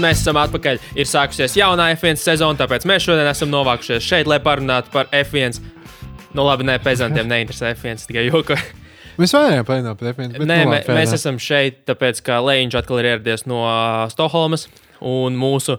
Un 0.00 0.06
mēs 0.08 0.22
esam 0.22 0.38
atpakaļ. 0.40 0.78
Ir 0.96 1.08
sākusies 1.08 1.58
jaunā 1.58 1.90
F1 1.92 2.16
sezona, 2.16 2.56
tāpēc 2.56 2.86
mēs 2.88 3.04
šodien 3.04 3.26
esam 3.28 3.50
novākušies 3.52 4.00
šeit, 4.00 4.28
lai 4.30 4.38
parunātu 4.40 4.88
par 4.94 5.10
F1. 5.12 5.58
Nu, 6.32 6.46
labi, 6.46 6.64
ne 6.64 6.78
pezantiem 6.80 7.28
neinteresē 7.28 7.74
F1, 7.74 8.06
tikai 8.08 8.22
joku. 8.30 8.56
Mēs 9.20 9.34
varējām 9.36 9.66
parunāt 9.68 9.98
par 10.00 10.14
F1. 10.14 10.38
Bet, 10.38 10.46
Nē, 10.48 10.56
nu, 10.64 10.72
labi, 10.72 10.94
mēs 10.96 11.12
esam 11.12 11.36
šeit, 11.42 11.82
tāpēc 11.90 12.22
ka 12.24 12.38
Leņķis 12.46 12.78
atkal 12.80 13.02
ir 13.02 13.08
ieradies 13.10 13.44
no 13.50 13.58
ā, 13.68 14.06
Stokholmas. 14.08 14.70
Un 15.04 15.36
mūsu 15.36 15.76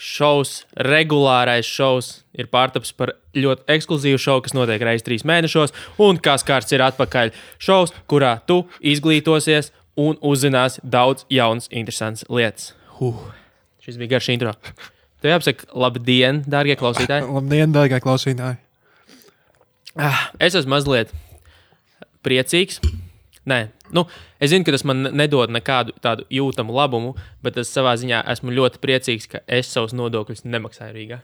šovs, 0.00 0.54
regulārais 0.88 1.68
šovs, 1.68 2.08
ir 2.32 2.48
pārtaps 2.48 2.94
par 2.96 3.12
ļoti 3.36 3.68
ekskluzīvu 3.76 4.22
šovu, 4.24 4.46
kas 4.46 4.56
notiek 4.56 4.86
reizes 4.88 5.04
trīs 5.04 5.26
mēnešos. 5.28 5.76
Un 6.00 6.16
kas 6.16 6.46
kārts 6.48 6.72
ir 6.72 6.86
atpakaļ 6.86 7.34
šovs, 7.60 7.92
kurā 8.08 8.38
tu 8.48 8.62
izglītosies 8.80 9.68
un 10.00 10.16
uzzināsi 10.24 10.80
daudz 10.96 11.28
jaunas, 11.28 11.68
interesantas 11.68 12.24
lietas. 12.32 12.72
Huh. 12.98 13.24
Šis 13.84 13.98
bija 14.00 14.14
garš 14.16 14.30
intro. 14.34 14.54
Tev 15.24 15.34
jāpasaka, 15.34 15.70
labdien, 15.80 16.42
dārgie 16.48 16.76
klausītāji! 16.80 17.26
Labdien, 17.38 17.72
dārgā 17.74 18.00
klausītāji! 18.04 18.60
Ah, 19.94 20.28
Es 20.42 20.56
esmu 20.58 20.74
mazliet 20.74 21.12
priecīgs. 22.26 22.80
Nē, 23.48 23.58
nu, 23.92 24.06
es 24.40 24.50
zinu, 24.54 24.64
ka 24.64 24.72
tas 24.72 24.86
man 24.88 25.04
nedod 25.12 25.52
nekādu 25.52 25.92
tādu 26.02 26.24
jūtamu 26.32 26.72
labumu, 26.74 27.12
bet 27.44 27.58
es 27.60 27.72
savā 27.72 27.92
ziņā 28.00 28.22
esmu 28.32 28.54
ļoti 28.56 28.80
priecīgs, 28.80 29.28
ka 29.28 29.42
es 29.44 29.68
savus 29.68 29.92
nodokļus 29.96 30.46
nemaksāju 30.48 30.96
Rīgā. 30.96 31.18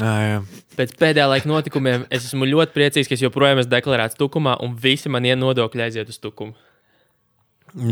Nā, 0.00 0.12
jā. 0.24 0.38
Pēc 0.78 0.94
pēdējā 0.96 1.26
laika 1.28 1.50
notikumiem 1.50 2.06
es 2.08 2.30
esmu 2.30 2.48
ļoti 2.48 2.72
priecīgs, 2.76 3.10
ka 3.10 3.18
es 3.18 3.24
joprojām 3.26 3.60
esmu 3.60 3.74
deklarēts 3.74 4.16
tukumā, 4.16 4.56
un 4.64 4.72
visi 4.80 5.12
manie 5.12 5.34
nodokļi 5.36 5.84
aiziet 5.84 6.08
uz 6.12 6.16
tukumu. 6.22 6.56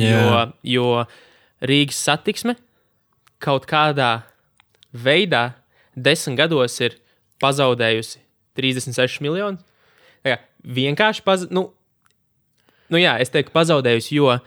Jā. 0.01 0.17
Jo, 0.17 0.41
jo 0.65 0.89
Rīgas 1.65 2.01
satiksme 2.09 2.57
kaut 3.43 3.67
kādā 3.69 4.21
veidā 4.93 5.51
desmit 5.97 6.39
gados 6.39 6.77
ir 6.85 6.97
pazaudējusi 7.41 8.21
36 8.59 9.25
miljonus. 9.25 9.65
Vienkārši 10.61 11.25
paz... 11.25 11.47
nu, 11.49 11.71
nu, 12.93 13.01
jā, 13.01 13.15
es 13.23 13.33
teiktu, 13.33 13.53
pazaudējusi, 13.55 14.17
jo 14.19 14.29
uh, 14.35 14.41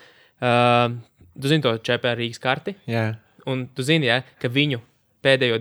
tu 1.33 1.49
zini 1.49 1.65
to 1.65 1.73
ČPR 1.81 2.19
Rīgas 2.21 2.41
karti. 2.41 2.75
jā. 2.89 3.13
Un 3.49 3.65
tu 3.75 3.83
zini, 3.83 4.07
ja, 4.07 4.21
ka 4.39 4.47
viņu 4.47 4.79
pēdējo, 5.25 5.57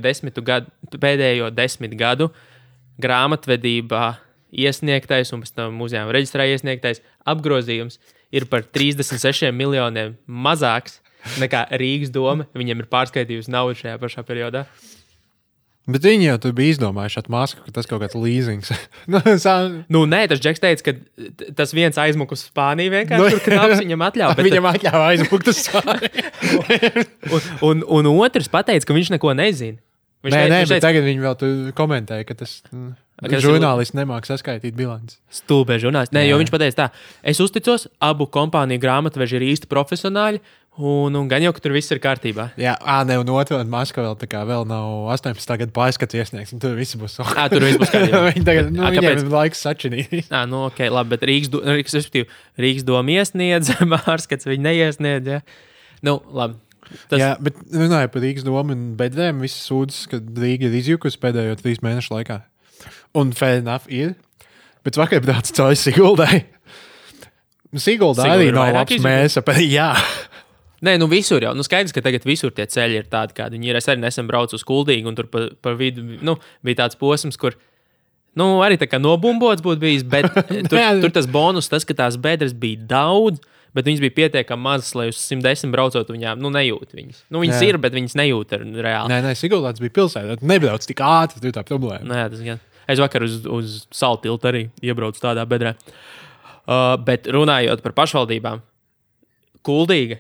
gadu, 0.47 0.71
pēdējo 1.03 1.49
desmit 1.51 1.97
gadu 1.99 2.29
grāmatvedībā 3.03 4.05
iesniegtais 4.53 5.33
un 5.35 5.43
pēc 5.43 5.55
tam 5.57 5.75
muzejā 5.81 6.05
reģistrā 6.15 6.47
iesniegtais 6.53 7.01
apgrozījums 7.27 7.99
ir 8.31 8.47
par 8.53 8.63
36 8.63 9.51
miljoniem 9.57 10.15
mazāks 10.29 11.01
nekā 11.43 11.67
Rīgas 11.81 12.13
doma. 12.15 12.49
Viņam 12.57 12.83
ir 12.83 12.91
pārskaitījusi 12.93 13.53
naudu 13.53 13.79
šajā 13.79 13.99
pašā 14.03 14.25
periodā. 14.27 14.67
Bet 15.83 16.05
viņi 16.07 16.29
jau 16.29 16.51
bija 16.55 16.77
izdomājuši 16.77 17.19
ar 17.19 17.29
masku, 17.35 17.63
ka 17.67 17.73
tas 17.75 17.89
kaut 17.91 18.05
kāds 18.05 18.15
līzings. 18.15 18.69
nu, 19.11 19.19
Nu, 19.91 20.05
nē, 20.07 20.21
tas 20.31 20.39
Džeks 20.43 20.63
teica, 20.63 20.85
ka 20.93 21.49
tas 21.59 21.75
viens 21.75 21.99
aizmuka 21.99 22.37
uz 22.39 22.45
Spāniju 22.47 22.93
vienkārši. 22.95 23.19
Nu, 23.19 23.41
tur 23.43 23.57
knaps 23.57 23.81
viņam 23.83 24.05
atļāva. 24.09 24.37
Bet, 24.39 24.47
Viņam 24.47 24.69
atļāva 24.71 25.09
aizmukt 25.11 25.51
uz 25.51 25.65
sāli. 25.67 26.13
un, 27.35 27.49
un, 27.67 27.83
un 27.99 28.11
otrs 28.15 28.47
pateica, 28.53 28.87
ka 28.87 28.95
viņš 28.95 29.11
neko 29.17 29.35
nezina. 29.35 29.81
Viņš 30.23 30.37
Nē, 30.37 30.39
teica- 30.45 30.53
nē, 30.55 30.61
viņš 30.63 30.71
bet 30.71 30.77
teica, 30.77 30.87
tagad 30.87 31.09
viņi 31.09 31.25
vēl 31.27 31.73
komentēja, 31.75 32.29
ka 32.31 32.39
tas 32.45 32.55
mm, 32.71 32.93
žurnālists 33.23 33.95
nemāks 33.97 34.33
saskaitīt 34.33 34.75
bilanci. 34.79 35.19
Stulbi 35.33 35.79
žurnālisti. 35.83 36.17
Nē, 36.17 36.25
Jā. 36.27 36.33
jo 36.33 36.41
viņš 36.41 36.51
pateica, 36.55 36.79
tā, 36.85 36.89
es 37.33 37.41
uzticos, 37.43 37.87
abu 38.03 38.27
kompāniju 38.31 38.83
grāmatveži 38.83 39.39
ir 39.39 39.47
īsti 39.53 39.71
profesionāļi, 39.71 40.41
un, 40.81 41.15
un 41.19 41.29
gan 41.29 41.45
jau, 41.45 41.53
ka 41.53 41.63
tur 41.63 41.75
viss 41.77 41.93
ir 41.93 42.01
kārtībā. 42.03 42.49
Jā, 42.61 42.75
ā, 42.81 43.03
ne, 43.09 43.19
un 43.21 43.31
otrā 43.35 43.61
maska 43.69 44.05
vēl 44.05 44.17
vēl 44.49 44.67
nav 44.69 45.13
18. 45.15 45.55
gada 45.63 45.75
pārskats 45.77 46.17
iesniegts, 46.17 46.55
un 46.57 46.63
tur 46.65 46.75
viss 46.79 46.97
būs 46.99 47.19
ok. 47.23 47.37
Ā, 47.37 47.47
tur 47.53 47.67
viss 47.67 47.81
būs 47.81 47.93
kārtībā. 47.93 48.25
Viņi 48.33 48.47
tagad, 48.49 48.73
nu, 48.73 48.87
viņiem 48.87 49.07
kāpēc? 49.07 49.23
ir 49.23 49.33
laiks 49.37 49.65
sačinīt. 49.67 50.19
Nā, 50.33 50.45
nu, 50.51 50.65
ok, 50.71 50.85
labi, 50.89 51.15
bet 51.15 51.27
Rīgas, 51.29 51.53
do, 51.53 51.63
Rīgas, 51.69 51.99
respektīvi, 52.01 52.29
Rīgas 52.65 52.89
doma 52.89 53.19
iesniedz, 53.19 53.75
Mārskats 53.93 54.49
viņa 54.49 54.69
neiesniedz. 54.71 55.35
Ja? 55.37 55.43
Nu, 56.03 56.19
labi. 56.33 56.59
Tas. 57.09 57.21
Jā, 57.21 57.35
bet 57.41 57.61
runājot 57.73 58.13
par 58.13 58.25
Rīgas 58.25 58.47
domu 58.47 58.75
un 58.75 58.89
bedrēm, 58.99 59.45
visas 59.45 59.63
sūdzas, 59.69 60.07
ka 60.11 60.19
Rīga 60.21 60.69
ir 60.69 60.81
izjukusi 60.81 61.21
pēdējo 61.23 61.57
trīs 61.61 61.81
mēnešu 61.85 62.17
laikā. 62.17 62.41
Un 63.19 63.33
fair 63.37 63.61
enough 63.61 63.89
ir. 63.93 64.15
Bet 64.83 64.99
vakar 64.99 65.23
braucu 65.23 65.55
cauri 65.55 65.79
Siguldai. 65.79 66.45
Sigulda 67.73 68.27
Sigulda 68.27 68.29
arī 68.35 68.51
nav 68.53 68.75
labs 68.75 68.99
mēs. 69.05 69.39
Jā, 69.79 69.93
Nē, 70.83 70.97
nu 70.99 71.07
visur 71.07 71.45
jau. 71.45 71.53
Nu, 71.55 71.63
skaidrs, 71.63 71.95
ka 71.95 72.03
tagad 72.03 72.25
visur 72.27 72.51
tie 72.55 72.65
ceļi 72.67 72.97
ir 72.99 73.05
tādi, 73.11 73.37
kādi 73.37 73.55
viņi 73.55 73.71
ir. 73.71 73.77
Es 73.79 73.87
arī 73.91 74.03
nesen 74.03 74.27
braucu 74.27 74.59
uz 74.59 74.65
Kuldīgu, 74.67 75.07
un 75.07 75.19
tur 75.19 75.29
pa, 75.31 75.45
pa 75.63 75.77
vidu 75.79 76.03
nu, 76.27 76.35
bija 76.67 76.81
tāds 76.83 76.99
posms, 76.99 77.39
kur. 77.39 77.55
Nu, 78.39 78.49
arī 78.67 78.81
tā 78.81 78.89
kā 78.91 78.99
nobumbots 78.99 79.63
būtu 79.63 79.79
bijis, 79.79 80.03
bet 80.09 80.27
tur, 80.71 80.79
Jā. 80.81 80.91
tur 80.99 81.15
tas 81.15 81.29
bonus, 81.31 81.69
tas, 81.71 81.87
ka 81.87 81.95
tās 81.95 82.17
bedres 82.19 82.55
bija 82.59 82.81
daudz, 82.97 83.39
bet 83.77 83.87
viņas 83.87 84.03
bija 84.03 84.17
pietiekami 84.17 84.67
mazas, 84.67 84.91
lai 84.99 85.07
uz 85.13 85.21
110 85.21 85.71
braucot, 85.71 86.11
viņām 86.11 86.43
nu, 86.43 86.51
nejūt 86.51 86.97
viņas. 86.97 87.23
Nu, 87.31 87.45
viņas 87.45 87.61
Jā. 87.61 87.71
ir, 87.71 87.79
bet 87.85 87.95
viņas 87.95 88.19
nejūt 88.19 88.57
reāli. 88.59 89.13
nē, 89.13 89.21
nē 89.29 89.37
Siguldā 89.39 89.77
bija 89.79 89.95
pilsēta. 90.01 90.41
Nebrauc 90.43 90.89
tik 90.89 91.05
ātri, 91.07 91.45
tur 91.45 91.53
ir 91.53 91.57
tā 91.61 91.63
problēma. 91.69 92.09
Nē, 92.11 92.27
tas 92.33 92.43
gan. 92.43 92.65
Es 92.91 93.01
vakar 93.03 93.25
uz, 93.27 93.43
uz 93.47 93.79
saltu 93.95 94.29
tiltu 94.29 94.51
arī 94.51 94.67
iebraucu 94.83 95.23
tādā 95.23 95.45
bedrē. 95.49 95.75
Uh, 96.63 96.95
bet 97.03 97.27
runājot 97.31 97.83
par 97.83 97.95
pašvaldībām, 98.03 98.63
Kuldīga 99.63 100.19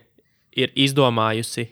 ir 0.55 0.71
izdomājusi 0.78 1.67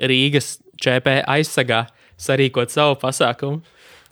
Rīgas 0.00 0.58
ČP 0.80 1.20
aizsargā 1.28 1.84
sarīkot 2.20 2.72
savu 2.72 2.96
pasākumu. 3.00 3.60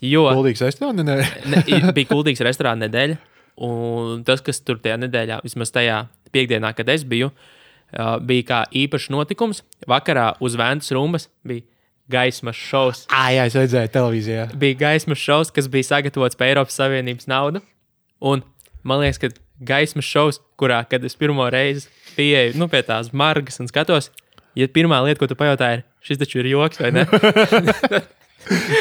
Jo 0.02 0.26
Kuldīgs 0.32 0.64
restorāns? 0.64 1.04
Ne, 1.52 1.62
bija 1.94 2.10
Kuldīgas 2.10 2.44
restorāna 2.44 2.86
nedēļa, 2.86 3.18
un 3.64 4.24
tas, 4.26 4.42
kas 4.44 4.60
tur 4.64 4.80
tajā 4.82 4.98
nedēļā, 5.04 5.40
vismaz 5.46 5.72
tajā 5.74 6.02
piekdienā, 6.34 6.72
kad 6.76 6.88
es 6.92 7.04
biju, 7.08 7.30
uh, 7.32 8.16
bija 8.20 8.48
kā 8.48 8.62
īpašs 8.84 9.10
notikums. 9.14 9.62
Vakarā 9.88 10.32
uz 10.44 10.56
Vēntas 10.58 10.92
rumbas 10.96 11.28
bija 11.46 11.64
gaismas 12.12 12.58
šovs. 12.60 13.04
ah, 13.10 13.30
jā, 13.34 13.46
es 13.50 13.56
redzēju 13.58 13.92
televīzijā. 13.94 14.46
bija 14.60 14.78
gaismas 14.86 15.20
šovs, 15.22 15.52
kas 15.54 15.68
bija 15.72 15.88
sagatavots 15.94 16.38
par 16.38 16.50
Eiropas 16.52 16.76
Savienības 16.78 17.28
naudu. 17.32 17.62
Un 18.22 18.44
man 18.86 19.02
liekas, 19.02 19.18
ka 19.22 19.32
gaismas 19.72 20.06
šovs, 20.06 20.40
kurā, 20.60 20.82
kad 20.90 21.04
es 21.06 21.16
pirmo 21.18 21.46
reizi 21.50 21.88
pieeju 22.16 22.58
nu, 22.60 22.68
pie 22.70 22.82
tās 22.86 23.12
margas 23.16 23.58
un 23.62 23.70
skatos, 23.70 24.10
ja 24.58 24.66
pirmā 24.68 24.98
lieta, 25.06 25.20
ko 25.22 25.30
tu 25.30 25.36
pajautāji, 25.38 25.80
ir, 25.80 25.86
šis 26.04 26.20
taču 26.20 26.42
ir 26.42 26.50
joks, 26.52 26.82
vai 26.82 26.90
ne? 26.94 27.06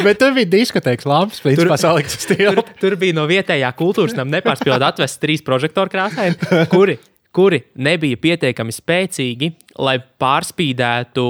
Bet 0.02 0.18
tur 0.18 0.34
bija 0.34 0.50
diskotēks 0.50 1.06
lampas, 1.06 1.38
principā 1.44 1.76
salikts 1.78 2.16
uz 2.18 2.24
Tur, 2.26 2.34
stila. 2.34 2.64
tur 2.82 2.96
bija 2.98 3.14
no 3.14 3.28
vietējā 3.30 3.70
kultūras 3.78 4.16
nama 4.18 4.40
nepārspīlēt 4.40 4.86
atvest 4.88 5.20
trīs 5.22 5.44
prožektoru 5.46 5.92
krāsaini, 5.94 6.66
kuri, 6.72 6.96
kuri 7.36 7.62
nebija 7.80 8.20
pietiekami 8.20 8.74
spēcīgi, 8.76 9.54
lai 9.80 10.00
pārspīdētu 10.22 11.30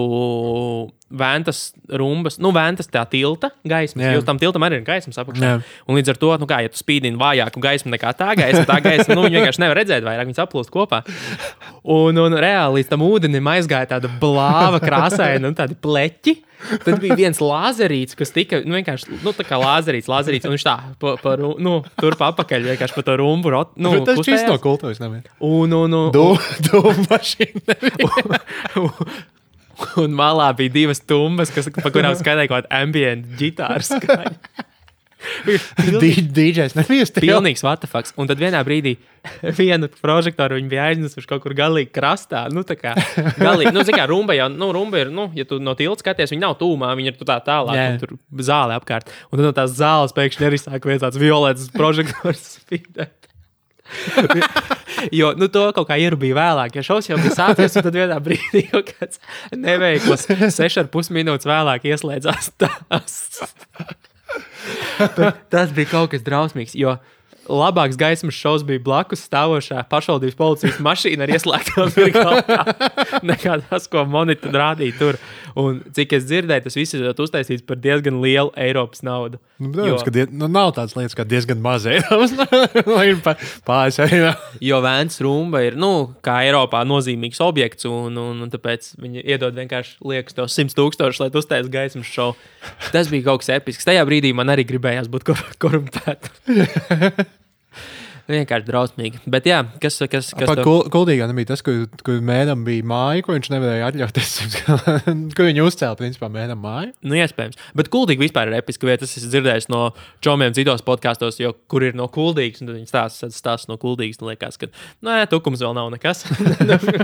Vēntas 1.11 1.73
rumbas, 1.99 2.37
nu, 2.39 2.53
Vēntas 2.55 2.87
tā 2.87 3.01
tilta 3.11 3.49
gaisma. 3.67 4.05
Jā. 4.05 4.11
Jo 4.15 4.21
tam 4.23 4.37
tiltam 4.39 4.63
arī 4.63 4.77
ir 4.79 4.85
gaismas 4.87 5.19
apakšā. 5.19 5.43
Jā. 5.43 5.57
Un 5.83 5.97
līdz 5.99 6.13
ar 6.13 6.19
to, 6.21 6.29
nu, 6.39 6.47
kā, 6.47 6.61
ja 6.63 6.71
tu 6.71 6.79
spīdini 6.79 7.19
vājāku 7.19 7.59
gaismu 7.63 7.91
nekā 7.91 8.13
tā 8.15 8.29
gaisma, 8.39 8.63
tā 8.69 8.77
gaisma, 8.85 9.17
nu, 9.17 9.25
viņi 9.25 9.41
vienkārši 9.41 9.63
nevar 9.65 9.81
redzēt 9.81 10.05
vairāk, 10.07 10.29
viņas 10.29 10.43
aplūst 10.45 10.71
kopā. 10.71 11.01
Un, 11.83 12.15
un 12.15 12.37
reāli 12.39 12.79
līdz 12.79 12.93
tam 12.93 13.03
ūdenim 13.03 13.51
aizgāja 13.51 13.91
tāda 13.97 14.11
blāva 14.21 14.79
krāsaina 14.79 15.51
un 15.51 15.57
tādi 15.59 15.75
pleķi. 15.83 16.37
Tad 16.85 16.99
bija 17.01 17.17
viens 17.19 17.41
lāzerīts, 17.41 18.17
kas 18.17 18.33
tika 18.35 18.61
nu, 18.65 18.75
vienkārši 18.77 19.19
nu, 19.21 19.33
tā 19.35 19.45
kā 19.47 19.59
lāzerīts, 19.61 20.09
lāzerīts, 20.11 20.47
un 20.47 20.55
viņš 20.55 20.65
tā 20.67 20.75
pa, 21.01 21.15
pa, 21.21 21.35
nu, 21.39 21.77
turp 21.99 22.23
apakaļ 22.31 22.71
vienkārši 22.71 22.97
pa 22.97 23.05
to 23.07 23.17
rumbu. 23.21 23.51
Rot, 23.53 23.75
nu, 23.81 23.93
Bet 23.97 24.07
tas 24.11 24.21
kustējās. 24.21 24.47
no 24.49 24.57
kultūras 24.63 25.01
nav. 25.03 25.19
Un, 25.43 25.75
un, 25.75 25.97
un, 25.97 26.11
Dūmu 26.15 27.07
mašīna. 27.09 27.77
un 30.03 30.17
malā 30.17 30.51
bija 30.57 30.73
divas 30.73 31.01
tumbas, 31.03 31.51
kas, 31.53 31.71
pa 31.73 31.93
kurām 31.93 32.15
skanēja 32.19 32.51
kaut 32.51 32.67
kāda 32.67 32.83
ambient 32.83 33.31
ģitāra 33.39 33.81
skaņa. 33.85 34.67
DJs 35.45 36.75
nebija 36.77 37.05
stila. 37.05 37.37
Pilnīgs 37.37 37.63
vatafaks. 37.65 38.15
Un 38.19 38.29
tad 38.29 38.41
vienā 38.41 38.61
brīdī 38.65 38.95
vienu 39.59 39.89
prožektoru 40.01 40.57
viņi 40.57 40.71
bija 40.71 40.87
aiznesuši 40.91 41.29
kaut 41.29 41.43
kur 41.43 41.55
galīgi 41.57 41.91
krastā. 41.93 42.47
Nu, 42.53 42.65
tā 42.67 42.77
kā 42.79 42.95
galīgi, 43.37 43.73
nu, 43.75 43.85
kā 43.85 44.07
rumba 44.09 44.37
jau, 44.37 44.49
nu, 44.53 44.71
rumba 44.75 45.03
ir, 45.03 45.13
nu, 45.13 45.29
ja 45.37 45.45
tu 45.47 45.61
no 45.61 45.75
tilta 45.77 46.05
skaties, 46.05 46.33
viņi 46.33 46.45
nav 46.45 46.57
tūmā, 46.61 46.93
viņi 46.97 47.13
ir 47.13 47.19
tu 47.19 47.27
tā 47.27 47.37
tālāk, 47.45 47.81
un 47.95 48.01
tur 48.01 48.15
zāle 48.45 48.77
apkārt. 48.77 49.11
Un 49.29 49.37
tad 49.37 49.49
no 49.49 49.55
tās 49.57 49.75
zāles 49.77 50.15
pēkšņi 50.17 50.49
arī 50.49 50.61
sāk 50.61 50.89
viens 50.89 51.03
tāds 51.03 51.21
violets 51.21 51.69
prožektors 51.75 52.47
spīdēt. 52.59 53.17
Jo 55.11 55.31
nu, 55.35 55.49
to 55.51 55.63
kaut 55.75 55.89
kā 55.89 55.97
ierūpīja 55.99 56.35
vēlāk, 56.37 56.77
jo 56.77 56.83
šausmas 56.85 57.09
jau 57.09 57.17
bija 57.19 57.33
sācies, 57.35 57.73
tad 57.75 57.95
vienā 57.95 58.19
brīdī 58.23 58.61
kaut 58.69 58.93
kāds 58.93 59.19
neveikls, 59.57 60.27
6,5 60.29 61.11
minūtes 61.17 61.49
vēlāk 61.49 61.89
ieslēdzās. 61.91 62.53
Tas, 62.61 63.17
tas 65.53 65.73
bija 65.75 65.91
kaut 65.91 66.13
kas 66.13 66.23
drausmīgs. 66.25 66.75
Jo 66.77 66.97
labāks 67.49 67.97
gaismas 67.99 68.37
šovs 68.37 68.63
bija 68.67 68.81
blakus 68.83 69.23
stāvošā 69.25 69.83
pašvaldības 69.91 70.37
policijas 70.37 70.79
mašīna 70.83 71.25
ar 71.25 71.33
ieslēgtām 71.35 71.93
virgām 71.95 72.37
nekā 73.31 73.57
tas, 73.69 73.87
ko 73.91 74.05
monitorā 74.09 74.71
rādīja 74.71 74.97
tur. 74.99 75.19
Un, 75.59 75.81
cik 75.95 76.17
es 76.19 76.27
dzirdēju, 76.29 76.67
tas 76.67 76.77
viss 76.77 76.97
ir 76.97 77.09
uztaisīts 77.11 77.65
par 77.67 77.81
diezgan 77.81 78.21
lielu 78.23 78.53
Eiropas 78.55 79.03
naudu. 79.05 79.41
Nu, 79.61 79.69
protams, 79.69 80.01
jo, 80.01 80.05
ka 80.07 80.13
die, 80.15 80.23
nu, 80.33 80.47
nav 80.49 80.71
tādas 80.73 80.95
lietas, 80.97 81.13
kā 81.17 81.25
diezgan 81.27 81.59
maz 81.61 81.85
Eiropas. 81.85 82.31
Eiro. 84.01 84.31
jo 84.63 84.79
Vēns 84.81 85.19
Rumba 85.21 85.61
ir, 85.67 85.77
nu, 85.77 85.91
kā 86.25 86.39
Eiropā 86.47 86.81
nozīmīgs 86.89 87.41
objekts, 87.45 87.85
un, 87.89 88.17
un, 88.17 88.39
un 88.41 88.53
tāpēc 88.53 88.95
viņi 89.01 89.21
iedod 89.21 89.59
vienkārši 89.61 89.99
liekas 90.13 90.37
tos 90.37 90.57
100 90.57 90.77
tūkstošus, 90.79 91.21
lai 91.21 91.29
uztaisītu 91.29 91.75
gaismas 91.75 92.09
šovu. 92.09 92.39
Tas 92.89 93.11
bija 93.13 93.29
kaut 93.29 93.45
kas 93.45 93.53
episks. 93.59 93.85
Tajā 93.85 94.01
brīdī 94.09 94.33
man 94.33 94.49
arī 94.49 94.65
gribējās 94.71 95.11
būt 95.13 95.29
kor 95.29 95.45
korumpētam. 95.61 97.29
Vienkārši 98.31 98.67
drausmīgi. 98.67 99.21
Bet, 99.31 99.47
jā, 99.49 99.59
kas, 99.83 99.97
kas, 100.11 100.29
kas 100.37 100.49
Pat 100.49 100.61
kul, 100.65 100.85
kuldīgā 100.93 101.27
nebija 101.29 101.51
tas, 101.51 101.63
kur, 101.65 101.83
kur 102.05 102.21
mēram 102.25 102.63
bija 102.67 102.85
māja, 102.87 103.25
ko 103.25 103.35
viņš 103.35 103.49
nevarēja 103.53 103.89
atļauties. 103.91 104.31
kur 105.37 105.49
viņi 105.49 105.65
uzcēla, 105.65 105.97
principā, 105.99 106.29
mēram 106.31 106.61
māju. 106.63 106.93
Nu, 107.03 107.17
iespējams. 107.19 107.59
Bet 107.77 107.91
kuldīgi 107.93 108.23
vispār 108.23 108.51
ir 108.51 108.59
episka 108.61 108.87
vieta. 108.87 109.07
Es 109.07 109.17
esmu 109.19 109.33
dzirdējis 109.33 109.69
no 109.73 109.83
čomiem 110.23 110.55
citos 110.57 110.85
podkastos, 110.87 111.41
jo 111.41 111.53
kur 111.71 111.85
ir 111.87 111.97
no 111.97 112.07
kuldīgas, 112.11 112.63
un 112.63 112.73
viņi 112.75 112.89
stāsta 112.89 113.31
stāst 113.35 113.71
no 113.71 113.77
kuldīgas. 113.81 114.21
Man 114.21 114.33
liekas, 114.33 114.59
ka, 114.61 114.71
nu, 115.03 115.13
jā, 115.19 115.27
tukums 115.31 115.63
vēl 115.63 115.75
nav 115.77 115.91
nekas. 115.93 116.23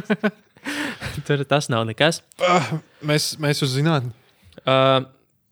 Tur 1.28 1.44
tas 1.48 1.70
nav 1.72 1.86
nekas. 1.88 2.22
Uh, 2.42 2.78
mēs, 3.08 3.36
mēs 3.42 3.64
uz 3.66 3.76
zinātnē. 3.76 4.14
Uh, 4.64 5.06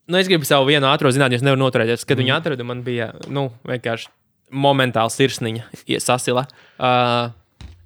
nu, 0.10 0.20
es 0.20 0.30
gribu 0.30 0.48
savu 0.48 0.70
vienu 0.70 0.90
ātrā 0.90 1.12
zinātnē, 1.14 1.40
es 1.40 1.46
nevaru 1.46 1.64
noturēties. 1.64 2.06
Kad 2.06 2.18
mm. 2.18 2.24
viņi 2.24 2.36
atrada, 2.36 2.68
man 2.68 2.84
bija, 2.86 3.12
nu, 3.32 3.48
vienkārši 3.68 4.12
momentāli 4.56 5.14
sirsniņa 5.14 6.00
sasila. 6.04 6.46
Uh, 6.80 7.32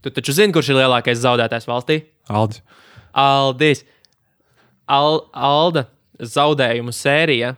tu 0.03 0.13
taču 0.13 0.35
zini, 0.35 0.53
kurš 0.55 0.71
ir 0.73 0.81
lielākais 0.81 1.21
zaudētājs 1.21 1.67
valstī? 1.69 2.01
Aldis. 2.29 2.61
Aldis. 3.17 3.83
Al, 4.89 5.23
Alda 5.33 5.87
zaudējumu 6.19 6.93
sērija 6.95 7.53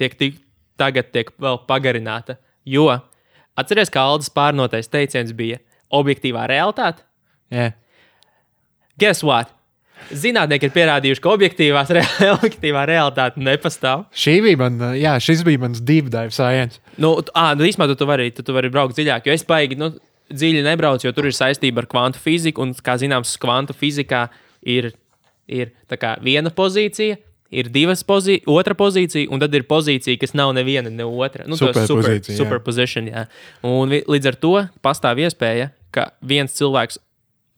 tiek 0.00 0.16
tik, 0.18 0.40
tagad 0.80 1.10
tiek 1.14 1.30
vēl 1.40 1.60
pagarināta. 1.68 2.38
Jo 2.68 2.88
atcerieties, 3.56 3.92
ka 3.92 4.04
Aldas 4.08 4.32
pārnotais 4.32 4.90
teiciens 4.90 5.32
bija 5.36 5.60
objektīvā 5.94 6.46
realitāte? 6.50 7.04
Yeah. 7.52 7.76
Guess 8.98 9.24
what? 9.26 9.52
Zinātnieki 10.14 10.68
ir 10.68 10.72
pierādījuši, 10.74 11.22
ka 11.24 11.32
objektīvās, 11.32 11.92
objektīvā 12.36 12.84
realitāte 12.90 13.40
nepastāv. 13.42 14.04
Šī 14.14 14.38
bija 14.44 14.60
man, 14.60 14.80
jā, 14.98 15.14
šis 15.22 15.44
bija 15.46 15.62
mans 15.62 15.80
deep 15.80 16.10
dive 16.12 16.34
science. 16.34 16.82
Nu, 17.00 17.16
à, 17.32 17.52
nu 17.56 17.66
īstenībā 17.66 17.88
tu, 17.92 17.96
tu, 18.02 18.08
vari, 18.08 18.28
tu, 18.34 18.44
tu 18.46 18.56
vari 18.56 18.72
braukt 18.72 18.98
dziļāk, 18.98 19.28
jo 19.28 19.36
es 19.36 19.46
baigi 19.48 19.78
nu, 19.80 19.92
dziļi 20.32 20.64
nebraucu, 20.66 21.08
jo 21.08 21.14
tur 21.16 21.28
ir 21.28 21.36
saistība 21.36 21.84
ar 21.84 21.88
kvantu 21.90 22.20
fiziku. 22.22 22.64
Un, 22.64 22.74
kā 22.84 22.96
zināms, 23.00 23.36
kvantu 23.40 23.76
fizikā 23.76 24.26
ir, 24.60 24.92
ir 25.48 25.72
viena 26.24 26.52
pozīcija. 26.54 27.20
Ir 27.54 27.68
divas 27.70 28.00
pozīcijas, 28.02 28.48
otra 28.50 28.74
pozīcija, 28.74 29.28
un 29.30 29.38
tad 29.38 29.52
ir 29.54 29.62
pozīcija, 29.68 30.18
kas 30.18 30.32
nav 30.34 30.50
neviena, 30.56 30.90
ne 30.90 31.04
otra. 31.06 31.44
Nu, 31.46 31.54
superpozīcija. 31.54 32.34
Super, 32.34 32.40
superposition, 32.40 33.10
jā. 33.12 33.26
Un 33.68 33.92
līdz 33.94 34.30
ar 34.32 34.38
to 34.42 34.54
pastāv 34.82 35.20
iespēja, 35.22 35.68
ka 35.94 36.08
viens 36.24 36.56
cilvēks 36.56 36.98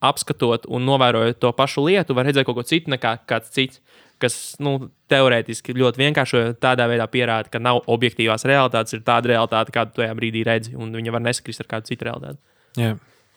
apskatot 0.03 0.67
un 0.69 0.85
novērojot 0.87 1.39
to 1.41 1.51
pašu 1.57 1.85
lietu, 1.87 2.15
var 2.17 2.27
redzēt 2.29 2.47
kaut 2.47 2.59
ko 2.59 2.65
citu 2.67 2.93
nekā 2.93 3.17
kāds 3.29 3.53
cits. 3.53 3.81
Kas 4.17 4.55
nu, 4.63 4.87
teorētiski 5.13 5.75
ļoti 5.77 6.01
vienkārši 6.01 6.39
tādā 6.57 6.87
veidā 6.89 7.05
pierāda, 7.11 7.51
ka 7.53 7.61
nav 7.61 7.83
objektīvās 7.85 8.47
realitātes, 8.49 8.95
ir 8.97 9.03
tāda 9.05 9.29
realitāte, 9.29 9.73
kādu 9.75 9.99
tajā 9.99 10.15
brīdī 10.17 10.41
redzi, 10.47 10.73
un 10.73 10.89
viņa 10.97 11.13
var 11.13 11.21
nesakrist 11.21 11.61
ar 11.61 11.69
kādu 11.75 11.91
citu 11.91 12.07
realitāti. 12.09 12.41
Jā. 12.81 12.95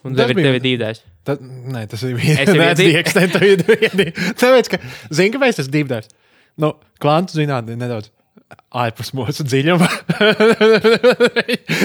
Un 0.09 0.17
tev 0.17 0.33
ir 0.33 0.41
tevi. 0.41 0.95
Tad, 1.29 1.43
nē, 1.45 1.83
tas 1.93 2.07
ir 2.09 2.17
viens 2.17 2.41
no 2.49 2.65
tiem. 2.81 2.97
Tāpēc, 4.41 4.73
ka, 4.73 4.81
zini, 5.13 5.35
kāpēc 5.37 5.61
tas 5.61 5.69
dīdēs? 5.69 6.09
Nu, 6.65 6.73
kvantu 7.05 7.37
zinātnē 7.37 7.77
nedaudz 7.77 8.09
ārpus 8.71 9.11
mūsu 9.15 9.45
dziļuma. 9.47 9.87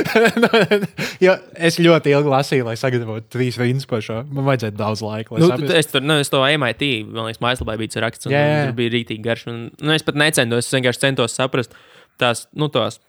jo 1.25 1.33
es 1.67 1.79
ļoti 1.81 2.13
ilgi 2.13 2.31
lasīju, 2.31 2.67
lai 2.67 2.75
sagatavotu 2.79 3.29
trīs 3.35 3.57
rīnas 3.61 3.87
par 3.89 4.03
šo. 4.05 4.21
Man 4.29 4.47
vajadzēja 4.49 4.75
daudz 4.77 5.01
laika. 5.05 5.39
Nu, 5.41 5.49
es 5.77 5.89
tur 5.91 6.05
nu, 6.05 6.19
es 6.21 6.31
to 6.33 6.41
MIT, 6.45 6.85
man 7.09 7.29
liekas, 7.29 7.41
mājaslapā 7.43 7.77
bija 7.81 8.05
raksts, 8.05 8.29
un 8.29 8.35
jā, 8.35 8.43
jā. 8.45 8.61
tur 8.67 8.77
bija 8.77 8.95
rītīgi 8.97 9.25
garš. 9.25 9.47
Un, 9.51 9.65
nu, 9.81 9.95
es 9.95 10.05
pat 10.05 10.19
necentos, 10.21 10.67
es 10.67 10.77
vienkārši 10.77 11.05
centos 11.07 11.37
saprast 11.37 11.75
tās, 12.21 12.45
nu, 12.57 12.69
tos, 12.73 13.01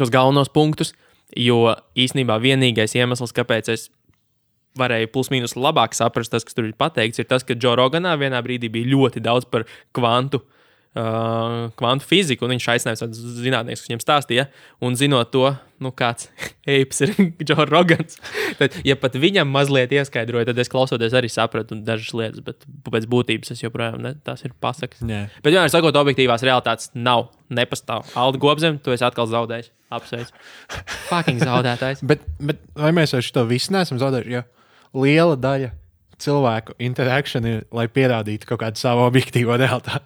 tos 0.00 0.12
galvenos 0.12 0.52
punktus, 0.52 0.94
jo 1.36 1.76
īsnībā 1.96 2.40
vienīgais 2.42 2.96
iemesls, 2.96 3.36
kāpēc 3.36 3.72
es 3.76 3.88
varēju 4.78 5.10
plus-minus 5.12 5.56
labāk 5.58 5.96
saprast 5.96 6.32
tas, 6.32 6.44
kas 6.46 6.56
tur 6.56 6.68
ir 6.68 6.76
pateikts, 6.78 7.20
ir 7.20 7.28
tas, 7.28 7.44
ka 7.44 7.56
Džo 7.56 7.74
Roganā 7.80 8.14
vienā 8.20 8.40
brīdī 8.44 8.70
bija 8.72 8.92
ļoti 8.92 9.20
daudz 9.24 9.48
par 9.50 9.64
kvantu 9.96 10.40
uh, 10.40 10.57
uh, 10.96 11.68
kvantu 11.78 12.06
fiziku, 12.08 12.46
un 12.46 12.54
viņš 12.54 12.66
aicināja 12.74 13.00
tādus 13.02 13.20
zinātniekus, 13.42 13.84
kas 13.84 13.90
viņam 13.90 14.02
stāstīja. 14.02 14.46
Un 14.84 14.96
zinot 14.98 15.30
to, 15.34 15.44
nu, 15.84 15.92
kāds 15.96 16.28
eips 16.74 17.02
ir 17.04 17.14
Džons 17.46 17.70
Rogans, 17.70 18.18
tad, 18.60 18.76
ja 18.86 18.96
pat 19.00 19.18
viņam 19.20 19.50
mazliet 19.52 19.94
ieskaidroja, 19.96 20.50
tad 20.50 20.60
es 20.62 20.72
klausoties 20.72 21.16
arī 21.18 21.30
sapratu 21.32 21.78
dažas 21.86 22.12
lietas, 22.16 22.44
bet 22.44 22.68
pēc 22.88 23.08
būtības 23.10 23.54
es 23.54 23.64
joprojām 23.64 24.02
ne, 24.04 24.14
tās 24.26 24.44
ir 24.46 24.54
pasakas. 24.60 25.02
Yeah. 25.04 25.32
Bet, 25.42 25.52
vienmēr 25.52 25.72
sakot, 25.72 25.96
objektīvās 25.98 26.46
realitātes 26.46 26.92
nav, 26.96 27.30
nepastāv. 27.52 28.08
Alda 28.18 28.40
Gobzem, 28.42 28.80
tu 28.82 28.94
esi 28.94 29.06
atkal 29.06 29.30
zaudējis. 29.30 29.72
Apsveic. 29.88 30.34
Fucking 31.08 31.40
zaudētājs. 31.40 32.04
bet, 32.04 32.24
bet 32.44 32.60
vai 32.76 32.92
mēs 32.96 33.16
ar 33.16 33.24
šo 33.24 33.46
visu 33.48 33.72
neesam 33.72 34.00
zaudējuši? 34.02 34.36
Jo 34.36 34.44
liela 34.96 35.36
daļa 35.36 35.72
cilvēku 36.22 36.76
interakcija 36.82 37.42
ir, 37.46 37.64
lai 37.74 37.86
pierādītu 37.92 38.48
kaut 38.48 38.62
kādu 38.62 38.80
savu 38.80 39.06
objektīvo 39.06 39.56
realitāti. 39.60 40.04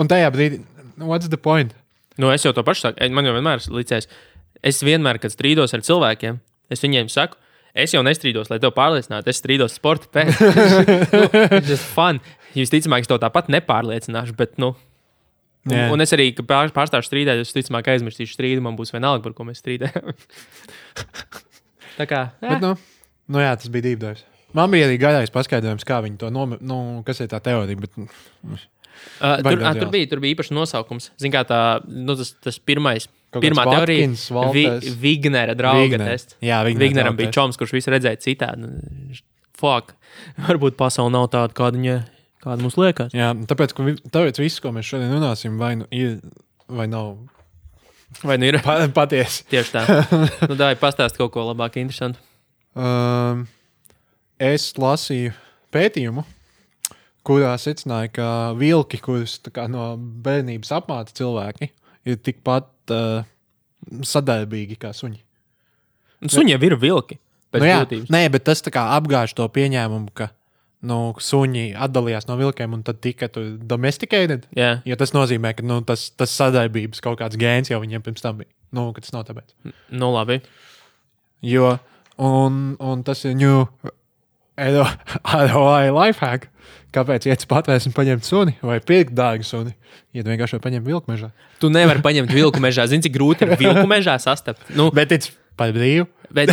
Un 0.00 0.10
tajā 0.10 0.30
brīdī, 0.34 0.60
nu, 0.96 1.08
what's 1.10 1.30
the 1.32 1.40
point? 1.40 1.74
Nu, 2.20 2.30
es 2.30 2.44
jau 2.46 2.54
to 2.54 2.62
pašu 2.66 2.88
saku. 2.88 3.08
Man 3.14 3.26
jau 3.26 3.34
vienmēr 3.34 3.62
ir 3.62 3.74
licies, 3.74 4.08
es 4.62 4.82
vienmēr, 4.86 5.18
kad 5.22 5.34
strīdos 5.34 5.74
ar 5.74 5.82
cilvēkiem, 5.86 6.38
es 6.72 6.84
viņiem 6.84 7.10
saku, 7.12 7.40
es 7.74 7.94
jau 7.96 8.04
nestrīdos, 8.06 8.52
lai 8.52 8.60
tevi 8.62 8.76
pārliecinātu. 8.76 9.32
Es 9.32 9.42
strīdos 9.42 9.76
sporta 9.80 10.10
pēc. 10.14 10.38
Tas 11.56 11.72
ir 11.74 11.86
fun. 11.94 12.22
Visticamāk, 12.54 13.02
es 13.02 13.10
to 13.10 13.18
tāpat 13.18 13.50
nepārliecināšu, 13.50 14.36
bet, 14.38 14.58
nu, 14.62 14.76
Un, 15.64 15.72
yeah. 15.72 15.88
un 15.88 16.04
es 16.04 16.12
arī, 16.12 16.26
kad 16.36 16.44
pār, 16.44 16.68
pārstāšu 16.76 17.08
strīdēt, 17.08 17.38
es 17.40 17.54
ticamāk 17.56 17.86
aizmirsīšu 17.94 18.36
strīdu, 18.36 18.60
man 18.60 18.76
būs 18.76 18.92
vienalga, 18.92 19.22
par 19.24 19.32
ko 19.32 19.46
mēs 19.48 19.62
strīdējam. 19.62 20.10
Tā 21.98 22.04
kā. 22.10 22.18
Jā. 22.44 22.50
Bet, 22.50 22.60
nu, 22.60 22.74
nu 23.32 23.40
jā, 23.40 23.54
tas 23.56 23.72
bija 23.72 23.86
dīvains. 23.86 24.26
Man 24.54 24.70
bija 24.70 24.86
arī 24.88 25.00
garais 25.02 25.32
paskaidrojums, 25.34 25.86
kā 25.88 25.98
viņi 26.04 26.20
to 26.20 26.30
nomet, 26.34 26.62
nu, 26.64 27.02
kas 27.06 27.20
ir 27.24 27.30
tā 27.32 27.40
teorija. 27.42 27.80
Bet, 27.80 27.98
uh, 27.98 28.64
tur, 29.42 29.58
uh, 29.58 29.74
tur, 29.80 29.90
bija, 29.90 30.08
tur 30.12 30.22
bija 30.22 30.36
īpašs 30.36 30.52
nosaukums. 30.54 31.10
Zin, 31.20 31.34
tā, 31.50 31.60
nu, 31.90 32.16
tas, 32.20 32.34
tas 32.44 32.60
pirmais. 32.62 33.08
Pirmā 33.34 33.64
teorija 33.66 34.06
bija 34.54 34.76
Vi, 34.78 34.92
Vignera 35.02 35.56
drauga 35.58 35.82
Vigner. 35.82 36.06
tests. 36.12 36.36
Jā, 36.38 36.60
Vignera 36.62 36.86
Vigneram 36.86 37.16
bija 37.18 37.32
čoms, 37.34 37.58
kurš 37.58 37.74
visu 37.74 37.90
redzēja 37.90 38.20
citādi. 38.22 38.62
Nu, 38.62 39.16
fuck. 39.58 39.96
Varbūt 40.46 40.78
pasaule 40.78 41.10
nav 41.10 41.26
tāda, 41.32 41.50
kāda 41.56 41.80
viņa 41.80 41.96
kāda 42.44 42.64
mums 42.64 42.76
liekas. 42.78 43.14
Jā, 43.16 43.32
tāpēc, 43.50 43.74
ka, 43.76 43.94
tāpēc 44.14 44.40
viss, 44.42 44.62
ko 44.62 44.74
mēs 44.76 44.88
šodien 44.90 45.12
runāsim, 45.14 45.56
vai 45.60 45.74
nu 45.80 45.88
ir, 45.94 46.18
vai 46.68 46.86
nav. 46.90 47.16
Vai 48.22 48.38
nu 48.38 48.46
ir 48.46 48.60
pa, 48.62 48.84
patiesi? 48.94 49.42
Tieši 49.50 49.74
tā. 49.74 49.82
nu, 50.46 50.54
Dāvāj, 50.54 50.78
pastāst 50.82 51.18
kaut 51.18 51.32
ko 51.34 51.48
labāk, 51.48 51.80
interesantu. 51.82 52.20
Um, 52.78 53.46
es 54.42 54.70
lasīju 54.78 55.34
pētījumu, 55.74 56.24
kurā 57.24 57.54
secināja, 57.60 58.12
ka 58.14 58.28
vilki, 58.58 59.00
kurus 59.02 59.38
kā, 59.48 59.66
no 59.70 59.94
bērnības 59.98 60.72
apmāca 60.76 61.14
cilvēki, 61.16 61.70
ir 62.10 62.20
tikpat 62.20 62.94
uh, 62.94 63.24
sadarbīgi 64.04 64.78
kā 64.80 64.92
suņi. 64.96 65.20
Suņi 66.30 66.54
jau 66.54 66.62
ir 66.64 66.78
vilki. 66.80 67.18
Nu, 67.54 67.66
jā, 67.68 67.82
būtības. 67.84 68.10
nē, 68.10 68.24
bet 68.34 68.46
tas 68.48 68.64
apgāž 68.66 69.34
to 69.38 69.46
pieņēmumu, 69.54 70.10
ka 70.18 70.32
nu, 70.88 70.98
suņi 71.22 71.68
atdalījās 71.86 72.26
no 72.26 72.36
vilkiem 72.40 72.74
un 72.74 72.82
tad 72.86 72.98
tika 73.04 73.28
domesticēti. 73.30 74.40
Yeah. 74.58 74.82
Jo 74.88 74.98
tas 75.00 75.14
nozīmē, 75.14 75.54
ka 75.56 75.66
nu, 75.66 75.78
tas, 75.86 76.08
tas 76.18 76.34
sadarbības 76.34 77.02
kaut 77.04 77.20
kāds 77.22 77.38
gēns 77.40 77.70
jau 77.70 77.78
viņiem 77.82 78.04
pirms 78.04 78.24
tam 78.24 78.42
bija. 78.42 78.50
Nu, 78.74 78.88
tas 78.98 79.14
nav 79.14 79.26
tāpēc. 79.28 79.54
Nu, 79.94 80.10
labi. 80.10 80.40
Jo, 81.46 81.76
un, 82.18 82.74
un 82.82 83.04
tas 83.06 83.22
ir 83.28 83.36
New 83.38 83.62
ROI 84.58 85.92
lifehack. 86.00 86.50
Kāpēc 86.94 87.26
iet 87.26 87.42
uz 87.42 87.48
patvērsni 87.50 87.90
paņemt 87.94 88.26
suni 88.26 88.52
vai 88.62 88.78
pirkt 88.78 89.16
dārgu 89.18 89.46
suni? 89.46 89.72
Iet 90.14 90.28
vienkārši 90.30 90.60
paņemt 90.62 90.86
vilku 90.86 91.10
mežā. 91.10 91.32
Tu 91.58 91.70
nevari 91.74 92.02
paņemt 92.04 92.30
vilku 92.30 92.62
mežā. 92.62 92.86
Zini, 92.90 93.02
cik 93.02 93.16
grūti 93.16 93.48
ir 93.48 93.56
vilku 93.58 93.82
mežā 93.90 94.14
sastapt. 94.22 94.62
Nu, 94.78 94.92
Bet 94.94 95.10
it's 95.10 95.32
par 95.58 95.74
brīvu. 95.74 96.06
Bet, 96.34 96.50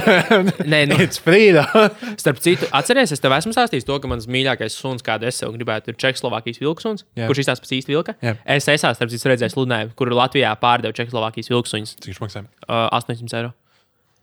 nē, 0.69 0.81
nu, 0.91 0.97
it's 1.05 1.21
frīda. 1.21 1.63
starp 2.21 2.41
citu, 2.43 2.67
atceries, 2.77 3.13
es 3.15 3.21
tev 3.23 3.33
esmu 3.37 3.53
stāstījis 3.55 3.87
to, 3.87 3.97
ka 4.01 4.09
mans 4.11 4.27
mīļākais 4.29 4.75
suns, 4.77 5.05
kādu 5.05 5.29
es 5.29 5.39
sev 5.41 5.53
gribētu, 5.55 5.93
ir 5.93 5.97
Čehoslovākijas 6.01 6.61
vilksuns, 6.61 7.05
Jā. 7.17 7.29
kurš 7.29 7.41
izstāsta 7.45 7.65
pēc 7.65 7.73
īsta 7.79 7.93
vilka. 7.93 8.17
Jā. 8.21 8.35
Es 8.57 8.69
esmu, 8.69 8.93
starp 8.97 9.13
citu, 9.13 9.31
redzējis 9.31 9.57
sludinājumu, 9.57 9.95
kur 9.97 10.13
Latvijā 10.13 10.53
pārdeva 10.61 10.93
Čehoslovākijas 10.97 11.49
vilksuņus. 11.53 11.95
Cik 11.97 12.13
viņš 12.13 12.21
maksā? 12.21 12.45
Uh, 12.67 12.85
800 12.99 13.39
eiro. 13.41 13.55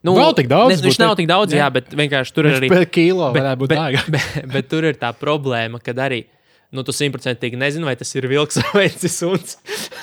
Nu, 0.06 0.14
Nav 0.14 0.32
tik 0.38 0.46
daudz, 0.50 0.76
Ne, 0.76 0.78
viņš 0.86 0.98
nav 1.02 1.14
tik 1.18 1.26
daudz, 1.26 1.54
jā, 1.56 1.64
Jā. 1.64 1.70
bet 1.74 1.94
vienkārši 1.98 2.34
tur 2.36 2.46
ir 2.46 2.58
arī. 2.60 2.68
Per 2.70 2.84
kilo 2.94 3.32
Bet, 3.34 3.46
bet, 3.58 3.72
dārgāk. 3.74 4.10
bet, 4.14 4.36
bet 4.52 4.68
tur 4.70 4.86
ir 4.86 4.98
tā 5.00 5.10
problēma, 5.16 5.80
ka 5.82 5.94
arī. 6.06 6.22
Nu, 6.70 6.84
tu 6.84 6.92
simtprocentīgi 6.92 7.56
nezini, 7.58 7.86
vai 7.88 7.96
tas 7.98 8.12
ir 8.14 8.28
vilks 8.30 8.60
vai 8.74 8.86
ir 8.92 9.10
suns. 9.10 9.56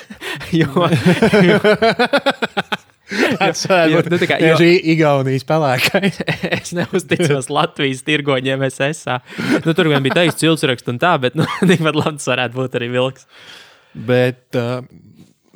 jo, 0.59 0.89
jo, 1.45 1.59
Tas 3.05 3.61
būt 3.69 4.07
nu, 4.09 4.17
Igaunijas 4.95 5.45
pelēkais. 5.45 6.17
es 6.57 6.71
neuzticos 6.73 7.51
Latvijas 7.53 8.01
tirgoņiem, 8.07 8.63
SSA. 8.65 9.19
Nu, 9.61 9.75
tur 9.77 9.91
gan 9.93 10.03
bija 10.05 10.23
teiks 10.23 10.39
cilvēks 10.41 10.89
un 10.89 10.97
tā, 11.01 11.13
bet 11.21 11.37
nu, 11.37 11.45
tikpat 11.69 11.99
labi 11.99 12.17
tas 12.17 12.31
varētu 12.33 12.57
būt 12.57 12.79
arī 12.79 12.89
vilks. 12.95 13.27
Bet, 14.09 14.57
uh, 14.57 14.81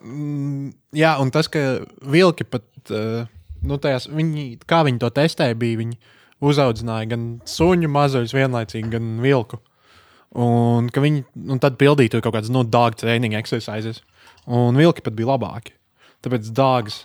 mm, 0.05 0.69
jā, 1.01 1.15
un 1.24 1.34
tas, 1.34 1.50
ka 1.51 1.63
vilki 2.13 2.46
pat, 2.48 2.67
uh, 2.93 3.25
nu, 3.65 3.77
tajās, 3.81 4.07
viņi, 4.11 4.45
kā 4.69 4.83
viņi 4.87 5.01
to 5.01 5.09
testēja, 5.15 5.57
bija 5.59 5.79
viņi 5.81 5.97
uzaudzināja 6.45 7.09
gan 7.11 7.25
suņu 7.49 7.89
mazuļus 7.91 8.35
vienlaicīgi, 8.35 8.91
gan 8.93 9.17
vilku. 9.23 9.59
Un 10.39 10.91
ka 10.93 11.01
viņi 11.01 11.23
nu, 11.49 11.57
tad 11.61 11.79
pildīja 11.81 12.13
tur 12.13 12.23
kaut 12.25 12.37
kādas 12.37 12.51
no 12.53 12.63
dog 12.63 12.97
training 12.99 13.35
exercises. 13.37 14.03
Un 14.45 14.77
vilki 14.77 15.03
pat 15.05 15.17
bija 15.17 15.33
labāki. 15.33 15.73
Tāpēc 16.25 16.51
dogs, 16.55 17.03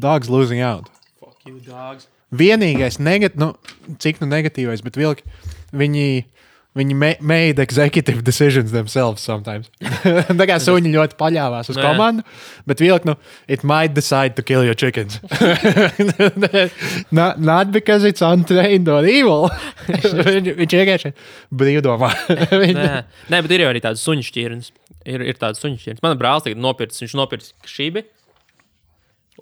dogs 0.00 0.30
losing 0.32 0.62
out. 0.64 0.90
Fuck 1.20 1.46
you, 1.46 1.60
dogs. 1.64 2.08
Vienīgais, 2.34 2.98
negat, 2.98 3.36
nu, 3.38 3.52
cik 4.02 4.18
nu 4.22 4.26
negatīvais, 4.26 4.82
bet 4.82 4.96
vilki, 4.98 5.22
viņi, 5.76 6.24
viņi 6.74 6.96
ma- 6.98 7.16
made 7.20 7.62
executive 7.62 8.24
decisions 8.26 8.72
themselves 8.74 9.22
sometimes. 9.22 9.70
Tā 10.40 10.46
kā 10.50 10.56
suņi 10.62 10.90
ļoti 10.94 11.18
paļāvās 11.20 11.70
uz 11.70 11.78
Nē. 11.78 11.84
komandu, 11.86 12.24
bet 12.66 12.82
vilki, 12.82 13.08
nu, 13.10 13.14
it 13.46 13.62
might 13.62 13.94
decide 13.94 14.34
to 14.34 14.42
kill 14.42 14.64
your 14.66 14.74
chickens. 14.74 15.20
not, 17.12 17.38
not 17.40 17.70
because 17.72 18.04
it's 18.04 18.22
untrained 18.22 18.88
or 18.88 19.04
evil. 19.06 19.50
Viņš 19.88 20.74
vienkārši 20.74 21.14
brīvdomā. 21.54 22.10
Nē, 22.50 22.90
nē, 23.30 23.40
bet 23.46 23.54
ir 23.54 23.64
jau 23.66 23.70
arī 23.72 23.82
tādas 23.84 24.02
suņu 24.04 24.26
šķirnes. 24.26 24.72
Ir, 25.04 25.20
ir 25.20 25.36
tādas 25.38 25.60
suņu 25.62 25.78
šķirnes. 25.82 26.02
Mana 26.04 26.16
brālis 26.18 26.46
tagad 26.46 26.60
nopircis, 26.64 27.02
viņš 27.04 27.16
nopircis 27.20 27.54
šībi. 27.68 28.04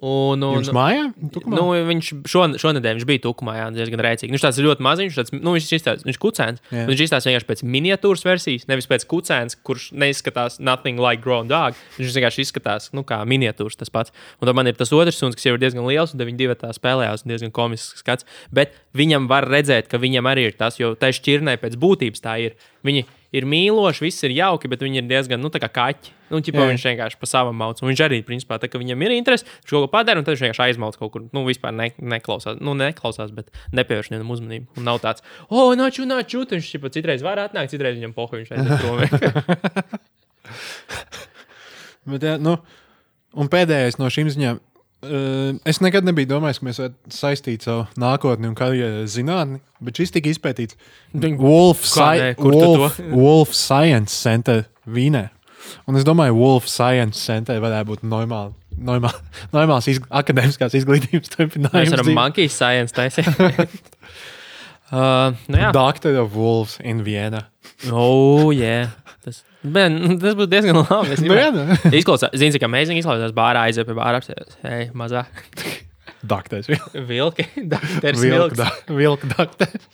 Un, 0.01 0.41
un, 0.41 0.57
Jums 0.57 0.71
mājā? 0.73 1.03
Tukumā? 1.35 1.53
Nu, 1.53 1.65
viņš 1.85 2.07
šon, 2.25 2.55
šonadēļ 2.57 2.97
viņš 2.97 3.05
bija 3.05 3.21
tukumā, 3.27 3.53
jā, 3.59 3.67
diezgan 3.75 4.01
rēcīgi. 4.01 4.33
Viņš 4.33 4.45
tāds 4.47 4.59
ļoti 4.65 4.85
maziņš, 4.87 5.19
tāds, 5.19 5.33
nu, 5.37 5.53
viņš 5.53 5.67
izstāsta, 5.77 6.07
viņš 6.07 6.19
kucēns. 6.23 6.63
Jā. 6.73 6.85
Viņš 6.89 7.03
izstāsta 7.05 7.29
vienkārši 7.29 7.49
pēc 7.51 7.61
miniatūras 7.75 8.25
versijas, 8.25 8.65
nevis 8.71 8.89
pēc 8.89 9.05
kucēns, 9.11 9.59
kurš 9.61 9.91
neizskatās 9.93 10.57
nothing 10.57 10.97
like 10.97 11.21
grown 11.21 11.51
dog. 11.51 11.77
Viņš 11.99 12.17
vienkārši 12.17 12.47
izskatās, 12.47 12.89
nu, 12.97 13.05
kā 13.05 13.21
miniatūras 13.29 13.77
tas 13.77 13.93
pats. 13.93 14.15
Un 14.41 14.49
tad 14.49 14.57
man 14.57 14.71
ir 14.71 14.79
tas 14.79 14.91
otrs 14.97 15.21
suns, 15.21 15.37
kas 15.37 15.45
jau 15.45 15.53
ir 15.55 15.61
diezgan 15.61 15.85
liels, 15.85 16.17
un 16.17 16.25
viņi 16.25 16.41
divi 16.41 16.57
tā 16.57 16.73
spēlējās, 16.73 17.27
un 17.27 17.35
diezgan 17.35 17.53
komisks 17.53 18.01
skats. 18.01 18.25
Bet 18.49 18.73
viņam 18.97 19.29
var 19.29 19.45
redzēt, 19.45 19.93
ka 19.93 20.01
viņam 20.01 20.25
arī 20.33 20.49
ir 20.49 20.57
tas, 20.57 20.81
jo 20.81 20.95
tai 20.97 21.13
šķirnei 21.13 21.59
pēc 21.61 21.77
būtības 21.77 22.25
tā 22.25 22.39
ir. 22.49 22.57
Viņi 22.83 23.05
ir 23.33 23.47
mīloši, 23.49 24.03
viss 24.03 24.25
ir 24.27 24.33
jauki, 24.35 24.69
bet 24.71 24.83
viņi 24.83 24.99
ir 25.01 25.07
diezgan, 25.09 25.41
nu, 25.41 25.49
tā 25.53 25.59
kā 25.63 25.69
kaķi. 25.73 26.11
Nu, 26.33 26.41
ķipa, 26.43 26.65
viņš 26.69 26.83
vienkārši 26.89 27.19
pa 27.21 27.29
savam 27.29 27.55
mauc. 27.57 27.79
Un 27.81 27.89
viņš 27.91 28.01
arī, 28.05 28.19
principā, 28.25 28.57
tā 28.61 28.67
kā 28.71 28.81
viņam 28.81 29.05
ir 29.05 29.15
interese, 29.15 29.45
viņš 29.45 29.71
kaut 29.71 29.85
ko 29.85 29.89
padara, 29.93 30.19
un 30.19 30.25
tad 30.27 30.35
viņš 30.35 30.43
vienkārši 30.47 30.63
aizmauc 30.65 30.97
kaut 30.99 31.11
kur. 31.13 31.21
Nu, 31.35 31.45
vispār 31.47 31.71
ne, 31.75 31.91
neklausās, 32.13 32.59
nu, 32.63 32.75
neklausās, 32.77 33.31
bet 33.35 33.53
nepievērš 33.77 34.11
viņam 34.11 34.33
uzmanību. 34.35 34.65
Un 34.79 34.89
nav 34.89 34.97
tāds, 35.03 35.25
oh, 35.49 35.71
naču, 35.79 36.03
naču, 36.09 36.43
viņš 36.49 36.71
ķipa, 36.75 36.93
citreiz 36.93 37.21
var 37.25 37.37
atnākt, 37.45 37.71
citreiz 37.73 37.95
viņam 37.99 38.15
pohu, 38.17 38.41
viņš 38.41 38.49
aiziet 38.57 38.75
prom. 38.81 38.97
Bet, 42.13 42.23
jā, 42.25 42.35
nu, 42.41 42.57
un 43.39 43.49
pēdējais 43.51 43.95
no 44.01 44.09
šīm 44.11 44.27
ziņām. 44.33 44.59
Uh, 45.03 45.57
es 45.67 45.81
nekad 45.83 46.05
nebiju 46.07 46.29
domājis, 46.29 46.61
ka 46.61 46.67
mēs 46.69 46.77
varētu 46.79 47.11
saistīt 47.11 47.65
savu 47.67 47.83
nākotni 47.99 48.47
un 48.47 48.55
karjeru 48.55 49.01
ar 49.01 49.09
zinātni, 49.11 49.59
bet 49.83 49.99
šis 49.99 50.13
tika 50.15 50.31
izpētīts 50.31 50.77
Wolf, 51.41 51.83
Sci 51.83 52.33
Wolf? 52.39 52.99
Wolf 53.23 53.51
Science 53.57 54.15
Center 54.15 54.63
Vīnē. 54.87 55.25
Un 55.87 55.99
es 55.99 56.05
domāju, 56.07 56.37
Wolf 56.39 56.69
Science 56.71 57.19
Center 57.19 57.59
varētu 57.63 57.91
būt 57.91 58.05
normāli. 58.07 58.55
Normāl, 58.79 59.13
normāls 59.55 59.87
izg 59.91 60.07
akadēmiskās 60.09 60.73
izglītības 60.79 61.27
Mēs 61.27 61.35
turpinājums. 61.35 61.93
varam 61.93 62.15
monkey 62.17 62.47
science 62.49 62.95
taisīt. 62.95 63.27
uh, 64.89 65.35
nu, 65.51 65.67
Doctor 65.75 66.17
of 66.23 66.33
Wolves 66.35 66.79
in 66.81 67.03
Vienna. 67.05 67.49
oh, 67.91 68.51
yeah. 68.55 68.95
Tas, 69.23 69.37
ben, 69.63 69.95
tas 70.19 70.35
būtu 70.35 70.49
diezgan 70.51 70.79
labi. 70.83 71.13
Es 71.15 71.21
Nu, 71.23 71.31
jā, 71.37 71.47
gribētu- 71.51 71.65
nu. 71.87 71.91
Izklausās, 72.01 72.33
zini, 72.35 72.51
cik 72.57 72.65
amazing 72.67 72.99
izklausās 72.99 73.31
bārā 73.37 73.65
aiziet 73.69 73.87
pie 73.87 73.95
bāra 73.97 74.19
apsēsties. 74.19 74.57
Hei, 74.65 74.89
mazā 74.99 75.25
Doktors. 76.33 76.67
vilki. 77.07 77.45
Dakteris 77.71 78.21
Vilka, 78.23 78.37
vilks. 78.37 78.59
da, 78.59 78.69
vilka 78.95 79.29
doktors. 79.33 79.87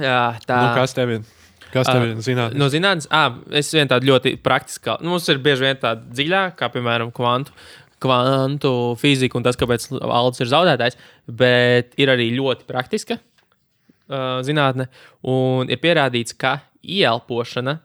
Jā, 0.00 0.20
tā. 0.46 0.56
Nu, 0.62 0.72
kas 0.78 0.94
tev 0.96 1.12
ir? 1.16 1.22
Kas 1.70 1.86
tev 1.86 2.04
ir 2.08 2.16
zinātnē? 2.24 2.58
No 2.58 2.66
zinātnes, 2.72 3.06
ah, 3.14 3.34
es 3.54 3.68
vienu 3.74 3.90
tādu 3.92 4.08
ļoti 4.10 4.32
praktisku, 4.42 4.96
nu, 5.04 5.12
mums 5.14 5.28
ir 5.30 5.38
bieži 5.42 5.66
vien 5.68 5.78
tāda 5.82 6.02
dziļāka, 6.16 6.56
kā 6.58 6.68
piemēram 6.74 7.12
kvantu, 7.14 7.54
kvantu 8.02 8.72
fizika 8.98 9.38
un 9.38 9.44
tas, 9.46 9.58
kāpēc 9.60 9.86
Alans 10.00 10.40
ir 10.42 10.48
zaudētājs, 10.50 10.96
bet 11.40 11.92
ir 12.00 12.10
arī 12.14 12.30
ļoti 12.34 12.66
praktiska 12.70 13.18
uh, 13.20 14.40
zinātne. 14.46 14.88
Un 15.30 15.70
ir 15.70 15.78
pierādīts, 15.82 16.34
ka 16.40 16.56
ieelpošana 16.82 17.78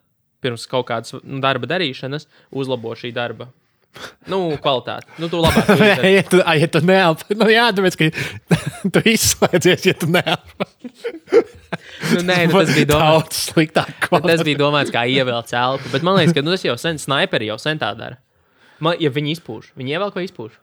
pirms 0.43 0.65
kaut 0.69 0.89
kādas 0.89 1.15
nu, 1.21 1.39
darba 1.43 1.69
darīšanas 1.69 2.27
uzlabo 2.53 2.93
šī 2.97 3.13
darba. 3.15 3.49
Nu, 4.27 4.57
kvalitāti. 4.59 5.07
Nu, 5.21 5.29
tu 5.31 5.39
labāk. 5.39 5.67
to 5.69 5.75
Ja, 5.79 5.95
ja 6.03 6.23
tu, 6.27 6.41
ja 6.43 6.67
tu 6.67 6.81
neelpo, 6.83 7.37
nu 7.39 7.47
jā, 7.47 7.69
tāpēc, 7.77 7.97
ka 7.99 8.09
tu 8.97 9.03
izslēdzies, 9.07 9.85
ja 9.87 9.93
tu 9.95 10.09
neelpo. 10.11 10.67
nu, 12.11 12.25
nē, 12.27 12.39
nu, 12.49 12.57
tas 12.57 12.73
bija 12.75 12.89
domāts. 12.95 13.45
Sliktāk. 13.53 13.93
Tas 13.95 14.09
kvalitāte. 14.09 14.47
bija 14.49 14.61
domāts 14.65 14.91
kā 14.93 15.05
ievelk 15.07 15.53
elpu, 15.55 15.93
bet 15.93 16.05
man 16.05 16.19
liekas, 16.19 16.35
ka 16.35 16.43
nu, 16.43 16.55
tas 16.57 16.67
jau 16.67 16.75
sen, 16.81 16.99
sniperi 17.01 17.49
jau 17.51 17.57
sen 17.61 17.79
tā 17.81 17.93
dara. 17.97 18.19
Man, 18.83 18.99
ja 18.99 19.13
viņi 19.15 19.37
izpūš, 19.37 19.71
viņi 19.79 19.95
ievelk 19.95 20.19
vai 20.19 20.27
izpūš. 20.27 20.59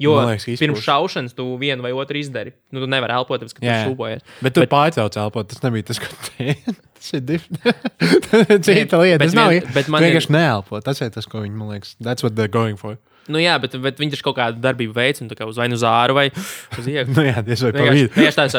Jo 0.00 0.14
Man 0.16 0.28
liekas, 0.32 0.58
pirms 0.60 0.80
šaušanas 0.82 1.34
tu 1.36 1.44
vienu 1.60 1.82
vai 1.84 1.92
otru 1.92 2.16
izdari. 2.18 2.52
Nu, 2.72 2.80
tu 2.80 2.86
nevari 2.90 3.12
elpot, 3.18 3.40
tāpēc, 3.42 3.52
ka 3.58 3.66
Jā, 3.66 3.76
tu 3.84 3.92
šūpojies. 3.92 4.22
Bet 4.42 4.54
tu 4.56 4.64
pārtrauc 4.66 5.16
elpot, 5.20 5.46
tas 5.52 5.62
nebija 5.62 5.82
tas, 5.90 5.98
ko 6.02 6.06
teici. 6.38 6.74
Tas 6.96 7.12
ir 7.18 7.20
diferenti. 7.20 7.76
Cita 8.66 8.98
lieta. 9.02 9.18
bet 9.18 9.28
Tas 9.28 9.34
nav. 9.36 9.50
vien- 9.52 9.68
bet 9.74 9.86
tu 9.86 9.90
man 9.94 10.02
ir- 10.02 10.08
vienkārši 10.14 10.30
neelpo. 10.34 10.80
Tas 10.86 11.00
ir 11.04 11.10
tas, 11.14 11.26
ko 11.30 11.42
viņi 11.44 11.54
man 11.60 11.68
liekas. 11.74 11.94
That's 12.00 12.22
what 12.26 12.34
they're 12.38 12.50
going 12.52 12.76
for. 12.80 12.96
Nu, 13.30 13.38
jā, 13.38 13.54
bet, 13.62 13.76
bet 13.82 14.00
viņi 14.02 14.16
taču 14.16 14.24
kaut 14.26 14.36
kādu 14.40 14.58
darbību 14.64 14.94
veids, 14.96 15.20
un 15.22 15.28
tā 15.30 15.36
kā 15.38 15.46
uz 15.46 15.54
vai 15.60 15.68
nu 15.70 15.76
zāru 15.78 16.16
vai 16.18 16.26
uz 16.34 16.86
iekšā. 16.90 17.12
Nu 17.14 17.22
jā, 17.22 17.38
tas 17.46 17.60
pa 17.62 17.70
Vienkārši 17.70 18.00
vidu. 18.00 18.10
vienkārši 18.16 18.38
tāds 18.40 18.54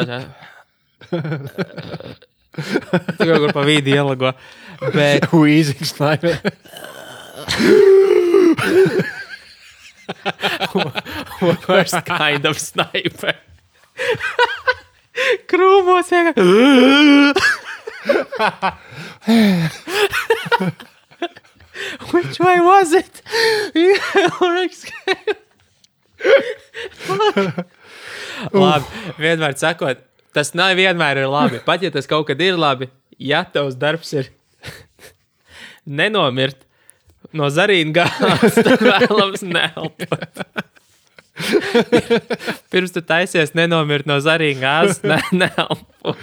tā 3.18 3.26
kā 3.28 3.36
kur 3.42 3.52
pa 3.52 3.64
vidu 3.68 3.92
ielago. 3.92 4.32
Bet, 4.94 5.28
Wheezing 5.32 5.84
sniper. 5.84 6.38
Worst 11.68 12.04
kind 12.06 12.44
of 12.48 12.58
sniper. 12.60 13.34
Krūmos 15.50 16.10
vienkārši. 16.10 17.34
Which 22.12 22.38
way 22.40 22.60
was 22.60 22.92
it? 22.92 23.22
labi, 28.54 28.86
vienmēr 29.18 29.56
sakot, 29.58 30.02
tas 30.34 30.54
nav 30.58 30.76
vienmēr 30.78 31.22
ir 31.22 31.30
labi. 31.30 31.60
Pat 31.64 31.82
ja 31.84 31.90
tas 31.94 32.08
kaut 32.10 32.26
kad 32.30 32.40
ir 32.42 32.58
labi, 32.60 32.90
ja 33.18 33.44
tavs 33.44 33.78
darbs 33.80 34.12
ir 34.16 34.30
nenomirt 36.00 36.64
no 37.32 37.48
zarīna 37.52 37.94
gāzes, 38.02 38.58
vēlams 38.88 39.44
neelpot. 39.46 40.44
Pirms 42.70 42.92
tu 42.94 43.02
taisies 43.02 43.54
nenomirt 43.58 44.06
no 44.06 44.18
zarīna 44.22 44.60
gāzes, 44.62 45.00
ne, 45.06 45.18
neelpo. 45.34 46.14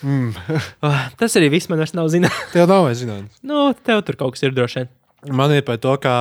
Mm. 0.00 0.30
Tas 1.20 1.36
arī 1.36 1.50
viss 1.52 1.68
man 1.68 1.82
vairs 1.82 1.92
nav 1.96 2.08
zināms. 2.12 2.38
Tev 2.54 2.68
nav 2.70 2.86
vairs 2.86 3.02
zināms. 3.02 3.40
Nu, 3.44 3.66
tev 3.84 4.00
tur 4.06 4.16
kaut 4.20 4.36
kas 4.36 4.46
ir 4.46 4.54
droši 4.56 4.80
vien. 4.82 4.92
Man 5.36 5.52
ir 5.52 5.64
par 5.66 5.76
to, 5.82 5.92
kā, 6.00 6.14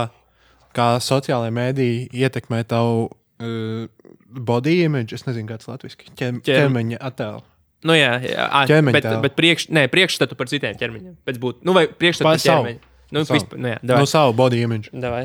kā 0.75 0.89
sociālajā 1.04 1.54
mēdī 1.56 1.89
ietekmē 2.20 2.66
tavu 2.68 3.06
uh, 3.08 3.86
body 4.28 4.82
image. 4.84 5.16
Es 5.16 5.24
nezinu, 5.30 5.48
kāds 5.54 5.70
latviešu 5.72 6.01
ķem, 6.04 6.12
Ķerm- 6.20 6.44
ķermeņa 6.50 7.00
attēlu. 7.08 7.39
Nu, 7.88 7.96
jā, 7.96 8.18
jā. 8.28 8.50
Ķermeņa 8.68 8.98
bet, 8.98 9.06
bet 9.24 9.36
priekš, 9.39 9.70
nē, 9.72 9.86
priekšstatu 9.88 10.36
par 10.36 10.50
citiem 10.51 10.75
ķermeņiem. 10.75 11.13
Pēc 11.24 11.39
būt, 11.39 11.62
nu, 11.63 11.72
vai 11.78 11.86
priekšstatu 11.88 12.28
Par 12.28 12.42
ķermeņu. 12.44 12.82
Nu, 13.12 13.24
Savu. 13.25 13.39
vispār, 13.39 13.58
nu, 13.58 13.72
jā, 13.74 13.78
No 13.82 13.94
davai. 13.96 14.08
savu 14.08 14.34
body 14.38 14.62
image. 14.66 14.89
Davai. 14.94 15.24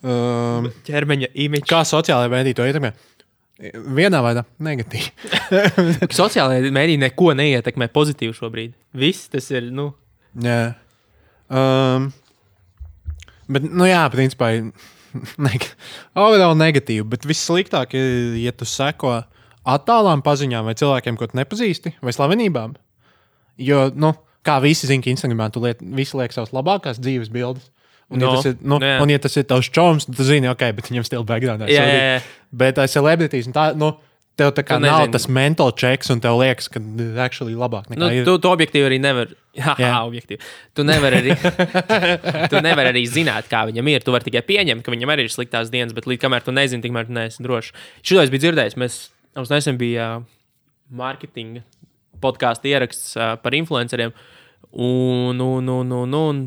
Um, 0.00 0.70
Ķermeņa 0.86 1.28
imidža. 1.34 1.66
kā 1.68 1.80
sociālajā 1.84 2.30
mēdī 2.32 2.54
to 2.56 2.64
ietekmē? 2.68 2.92
Vienā 3.92 4.22
veidā 4.24 4.44
negatīvi. 4.64 5.10
Sociālajā 6.20 6.70
mēdī 6.72 6.94
neko 7.02 7.34
neietekmē 7.36 7.90
pozitīvi 7.92 8.32
šobrīd. 8.38 8.72
Viss 8.96 9.28
tas 9.32 9.50
ir, 9.52 9.66
nu, 9.74 9.90
Jā. 10.40 10.74
Um, 11.50 12.12
bet, 13.50 13.64
nu 13.66 13.84
jā, 13.90 14.04
principā, 14.14 14.52
neg 15.48 15.66
overall 16.14 16.54
negatīvi, 16.56 17.02
bet 17.10 17.26
vissliktāk 17.26 17.96
ir, 17.98 18.36
ja 18.38 18.52
tu 18.54 18.64
seko 18.68 19.16
attālām 19.66 20.22
paziņām 20.24 20.70
vai 20.70 20.76
cilvēkiem, 20.78 21.18
ko 21.18 21.26
tu 21.28 21.36
nepazīsti, 21.40 21.96
vai 22.00 22.14
slavenībām. 22.14 22.76
Jo, 23.60 23.88
nu, 23.92 24.14
kā 24.46 24.56
visi 24.64 24.88
zina, 24.90 25.02
ka 25.04 25.10
Instagramā 25.12 25.50
tu 25.54 25.62
liet, 25.64 25.80
visi 25.82 26.16
liek 26.18 26.32
savas 26.36 26.52
labākās 26.56 27.00
dzīves 27.02 27.32
bildes. 27.32 27.70
Un, 28.10 28.18
No, 28.18 28.26
ja 28.26 28.36
tas 28.40 28.46
ir, 28.50 28.54
nu, 28.66 28.80
jā. 28.82 28.96
un, 29.04 29.10
ja 29.12 29.18
tas 29.22 29.36
ir 29.38 29.44
tavs 29.46 29.68
čoms, 29.70 30.08
tad 30.08 30.18
zini, 30.26 30.48
ok, 30.50 30.64
bet 30.74 30.88
viņam 30.90 31.04
stila 31.06 31.22
background. 31.28 31.62
Jā, 31.70 31.84
jā, 31.86 31.98
jā. 32.08 32.22
Bet 32.50 32.80
ir 32.82 32.88
celebrities, 32.90 33.46
tā, 33.54 33.68
nu, 33.78 33.92
tev 34.34 34.50
tā 34.56 34.64
kā 34.66 34.80
Tu 34.80 34.82
nav 34.82 35.04
nezini. 35.04 35.12
tas 35.14 35.26
mental 35.30 35.70
checks, 35.78 36.10
un 36.10 36.18
tev 36.24 36.40
liekas, 36.40 36.66
ka 36.74 36.80
ir 36.82 37.20
actually 37.22 37.54
labāk 37.54 37.86
nekā 37.92 38.00
Nu, 38.02 38.08
ir. 38.10 38.24
tu, 38.26 38.34
tu 38.42 38.50
objektīvi 38.50 38.88
arī 38.88 38.98
nevari. 38.98 39.36
Jā, 39.54 39.76
Jā. 39.84 39.92
objektīvi. 40.08 40.40
Tu 40.74 40.82
nevari 40.88 41.20
arī, 41.20 41.36
tu 42.50 42.58
nevari 42.66 42.90
arī 42.96 43.04
zināt, 43.06 43.46
kā 43.52 43.62
viņam 43.70 43.92
ir. 43.94 44.02
Tu 44.02 44.10
vari 44.16 44.26
tikai 44.26 44.42
pieņemt, 44.48 44.82
ka 44.82 44.90
viņam 44.96 45.14
arī 45.14 45.28
ir 45.28 45.34
sliktās 45.36 45.70
dienas, 45.70 45.94
bet 45.94 46.10
līdz 46.10 46.24
kamēr 46.26 46.42
tu 46.46 46.54
nezini, 46.56 46.82
tikmēr 46.82 47.06
tu 47.06 47.14
neesi 47.14 47.46
drošs. 47.46 47.70
Šito 48.02 48.24
es 48.26 48.32
biju 48.34 48.42
dzirdējis. 48.48 48.74
Mēs, 48.80 48.98
mums 49.38 49.54
nesen 49.54 49.78
bija 49.78 50.16
uh, 50.18 50.26
mārketinga 50.98 51.62
podkāstu 52.22 52.70
ieraksts 52.70 53.14
par 53.42 53.56
influenceriem. 53.56 54.14
Un, 54.70 55.40
un, 55.40 55.68
un, 55.68 55.92
un, 55.92 56.14
un 56.14 56.42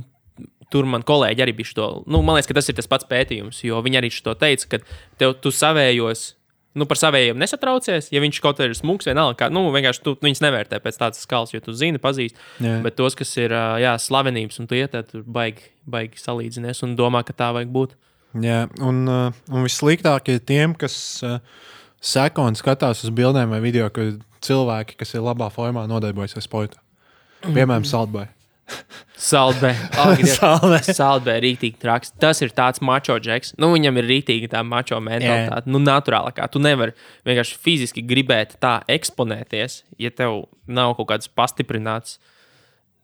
tur 0.73 0.87
man 0.89 1.03
kolēģi 1.05 1.43
arī 1.45 1.55
bija 1.57 1.71
šo. 1.73 1.89
Nu, 2.09 2.21
man 2.25 2.37
liekas, 2.37 2.49
ka 2.49 2.57
tas 2.57 2.71
ir 2.71 2.77
tas 2.77 2.89
pats 2.89 3.07
pētījums, 3.09 3.61
jo 3.65 3.81
viņi 3.83 3.99
arī 3.99 4.09
šo 4.13 4.33
teica, 4.39 4.69
ka 4.71 4.79
tev 5.21 5.37
tu 5.43 5.53
savējos. 5.53 6.31
Nu, 6.73 6.87
par 6.89 6.97
saviem 6.97 7.37
nesatraucies. 7.37 8.07
Ja 8.09 8.21
viņš 8.23 8.39
kaut 8.41 8.57
kā 8.57 8.65
ir 8.65 8.71
smūgs, 8.73 9.05
vienalga, 9.05 9.35
kā, 9.43 9.49
nu, 9.53 9.67
vienkārši 9.75 10.01
tu 10.07 10.15
viņus 10.25 10.41
nevērtē 10.41 10.79
pēc 10.81 10.97
tādas 10.97 11.21
skalas, 11.21 11.51
jo 11.53 11.61
tu 11.61 11.75
zini, 11.77 12.01
pazīsti. 12.01 12.39
Jā. 12.65 12.79
Bet 12.81 12.97
tos, 12.97 13.13
kas 13.19 13.29
ir 13.37 13.53
jā, 13.53 13.91
slavenības 14.01 14.57
un 14.63 14.69
tu 14.71 14.79
ietēji, 14.79 15.09
tur 15.11 15.27
baigi, 15.35 15.69
baigi 15.85 16.17
salīdzinies 16.17 16.81
un 16.87 16.95
domā, 16.97 17.21
ka 17.27 17.37
tā 17.37 17.51
vajag 17.53 17.69
būt. 17.75 17.93
Jā, 18.41 18.63
un, 18.81 19.05
un 19.05 19.67
vissliktāk 19.67 20.33
ir 20.33 20.41
tiem, 20.41 20.73
kas 20.73 20.95
seko 22.01 22.47
un 22.49 22.57
skatās 22.57 23.05
uz 23.05 23.13
bildēm 23.13 23.53
vai 23.53 23.61
video, 23.61 23.91
ka 23.93 24.09
cilvēki, 24.43 24.97
kas 24.99 25.15
ir 25.15 25.25
labā 25.25 25.49
formā, 25.53 25.85
nodarbojas 25.89 26.37
ar 26.39 26.45
sportu. 26.45 26.79
Piemēram, 27.43 27.85
Saltbai. 27.87 28.29
Saldbē. 29.23 29.71
Saltbai. 30.37 30.79
Saldbē 30.83 31.35
ir 31.37 31.45
rītīgi 31.45 31.79
traks. 31.81 32.11
Tas 32.19 32.41
ir 32.43 32.53
tāds 32.55 32.81
mačo 32.83 33.15
džeks. 33.21 33.53
Nu, 33.61 33.69
viņam 33.75 33.99
ir 34.01 34.07
rītīgi 34.09 34.49
tā 34.51 34.63
mačo 34.67 34.99
mentalitāte. 35.03 35.69
Nu, 35.71 35.81
naturālākā. 35.83 36.47
Tu 36.51 36.61
nevari 36.63 36.95
vienkārši 37.27 37.59
fiziski 37.63 38.03
gribēt 38.07 38.57
tā 38.63 38.77
eksponēties, 38.91 39.81
ja 40.01 40.11
tev 40.15 40.45
nav 40.67 40.95
kaut 40.99 41.11
kāds 41.13 41.31
pastiprināts, 41.31 42.17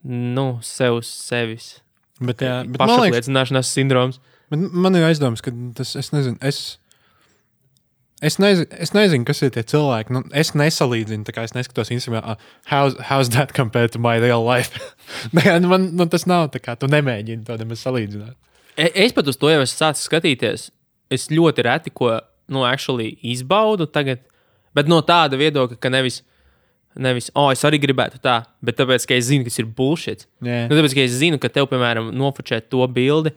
nu, 0.08 0.48
sev 0.65 1.01
sevis. 1.08 1.77
Bet, 2.19 2.43
jā, 2.43 2.62
bet 2.65 2.81
man 2.81 2.96
liekas, 2.98 3.03
Pašapliecināšanās 3.05 3.72
sindroms. 3.72 4.19
bet 4.51 4.63
man 4.75 4.98
ir 5.00 5.08
aizdoms, 5.08 5.43
ka 5.43 5.53
tas, 5.77 5.93
es 6.00 6.12
nezinu, 6.15 6.39
es, 6.43 6.79
es, 8.22 8.38
nezinu, 8.42 8.68
es 8.84 8.92
nezinu, 8.96 9.26
kas 9.28 9.42
ir 9.46 9.52
tie 9.56 9.64
cilvēki. 9.64 10.14
Nu, 10.16 10.22
es 10.36 10.52
nesalīdzinu, 10.58 11.24
tā 11.28 11.34
kā 11.36 11.44
es 11.48 11.54
neskatos 11.56 11.92
Instagram, 11.96 12.24
uh, 12.24 12.36
how's, 12.72 12.96
how's 13.10 13.30
that 13.36 13.54
compared 13.58 13.92
to 13.96 14.00
my 14.00 14.18
real 14.22 14.44
life? 14.46 14.74
Nu, 15.34 15.68
man, 15.72 15.90
nu, 15.98 16.06
tas 16.06 16.28
nav 16.30 16.52
tā 16.54 16.60
kā, 16.62 16.76
tu 16.80 16.88
nemēģini 16.92 17.42
to 17.48 17.56
nemaz 17.58 17.82
salīdzināt. 17.86 18.36
E- 18.78 18.92
Es 19.06 19.14
pat 19.16 19.28
uz 19.28 19.38
to 19.42 19.50
jau 19.52 19.62
esmu 19.64 19.76
sācis 19.80 20.06
skatīties. 20.08 20.68
Es 21.12 21.28
ļoti 21.34 21.64
reti 21.66 21.90
ko 21.96 22.12
nu, 22.50 22.62
actually 22.66 23.16
izbaudu 23.26 23.88
tagad, 23.90 24.22
bet 24.78 24.88
no 24.90 25.00
tāda 25.06 25.38
viedokļa, 25.40 25.80
ka 25.82 25.90
nevis, 25.90 26.22
nevis, 27.00 27.32
oh, 27.38 27.50
es 27.54 27.62
arī 27.66 27.80
gribētu 27.82 28.22
tā, 28.22 28.40
bet 28.66 28.78
tāpēc, 28.80 29.06
ka 29.10 29.18
es 29.18 29.28
zinu, 29.32 29.46
kas 29.48 29.58
ir 29.62 29.68
bullshit. 29.78 30.28
Jā. 30.46 30.68
Nu, 30.70 30.78
tāpēc, 30.78 30.96
ka 30.98 31.04
es 31.08 31.18
zinu, 31.20 31.40
ka 31.42 31.50
tev, 31.54 31.68
piemēram, 31.72 32.12
nofočēt 32.18 32.70
to 32.74 32.86
bildi. 32.94 33.34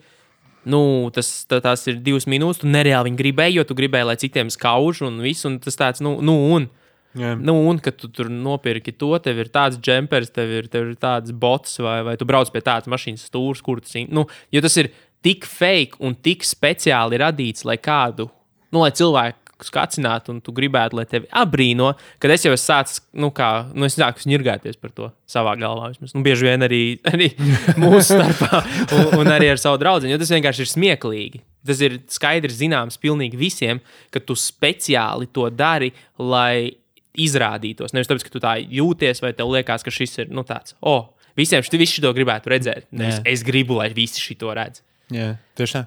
Nu, 0.69 1.09
tas, 1.15 1.29
tā, 1.49 1.59
tās 1.63 1.83
ir 1.91 1.99
divas 2.03 2.27
minūtes. 2.29 2.61
Tu 2.61 2.69
nereāli 2.71 3.11
viņu 3.11 3.19
gribēji, 3.19 3.57
jo 3.59 3.67
tu 3.67 3.75
gribēji, 3.77 4.07
lai 4.09 4.15
citiem 4.21 4.51
skauž 4.53 5.03
un 5.07 5.19
viss. 5.23 5.47
Un 5.49 5.59
tas 5.63 5.79
tāds, 5.79 6.03
nu, 6.03 6.15
nu 6.23 6.37
un. 6.55 6.69
Jā. 7.13 7.35
Nu, 7.37 7.53
un 7.69 7.77
kad 7.83 7.99
tu 7.99 8.07
tur 8.09 8.25
nopirki 8.31 8.95
to, 8.97 9.11
tev 9.21 9.43
ir 9.43 9.51
tāds 9.53 9.77
džempers, 9.77 10.31
tev 10.33 10.49
ir, 10.49 10.69
tev 10.71 10.87
ir 10.89 10.95
tāds 10.97 11.29
bots, 11.29 11.75
vai, 11.83 11.99
vai 12.07 12.15
tu 12.17 12.25
brauc 12.25 12.49
pie 12.49 12.63
tādas 12.65 12.89
mašīnas 12.89 13.27
stūres, 13.29 13.61
kur 13.61 13.83
tas 13.83 13.93
ir. 13.99 14.07
Nu, 14.09 14.25
jo 14.49 14.63
tas 14.65 14.79
ir 14.81 14.89
tik 15.21 15.45
fake 15.45 16.01
un 16.01 16.17
tik 16.17 16.41
speciāli 16.47 17.21
radīts, 17.21 17.67
lai 17.69 17.77
kādu, 17.77 18.31
nu, 18.73 18.81
lai 18.81 18.89
cilvēku 18.97 19.42
skacinātu, 19.67 20.33
un 20.33 20.41
tu 20.43 20.53
gribētu, 20.55 20.97
lai 20.99 21.05
tevi 21.09 21.29
apbrīno, 21.29 21.93
kad 22.21 22.33
es 22.33 22.45
jau 22.45 22.53
esmu 22.53 22.63
sācis, 22.63 23.01
nu, 23.19 23.29
kā, 23.35 23.49
nu, 23.73 23.87
es 23.87 23.97
sāku 23.99 24.27
ņirgāties 24.29 24.79
par 24.81 24.93
to 24.95 25.09
savā 25.29 25.55
galvā. 25.59 25.91
Vismaz. 25.93 26.13
Nu, 26.15 26.23
bieži 26.25 26.49
vien 26.49 26.65
arī, 26.65 26.83
arī 27.09 27.31
mūsu 27.83 28.19
starpā, 28.19 28.61
un, 28.99 29.09
un 29.21 29.33
arī 29.33 29.51
ar 29.53 29.61
savu 29.61 29.81
draugu, 29.81 30.09
jo 30.11 30.19
tas 30.21 30.33
vienkārši 30.33 30.65
ir 30.65 30.71
smieklīgi. 30.73 31.43
Tas 31.63 31.79
ir 31.85 31.99
skaidrs, 32.11 32.59
zināms, 32.59 32.99
pilnīgi 33.01 33.39
visiem, 33.39 33.79
ka 34.11 34.19
tu 34.23 34.35
speciāli 34.39 35.29
to 35.31 35.47
dari, 35.53 35.93
lai 36.19 36.73
izrādītos. 37.19 37.93
Nevis 37.93 38.09
tāpēc, 38.09 38.25
ka 38.27 38.33
tu 38.33 38.41
tā 38.43 38.55
jūties, 38.59 39.21
vai 39.23 39.33
tev 39.37 39.51
liekas, 39.53 39.85
ka 39.85 39.93
šis 39.93 40.17
ir 40.23 40.33
nu, 40.33 40.43
tāds, 40.47 40.75
oh, 40.81 41.13
visiem 41.39 41.63
šis 41.63 41.79
visi 41.79 42.03
to 42.03 42.11
gribētu 42.15 42.51
redzēt. 42.53 42.89
Nevis, 42.91 43.21
es 43.29 43.45
gribu, 43.45 43.77
lai 43.79 43.91
visi 43.95 44.21
šo 44.23 44.53
redz. 44.57 44.83
Jā, 45.13 45.35
tieši 45.59 45.77
tā. 45.79 45.83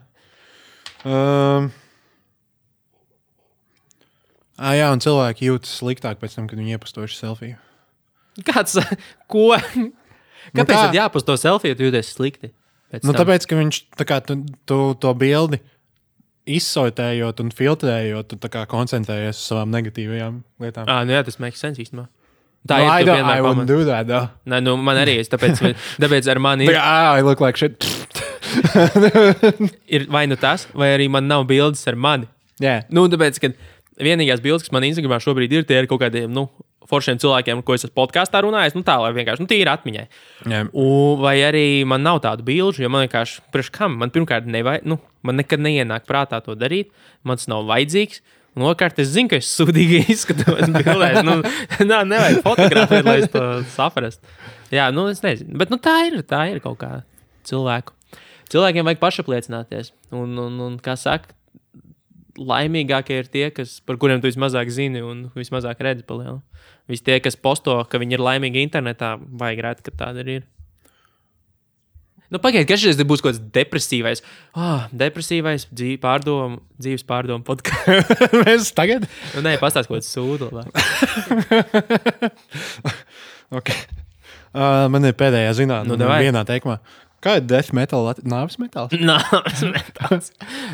Um, 1.06 1.68
ah, 4.58 4.74
jā, 4.76 4.90
un 4.92 5.02
cilvēki 5.04 5.50
jūtas 5.50 5.76
sliktāk 5.80 6.20
pēc 6.22 6.36
tam, 6.38 6.48
kad 6.50 6.60
viņi 6.60 6.76
iepastoši 6.76 7.18
selfiju. 7.20 7.60
Kāds, 8.46 8.76
ko? 9.32 9.54
Kāpēc 9.56 10.74
kā? 10.74 10.82
tad 10.88 10.96
jāpast 10.96 11.28
to 11.28 11.36
selfiju, 11.40 11.76
ja 11.76 11.88
jūties 11.88 12.12
slikti? 12.16 12.52
Nu, 13.02 13.10
tam? 13.10 13.22
tāpēc, 13.22 13.48
ka 13.48 13.58
viņš 13.58 13.80
tā 13.98 14.06
kā, 14.08 14.20
tu, 14.24 14.38
tu, 14.68 14.78
to 15.02 15.12
bildi 15.18 15.60
izsortējot 16.46 17.40
un 17.42 17.50
filtrējot, 17.54 18.28
tu 18.30 18.38
tā 18.40 18.50
kā 18.52 18.62
koncentrējies 18.70 19.34
uz 19.34 19.48
savām 19.50 19.72
negatīvajām 19.74 20.38
lietām. 20.62 20.86
Ah, 20.86 21.02
nu 21.06 21.16
jā, 21.16 21.24
tas 21.26 21.40
makes 21.42 21.62
sense 21.62 21.82
īstenībā. 21.82 22.06
Tā 22.66 22.80
no, 22.82 22.94
ir. 22.98 23.66
do 23.66 23.84
that, 23.86 24.06
though. 24.08 24.30
Nē, 24.50 24.60
nu, 24.64 24.74
man 24.82 24.98
arī 24.98 25.20
ir. 25.20 25.28
Tāpēc, 25.30 25.62
tāpēc 26.02 26.30
ar 26.32 26.40
mani 26.42 26.66
Tā 26.66 26.74
ir, 26.74 26.80
ah, 26.82 27.18
I 27.18 27.26
look 27.26 27.42
like 27.42 27.58
shit. 27.58 27.86
ir 29.94 30.06
vai 30.10 30.26
nu 30.30 30.38
tas, 30.40 30.66
vai 30.74 30.92
arī 30.94 31.10
man 31.12 31.28
nav 31.30 31.46
bildes 31.50 31.86
ar 31.90 31.98
mani. 31.98 32.30
Jā, 32.62 32.80
Nu, 32.94 33.04
tāpēc, 33.12 33.38
ka 33.42 33.52
vienīgās 34.02 34.42
bildes, 34.44 34.66
kas 34.66 34.74
man 34.74 34.86
Instagramā 34.88 35.18
šobrīd 35.22 35.54
ir, 35.56 35.66
tie 35.68 35.80
ir 35.80 35.88
kaut 35.90 36.02
kādiem 36.02 36.32
nu, 36.32 36.46
foršiem 36.90 37.18
cilvēkiem, 37.22 37.62
ko 37.66 37.74
es 37.76 37.84
esmu 37.84 37.96
podkāstā 37.96 38.42
runājis. 38.44 38.76
Nu, 38.76 38.84
tā 38.86 38.96
lai 39.02 39.12
vienkārši 39.16 39.42
nu, 39.42 39.50
jā. 40.52 40.62
Un, 40.70 41.18
vai 41.22 41.36
arī 41.46 41.66
man 41.88 42.04
nav 42.06 42.20
tādu 42.24 42.46
bilžu, 42.46 42.84
jo 42.84 42.92
man 42.92 43.06
vienkārši, 43.06 43.42
priekš 43.54 43.72
kam, 43.74 43.98
man 44.02 44.12
pirmkārt, 44.14 44.48
nevai, 44.50 44.78
nu, 44.86 45.00
man 45.26 45.40
nekad 45.40 45.62
neienāk 45.62 46.06
prātā 46.08 46.40
to 46.44 46.56
darīt, 46.58 46.92
man 47.26 47.40
tas 47.40 47.50
nav 47.50 47.66
vajadzīgs. 47.70 48.22
Un 48.56 48.64
otrkārt, 48.70 48.96
es 49.02 49.10
zinu, 49.12 49.28
ka 49.28 49.36
es 49.36 49.50
sūdīgi 49.52 50.06
izskatos 50.14 50.70
bildēs. 50.72 51.20
Nu, 51.26 51.42
nā, 51.90 52.00
nevajag 52.08 52.40
fotografēt, 52.46 53.04
lai 53.04 53.18
to 53.28 53.44
saprastu. 53.74 54.24
Jā, 54.72 54.88
nu, 54.94 55.10
es 55.12 55.20
nezinu. 55.24 55.58
Bet 55.60 55.72
nu, 55.72 55.76
tā 55.82 55.98
ir, 56.08 56.22
tā 56.26 56.46
ir 56.54 56.62
kaut 56.64 56.78
kā 56.80 56.92
cilvēku. 57.46 57.92
Cilvēkiem 58.52 58.86
vajag 58.86 59.02
pašapliecināties. 59.02 59.92
Un, 60.14 60.32
un, 60.40 60.56
un 60.62 60.80
kā 60.80 60.94
saka, 60.96 61.35
laimīgākie 62.36 63.16
ir 63.22 63.26
tie, 63.32 63.46
kas, 63.54 63.78
par 63.86 63.96
kuriem 64.00 64.20
tu 64.22 64.28
vismazāk 64.30 64.66
zini 64.72 65.00
un 65.04 65.16
vismazāk 65.36 65.76
redzi 65.84 66.04
palielu. 66.06 66.40
Visi 66.90 67.04
tie, 67.06 67.16
kas 67.24 67.36
posto, 67.38 67.72
ka 67.90 67.94
viņi 68.02 68.12
ir 68.18 68.22
laimīgi 68.22 68.62
internetā, 68.66 69.08
vajag 69.40 69.58
rēt, 69.64 69.78
ka 69.86 69.90
tāda 70.04 70.18
arī 70.24 70.32
ir. 70.40 70.44
Nu, 72.26 72.36
Pagaidiet, 72.42 72.66
kas 72.66 72.82
šis 72.82 72.98
būs 73.06 73.22
kaut 73.22 73.36
kāds 73.36 73.42
depresīvais, 73.54 74.18
oh, 74.58 74.80
depresīvais 74.90 75.62
dzīves 75.70 76.02
pārdomu, 76.02 76.58
dzīves 76.82 77.06
pārdomu 77.06 77.46
podkāsts. 77.46 78.34
Mēs 78.40 78.72
tagad. 78.78 79.06
nu, 79.36 79.40
nē, 79.46 79.52
pastāstiet, 79.62 79.90
ko 79.90 79.94
tas 80.02 80.10
sūta. 80.10 80.46
Okay. 83.56 83.78
Uh, 84.50 84.90
man 84.90 85.06
ir 85.06 85.14
pēdējā 85.14 85.52
zinātnē, 85.54 85.94
Nu, 85.94 86.02
vienā 86.18 86.42
teikumā. 86.48 86.82
Kā 87.24 87.38
ir 87.40 87.46
death 87.48 87.72
metal, 87.74 88.06
nāves 88.28 88.58
metāls? 88.60 88.92
Nāves 89.10 89.62
metāls. 89.64 90.30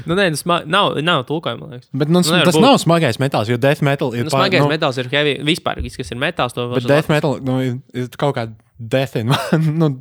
nu, 0.09 0.17
nē, 0.19 0.29
nu, 0.35 0.41
sma... 0.41 0.61
nav, 0.69 0.99
nav 1.05 1.23
tulkojuma, 1.29 1.63
man 1.63 1.77
liekas. 1.77 1.89
Bet 1.95 2.11
nu, 2.11 2.21
nevar 2.27 2.49
tas 2.51 2.59
būt. 2.59 2.65
nav 2.65 2.79
smagais 2.83 3.21
metāls, 3.23 3.51
jo 3.53 3.59
death 3.63 3.85
metal 3.87 4.15
ir 4.19 4.27
Nu, 4.27 4.35
smagais 4.35 4.65
nu, 4.65 4.71
metāls 4.73 4.99
ir 5.01 5.11
heavy. 5.13 5.37
Vispār, 5.47 5.81
kas 5.85 6.13
ir 6.13 6.21
metāls, 6.21 6.57
to 6.57 6.67
Bet 6.75 6.89
death 6.91 7.13
metal 7.13 7.39
nu, 7.47 7.59
ir, 7.63 7.77
ir 7.97 8.11
kaut 8.21 8.35
kāda 8.37 8.57
death 8.77 9.17
in 9.21 9.31
nu, 9.81 9.95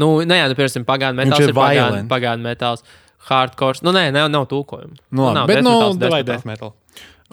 Nu, 0.00 0.08
nē, 0.26 0.38
jā, 0.40 0.46
nu, 0.50 0.56
piemēram, 0.58 0.86
pagānu 0.88 1.20
metāls 1.20 1.44
ir 1.44 1.52
ir 1.52 1.56
pagānu, 1.56 1.98
pagānu 2.10 2.42
metāls. 2.46 2.84
Hardcore. 3.28 3.80
Nu, 3.86 3.92
nē, 3.94 4.08
nav, 4.12 4.28
nav 4.32 4.48
tulkojuma. 4.50 4.96
nu, 5.14 5.26
labi, 5.28 5.36
nav 5.38 5.50
bet 5.50 5.60
nu, 5.62 5.74
metāls, 5.74 6.00
death 6.00 6.24
death 6.28 6.48
metal. 6.48 6.74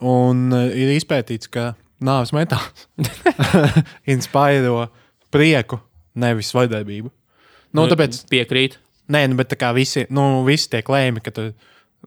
Un 0.02 0.46
uh, 0.56 0.68
ir 0.70 0.94
izpētīts, 0.96 1.50
ka 1.52 1.72
nāves 2.02 2.32
metāls 2.36 2.86
inspirē 4.14 4.86
prieku, 5.34 5.82
nevis 6.18 6.54
vardarbību. 6.56 7.12
Nu, 7.78 7.88
tāpēc, 7.92 8.24
Piekrīt. 8.32 8.80
nē, 9.12 9.26
nu, 9.32 9.38
bet 9.40 9.52
tā 9.52 9.60
kā 9.60 9.74
visi, 9.76 10.06
nu, 10.14 10.44
visi 10.48 10.70
tie 10.72 10.82
klējumi, 10.86 11.24
ka 11.24 11.34
tu, 11.36 11.50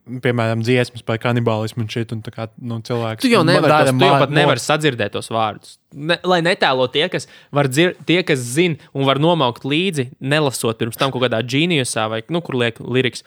piemēram, 0.04 0.60
dziesmas 0.64 1.04
par 1.06 1.18
kanibālismu 1.22 1.84
un 1.84 1.88
šit, 1.90 2.12
un 2.12 2.20
tā 2.24 2.32
kā, 2.34 2.48
nu, 2.60 2.80
cilvēks. 2.84 3.22
Tu 3.24 3.30
jau, 3.32 3.44
nevar 3.46 3.70
dara 3.70 3.88
tos, 3.88 3.98
tu 4.00 4.08
jau 4.08 4.18
pat 4.20 4.34
nevari 4.34 4.62
sadzirdēt 4.62 5.14
tos 5.14 5.30
vārdus. 5.32 5.76
Ne, 5.94 6.18
lai 6.26 6.40
netēlo 6.44 6.88
tie, 6.92 7.06
kas 7.12 7.28
var 7.54 7.70
dzird, 7.70 8.02
tie, 8.08 8.20
kas 8.26 8.42
zina 8.56 8.90
un 8.92 9.06
var 9.08 9.20
nomaukt 9.22 9.64
līdzi, 9.68 10.10
nelasot 10.20 10.80
pirms 10.80 10.98
tam 11.00 11.14
kaut 11.14 11.24
kādā 11.24 11.40
geniusā 11.46 12.08
vai 12.12 12.20
nu, 12.28 12.42
kur 12.44 12.58
liek 12.60 12.80
liriks. 12.82 13.24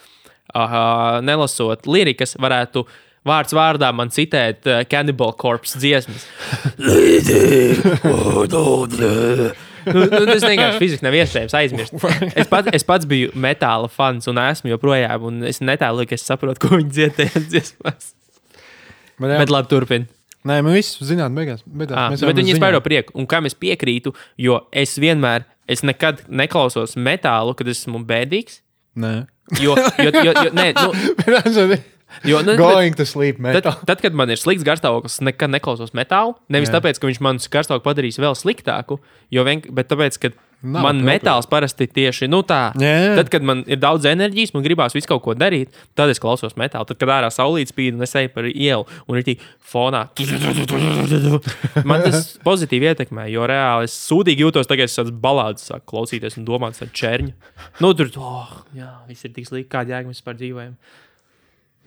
uh, 0.53 1.17
nelasot 1.25 1.87
lirikas, 1.89 2.35
varētu 2.39 2.85
vārds 3.27 3.55
vārdā 3.55 3.89
man 3.95 4.11
citēt 4.13 4.67
uh, 4.69 4.83
Cannibal 4.87 5.33
Corpse 5.39 5.79
dziesmas. 5.81 6.27
nu, 9.87 10.03
nu, 10.11 10.21
tas 10.29 10.43
vienkārši 10.45 10.81
fiziski 10.81 11.05
nav 11.07 11.15
iespējams 11.17 11.55
aizmirst. 11.59 11.95
Es, 12.33 12.49
pat, 12.51 12.69
es 12.75 12.85
pats 12.87 13.07
biju 13.09 13.31
metāla 13.39 13.89
fans 13.91 14.27
un 14.31 14.39
esmu 14.41 14.71
joprojām, 14.73 15.25
un 15.29 15.41
es 15.47 15.61
netēlu, 15.63 16.05
ka 16.09 16.17
es 16.17 16.25
saprotu, 16.27 16.61
ko 16.63 16.77
viņi 16.77 16.93
dziedāja 16.99 17.43
dziesmās. 17.47 18.13
Bet, 19.17 19.31
jā, 19.33 19.41
Bet 19.41 19.53
labi, 19.53 19.71
turpini. 19.71 20.09
Nē, 20.47 20.61
man 20.63 20.75
viss 20.77 20.99
zināt, 21.03 21.33
beigās. 21.35 21.63
beigās. 21.65 21.97
Ah, 21.97 22.11
Mēs 22.13 22.23
bet 22.23 22.37
viņi 22.39 22.55
spēļo 22.59 22.79
prieku, 22.85 23.15
un 23.19 23.25
kam 23.27 23.49
es 23.49 23.55
piekrītu, 23.57 24.13
jo 24.39 24.61
es 24.71 24.93
vienmēr, 25.01 25.43
es 25.67 25.83
nekad 25.83 26.21
neklausos 26.29 26.95
metālu, 26.95 27.55
kad 27.57 27.67
esmu 27.73 28.03
bēdīgs. 28.07 28.61
Nē. 29.01 29.13
Jo, 29.63 29.75
jo, 30.03 30.11
jo, 30.11 30.33
jo, 30.35 30.49
nē, 30.55 30.71
nu, 30.75 30.91
jo, 32.23 32.39
nu, 32.41 32.53
bet- 32.53 32.57
Going 32.61 32.95
to 32.97 33.05
sleep, 33.05 33.37
Tad, 33.41 33.43
metal. 33.59 33.77
tad, 33.85 34.01
kad 34.01 34.13
man 34.17 34.29
ir 34.29 34.37
slikts 34.41 34.63
garstāvoklis, 34.67 35.19
nekad 35.27 35.49
neklausos 35.53 35.91
metālu. 35.97 36.35
Nevis 36.49 36.69
Jā. 36.71 36.79
tāpēc, 36.79 36.99
ka 36.99 37.07
viņš 37.09 37.21
man 37.21 37.37
garstāvokli 37.37 37.85
padarīs 37.87 38.19
vēl 38.21 38.35
sliktāku, 38.37 38.99
jo 39.31 39.43
vien, 39.47 39.61
bet 39.71 39.89
tāpēc, 39.91 40.19
ka 40.19 40.31
Nav 40.63 40.81
man 40.81 40.97
appropriate. 40.97 41.21
metāls 41.21 41.45
parasti 41.45 41.85
tieši 41.85 42.25
nu, 42.33 42.39
tā. 42.41 42.73
Jā. 42.81 43.13
Tad, 43.19 43.27
kad 43.29 43.43
man 43.45 43.59
ir 43.69 43.77
daudz 43.77 44.07
enerģijas, 44.09 44.55
man 44.55 44.63
gribās 44.65 44.95
visu 44.97 45.05
kaut 45.11 45.21
ko 45.21 45.35
darīt, 45.37 45.69
tad 45.93 46.09
es 46.09 46.17
klausos 46.17 46.55
metālu. 46.57 46.87
Tad, 46.89 46.97
kad 46.97 47.11
ārā 47.13 47.29
saulīt 47.29 47.69
spīd 47.69 47.93
un 47.93 48.01
es 48.01 48.15
eju 48.17 48.31
par 48.33 48.47
ielu 48.49 48.87
un 49.05 49.19
ir 49.19 49.23
tī 49.27 49.35
fonā. 49.61 50.07
Man 51.85 52.01
tas 52.05 52.37
pozitīvi 52.45 52.89
ietekmē, 52.91 53.27
jo 53.29 53.45
reāli 53.49 53.87
es 53.89 53.95
sūdīgi 54.07 54.45
jūtos, 54.47 54.65
tagad 54.69 54.89
es 54.89 54.97
tādas 54.97 55.13
balādes 55.13 55.67
sāku 55.69 55.85
klausīties 55.93 56.37
un 56.39 56.47
domāt 56.47 56.79
par 56.79 56.89
čērņu. 56.89 57.33
Nu, 57.83 57.93
tur, 57.97 58.09
oh, 58.17 58.49
jā, 58.77 58.89
viss 59.09 59.27
ir 59.27 59.33
tik 59.35 59.47
slikti, 59.49 59.69
kāda 59.73 59.93
jēga 59.97 60.09
mēs 60.09 60.21
vispār 60.21 60.39
dzīvojam. 60.41 60.73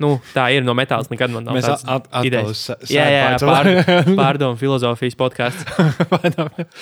Nu, 0.00 0.14
tā 0.32 0.46
ir 0.56 0.64
no 0.64 0.72
metāla. 0.76 1.04
Nekad 1.12 1.32
man 1.34 1.44
nav 1.44 1.58
Mēs 1.58 1.66
tādas 1.68 1.84
at- 1.84 2.06
idejas. 2.24 2.62
Jā, 2.88 3.04
jā, 3.12 3.24
jā 3.34 3.40
pār, 3.44 3.68
pārdomu 4.22 4.56
filozofijas 4.60 5.16
podkāsts. 5.20 5.66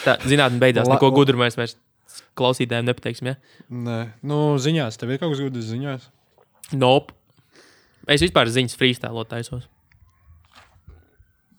Tā 0.05 0.15
zinātnē 0.23 0.61
beidzās. 0.63 0.87
La- 0.87 0.95
Neko 0.97 1.11
gudru 1.17 1.41
mēs 1.41 1.59
vairs 1.59 1.75
klausītājiem 2.39 2.87
nepateiksim. 2.87 3.33
Ja? 3.33 3.39
Nē, 3.75 3.99
nu, 4.23 4.39
ziņās. 4.63 5.01
Tev 5.01 5.11
ir 5.17 5.19
kaut 5.19 5.35
kas 5.35 5.43
gudrs 5.43 5.67
ziņās? 5.73 6.07
Nope. 6.79 7.17
Es 8.09 8.23
vispār 8.25 8.49
ziņas 8.55 8.79
freestēlot 8.79 9.29
taisos. 9.35 9.67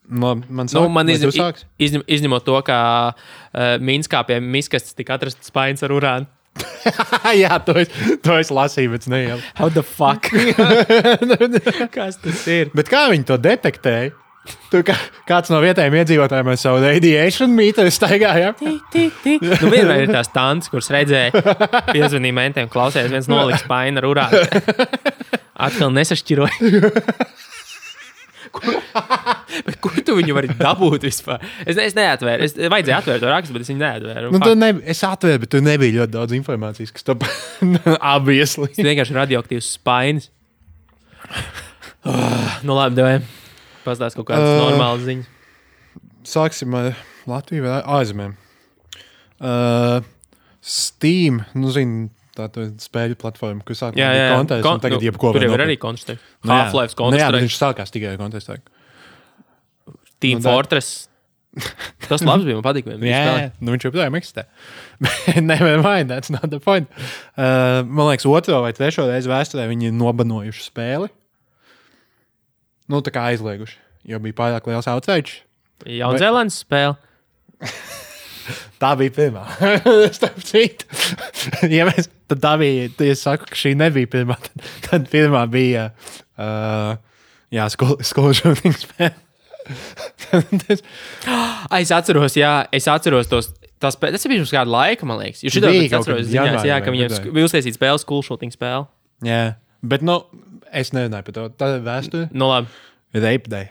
Man 0.10 0.42
Nu, 0.50 0.64
sāk, 0.66 0.88
man 0.90 1.06
vai 1.06 1.14
izņem, 1.20 1.30
tu 1.30 1.38
sāksi? 1.38 1.66
izņem, 1.86 2.04
izņemot 2.10 2.42
to, 2.48 2.56
ka 2.66 2.78
uh, 3.14 3.76
Minskā 3.78 4.24
pie 4.26 4.40
miskastes 4.42 4.96
tika 4.98 5.20
atrasts 5.20 5.52
spainis 5.52 5.84
ar 5.86 5.94
urānu. 5.94 6.26
jā, 7.44 7.60
to 7.66 7.76
es, 7.82 7.92
to 8.26 8.38
es 8.40 8.52
lasīju, 8.54 8.94
bet 8.96 9.08
ne 9.12 9.22
jau. 9.24 9.38
How 9.60 9.70
the 9.74 9.84
fuck? 9.86 10.30
Kas 11.96 12.20
tas 12.22 12.48
ir? 12.50 12.74
Bet 12.76 12.92
kā 12.92 13.08
viņi 13.14 13.28
to 13.30 13.40
detektēja? 13.42 14.16
Tu, 14.72 14.80
kā, 14.88 14.96
kāds 15.30 15.52
no 15.54 15.60
vietējiem 15.62 15.98
iedzīvotājiem 16.00 16.48
ar 16.50 16.58
savu 16.58 16.80
radiation 16.82 17.52
mīteri 17.54 17.92
staigāja? 17.94 18.54
Nu, 18.58 19.70
vienmēr 19.70 20.08
ir 20.08 20.14
tās 20.14 20.32
tantes, 20.34 20.72
kuras 20.72 20.90
redzēja, 20.94 21.44
piezvanīja 21.92 22.38
mentiem, 22.38 22.72
klausījās, 22.72 23.12
viens 23.14 23.30
noliks 23.30 23.66
spaini 23.66 24.02
ar 24.02 24.08
urānu. 24.10 24.42
Atkal 25.68 25.94
nesašķiroja. 25.94 26.72
Kur, 28.56 28.76
kur 29.84 29.98
tu 30.06 30.16
viņu 30.18 30.36
vari 30.38 30.50
dabūt 30.60 31.06
vispār? 31.08 31.44
Es, 31.66 31.76
ne, 31.78 31.86
es 31.90 31.96
neatvēru. 31.98 32.46
Es 32.48 32.56
vajadzēja 32.58 33.00
atvērt 33.04 33.24
to 33.24 33.30
rakstu, 33.32 33.56
bet 33.56 33.66
es 33.66 33.72
viņu 33.72 33.82
neatvēru. 33.84 34.32
Nu, 34.36 34.52
ne, 34.58 34.72
es 34.90 35.02
atvēru, 35.06 35.44
bet 35.44 35.52
tur 35.54 35.64
nebija 35.66 35.98
ļoti 36.00 36.14
daudz 36.16 36.36
informācijas, 36.38 36.94
kas 36.96 37.06
tam 37.08 37.24
abiesli. 38.16 38.72
Tas 38.76 38.88
vienkārši 38.90 39.18
radioaktīvs 39.20 39.72
spainis. 39.78 40.30
Oh, 42.06 42.60
nu, 42.68 42.74
labi, 42.78 42.98
devai. 43.00 43.18
Pastāst 43.86 44.18
kaut 44.20 44.28
kādas 44.30 44.50
Uh. 44.50 44.62
normālas 44.70 45.06
ziņas. 45.08 45.36
Sāksim 46.30 46.74
ar 46.78 46.92
Latviju 47.30 47.64
vai 47.66 47.80
ārzemēm. 48.00 48.34
Uh, 49.40 50.02
Steam, 50.60 51.44
nu, 51.56 51.70
zini, 51.72 52.10
tā 52.48 52.66
spēļu 52.86 53.18
platforma, 53.20 53.64
kur 53.68 53.76
sākumā 53.76 54.00
Jā, 54.00 54.08
jā, 54.08 54.16
bija 54.16 54.30
jā. 54.30 54.38
kontests, 54.40 54.70
un 54.72 54.84
tagad 54.86 55.06
jebko 55.10 55.34
tur 55.36 55.46
jau 55.46 55.52
ir 55.58 55.64
arī 55.66 55.76
konteksts. 55.82 56.16
Nu, 56.44 56.54
jā. 56.54 56.58
Half-Life 56.64 56.96
Nu, 56.96 57.20
jā, 57.20 57.28
konteksts, 57.28 57.44
viņš 57.44 57.58
sākās 57.60 57.92
tikai 57.96 58.14
ar 58.14 58.20
kontekstu. 58.22 58.58
Team 60.20 60.40
nu, 60.40 60.46
Fortress. 60.48 61.06
Tas 62.08 62.22
labs 62.24 62.46
bija, 62.46 62.60
man 62.60 62.64
patīk. 62.64 62.86
viņa 62.88 63.10
Jā, 63.10 63.22
spēlē. 63.26 63.46
nu 63.66 63.74
viņš 63.74 63.86
joprojām 63.88 64.18
eksistē. 64.20 64.46
Nevienam 65.50 65.84
mind, 65.84 66.12
that's 66.14 66.30
not 66.32 66.46
the 66.54 66.60
point. 66.64 66.88
Uh, 67.36 67.82
man 67.90 68.12
liekas, 68.12 68.28
otro 68.30 68.62
vai 68.64 68.72
trešo 68.78 69.08
reizi 69.10 69.32
vēsturē 69.32 69.66
viņi 69.72 69.90
ir 69.90 69.96
nobanojuši 69.98 70.68
spēli. 70.70 71.10
Nu, 72.90 73.02
tā 73.06 73.12
kā 73.14 73.28
aizlieguši, 73.34 73.78
jo 74.14 74.20
bija 74.24 74.38
pārāk 74.38 74.70
liels 74.70 74.88
outrage. 74.90 75.42
Jaunzēlandes 75.86 76.62
spēle. 76.64 76.96
Tā 78.82 78.94
bija 79.00 79.14
pirmā. 79.16 79.46
Starp 80.18 80.42
citu, 80.48 80.88
ja 81.78 81.88
mēs, 81.90 82.10
tad 82.30 82.42
tā 82.44 82.56
bija. 82.62 82.90
Tad 82.98 83.14
es 83.14 83.24
saku, 83.26 83.48
ka 83.50 83.60
šī 83.60 83.76
nebija 83.80 84.10
pirmā. 84.12 84.38
Tad, 84.46 84.68
tad 84.88 85.08
pirmā 85.12 85.46
bija 85.52 85.90
uh, 85.94 86.98
jā, 87.54 87.70
skolu 87.74 88.36
šūniņa 88.42 88.78
spēle. 88.84 89.16
Es 91.78 91.92
atceros, 91.94 92.34
jā, 92.40 92.54
es 92.74 92.88
atceros 92.90 93.30
tos. 93.30 93.52
Tas, 93.80 93.96
tas 93.96 94.26
bija 94.26 94.40
pirms 94.40 94.52
kāda 94.52 94.72
laika, 94.74 95.06
man 95.08 95.22
liekas. 95.22 95.44
Jūs 95.46 95.60
kaut 95.62 96.00
atceros, 96.02 96.26
ziņās, 96.28 96.66
jā, 96.68 96.80
ka 96.84 96.92
viņiem 96.92 97.30
bija 97.30 97.48
uztaisīta 97.48 97.78
spēle, 97.78 98.02
skulšūtiņa 98.02 98.58
spēle. 98.58 98.88
jā, 99.28 99.44
bet 99.94 100.04
nu, 100.04 100.20
es 100.76 100.92
nerunāju 100.96 101.30
par 101.30 101.38
to. 101.38 101.50
Tā 101.62 101.76
ir 101.78 101.84
vēsture. 101.86 102.30
Nu, 102.34 102.50
labi. 102.52 102.74
Rape 103.16 103.52
day. 103.52 103.70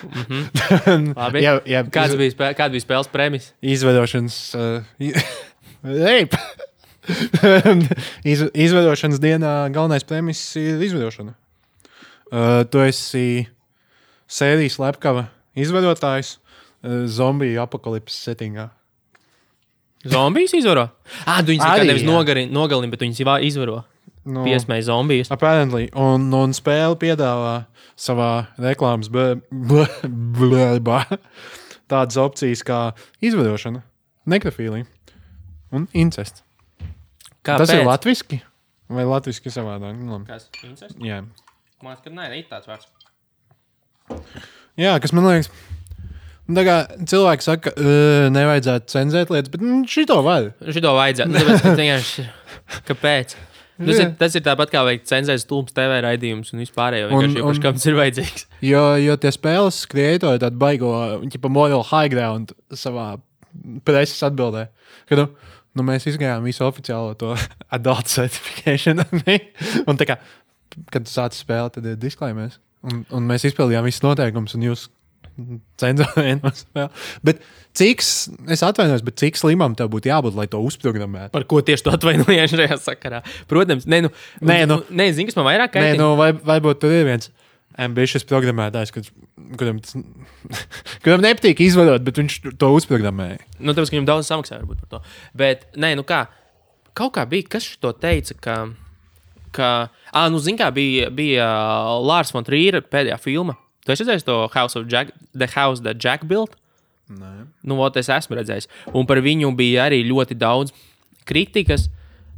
labi. 1.20 1.42
jā, 1.44 1.56
jā, 1.68 1.82
Kāds 1.92 2.16
bija, 2.18 2.34
spē, 2.34 2.50
kāda 2.58 2.74
bija 2.74 2.86
spēles 2.86 3.10
premisa? 3.12 3.54
izvedošanas. 3.62 4.40
Uh. 5.80 6.28
Iz, 8.28 8.42
izvedošanas 8.52 9.20
dienā 9.22 9.52
galvenais 9.72 10.04
prēmijas 10.04 10.42
ir 10.60 10.82
izvedošana. 10.84 11.32
Uh, 12.28 12.60
tu 12.68 12.82
esi 12.84 13.46
sērijas 14.30 14.76
slepkava 14.76 15.24
izvedotājs 15.56 16.34
uh, 16.36 17.06
zombiju 17.08 17.62
apakalipses 17.64 18.20
settingā. 18.28 18.68
Zombijas 20.04 20.52
izvaro. 20.56 20.86
Ah, 21.24 21.40
Arī, 21.40 21.56
kā 21.60 21.88
nevis 21.88 22.04
nogalina, 22.04 22.92
bet 22.92 23.02
viņus 23.04 23.24
jau 23.24 23.40
izvaro. 23.44 23.82
Nu, 24.28 24.42
Piesmēja 24.44 24.84
zombijas. 24.90 25.30
Apparently. 25.32 25.88
Un, 25.96 26.26
un 26.36 26.52
spēle 26.56 26.98
piedāvā 27.00 27.54
savā 27.96 28.48
reklāmas 28.60 29.08
blē- 29.12 29.40
blē- 29.48 30.10
blēbā 30.36 31.00
tādas 31.90 32.18
opcijas 32.20 32.60
kā 32.66 32.80
izvedošana, 33.24 33.80
nekrofīlija 34.28 34.84
un 35.72 35.88
incests. 35.96 36.44
Kāpēc? 37.40 37.64
Tas 37.64 37.72
ir 37.72 37.86
latviešu 37.88 38.40
vai 38.90 39.06
latviešu 39.08 39.52
savādāk? 39.54 39.96
Nu. 39.96 40.20
Kas? 40.28 40.50
Incest? 40.66 40.98
Jā. 41.00 41.22
Man 41.80 41.94
liekas, 41.94 42.04
ka 42.04 42.12
nē, 42.12 42.28
ne 42.28 42.40
tāds 42.50 42.68
vārds. 42.68 42.88
Jā, 44.80 44.96
kas 45.00 45.14
man 45.16 45.24
liekas, 45.28 45.48
nu, 46.44 46.56
tā 46.58 46.64
kā 46.66 46.76
cilvēki 47.08 47.46
saka, 47.46 47.72
ka 47.72 47.92
nevajadzētu 48.34 48.92
cenzēt 48.92 49.32
lietas, 49.32 49.52
bet 49.54 49.64
mm, 49.64 49.84
šito 49.88 50.18
var. 50.26 50.50
Šito 50.68 50.92
vajadzētu. 50.98 51.32
Nu, 51.32 51.40
Tāpēc, 51.40 52.10
ka 52.74 52.82
kāpēc? 52.90 53.36
Tas 53.80 53.98
ir, 54.02 54.10
tas 54.20 54.34
ir 54.36 54.42
tāpat 54.44 54.70
kā 54.72 54.82
veikt 54.84 55.06
cenzēt 55.08 55.40
stulbs 55.42 55.72
TV 55.76 56.00
raidījumus 56.04 56.52
un 56.52 56.60
vispārējo. 56.60 57.06
Un- 57.10 57.22
Vienkārši, 57.24 57.44
un- 57.48 57.60
kam 57.64 57.78
tas 57.78 57.86
ir 57.88 57.96
vajadzīgs? 57.96 58.44
Jo, 58.70 58.82
jo 59.00 59.16
tie 59.22 59.32
spēles 59.32 59.78
kreatori 59.88 60.42
tādu 60.42 60.60
baigo, 60.60 60.90
viņa 61.22 61.40
pa 61.40 61.48
moral 61.52 61.84
high 61.88 62.10
ground 62.12 62.52
savā 62.76 63.14
preses 63.88 64.20
atbildē. 64.28 64.66
Ka, 65.08 65.16
nu, 65.16 65.26
nu, 65.74 65.86
mēs 65.88 66.04
izgājām 66.12 66.44
visu 66.44 66.66
oficiālo 66.68 67.16
to 67.18 67.32
adult 67.76 68.06
certification. 68.12 69.00
un 69.88 69.96
tā 70.00 70.06
kā, 70.12 70.18
kad 70.92 71.08
tu 71.08 71.10
sāc 71.10 71.34
spēlēt, 71.38 71.78
tad 71.78 71.88
ir 71.94 71.96
disklaimies. 72.00 72.60
Un, 72.86 73.02
un 73.12 73.26
mēs 73.28 73.44
izpildījām 73.48 73.84
visus 73.88 74.04
noteikumus, 74.04 74.54
un 74.56 74.62
jūs 74.70 74.86
spēli. 76.62 76.88
Bet 77.26 77.42
cik, 77.78 78.02
es 78.02 78.62
atvainojos, 78.66 79.04
bet 79.06 79.18
cik 79.22 79.38
slimam 79.40 79.76
tev 79.78 79.90
būtu 79.92 80.10
jābūt, 80.10 80.36
lai 80.38 80.46
to 80.50 80.60
uzprogrammētu? 80.66 81.32
Par 81.36 81.46
ko 81.50 81.60
tieši 81.64 81.86
tu 81.86 81.92
atvainojies 81.94 82.54
šajā 82.56 82.78
sakarā? 82.82 83.22
Protams, 83.50 83.86
nē, 83.90 84.02
nu, 84.06 84.10
Nē, 84.42 84.58
nu- 84.70 84.82
nē 84.90 85.10
zini, 85.16 85.30
kas 85.30 85.38
man 85.38 85.46
vairāk 85.48 85.70
Nē, 85.70 85.94
kaitina. 85.94 86.02
nu, 86.02 86.16
vai, 86.20 86.32
varbūt 86.32 86.80
tur 86.82 86.92
ir 86.96 87.06
viens 87.08 87.30
ambitious 87.80 88.26
programmētājs, 88.28 88.90
kad, 88.92 89.06
kuram, 89.56 89.78
kuram 91.04 91.22
nepatīk 91.24 91.62
izvadot, 91.64 92.02
bet 92.04 92.18
viņš 92.20 92.38
to 92.60 92.70
uzprogrammēja. 92.76 93.38
Nu, 93.62 93.72
tāpēc, 93.72 93.88
ka 93.92 93.96
viņam 93.96 94.08
daudz 94.10 94.28
samaksāja 94.28 94.60
varbūt 94.64 94.82
par 94.84 94.90
to. 94.98 95.00
Bet, 95.38 95.68
nē, 95.80 95.94
nu 95.96 96.04
kā, 96.04 96.24
kaut 96.98 97.14
kā 97.16 97.24
bija, 97.30 97.46
kas 97.56 97.70
to 97.80 97.94
teica, 97.96 98.36
ka, 98.42 98.56
ka 99.56 99.70
ah, 100.12 100.26
nu, 100.34 100.42
zini, 100.42 100.58
kā 100.60 100.68
bija, 100.74 101.08
bija 101.14 101.46
Lārs 102.04 102.34
Montrīra 102.36 102.82
pēdējā 102.84 103.16
filma. 103.22 103.56
Tu 103.90 103.96
esi 103.96 104.04
redzējis 104.06 104.26
to 104.28 104.34
House 104.54 104.78
of 104.78 104.86
Jack, 104.86 105.10
The 105.34 105.48
House 105.50 105.82
that 105.82 105.98
Jack 105.98 106.22
built? 106.30 106.54
Nē. 107.10 107.48
Nu, 107.66 107.74
ot, 107.82 107.96
es 107.98 108.06
esmu 108.12 108.36
redzējis. 108.38 108.68
Un 108.94 109.08
par 109.08 109.18
viņu 109.24 109.50
bija 109.58 109.88
arī 109.88 110.04
ļoti 110.06 110.36
daudz 110.38 110.70
kritikas. 111.26 111.88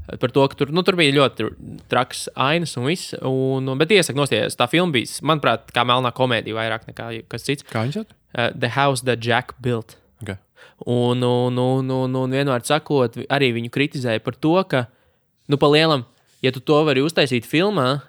Par 0.08 0.32
to, 0.32 0.46
ka 0.48 0.56
tur, 0.56 0.72
nu, 0.72 0.80
tur 0.80 0.96
bija 0.96 1.12
ļoti 1.12 1.50
traks 1.92 2.24
ainas 2.40 2.72
un 2.80 2.88
viss. 2.88 3.12
Un, 3.28 3.68
bet 3.78 3.92
iesaku 3.92 4.22
nosties, 4.22 4.56
tā 4.56 4.64
filma 4.72 4.96
bija, 4.96 5.10
manuprāt, 5.28 5.68
kā 5.76 5.84
melnā 5.88 6.14
komēdija 6.16 6.56
vairāk 6.56 6.88
nekā 6.88 7.10
kas 7.28 7.44
cits. 7.44 7.68
Kā 7.68 7.84
viņš 7.84 8.00
ir? 8.00 8.08
Uh, 8.32 8.48
The 8.56 8.72
House 8.72 9.04
That 9.04 9.20
Jack 9.20 9.52
Built. 9.60 9.98
Okay. 10.24 10.40
Un, 10.88 11.20
un, 11.20 11.60
un, 11.60 11.92
un, 11.98 12.16
un 12.22 12.38
vienmēr 12.38 12.64
sakot, 12.64 13.20
arī 13.28 13.52
viņu 13.58 13.74
kritizēja 13.76 14.24
par 14.24 14.40
to, 14.40 14.56
ka, 14.72 14.86
nu, 15.52 15.60
pa 15.60 15.68
lielam, 15.68 16.06
ja 16.40 16.54
tu 16.56 16.64
to 16.64 16.80
vari 16.88 17.04
uztaisīt 17.04 17.44
filmā, 17.44 18.00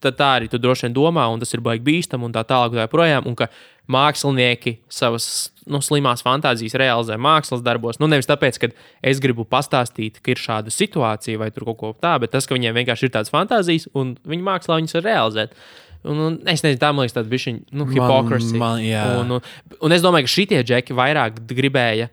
tad, 0.00 0.18
tā 0.18 0.28
arī 0.38 0.48
tu 0.50 0.60
droši 0.60 0.86
vien 0.86 0.94
domā, 0.96 1.26
un 1.32 1.40
tas 1.42 1.52
ir 1.54 1.62
baigi 1.64 1.84
bīstami 1.86 2.28
un 2.28 2.34
tā 2.34 2.44
tālāk, 2.48 2.76
tā 2.76 2.86
joprojām. 2.86 3.26
Un 3.28 3.36
ka 3.38 3.48
mākslinieki 3.88 4.76
savas 4.92 5.48
nu, 5.68 5.80
slimās 5.84 6.22
fantāzijas 6.24 6.76
realizē 6.78 7.16
mākslas 7.20 7.62
darbos. 7.64 7.98
Nu, 8.00 8.08
nevis 8.10 8.28
tāpēc, 8.28 8.60
ka 8.60 8.70
es 9.02 9.20
gribu 9.24 9.46
pastāstīt, 9.48 10.20
ka 10.24 10.34
ir 10.34 10.40
šāda 10.42 10.72
situācija 10.72 11.40
vai 11.40 11.50
kaut 11.56 11.76
ko 11.80 11.92
tādu, 11.96 12.26
bet 12.26 12.34
tas, 12.36 12.46
ka 12.48 12.56
viņiem 12.56 12.76
vienkārši 12.82 13.08
ir 13.08 13.14
tādas 13.16 13.32
fantāzijas, 13.32 13.88
un 13.96 14.16
viņi 14.28 14.44
mākslā 14.44 14.80
viņas 14.80 14.98
var 14.98 15.06
realizēt. 15.08 15.56
Un, 16.06 16.20
un 16.22 16.36
es 16.46 16.62
nezinu, 16.62 16.78
tā 16.80 16.92
man 16.94 17.04
liekas, 17.04 17.16
tāda 17.16 17.32
bija 17.32 17.56
nu, 17.74 17.88
hipokrisija. 17.90 18.60
man- 18.60 18.84
jā. 18.84 19.02
un, 19.18 19.32
un, 19.38 19.48
un 19.82 19.96
es 19.96 20.04
domāju, 20.04 20.28
ka 20.28 20.34
šitie 20.36 20.60
džeki 20.62 20.94
vairāk 20.96 21.40
gribēja 21.48 22.08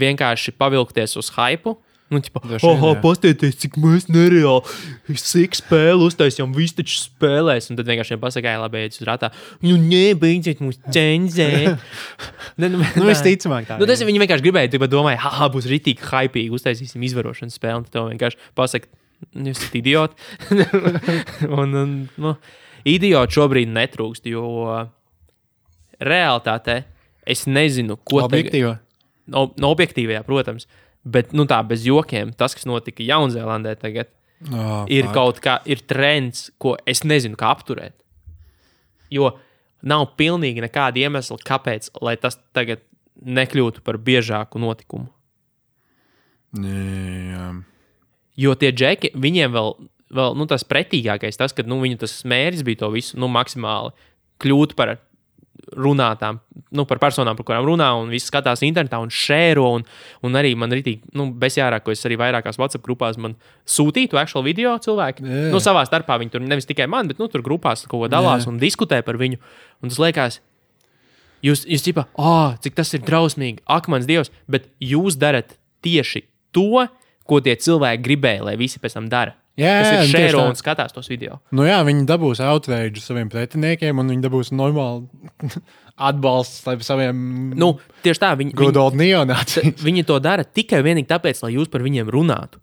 vienkārši 0.00 0.56
pavilkties 0.58 1.16
uz 1.20 1.30
hypu. 1.36 1.76
Nu, 2.10 2.18
tipo, 2.18 2.40
jā. 2.96 3.00
paskatieties, 3.04 3.54
cik 3.62 3.76
mēs 3.78 4.08
nereāli 4.10 5.14
sīk 5.20 5.54
spēli 5.54 6.08
uztaisījām, 6.08 6.50
visi 6.56 6.74
taču 6.80 6.96
spēlēs. 7.04 7.68
Un 7.70 7.78
tad 7.78 7.86
vienkārši 7.86 8.16
viņiem 8.16 8.22
pasakāja, 8.24 8.58
labi, 8.64 8.80
ejiet 8.82 8.96
uz 8.98 9.06
rātā. 9.06 9.28
Nu, 9.62 9.76
nē, 9.78 10.02
beidziet 10.18 10.58
mums 10.64 10.80
cenzēt. 10.96 11.78
ne, 12.58 12.70
nu, 12.72 12.80
Nu, 12.82 13.04
visticamāk, 13.06 13.68
tā 13.70 13.78
Nu, 13.78 13.86
tas 13.86 14.02
viņi 14.02 14.24
vienkārši 14.24 14.42
gribēja, 14.48 14.72
bet 14.82 14.90
domāja, 14.90 15.22
ah, 15.30 15.44
būs 15.54 15.70
rītīgi 15.70 16.02
hypīgi, 16.10 16.50
uztaisīsim 16.58 17.06
izvarošanas 17.06 17.54
spēli. 17.60 17.84
Un 17.84 17.86
tad 17.86 18.10
vienkārši 18.10 18.42
pasakā, 18.58 18.90
jūs 19.30 19.54
esat 19.62 19.78
idioti. 19.78 20.18
un, 21.62 21.78
un, 21.84 21.94
nu, 22.18 22.34
idioti 22.90 23.38
šobrīd 23.38 23.70
netrūkst, 23.70 24.26
jo 24.34 24.44
realitātē 26.00 26.80
es 27.28 27.46
nezinu, 27.46 27.98
ko 28.02 28.24
tagad- 28.26 28.32
Objektīva. 28.50 28.78
no, 29.30 29.50
no 29.60 29.70
objektīvajā, 29.74 30.24
protams. 30.26 30.66
Bet 31.04 31.32
nu, 31.32 31.46
tā 31.48 31.62
bez 31.66 31.86
jokiem, 31.88 32.32
tas, 32.36 32.54
kas 32.54 32.66
notika 32.68 33.04
Jaunzēlandē, 33.06 33.76
tagad 33.80 34.10
Oh, 34.48 34.86
ir 34.88 35.04
fuck. 35.04 35.12
kaut 35.12 35.38
kā 35.44 35.58
ir 35.68 35.82
trends, 35.84 36.46
ko 36.56 36.72
es 36.88 37.02
nezinu, 37.04 37.36
kā 37.36 37.50
apturēt. 37.52 37.92
Jo 39.12 39.34
nav 39.84 40.14
pilnīgi 40.16 40.62
nekāda 40.64 40.96
iemesla, 41.02 41.36
kāpēc 41.44 41.90
tas 42.22 42.38
tagad 42.56 42.80
nekļūtu 43.20 43.82
par 43.84 43.98
biežāku 44.00 44.56
notikumu. 44.62 45.10
Jā. 46.56 47.50
Jo 48.40 48.54
tie 48.56 48.70
džeki, 48.72 49.12
viņiem 49.20 49.52
vēl, 49.52 49.74
vēl 50.16 50.36
nu, 50.40 50.46
tas 50.48 50.64
pretīgākais, 50.64 51.36
tas, 51.36 51.52
ka 51.52 51.62
nu, 51.68 51.76
viņu 51.84 52.00
tas 52.06 52.16
mērķis 52.24 52.64
bija 52.64 52.80
to 52.84 52.90
visu 52.94 53.20
nu, 53.20 53.28
maksimāli 53.28 53.92
kļūt 54.40 54.72
par 54.78 54.96
runātām, 55.76 56.40
nu, 56.74 56.84
par 56.88 57.00
personām, 57.02 57.36
par 57.38 57.46
kurām 57.46 57.66
runā, 57.68 57.88
un 58.00 58.10
viss 58.12 58.30
skatās 58.30 58.62
internetā 58.66 59.00
un 59.02 59.12
šēro. 59.14 59.66
Un, 59.78 59.86
un 60.26 60.38
arī 60.38 60.52
man 60.58 60.72
rītīgi, 60.74 61.12
nu, 61.16 61.28
bezjārāk, 61.40 61.84
ko 61.86 61.94
es 61.94 62.04
arī 62.08 62.18
vairākās 62.20 62.58
WhatsApp 62.60 62.84
grupās 62.86 63.18
man 63.20 63.36
sūtītu 63.68 64.18
actual 64.20 64.44
video 64.46 64.76
cilvēki. 64.82 65.26
Jā. 65.26 65.48
Nu, 65.54 65.62
savā 65.62 65.84
starpā 65.88 66.18
viņi 66.20 66.34
tur 66.34 66.44
nevis 66.44 66.68
tikai 66.68 66.88
man, 66.90 67.10
bet 67.10 67.20
nu, 67.22 67.30
tur 67.32 67.44
grupās 67.46 67.86
kaut 67.86 68.06
ko 68.06 68.12
dalās 68.12 68.46
Jā. 68.46 68.52
un 68.52 68.60
diskutē 68.62 69.02
par 69.06 69.20
viņu. 69.20 69.40
Un 69.80 69.92
tas 69.92 70.00
liekas, 70.02 70.40
jūs, 71.46 71.66
jūs 71.68 71.86
tipā, 71.86 72.06
ah, 72.20 72.56
cik 72.62 72.78
tas 72.78 72.92
ir 72.96 73.04
drausmīgi, 73.06 73.64
ak, 73.70 73.90
mans 73.92 74.08
dievs, 74.08 74.32
bet 74.50 74.68
jūs 74.84 75.18
darat 75.20 75.56
tieši 75.84 76.26
to, 76.56 76.86
ko 77.30 77.38
tie 77.44 77.54
cilvēki 77.54 78.02
gribēja, 78.04 78.46
lai 78.48 78.56
visi 78.60 78.82
pēc 78.82 78.98
tam 78.98 79.10
dara. 79.12 79.36
Jā, 79.58 79.74
tieši 79.82 80.12
šēro 80.14 80.44
un 80.48 80.56
skatās 80.58 80.94
tos 80.94 81.08
video. 81.10 81.40
Nu, 81.54 81.66
jā, 81.66 81.80
viņi 81.86 82.06
dabūs 82.08 82.40
outrage 82.44 83.02
saviem 83.02 83.28
pretiniekiem, 83.32 83.98
un 84.00 84.12
viņi 84.12 84.24
dabūs 84.24 84.52
normālu 84.54 85.08
atbalstu 86.10 86.76
saviem 86.86 87.52
Nu, 87.58 87.74
tieši 88.04 88.22
tā, 88.22 88.32
viņi, 88.38 88.54
viņi, 88.56 89.74
viņi 89.88 90.06
to 90.08 90.18
dara 90.22 90.46
tikai 90.46 90.80
un 90.80 90.88
vienīgi 90.88 91.10
tāpēc, 91.10 91.42
lai 91.44 91.54
jūs 91.58 91.70
par 91.72 91.84
viņiem 91.84 92.12
runātu. 92.12 92.62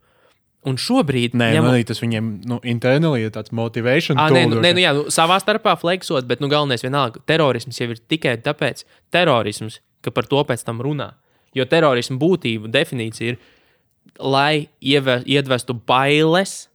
Un 0.68 0.76
šobrīd, 0.82 1.36
Nē, 1.38 1.52
ņemot- 1.56 1.70
man 1.70 1.84
tas 1.88 2.02
viņiem 2.02 2.32
nu, 2.50 2.58
internally 2.68 3.22
ir 3.24 3.32
tāds 3.32 3.54
motivation. 3.56 4.18
À, 4.20 4.28
tool 4.28 4.40
nē, 4.40 4.48
nu, 4.52 4.64
nē, 4.64 4.72
nu, 4.76 4.82
jā, 4.84 4.94
nu, 4.98 5.04
savā 5.14 5.38
starpā 5.40 5.78
fleksot, 5.80 6.26
bet 6.28 6.42
nu, 6.44 6.50
galvenais 6.52 6.84
vienalga, 6.84 7.22
terorisms 7.30 7.78
jau 7.80 7.88
ir 7.94 8.02
tikai 8.12 8.34
tāpēc, 8.44 8.82
terorisms, 9.14 9.80
ka 10.04 10.12
par 10.12 10.28
to 10.28 10.42
pēc 10.50 10.66
tam 10.68 10.82
runā. 10.84 11.14
Jo 11.56 11.64
terorismu 11.70 12.18
būtība, 12.20 12.72
definīcija 12.74 13.36
ir, 13.36 13.38
lai 14.20 14.68
ieve, 14.82 15.22
iedvestu 15.30 15.78
bailes 15.88 16.66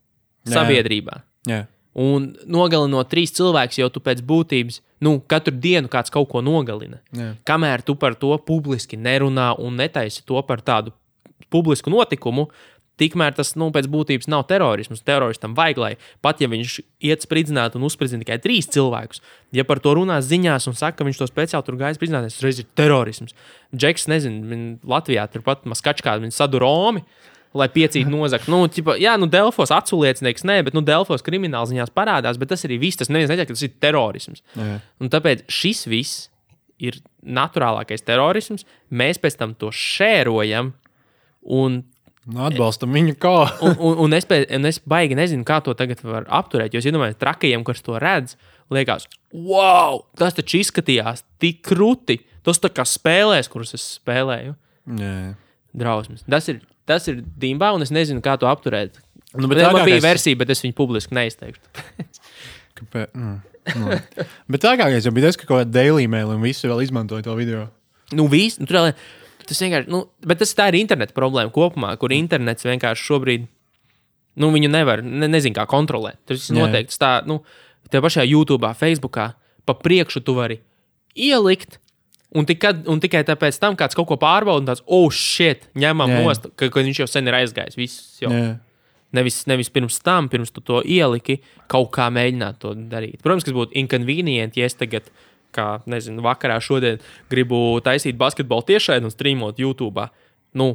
Jā. 0.47 0.57
sabiedrībā. 0.59 1.23
Jā. 1.49 1.65
Un 1.93 2.31
nogalinot 2.49 3.11
trīs 3.13 3.35
cilvēkus, 3.37 3.83
jau 3.83 3.91
tu 3.93 4.01
pēc 4.01 4.23
būtības, 4.25 4.81
nu, 5.05 5.19
katru 5.29 5.53
dienu 5.61 5.91
kāds 5.93 6.13
kaut 6.13 6.31
ko 6.33 6.41
nogalina. 6.41 7.03
Jā. 7.13 7.35
Kamēr 7.49 7.85
tu 7.85 7.99
par 8.01 8.17
to 8.17 8.33
publiski 8.47 8.97
nerunā 8.97 9.53
un 9.61 9.77
netaisi 9.77 10.25
to 10.25 10.41
par 10.49 10.65
tādu 10.65 10.95
publisku 11.53 11.93
notikumu, 11.93 12.47
tikmēr 13.01 13.35
tas 13.37 13.55
nu, 13.59 13.71
pēc 13.75 13.89
būtības 13.93 14.29
nav 14.31 14.45
terorisms. 14.51 15.03
Teroristam 15.05 15.57
vajag, 15.59 15.81
lai 15.81 15.93
pat 16.25 16.41
ja 16.43 16.49
viņš 16.53 16.79
iet 17.09 17.25
spridzināt 17.25 17.77
un 17.77 17.87
uzspridzina 17.89 18.25
tikai 18.25 18.39
trīs 18.43 18.69
cilvēkus, 18.73 19.23
ja 19.57 19.65
par 19.69 19.83
to 19.85 19.95
runā 19.99 20.21
ziņās 20.25 20.69
un 20.71 20.79
saka, 20.79 21.01
ka 21.01 21.09
viņš 21.09 21.23
to 21.23 21.29
speciāli 21.31 21.67
tur 21.67 21.79
gājis 21.81 22.01
spridzināt, 22.01 22.29
tas 22.29 22.45
reiz 22.45 22.63
ir 22.63 22.69
terorisms. 22.79 23.37
Džeks, 23.75 24.09
nezinu, 24.13 24.63
Latvijā 24.89 25.27
turpat 25.33 25.67
Maskačkā 25.69 26.19
viņa 26.23 26.37
sadu 26.37 26.63
Romi. 26.63 27.05
Lai 27.59 27.69
piecītu 27.69 28.09
nozagt. 28.09 28.49
Nu, 28.49 28.63
ķipa, 28.73 28.97
jā, 28.97 29.13
nu, 29.21 29.27
Delfos 29.29 29.73
aculiecinieks, 29.75 30.47
nē, 30.49 30.63
bet, 30.65 30.77
nu, 30.77 30.81
Delfos 30.87 31.25
krimināla 31.27 31.69
ziņās 31.69 31.93
parādās, 31.93 32.39
bet 32.41 32.49
tas 32.55 32.65
arī 32.65 32.79
viss. 32.81 33.01
Tas 33.01 33.13
neviens 33.13 33.29
neķer, 33.29 33.51
ka 33.51 33.57
tas 33.57 33.67
ir 33.67 33.75
terorisms. 33.83 34.41
Jā. 34.57 34.79
Un 35.03 35.13
tāpēc 35.13 35.45
šis 35.53 35.85
viss 35.93 36.27
ir 36.83 36.97
naturālākais 37.23 38.07
terorisms. 38.07 38.65
Mēs 38.89 39.21
pēc 39.21 39.37
tam 39.41 39.53
to 39.59 39.73
šērojam. 39.75 40.73
Un, 41.43 41.83
Nu, 42.23 42.45
atbalstam 42.47 42.93
viņu 42.95 43.17
kā. 43.19 43.35
un, 43.67 43.73
un, 43.83 43.97
un, 44.05 44.13
es, 44.15 44.27
pēc, 44.31 44.47
un 44.55 44.69
es 44.71 44.79
baigi 44.87 45.17
nezinu, 45.19 45.43
kā 45.47 45.59
to 45.67 45.75
tagad 45.79 46.05
var 46.07 46.29
apturēt. 46.31 46.75
Jo 46.75 46.79
es 46.79 46.87
domāju, 46.87 47.17
ka 47.17 47.25
trakajiem, 47.25 47.65
kas 47.67 47.83
to 47.83 47.97
redz, 47.99 48.37
liekas, 48.73 49.09
wow, 49.35 50.05
tas 50.19 50.37
taču 50.39 50.61
izskatījās 50.63 51.25
tik 51.43 51.65
krūti. 51.67 52.21
Tas 52.47 52.63
tā 52.63 52.71
kā 52.75 52.87
spēlēs, 52.87 53.51
kuras 53.51 53.75
es 53.75 53.83
spēlēju. 53.99 54.55
Jā. 54.99 55.17
Drausmas. 55.77 56.25
Tas 56.29 56.49
ir, 56.53 56.61
tas 56.89 57.07
ir 57.09 57.23
dimbā, 57.23 57.73
un 57.77 57.85
es 57.85 57.93
nezinu, 57.95 58.23
kā 58.25 58.37
to 58.41 58.49
apturēt. 58.51 59.01
Nu, 59.33 59.49
Bet 59.49 59.63
man 59.73 59.87
bija 59.89 60.03
versija, 60.05 60.37
bet 60.37 60.53
es 60.53 60.61
viņu 60.65 60.77
publiski 60.77 61.17
neizteikšu. 61.17 61.63
Kāpēc? 62.79 63.15
Mm. 63.17 63.41
Nu. 63.79 63.97
Bet 64.51 64.65
tā 64.65 64.75
kā 64.79 64.89
jau 64.91 65.15
bija 65.15 65.31
tas, 65.31 65.39
ka 65.39 65.47
kaut 65.47 65.63
kāda 65.63 65.73
daily 65.73 66.09
mail 66.11 66.35
un 66.35 66.43
visi 66.43 66.69
vēl 66.69 66.83
izmantoja 66.85 67.25
to 67.25 67.37
video. 67.39 67.69
Nu, 68.13 68.27
viss, 68.29 68.59
nu, 68.61 68.67
tur 68.69 68.93
tas 69.47 69.61
vienkārši, 69.63 69.91
nu, 69.93 70.05
bet 70.27 70.41
tas 70.43 70.53
tā 70.59 70.69
ir 70.71 70.81
interneta 70.81 71.15
problēma 71.17 71.53
kopumā, 71.55 71.93
kur 72.01 72.15
internets 72.15 72.67
vienkārši 72.67 73.07
šobrīd, 73.09 73.47
nu, 74.43 74.51
viņu 74.55 74.71
nevar, 74.73 75.03
ne, 75.05 75.29
nezinu, 75.31 75.57
kā 75.57 75.67
kontrolēt. 75.71 76.21
Tas 76.29 76.49
ir 76.49 76.57
Jā. 76.57 76.67
noteikts 76.67 77.01
tā, 77.01 77.15
nu, 77.29 77.41
te 77.93 78.03
pašā 78.03 78.27
YouTube, 78.29 78.71
Facebookā, 78.79 79.33
pa 79.69 79.77
priekšu 79.79 80.25
tu 80.27 80.37
vari 80.39 80.61
ielikt. 81.15 81.79
Un, 82.33 82.47
tikad, 82.49 82.87
un 82.89 83.01
tikai 83.03 83.21
tāpēc 83.29 83.59
tam 83.61 83.77
kāds 83.77 83.97
kaut 83.99 84.09
ko 84.09 84.17
pārbauda, 84.21 84.71
tāds, 84.71 84.85
oh, 84.87 85.11
shit, 85.13 85.67
ņemam 85.77 86.15
Jā. 86.15 86.21
nost, 86.25 86.47
ka, 86.57 86.71
ka 86.73 86.85
viņš 86.85 87.03
jau 87.03 87.09
sen 87.11 87.29
ir 87.29 87.37
aizgājis. 87.43 87.77
Viss 87.77 88.23
jau. 88.23 88.31
Jā. 88.33 88.55
Nevis, 89.13 89.43
nevis 89.45 89.69
pirms 89.69 89.99
tam, 90.01 90.31
pirms 90.33 90.55
tu 90.55 90.63
to 90.65 90.81
ieliki, 90.89 91.43
kaut 91.69 91.91
kā 91.93 92.07
mēģināt 92.09 92.63
to 92.63 92.73
darīt. 92.89 93.21
Protams, 93.21 93.45
kas 93.45 93.53
būtu 93.53 93.77
inconvenient, 93.83 94.57
ja 94.57 94.65
es 94.65 94.79
tagad, 94.81 95.11
kā 95.53 95.67
nezinu, 95.85 96.25
vakarā 96.25 96.57
šodien 96.65 97.03
gribu 97.29 97.59
taisīt 97.85 98.17
basketbolu 98.17 98.65
tiešai 98.71 99.03
un 99.05 99.13
streamot 99.13 99.61
YouTube. 99.61 100.07
Nu, 100.57 100.71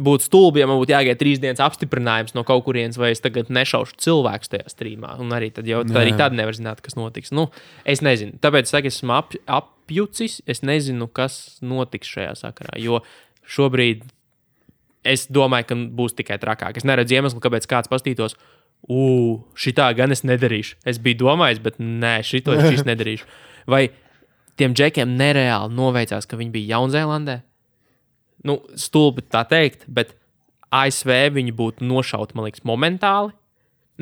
būtu 0.00 0.26
stulbi, 0.26 0.62
ja 0.62 0.68
man 0.70 0.80
būtu 0.80 0.94
jāgaida 0.94 1.18
trīs 1.20 1.40
dienas 1.42 1.62
apstiprinājums 1.62 2.34
no 2.36 2.44
kaut 2.46 2.64
kurienes, 2.66 2.98
vai 3.00 3.12
es 3.14 3.22
tagad 3.24 3.50
nešaušu 3.52 3.98
cilvēku 4.00 4.50
tajā 4.54 4.72
streamā. 4.72 5.14
Un 5.20 5.36
arī 5.36 5.50
tad, 5.54 5.68
jau, 5.68 5.82
tad, 5.86 5.98
arī 6.00 6.14
Jā. 6.14 6.24
tad 6.24 6.38
nevar 6.38 6.56
zināt, 6.56 6.80
kas 6.84 6.96
notiks. 6.98 7.32
Nu, 7.34 7.50
es 7.84 8.02
nezinu. 8.04 8.38
Tāpēc 8.42 8.68
es 8.68 8.74
saku, 8.74 8.92
esmu 8.92 9.18
ap, 9.20 9.36
apjucis. 9.84 10.40
Es 10.48 10.64
nezinu, 10.64 11.08
kas 11.12 11.60
notiks 11.64 12.10
šajā 12.10 12.34
sakarā. 12.40 12.74
Jo 12.80 13.02
šobrīd 13.44 14.04
es 15.04 15.28
domāju, 15.28 15.68
ka 15.68 15.78
būs 16.00 16.16
tikai 16.16 16.40
trakāk. 16.40 16.80
Es 16.80 16.88
neredzu 16.88 17.18
iemeslu, 17.18 17.42
kāpēc 17.44 17.68
kāds 17.68 17.92
pastītos. 17.92 18.38
Ugh, 18.84 19.44
šitā 19.56 19.90
gan 19.96 20.12
es 20.12 20.24
nedarīšu. 20.24 20.80
Es 20.88 21.00
biju 21.00 21.22
domājis, 21.24 21.60
bet 21.64 21.78
nē, 21.80 22.18
šito 22.24 22.56
es 22.56 22.66
šis 22.72 22.84
nedarīšu. 22.88 23.28
Vai 23.72 23.86
tiem 24.60 24.74
džekiem 24.76 25.14
nereāli 25.18 25.72
noveicās, 25.76 26.28
ka 26.28 26.40
viņi 26.40 26.52
bija 26.52 26.76
Jaunzēlandē? 26.76 27.38
Nu, 28.44 28.58
stulbi 28.76 29.24
tā 29.24 29.44
teikt, 29.48 29.86
bet 29.88 30.12
ASV 30.74 31.14
viņi 31.32 31.54
būtu 31.56 31.86
nošauti, 31.88 32.36
man 32.36 32.48
liekas, 32.48 32.64
momentāli. 32.68 33.32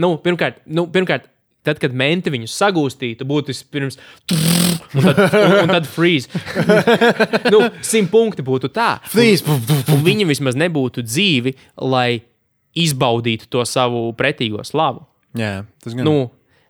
Nu, 0.03 0.17
pirmkārt, 0.23 0.63
nu, 0.67 0.87
pirmkārt, 0.91 1.29
tad, 1.67 1.79
kad 1.83 1.95
menti 1.97 2.33
viņus 2.33 2.57
sagūstītu, 2.59 3.27
būtu 3.29 3.55
pirms. 3.73 3.99
Un 4.93 5.07
tad, 5.07 5.23
un, 5.39 5.57
un 5.63 5.73
tad 5.73 5.89
freeze. 5.91 6.29
nu, 7.55 7.63
simt 7.87 8.13
punkti 8.13 8.45
būtu 8.47 8.73
tā. 8.75 8.97
Freeze! 9.13 9.47
Un 9.93 10.05
viņi 10.05 10.29
vismaz 10.29 10.59
nebūtu 10.59 11.05
dzīvi, 11.07 11.55
lai 11.87 12.23
izbaudītu 12.79 13.51
to 13.53 13.65
savu 13.69 14.11
pretīgo 14.19 14.65
slavu. 14.67 15.05
Jā, 15.39 15.63
tas 15.85 15.97
gan. 15.97 16.07
Nu, 16.09 16.17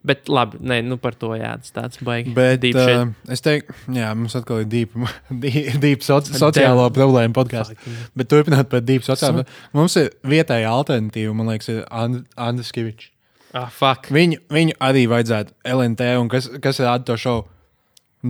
bet 0.06 0.28
labi, 0.30 0.58
nē, 0.62 0.80
nu 0.86 0.98
par 1.02 1.16
to 1.18 1.32
jā, 1.38 1.54
tas 1.62 1.74
tāds 1.74 2.02
baigs. 2.04 2.34
Bet 2.36 2.64
uh, 2.74 3.08
es 3.32 3.42
teiktu, 3.42 3.74
jā, 3.94 4.10
mums 4.18 4.36
atkal 4.38 4.62
ir 4.62 4.68
deep, 4.70 4.94
deep, 5.44 5.78
deep 5.82 6.06
soci 6.06 6.36
sociālo 6.38 6.88
problēmu 6.94 7.36
podkāsts. 7.38 7.88
Bet 8.18 8.30
turpināt 8.30 8.70
par 8.72 8.84
deep 8.86 9.06
sociālo. 9.06 9.46
Mums 9.76 9.98
ir 10.02 10.12
vietēja 10.26 10.70
alternatīva, 10.74 11.34
man 11.38 11.50
liekas, 11.54 11.70
ir 11.72 11.82
And 11.88 12.26
Andris 12.36 12.74
Kavičs. 12.74 13.12
Ah, 13.52 13.68
fuck. 13.72 14.08
Viņu, 14.12 14.40
viņu 14.52 14.76
arī 14.80 15.04
vajadzētu 15.10 15.54
LNT, 15.68 16.06
un 16.22 16.30
kas, 16.32 16.48
kas 16.64 16.80
rāda 16.80 17.04
to 17.10 17.16
šovu? 17.20 17.44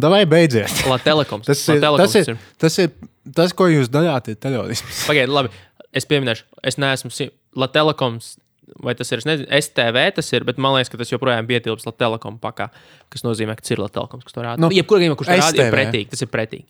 Davai 0.03 0.25
beidziet! 0.27 0.73
La 0.91 0.99
telekoms. 1.03 1.47
Tas 1.47 1.63
La 1.69 1.77
ir, 1.77 1.83
telekoms 1.85 2.15
tas, 2.15 2.29
ir, 2.29 2.39
tas 2.59 2.79
ir 2.83 2.93
tas, 3.37 3.53
ko 3.57 3.69
jūs 3.71 3.91
darāt, 3.93 4.33
ir 4.33 4.39
terorisms. 4.41 5.03
Pagaidiet, 5.09 5.35
labi. 5.35 5.53
Es 5.93 6.09
pieminēšu, 6.09 6.47
es 6.67 6.79
neesmu 6.81 7.29
La 7.61 7.69
telekoms. 7.69 8.37
Vai 8.83 8.95
tas 8.97 9.11
ir, 9.13 9.21
es 9.21 9.27
nezinu, 9.29 9.49
STV 9.53 10.05
tas 10.17 10.31
ir, 10.33 10.47
bet 10.49 10.57
man 10.63 10.73
liekas, 10.79 10.89
ka 10.89 10.97
tas 10.97 11.11
joprojām 11.13 11.45
bija 11.47 11.61
ietilps 11.61 11.85
La 11.85 11.93
telekom 11.93 12.39
pakā, 12.41 12.71
kas 13.13 13.25
nozīmē, 13.27 13.59
ka 13.59 13.67
ir 13.69 13.83
La 13.83 13.91
telekoms, 13.93 14.25
kas 14.25 14.33
to 14.33 14.41
rāda. 14.45 14.63
Nu, 14.63 14.71
Nu, 14.71 14.77
Jebkurā 14.79 15.03
gadījumā, 15.03 15.19
kurš 15.21 15.29
to 15.29 15.37
rāda, 15.43 15.67
ir 15.67 15.75
pretīgi. 15.75 16.09
Tas 16.15 16.25
ir 16.25 16.31
pretīgi. 16.33 16.65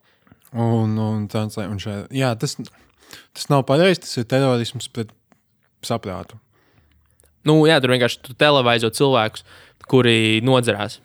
Un, 0.53 0.97
un, 0.99 1.29
translē, 1.31 1.69
un 1.71 1.79
šeit, 1.81 2.11
jā, 2.17 2.33
tas, 2.41 2.57
tas 3.37 3.47
nav 3.53 3.63
pareizi, 3.69 4.03
tas 4.03 4.19
ir 4.19 4.27
terorisms 4.29 4.91
pret 4.93 5.15
saprātu. 5.87 6.41
Nu, 7.49 7.59
jā, 7.67 7.79
tur 7.83 7.95
vienkārši 7.95 8.21
tu 8.29 8.37
televīzo 8.39 8.93
cilvēkus, 8.95 9.47
kuri 9.91 10.41
nodzerās 10.47 11.01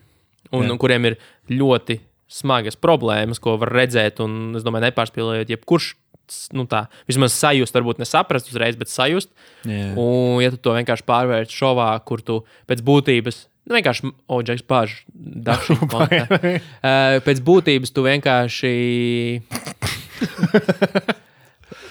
un, 0.51 0.63
Jā. 0.63 0.71
un 0.71 0.77
kuriem 0.79 1.09
ir 1.09 1.17
ļoti 1.51 1.99
smagas 2.27 2.77
problēmas, 2.79 3.39
ko 3.41 3.55
var 3.59 3.71
redzēt. 3.73 4.21
Un, 4.23 4.55
es 4.59 4.65
domāju, 4.65 4.87
nepārspīlējot, 4.89 5.53
jebkurš 5.55 5.93
nu, 6.57 6.65
tā 6.67 6.85
vismaz 7.07 7.35
sajust, 7.37 7.75
varbūt 7.75 8.01
nesaprast 8.03 8.49
uzreiz, 8.51 8.75
bet 8.79 8.91
sajust. 8.91 9.31
Jā. 9.67 9.93
Un, 9.95 10.41
ja 10.43 10.51
tu 10.53 10.59
to 10.61 10.75
vienkārši 10.75 11.07
pārvērti 11.07 11.55
šovā, 11.55 11.91
kur 12.07 12.23
tu 12.25 12.41
pēc 12.69 12.83
būtības. 12.87 13.45
Nu, 13.67 13.75
vienkārši, 13.75 14.11
Džeks, 14.47 14.63
bāž, 14.67 14.93
dažs. 15.11 15.67
Pēc 17.27 17.41
būtības 17.43 17.91
tu 17.95 18.05
vienkārši. 18.07 18.75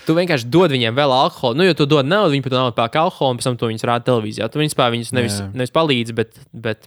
Tu 0.06 0.14
vienkārši 0.14 0.46
dod 0.52 0.74
viņiem 0.74 0.94
vēl 0.96 1.14
alkoholu. 1.14 1.58
Nu, 1.58 1.64
jo 1.66 1.74
tu 1.78 1.86
dod 1.90 2.06
naudu, 2.06 2.34
viņi 2.34 2.44
pat 2.46 2.54
naudu 2.54 2.76
pērk 2.76 2.98
alkoholu, 3.00 3.34
un 3.34 3.40
pēc 3.40 3.48
tam 3.48 3.56
to 3.58 3.70
viņus 3.72 3.86
rāda 3.88 4.06
televīzijā. 4.06 4.46
Tu 4.52 4.62
viņus, 4.62 4.76
viņus 4.78 5.10
nevis, 5.16 5.40
Jā. 5.42 5.48
nevis 5.56 5.74
palīdzi, 5.74 6.14
bet, 6.16 6.38
bet, 6.66 6.86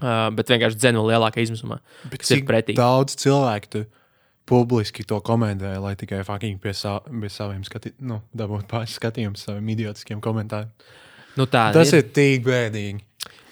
uh, 0.00 0.30
bet 0.36 0.54
vienkārši 0.54 0.80
dzen 0.80 1.00
vēl 1.00 1.12
lielākā 1.12 1.44
izmisumā. 1.44 1.82
Bet 2.08 2.24
ir 2.24 2.30
cik 2.30 2.48
pretīgi. 2.48 2.80
daudz 2.80 3.18
cilvēku 3.20 3.84
publiski 4.48 5.04
to 5.08 5.20
komentē, 5.24 5.76
lai 5.80 5.94
tikai 5.96 6.20
fucking 6.24 6.60
pie, 6.60 6.74
sa 6.76 6.98
pie 7.04 7.30
saviem 7.32 7.64
skatījumiem, 7.64 8.08
nu, 8.10 8.20
dabūtu 8.36 8.68
pāris 8.68 8.96
skatījumus 8.98 9.46
saviem 9.48 9.72
idiotiskiem 9.76 10.20
komentāriem. 10.24 10.72
Nu, 11.38 11.48
tā 11.50 11.70
Tas 11.74 11.90
ir 11.96 12.04
tik 12.14 12.44
bēdīgi. 12.46 13.02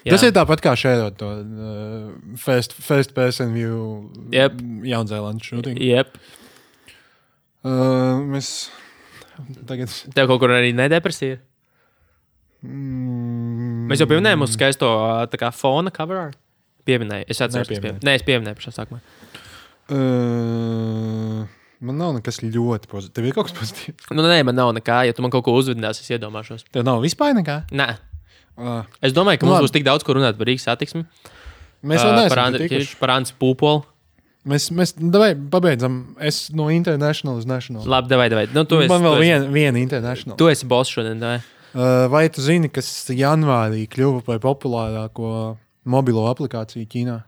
Jā. 0.03 0.15
Tas 0.15 0.23
ir 0.27 0.33
tāpat 0.35 0.61
kā 0.63 0.73
šeit 0.75 1.15
to 1.19 1.29
uh, 1.31 2.07
first, 2.39 2.75
first 2.75 3.13
person 3.15 3.53
view 3.55 4.11
Jep. 4.35 4.57
Jaunzēlandes 4.83 5.47
shooting. 5.47 5.79
Jep. 5.79 6.17
Uh, 7.63 8.19
mēs 8.33 8.47
tagad. 9.69 9.91
Tev 10.13 10.27
kaut 10.31 10.41
kur 10.43 10.51
arī 10.55 10.73
nedepresija. 10.75 11.37
Mm, 12.63 13.87
Mēs 13.91 13.99
jau 14.03 14.07
pieminējām 14.07 14.39
mūsu 14.43 14.55
skaisto 14.57 14.87
kā 15.39 15.49
fona 15.55 15.91
cover 15.95 16.19
art. 16.29 16.37
Pieminēju, 16.87 17.25
es 17.31 17.39
atceros, 17.43 17.67
ka 17.71 17.75
pieminēju. 17.79 18.03
Nē, 18.07 18.13
es 18.19 18.23
pieminēju 18.27 18.59
pašā 18.59 18.73
sākumā. 18.75 18.99
Uh, 19.91 21.43
man 21.83 21.99
nav 21.99 22.13
nekas 22.17 22.39
ļoti 22.43 22.89
pozitīvs. 22.91 23.13
Tev 23.15 23.27
ir 23.29 23.35
kaut 23.35 23.49
kas 23.49 23.55
pozitīvs. 23.57 24.07
Nu, 24.15 24.23
nē, 24.27 24.39
man 24.47 24.55
nav 24.59 24.71
nekā. 24.77 25.01
Ja 25.07 25.15
tu 25.15 25.23
man 25.25 25.31
kaut 25.33 25.45
ko 25.47 25.55
uzvedināsi, 25.59 26.03
es 26.05 26.11
iedomāšos. 26.15 26.65
Tev 26.75 26.85
nav 26.87 27.03
vispār 27.05 27.35
nekā. 27.39 27.61
Nē, 27.75 27.93
Uh, 28.53 28.83
es 29.01 29.09
domāju, 29.17 29.39
ka 29.41 29.47
Nu, 29.47 29.49
mums 29.49 29.55
labi. 29.57 29.65
būs 29.65 29.71
tik 29.73 29.83
daudz, 29.87 30.03
ko 30.05 30.13
runāt 30.13 30.35
par 30.37 30.45
Rīgas 30.45 30.67
satiksmi. 30.67 30.99
mēs 31.89 32.03
par 32.05 32.13
neesam. 32.13 32.67
Kiršu, 32.69 32.99
par 32.99 33.09
Andriu 33.15 33.33
Pūpolu. 33.41 33.81
Mēs, 34.43 34.67
mēs 34.75 34.91
davai, 34.99 35.31
pabeidzam. 35.37 35.99
Es 36.19 36.49
no 36.51 36.67
International 36.73 37.37
uz 37.39 37.47
National. 37.47 37.85
Labi, 37.87 38.11
davai, 38.11 38.27
davai. 38.33 38.47
Nu, 38.51 38.65
tu 38.67 38.81
esi, 38.83 38.91
Man 38.91 39.05
vēl 39.05 39.19
viena, 39.21 39.51
viena 39.53 39.79
International. 39.79 40.35
tu 40.39 40.49
esi 40.51 40.67
boss 40.67 40.91
šodien. 40.91 41.21
Davai. 41.21 41.39
Uh, 41.73 42.05
vai 42.11 42.27
tu 42.29 42.43
zini, 42.43 42.69
kas 42.69 42.89
janvārī 43.15 43.85
kļuva 43.89 44.19
par 44.27 44.41
populārāko 44.43 45.29
mobilo 45.89 46.27
aplikāciju 46.29 46.89
Ķīnā? 46.91 47.21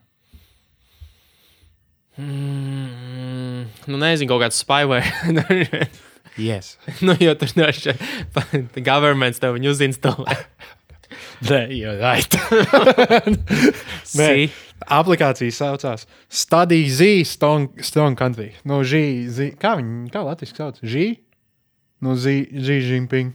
Mm, 2.19 3.63
nu, 3.89 3.97
nezinu, 3.99 4.29
kaut 4.31 4.45
kāds 4.45 4.59
spyware. 4.63 5.07
Yes. 6.35 6.73
nu, 6.99 7.13
jo 7.19 7.31
tur 7.39 7.47
šeit 7.47 8.01
governments 8.89 9.39
tev 9.39 9.55
viņu 9.55 9.71
uzinstalē. 9.71 10.33
Nē, 11.47 11.61
jau 11.79 11.93
right. 11.99 12.35
Nē. 14.19 14.29
Si. 14.75 14.89
Aplikācija 14.95 15.55
saucās 15.55 16.03
Study 16.27 16.83
Z 16.91 17.23
Strong, 17.29 17.79
Strong 17.81 18.19
Country. 18.19 18.51
No 18.67 18.81
G, 18.83 19.25
Z, 19.31 19.55
kā 19.61 19.77
viņi, 19.79 20.11
kā 20.13 20.21
latviešu 20.25 20.59
sauc? 20.59 20.83
G? 20.83 21.15
No 22.03 22.15
Z, 22.19 22.35
G 22.51 22.79
Jinping. 22.83 23.33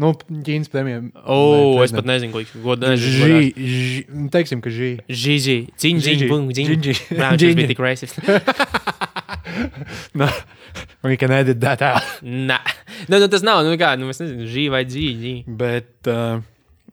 Nu, 0.00 0.14
Ķīnas 0.16 0.70
premjeram. 0.72 1.10
O, 1.28 1.80
es 1.84 1.92
pat 1.92 2.06
nezinu, 2.08 2.32
ko 2.32 2.40
godīgi. 2.64 3.10
G, 3.20 3.40
G, 3.52 4.20
teiksim, 4.32 4.62
ka 4.64 4.72
G. 4.72 4.94
Dziņ, 5.12 6.00
Žiži. 6.06 6.28
bum, 6.30 6.48
dziņ. 6.56 6.70
Žiži. 6.72 6.94
Jā, 7.18 7.32
viņš 7.36 7.58
bija 7.58 7.72
tik 7.74 7.82
racist. 7.84 8.20
No, 10.14 10.28
we 11.02 11.16
can 11.16 11.30
edit 11.30 11.60
that 11.60 11.82
out. 11.82 12.02
Nē, 12.22 12.58
nu, 13.08 13.18
nu, 13.18 13.26
tas 13.28 13.42
nav. 13.44 13.62
Nu, 13.66 13.74
kā, 13.80 13.92
nu, 13.98 14.08
es 14.12 14.20
nezinu, 14.22 14.46
žī 14.48 14.66
vai 14.72 14.84
dzī. 14.88 15.06
dzī. 15.18 15.32
Bet, 15.60 15.90
uh, 16.08 16.40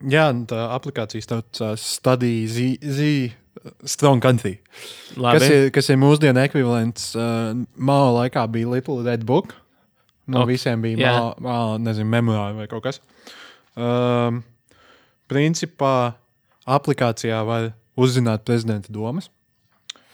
jā, 0.02 0.28
nu, 0.36 0.44
tā 0.50 0.66
aplikācija 0.74 1.24
saucās 1.24 1.84
Study 1.96 2.32
Z, 2.50 2.68
Z 2.82 3.08
Strong 3.84 4.20
Country. 4.24 4.58
Kas 5.14 5.16
Labi. 5.18 5.48
ir, 5.54 5.70
kas 5.74 5.88
ir 5.90 5.98
mūsdienu 6.00 6.42
ekvivalents? 6.44 7.10
Uh, 7.16 7.64
Māla 7.78 8.12
laikā 8.24 8.44
bija 8.52 8.68
Little 8.74 9.02
Red 9.06 9.24
Book. 9.26 9.54
No 10.28 10.42
Ok, 10.44 10.50
visiem 10.52 10.82
bija 10.84 10.98
jā. 11.00 11.12
māla, 11.16 11.34
māla, 11.40 11.78
nezinu, 11.80 12.10
memorāli 12.12 12.58
vai 12.60 12.66
kaut 12.68 12.84
kas. 12.84 12.98
Um, 13.78 14.42
principā 15.30 16.14
aplikācijā 16.68 17.38
var 17.48 17.70
uzzināt 17.98 18.44
prezidenta 18.48 18.92
domas. 18.94 19.30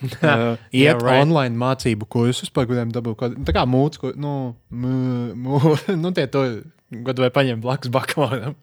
Uh, 0.04 0.11
iet 0.11 0.20
Yeah, 0.20 0.57
yeah, 0.74 0.98
right. 1.00 1.22
online 1.22 1.57
mācību 1.57 2.04
kursus, 2.12 2.50
par 2.52 2.66
kuriem 2.68 2.90
dabūju 2.92 3.16
kaut 3.16 3.33
kādu 3.38 3.44
tā 3.48 3.54
kā 3.57 3.62
mūcis, 3.64 4.00
ko, 4.02 4.11
nu, 4.20 4.33
mū, 4.68 4.90
mū, 5.38 5.61
nu, 6.02 6.11
tie 6.12 6.26
to 6.28 6.42
gadu 7.07 7.24
vai 7.24 7.30
paņem 7.33 7.62
blakus 7.64 7.88
bakalauram. 7.94 8.57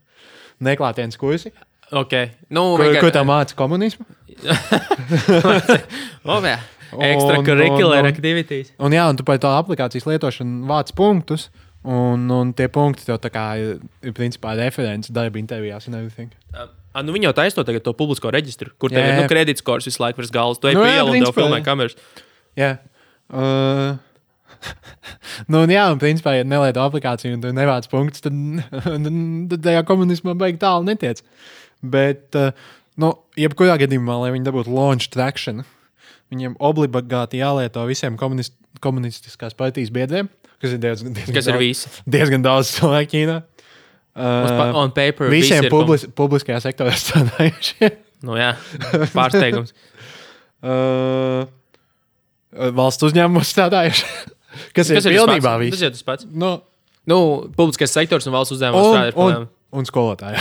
Neklātienes 0.62 1.18
kursi, 1.18 1.50
Ok. 1.92 2.14
Nu, 2.54 2.62
ko, 2.78 2.84
vienkār- 2.86 3.02
ko 3.04 3.10
tā 3.12 3.24
māca 3.28 3.56
komunismu. 3.58 4.06
O, 6.32 6.38
jā. 6.46 6.60
Extracurricular 6.92 8.06
activities. 8.10 8.74
Un, 8.82 8.94
jā, 8.96 9.06
un 9.08 9.18
tu 9.18 9.26
par 9.28 9.40
to 9.42 9.52
aplikācijas 9.56 10.08
lietošanu 10.10 10.68
vāc 10.70 10.92
punktus, 10.98 11.48
un, 11.88 12.28
un 12.36 12.52
tie 12.58 12.68
punkti 12.72 13.08
tev 13.08 13.22
kā 13.32 13.46
ir, 13.62 13.80
principā 14.18 14.58
referents 14.60 15.12
darba 15.14 15.40
intervijās 15.40 15.88
un 15.90 15.98
everything. 16.02 16.34
A, 16.92 17.04
nu, 17.06 17.16
viņi 17.16 17.30
jau 17.30 17.36
taisa 17.38 17.62
to 17.62 17.68
tagad, 17.68 17.86
to 17.86 17.96
publisko 17.96 18.32
reģistru, 18.34 18.74
kur 18.82 18.92
tev 18.92 19.00
Jā, 19.00 19.16
ir 19.16 19.24
nu, 19.24 19.32
kredītskors 19.32 19.88
visu 19.88 20.04
laiku 20.04 20.20
virs 20.20 20.34
galvas. 20.36 20.60
Tu 20.60 20.72
ej 20.72 20.76
Nu, 20.76 20.84
pie 20.84 20.96
ielas 20.98 21.16
un 21.16 21.26
tev 21.26 21.38
filmē 21.38 21.62
kameras. 21.64 21.96
Jā. 22.60 22.74
Uh, 23.32 23.96
nu, 25.52 25.64
un 25.64 25.72
jā, 25.72 25.86
un 25.94 26.02
principā, 26.02 26.36
ja 26.36 26.48
nelieto 26.48 26.84
aplikāciju 26.84 27.38
un 27.38 27.46
tu 27.46 27.54
nevāc 27.56 27.88
punktus, 27.92 28.24
tad, 28.26 28.36
tad 28.76 29.66
tajā 29.70 29.86
komunismā 29.88 30.36
baigi 30.40 30.60
tālu 30.62 30.90
netiec. 30.92 31.24
Bet, 31.82 32.28
uh, 32.36 32.52
nu, 33.02 33.12
jebkurā 33.40 33.76
gadījumā, 33.82 34.16
lai 34.24 34.32
viņi 34.36 34.46
dabūtu 34.48 34.72
launch 34.74 35.10
traction, 35.14 35.64
viņiem 36.32 36.56
obligāti 36.64 37.42
jālieto 37.42 37.84
visiem 37.90 38.18
komunist, 38.20 38.54
komunistiskās 38.84 39.56
partijas 39.58 39.92
biedriem, 39.94 40.30
kas 40.62 40.76
ir 40.78 40.82
diezgan, 40.84 41.16
diezgan, 41.18 41.36
Kas 41.36 41.48
ir 41.50 41.56
daudz, 41.58 41.64
visi? 41.66 41.92
diezgan 42.18 42.46
daudz 42.46 42.72
cilvēku 42.78 43.12
Ķīnā. 43.16 43.40
Uh, 44.12 44.76
On 44.76 44.92
paper. 44.92 45.30
visiem 45.32 45.62
visi 45.62 45.70
ir 45.70 45.72
publis, 45.72 46.04
publiskajā 46.20 46.60
sektorā 46.64 46.92
strādājušiem. 47.04 47.90
kom- 47.96 48.08
Nu, 48.22 48.36
jā, 48.38 48.52
pārsteigums. 49.16 49.72
Uh, 50.62 51.48
valsts 52.78 53.02
uzņēmumos 53.08 53.50
strādājuši. 53.50 54.04
kas, 54.06 54.28
kas 54.78 54.92
ir 54.92 55.00
tas 55.00 55.08
pilnībā 55.10 55.56
viss. 55.58 55.74
Tas 55.80 55.88
ir 55.88 55.96
tas 55.96 56.04
pats. 56.06 56.28
Nu, 56.30 56.60
Nu, 57.10 57.18
publiskais 57.58 57.90
sektors 57.98 58.28
un 58.30 58.36
valsts 58.36 58.54
uzņēmums 58.60 58.92
strādā. 58.92 59.16
Un, 59.26 59.48
un 59.74 59.88
skolotāji. 59.90 60.38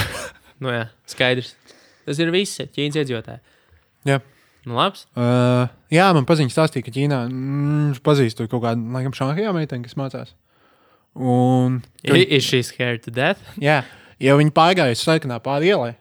nu, 0.61 0.69
jā, 0.75 0.83
skaidrs. 1.09 1.55
Tas 2.11 2.19
ir 2.23 2.35
viss 2.35 2.59
Ķīnas 2.75 2.99
iedzīvotāji. 3.05 3.41
jā. 4.11 4.19
Nu, 4.69 4.75
labs. 4.77 5.07
Uh, 5.17 5.71
jā, 5.89 6.11
man 6.13 6.27
paziņas 6.29 6.53
stāstīja, 6.53 6.85
ka 6.85 6.93
Ķīnā 6.93 7.23
mm, 7.31 7.95
pazīstu 8.05 8.45
kaut 8.51 8.61
kādu, 8.67 8.83
laikam, 8.93 9.15
šāhajā 9.17 9.55
meiteni, 9.57 9.87
kas 9.87 9.97
mācās. 9.97 10.35
Un, 11.17 11.79
ka, 12.05 12.13
I- 12.15 12.27
Is 12.37 12.45
she 12.45 12.61
scared 12.63 13.01
to 13.07 13.11
death? 13.15 13.41
jā, 13.69 13.79
ja 14.21 14.37
viņi 14.37 14.53
pārgāja 14.55 14.93
uz 14.99 15.01
sarkanā 15.07 15.41
pāri 15.43 15.73
ielai, 15.73 15.95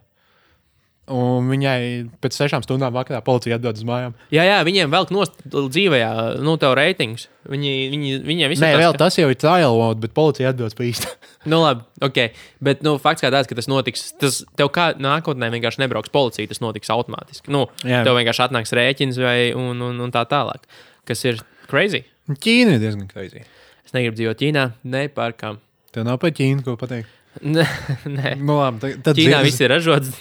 un 1.14 1.50
viņai 1.50 1.80
pēc 2.22 2.38
sešām 2.38 2.64
stundām 2.66 2.94
vakarā 2.96 3.20
policija 3.26 3.58
atdod 3.60 3.80
uz 3.80 3.86
mājām. 3.88 4.16
Jā, 4.34 4.46
jā, 4.48 4.60
viņiem 4.68 4.92
velk 4.94 5.12
nost 5.16 5.42
dzīvē, 5.50 6.00
nu, 6.46 6.56
tev 6.62 6.76
reitings. 6.80 7.28
Viņi, 7.50 7.74
viņi, 7.94 8.12
viņiem 8.28 8.52
viss 8.52 8.62
Nē, 8.64 8.74
ir 8.76 8.84
vēl 8.84 8.98
tas 9.00 9.18
jau 9.18 9.30
ir 9.32 9.38
trial 9.40 9.78
mode, 9.80 10.02
bet 10.04 10.14
policija 10.18 10.54
atdos 10.54 10.78
pa 10.78 10.86
īstu. 10.88 11.10
Nu, 11.48 11.62
labi, 11.64 11.86
ok. 12.04 12.18
Bet, 12.60 12.82
nu, 12.84 12.98
fakts 13.00 13.24
kā 13.24 13.30
tāds, 13.32 13.48
ka 13.48 13.56
tas 13.56 13.70
notiks. 13.72 14.10
Tas 14.20 14.42
tev 14.60 14.68
kā 14.76 14.90
nākotnē 15.00 15.48
vienkārši 15.54 15.80
nebrauks 15.80 16.12
policija, 16.12 16.50
tas 16.52 16.60
notiks 16.60 16.92
automātiski. 16.92 17.48
Nu, 17.56 17.62
Jā. 17.80 18.02
tev 18.04 18.20
vienkārši 18.20 18.44
atnāks 18.50 18.76
rēķins 18.76 19.22
vai 19.24 19.38
un, 19.56 19.80
un, 19.88 20.02
un 20.04 20.12
tā 20.12 20.26
tālāk. 20.28 20.68
Kas 21.08 21.24
ir 21.24 21.40
crazy. 21.72 22.04
Ķīna 22.28 22.76
ir 22.76 22.84
diezgan 22.84 23.08
crazy. 23.08 23.46
Es 23.88 23.96
negribu 23.96 24.20
dzīvot 24.20 24.44
Ķīnā, 24.44 24.66
ne 24.92 25.08
par 25.16 25.34
kam. 25.40 25.64
Tev 25.96 26.04
nav 26.06 26.20
par 26.22 26.36
Ķīnu 26.36 26.68
ko 26.68 26.76
pateikt. 26.78 27.16
Nē, 27.40 27.66
nē. 28.18 28.34
Nu, 28.42 28.58
labi, 28.60 28.82
tad, 28.84 29.02
tad, 29.06 29.20
Ķīnā 29.20 29.40
zini- 29.40 29.48
viss 29.48 29.62
ir 29.64 29.72
ražots. 29.72 30.16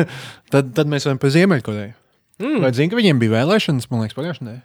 tad, 0.52 0.72
tad 0.76 0.90
mēs 0.90 1.06
varam 1.08 1.20
par 1.22 1.32
Ziemeļkoreju. 1.34 1.92
Mm. 2.42 2.60
Vai 2.64 2.70
zini, 2.74 2.90
ka 2.90 2.98
viņiem 2.98 3.20
bija 3.20 3.36
vēlēšanas, 3.36 3.90
man 3.92 4.02
liekas, 4.02 4.16
pagājušajā 4.18 4.46
nedēļā? 4.48 4.64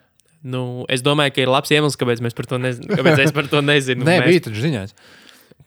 Nu, 0.50 0.62
es 0.90 1.04
domāju, 1.04 1.34
ka 1.36 1.44
ir 1.44 1.52
labs 1.52 1.72
iemesls, 1.76 1.98
kāpēc, 2.00 2.22
mēs 2.24 2.38
par 2.38 2.48
to 2.48 2.58
nezin, 2.62 2.88
kāpēc 2.88 3.26
es 3.26 3.34
par 3.36 3.50
to 3.52 3.60
nezinu. 3.66 4.08
Nē, 4.08 4.22
mēs... 4.22 4.30
bija 4.32 4.46
taču 4.48 4.64
ziņās. 4.64 4.96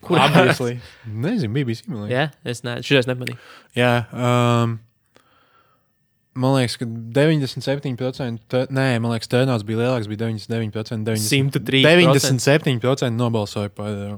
Kur? 0.02 0.18
Obviously. 0.18 0.78
Nezinu, 1.06 1.52
bija 1.54 1.68
bijis. 1.68 1.84
liekas. 1.86 2.08
Jā, 2.10 2.24
es 2.48 2.64
neesmu. 2.66 2.86
Šis 2.88 3.06
nemanīju. 3.10 3.36
Jā, 3.78 3.90
um, 4.10 4.72
man 6.42 6.56
liekas, 6.56 6.78
ka 6.80 6.88
97%, 6.88 8.42
te- 8.50 8.64
nē, 8.72 8.88
man 9.04 9.12
liekas, 9.14 9.30
turnauts 9.30 9.68
bija 9.68 9.84
lielāks, 9.84 10.08
bija 10.10 10.24
99%. 10.24 11.04
90, 11.06 11.60
103%. 11.60 11.84
97% 12.18 13.12
nobalsoja 13.14 13.70
par 13.76 13.92
uh, 13.92 14.16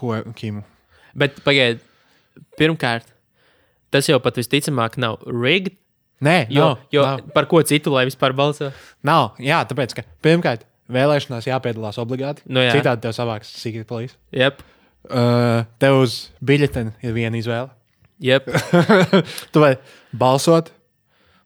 Hue- 0.00 0.24
Kimu. 0.38 0.62
Bet 1.14 1.40
pagaidiet, 1.44 1.80
pirmkārt, 2.58 3.04
tas 3.90 4.06
jau 4.08 4.18
pat 4.22 4.36
visticamāk 4.38 4.96
nav 5.02 5.18
rigged. 5.26 5.76
Nē, 6.20 6.46
Jo, 6.52 6.60
nav, 6.66 6.78
jo 6.92 7.02
nav, 7.06 7.20
par 7.32 7.46
ko 7.48 7.62
citu, 7.64 7.88
lai 7.94 8.04
vispār 8.04 8.34
balso? 8.36 8.72
nav. 9.02 9.30
Jā, 9.40 9.62
tāpēc, 9.64 9.94
ka 9.96 10.02
pirmkārt, 10.22 10.66
vēlēšanās 10.92 11.46
jāpiedalās 11.48 11.96
obligāti. 12.02 12.42
Nu 12.46 12.60
jā. 12.60 12.74
Citādi 12.76 13.00
tev 13.06 13.14
savāks 13.16 13.48
Secret 13.56 13.86
Police. 13.88 14.16
Jep, 14.32 14.62
Uh, 15.08 15.64
tev 15.80 16.02
uz 16.02 16.28
biļeteni 16.44 16.90
ir 17.02 17.14
viena 17.16 17.38
izvēle. 17.40 17.70
jep. 18.20 18.44
tu 19.52 19.62
vari 19.62 19.78
balsot, 20.12 20.68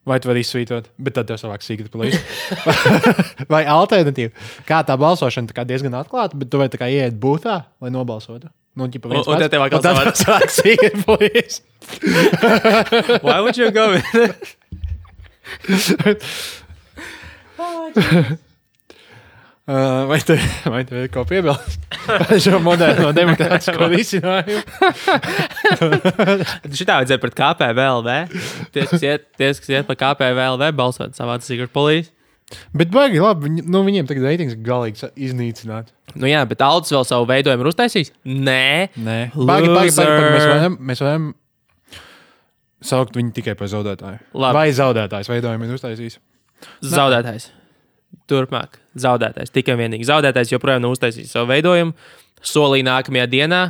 vai 0.05 0.19
tu 0.21 0.29
vari 0.29 0.43
izsvītot, 0.45 0.91
bet 1.01 1.15
tad 1.17 1.29
tev 1.29 1.39
savāks 1.41 1.67
Secret 1.69 1.89
Police. 1.93 2.19
vai 3.53 3.63
alternatīva, 3.69 4.31
kā 4.67 4.83
tā 4.85 4.97
balsošana 5.01 5.49
tā 5.51 5.57
kā 5.57 5.65
diezgan 5.67 5.97
atklāta, 5.97 6.37
bet 6.37 6.51
tu 6.53 6.61
vari 6.61 6.91
ieiet 6.93 7.17
būtā, 7.21 7.63
lai 7.81 7.93
nobalsotu. 7.93 8.51
Nu, 8.75 8.89
ģipa, 8.91 9.07
Un- 9.07 9.23
un 9.23 9.39
tad 9.39 9.53
tev 9.53 9.63
atkal 9.63 9.81
tev 9.85 10.01
savāks 10.19 10.59
Secret 10.59 10.99
Police. 11.07 11.61
Why 13.25 13.39
would 13.39 13.57
you 13.57 13.71
go 13.71 13.91
with 13.95 14.55
Uh, 17.57 18.35
vai 19.65 20.19
tev 20.21 20.41
vai 20.73 20.83
tev 20.85 20.99
ir 21.01 21.07
ko 21.13 21.23
piebilst 21.25 21.87
par 22.05 22.35
šo 22.41 22.59
moderno 22.61 23.09
demokrātisko 23.17 23.87
risinājumu? 23.95 24.61
Šitā 26.77 26.99
vajadzēja 26.99 27.21
pret 27.23 27.37
KPVLV. 27.39 28.17
Tie, 28.75 28.85
kas 28.91 29.01
iet, 29.05 29.25
tie, 29.39 29.49
kas 29.57 29.71
iet 29.71 29.89
par 29.89 29.97
KPVLV, 30.03 30.69
balsot 30.77 31.17
savā 31.17 31.39
Secret 31.41 31.73
Police. 31.73 32.13
Bet 32.77 32.91
baigi 32.93 33.17
labi, 33.17 33.47
viņi, 33.47 33.63
nu, 33.73 33.81
viņiem 33.87 34.05
tagad 34.05 34.27
reitings 34.27 34.53
galīgi 34.61 35.09
iznīcināts. 35.17 35.89
Nu 36.13 36.29
jā, 36.29 36.43
bet 36.45 36.61
Aldis 36.61 36.93
vēl 36.93 37.07
savu 37.09 37.25
veidojumu 37.31 37.65
ir 37.65 37.71
uztaisījis? 37.71 38.13
Nē, 38.29 38.93
Nē, 39.01 39.17
baigi, 39.33 39.71
baigi, 39.73 39.95
baigi, 39.97 39.97
baigi. 39.97 40.29
Mēs 40.37 40.45
varam, 40.51 40.77
mēs 40.91 41.01
varam 41.01 41.27
saukt 42.85 43.17
viņu 43.17 43.33
tikai 43.41 43.57
par 43.57 43.73
zaudētāju. 43.73 44.21
Labi. 44.37 44.59
Vai 44.61 44.67
zaudētājs 44.77 45.33
veidojumu 45.33 45.65
ir 45.65 45.77
uztaisījis? 45.79 46.21
zaudētājs. 46.85 47.49
Turpmāk, 48.31 48.79
zaudētājs. 48.97 49.53
Tikai 49.53 49.75
vienīgi 49.79 50.07
zaudētājs 50.09 50.53
joprojām 50.55 50.81
nav 50.83 50.95
uztaisījis 50.95 51.33
savu 51.35 51.51
veidojumu. 51.51 51.93
Solīja 52.45 52.87
nākamajā 52.89 53.27
dienā. 53.31 53.61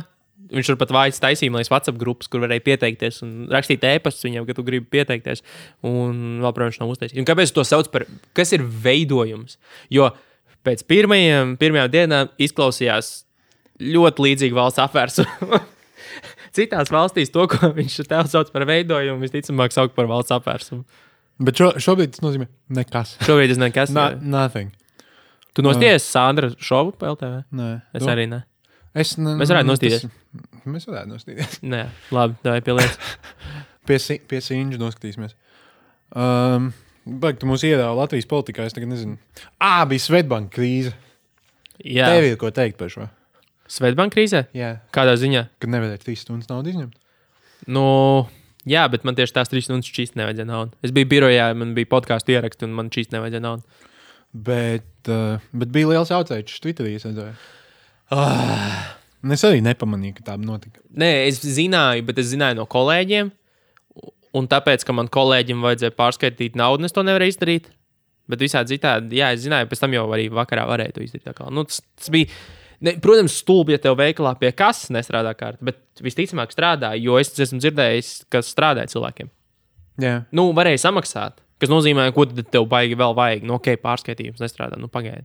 Viņš 0.46 0.70
tur 0.70 0.78
pat 0.78 0.92
vājas 0.94 1.18
taisīja, 1.18 1.52
lai 1.52 1.64
WhatsApp 1.66 1.98
grupas, 1.98 2.28
kur 2.30 2.44
varēja 2.44 2.62
pieteikties 2.62 3.18
un 3.26 3.32
rakstīt 3.50 3.82
ēpastus 3.88 4.28
viņam, 4.28 4.46
ka 4.46 4.54
tu 4.54 4.62
gribi 4.66 4.86
pieteikties. 4.94 5.42
Un 5.86 6.38
vēl, 6.44 6.52
protams, 6.54 6.78
nav 6.80 6.92
uztaisījis. 6.92 7.18
Un 7.20 7.26
kāpēc 7.28 7.52
to 7.56 7.64
sauc 7.66 7.90
par, 7.90 8.06
kas 8.36 8.54
ir 8.54 8.62
veidojums? 8.62 9.58
Jo 9.92 10.12
pēc 10.66 10.84
pirmajiem, 10.86 11.56
pirmajām 11.60 11.90
dienām 11.92 12.30
izklausījās 12.42 13.10
ļoti 13.82 14.28
līdzīgi 14.28 14.56
valsts 14.56 14.82
apvērsumu. 14.86 15.60
Citās 16.56 16.92
valstīs 16.92 17.32
to, 17.34 17.44
ko 17.50 17.72
viņš 17.76 17.98
tev 18.08 18.30
sauc 18.30 18.52
par 18.54 18.64
veidojumu, 18.68 19.20
visticamāk, 19.26 19.74
sauc 19.74 19.92
par 19.96 20.08
valsts 20.10 20.34
apvērsumu. 20.36 20.86
Bet 21.38 21.58
šo, 21.60 21.70
šobrīd 21.82 22.14
tas 22.16 22.22
nozīmē 22.24 22.46
nekas. 22.78 23.16
Šobrīd 23.26 23.52
es 23.52 23.58
nekas 23.60 23.90
neesmu. 23.92 24.22
nothing. 24.32 24.70
Tu 25.56 25.64
nosties 25.64 26.04
Sandra 26.04 26.50
šovu 26.60 26.92
PLTV? 27.00 27.42
Nē, 27.56 27.68
Es 27.96 28.02
Nu, 28.04 28.08
arī 28.12 28.26
ne. 28.28 28.42
Es 28.96 29.14
ne, 29.20 29.34
Mēs 29.36 29.50
varētu 29.52 29.68
nostīties. 29.68 30.06
Tas, 30.06 30.64
mēs 30.64 30.86
varētu 30.88 31.10
nostīties. 31.12 31.58
Nē, 31.72 31.82
labi, 32.12 32.36
tā 32.44 32.56
ir 32.56 32.64
pieliet. 32.64 32.96
Pie, 33.86 33.98
si- 34.00 34.18
pie 34.28 34.40
Sinģa 34.40 34.80
noskatīsimies. 34.80 35.34
Um, 36.16 36.72
Baigi, 37.06 37.38
tu 37.42 37.46
mūs 37.50 37.62
iedāvā 37.68 37.92
Latvijas 38.00 38.26
politikā. 38.30 38.64
Es 38.66 38.74
tagad 38.74 38.88
nezinu. 38.90 39.18
Ā, 39.62 39.84
bija 39.88 40.02
Svetbanka 40.02 40.56
krīze. 40.56 40.94
Jā, 41.84 42.08
Tev 42.10 42.24
ir 42.30 42.36
ko 42.40 42.48
teikt 42.50 42.78
par 42.80 42.88
šo? 42.90 43.06
Svetbanka 43.70 44.16
krīzē? 44.16 44.46
Jā, 44.56 44.72
Kādā 44.94 45.14
ziņā? 45.20 45.44
kad 45.60 45.70
nevarēja 45.70 46.00
trīs 46.02 46.24
stundas 46.24 46.48
naudu 46.50 46.72
izņemt. 46.72 46.96
Nu, 47.68 47.84
jā, 48.68 48.84
bet 48.92 49.06
man 49.06 49.16
tieši 49.18 49.36
tās 49.38 49.52
trīs 49.52 49.68
stundas 49.68 49.88
šķīst 49.90 50.18
nevajadzēja 50.18 50.48
naudu. 50.50 50.76
Es 50.86 50.94
biju 50.94 51.10
birojā, 51.14 51.48
man 51.58 51.74
bija 51.76 51.90
podkāstu 51.92 52.34
ieraksti, 52.36 52.66
un 52.68 52.76
man 52.76 52.90
šķīst 52.92 53.14
nevajadzēja 53.14 53.44
naudu. 53.44 53.86
Bet, 54.46 54.90
uh, 55.08 55.42
bet 55.56 55.72
bija 55.72 55.94
liels 55.94 56.12
jautājums 56.12 56.60
Twitterī. 56.62 56.96
Es. 56.98 57.06
Un 59.26 59.34
es 59.34 59.42
arī 59.48 59.62
nepamanīju, 59.64 60.18
ka 60.18 60.28
tā 60.28 60.36
notika. 60.38 60.82
Nē, 60.94 61.10
es 61.30 61.40
zināju, 61.40 62.04
bet 62.06 62.20
es 62.22 62.28
zināju 62.34 62.60
no 62.60 62.66
kolēģiem. 62.70 63.32
Un 64.36 64.50
tāpēc, 64.52 64.84
ka 64.84 64.92
man 64.92 65.08
kolēģim 65.12 65.64
vajadzēja 65.64 65.94
pārskaitīt 65.96 66.58
naudu, 66.60 66.84
es 66.86 66.94
to 66.94 67.02
nevarēju 67.06 67.34
izdarīt. 67.34 67.70
Bet 68.30 68.42
visādi 68.42 68.74
citādi, 68.74 69.20
jā, 69.20 69.30
es 69.34 69.44
zināju, 69.46 69.70
pēc 69.70 69.82
tam 69.82 69.94
jau 69.94 70.04
arī 70.12 70.26
vakarā 70.34 70.66
varēju 70.68 70.96
to 70.96 71.04
izdarīt. 71.06 71.42
Nu, 71.54 71.64
tas, 71.66 71.80
tas 71.96 72.10
bija, 72.12 72.28
ne, 72.84 72.96
protams, 73.02 73.38
stulbi, 73.40 73.76
ja 73.76 73.82
tev 73.82 73.96
veikalā 74.00 74.34
pie 74.40 74.52
kases 74.56 74.92
nestrādā 74.94 75.32
kārta, 75.38 75.64
bet 75.64 76.04
visticamāk 76.04 76.54
strādā, 76.54 76.92
jo 77.00 77.18
es 77.20 77.32
esmu 77.40 77.60
dzirdējis, 77.62 78.12
kas 78.32 78.52
strādāja 78.52 78.92
cilvēkiem. 78.94 79.32
Jā, 80.02 80.16
Nu, 80.36 80.50
varēja 80.56 80.82
samaksāt, 80.88 81.40
kas 81.62 81.72
nozīmē, 81.72 82.10
ko 82.14 82.26
tad 82.28 82.50
tev 82.52 82.66
baigi 82.68 82.98
vēl 82.98 83.14
vajag. 83.16 83.46
Nu, 83.48 83.56
ok, 83.56 83.76
pārskaitījums 83.80 84.42
nestrādā, 84.42 84.76
nu, 84.80 84.90
pagaidi. 84.92 85.24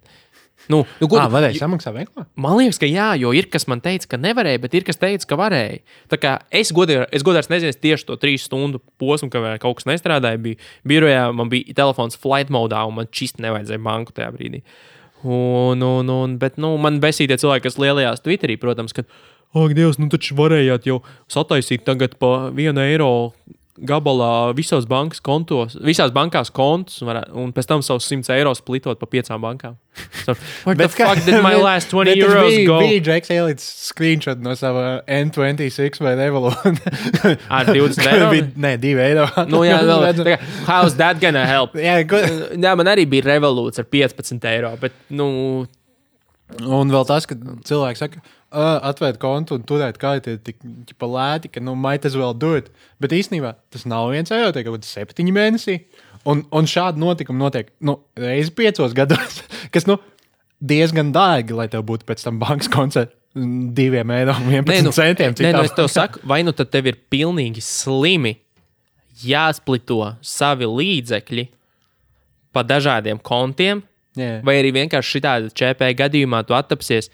Nu, 0.69 0.83
nu, 0.99 1.07
ko 1.09 1.17
ah, 1.17 1.25
tu- 1.25 1.33
varēja 1.33 1.57
samaksāt 1.63 1.95
veiklā. 1.95 2.25
Man 2.39 2.57
liekas, 2.59 2.77
ka 2.81 2.85
jā, 2.85 3.09
jo 3.19 3.31
ir 3.33 3.47
kas 3.51 3.65
man 3.69 3.81
teica, 3.81 4.11
ka 4.13 4.19
nevarēja, 4.21 4.61
bet 4.61 4.75
ir 4.77 4.85
kas 4.85 4.99
teica, 5.01 5.25
ka 5.27 5.37
varēja. 5.39 5.81
Tā 6.11 6.19
kā 6.21 6.33
es 6.53 6.71
godīgi, 6.75 7.07
nezinu 7.49 7.73
tieši 7.73 8.07
to 8.07 8.17
trīs 8.21 8.45
stundu 8.45 8.81
posmu, 9.01 9.31
kad 9.33 9.57
kaut 9.63 9.79
kas 9.79 9.89
nestrādāja. 9.89 10.41
Bija 10.41 10.61
birojā, 10.87 11.23
man 11.33 11.49
bija 11.49 11.73
telefons 11.81 12.19
flight 12.19 12.53
modā, 12.53 12.83
un 12.87 12.99
man 12.99 13.09
čist 13.09 13.41
nevajadzēja 13.41 13.81
banku 13.81 14.13
tajā 14.13 14.29
brīdī. 14.35 14.61
Un, 15.23 15.83
un, 15.85 16.09
un, 16.09 16.37
bet 16.41 16.57
nu, 16.61 16.73
man 16.81 16.97
besīja 17.03 17.37
cilvēki, 17.37 17.67
kas 17.67 17.77
lielajās 17.81 18.23
Twitterī, 18.25 18.57
protams, 18.61 18.95
ka, 18.97 19.05
ak, 19.53 19.75
Dievs, 19.77 19.99
nu 20.01 20.09
taču 20.09 20.37
varējāt 20.39 20.87
jau 20.89 21.01
sataisīt 21.31 21.85
tagad 21.85 22.17
pa 22.21 22.49
vienu 22.55 22.81
eiro 22.83 23.11
gabalā 23.87 24.51
visos 24.55 24.83
bankas 24.85 25.21
kontos, 25.23 25.77
visās 25.85 26.11
bankās 26.11 26.49
kontus, 26.51 26.97
un, 27.01 27.07
varētu, 27.07 27.31
un 27.39 27.53
pēc 27.55 27.69
tam 27.69 27.81
savus 27.85 28.05
100 28.11 28.33
eiro 28.35 28.51
splitot 28.57 28.99
pa 28.99 29.07
piecām 29.07 29.41
bankām. 29.41 29.77
So, 30.21 30.35
Where 30.63 30.75
the 30.77 30.85
kā- 30.93 31.07
fuck 31.09 31.25
did 31.25 31.41
my 31.43 31.53
bet- 31.55 31.63
last 31.63 31.89
20 31.91 32.05
bet 32.11 32.19
tas 32.21 32.29
euros 32.29 32.51
bija? 32.53 32.75
Bija 32.83 33.01
Džeks 33.07 33.31
ielicis 33.33 33.69
screenshot 33.89 34.39
no 34.43 34.53
sava 34.55 35.01
N26 35.07 35.97
vai 36.03 36.13
Revolut. 36.19 36.55
Ar 37.57 37.65
20 37.71 38.05
eiro? 38.11 38.29
Bija- 38.31 38.51
Nē, 38.55 38.75
2 38.83 39.01
eiro. 39.07 39.25
Nu, 39.49 39.63
jā, 39.65 39.79
vēl, 39.87 40.21
kā, 40.29 40.37
how's 40.69 40.95
that 41.01 41.19
gonna 41.23 41.43
help? 41.49 41.73
jā, 41.79 41.97
ko, 42.07 42.21
Jā, 42.53 42.75
man 42.77 42.91
arī 42.91 43.07
bija 43.09 43.25
revolūcija 43.33 43.83
ar 43.83 43.89
15 43.91 44.47
eiro, 44.53 44.75
bet, 44.83 44.93
nu, 45.09 45.27
un 46.61 46.91
vēl 46.93 47.07
tas, 47.09 47.25
ka 47.29 47.35
cilvēki 47.67 47.99
saka, 48.03 48.21
uh, 48.51 48.77
atvērt 48.91 49.19
kontu 49.21 49.57
un 49.57 49.65
turēt 49.67 49.99
ir 50.27 50.39
tik 50.43 50.59
ķipa 50.89 51.09
lēti, 51.09 51.51
ka, 51.55 51.63
nu, 51.63 51.75
might 51.75 52.05
as 52.05 52.15
well 52.19 52.33
do 52.33 52.55
it. 52.59 52.69
Bet 52.99 53.15
īstenībā 53.15 53.55
tas 53.71 53.85
nav 53.85 54.11
viens 54.11 54.31
eiro, 54.31 54.51
tie 54.51 54.63
kaut 54.63 54.79
kādi 54.79 54.89
septiņi 54.89 55.35
mēneši. 55.35 55.77
Un, 56.29 56.43
un 56.53 56.67
šādi 56.69 57.01
notikumi 57.01 57.41
notiek 57.41 57.71
nu, 57.81 57.97
reizes 58.19 58.53
piecos 58.53 58.93
gados, 58.97 59.41
kas 59.73 59.87
nu, 59.89 59.97
diezgan 60.61 61.09
dārgi, 61.15 61.55
lai 61.57 61.67
tev 61.71 61.85
būtu 61.87 62.05
pēc 62.09 62.27
tam 62.27 62.39
bankas 62.41 62.69
koncerts. 62.71 63.15
Diviem 63.31 64.09
eiro 64.11 64.33
un 64.35 64.49
11 64.51 64.67
Nē, 64.67 64.77
nu, 64.83 64.91
centiem. 64.91 65.31
nē, 65.39 65.53
nu, 65.55 65.61
es 65.63 65.71
tev 65.71 65.87
saku, 65.87 66.19
vai 66.27 66.41
nu 66.43 66.51
tad 66.51 66.67
tev 66.67 66.89
ir 66.91 66.97
pilnīgi 67.07 67.61
slimi 67.63 68.33
jāsplito 69.23 70.17
savi 70.19 70.67
līdzekļi 70.67 71.45
pa 72.51 72.65
dažādiem 72.67 73.21
kontiem, 73.23 73.79
Jā. 74.19 74.41
vai 74.43 74.57
arī 74.59 74.73
vienkārši 74.75 75.13
šādā 75.15 75.35
ČP 75.55 75.93
gadījumā 76.01 76.41
tu 76.43 76.57
attapsies 76.57 77.07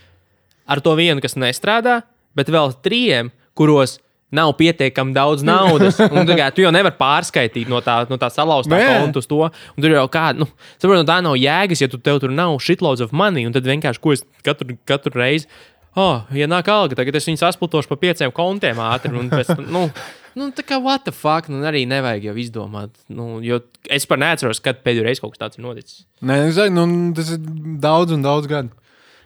ar 0.68 0.84
to 0.84 0.94
vienu, 1.00 1.24
kas 1.24 1.38
nestrādā, 1.40 2.02
bet 2.38 2.52
vēl 2.54 2.76
trījiem, 2.86 3.32
kuros 3.58 3.98
nav 4.32 4.52
pietiekami 4.60 5.16
daudz 5.16 5.44
naudas. 5.48 6.00
Un, 6.14 6.28
kā, 6.28 6.50
tu 6.52 6.66
jau 6.66 6.74
nevari 6.76 6.98
pārskaitīt 7.00 7.72
no 7.72 7.80
tā, 7.84 8.02
no 8.10 8.20
tā 8.20 8.30
salauztā 8.34 8.80
konta 8.84 9.24
uz 9.24 9.30
to. 9.30 9.40
Un 9.48 9.86
tur 9.86 9.96
jau 9.96 10.06
kāda, 10.12 10.44
nu, 10.44 10.50
saprot, 10.76 11.00
no 11.00 11.08
tā 11.08 11.22
nav 11.24 11.40
jēgas, 11.40 11.84
ja 11.84 11.90
tu 11.92 12.00
tev 12.04 12.20
tur 12.24 12.34
nav 12.36 12.58
shitloads 12.64 13.04
of 13.06 13.16
money. 13.16 13.48
Un 13.48 13.56
tad 13.56 13.68
vienkārši, 13.68 14.04
ko 14.04 14.16
es 14.16 14.26
katru, 14.46 14.76
katru 14.90 15.16
reizi, 15.16 15.48
oh, 15.98 16.28
ja 16.36 16.48
nāk 16.50 16.70
alga, 16.72 16.98
tagad 17.00 17.18
es 17.18 17.28
viņu 17.30 17.42
saspultošu 17.42 17.92
pa 17.92 18.00
pieciem 18.04 18.34
kontiem 18.36 18.80
ātri. 18.84 19.14
Un 19.18 19.32
pēc 19.32 19.54
tam, 19.54 19.64
nu, 19.74 19.86
nu, 20.38 20.50
tā 20.56 20.66
kā 20.68 20.82
what 20.84 21.08
the 21.08 21.16
fuck, 21.16 21.48
nu, 21.52 21.64
arī 21.68 21.86
nevajag 21.90 22.28
jau 22.30 22.36
izdomāt. 22.44 22.92
Nu, 23.08 23.38
jo 23.46 23.62
es 23.94 24.06
par 24.10 24.20
neatceros, 24.22 24.60
kad 24.64 24.84
pēdējo 24.84 25.08
reizi 25.08 25.24
kaut 25.24 25.38
kas 25.38 25.46
tāds 25.46 25.62
ir 25.62 25.66
noticis. 25.66 26.04
Nē, 26.20 26.44
es 26.50 26.60
zinu, 26.60 26.84
nu, 26.84 27.16
tas 27.18 27.32
ir 27.38 27.48
daudz 27.84 28.18
un 28.18 28.28
daudz 28.28 28.52
gadu. 28.52 28.76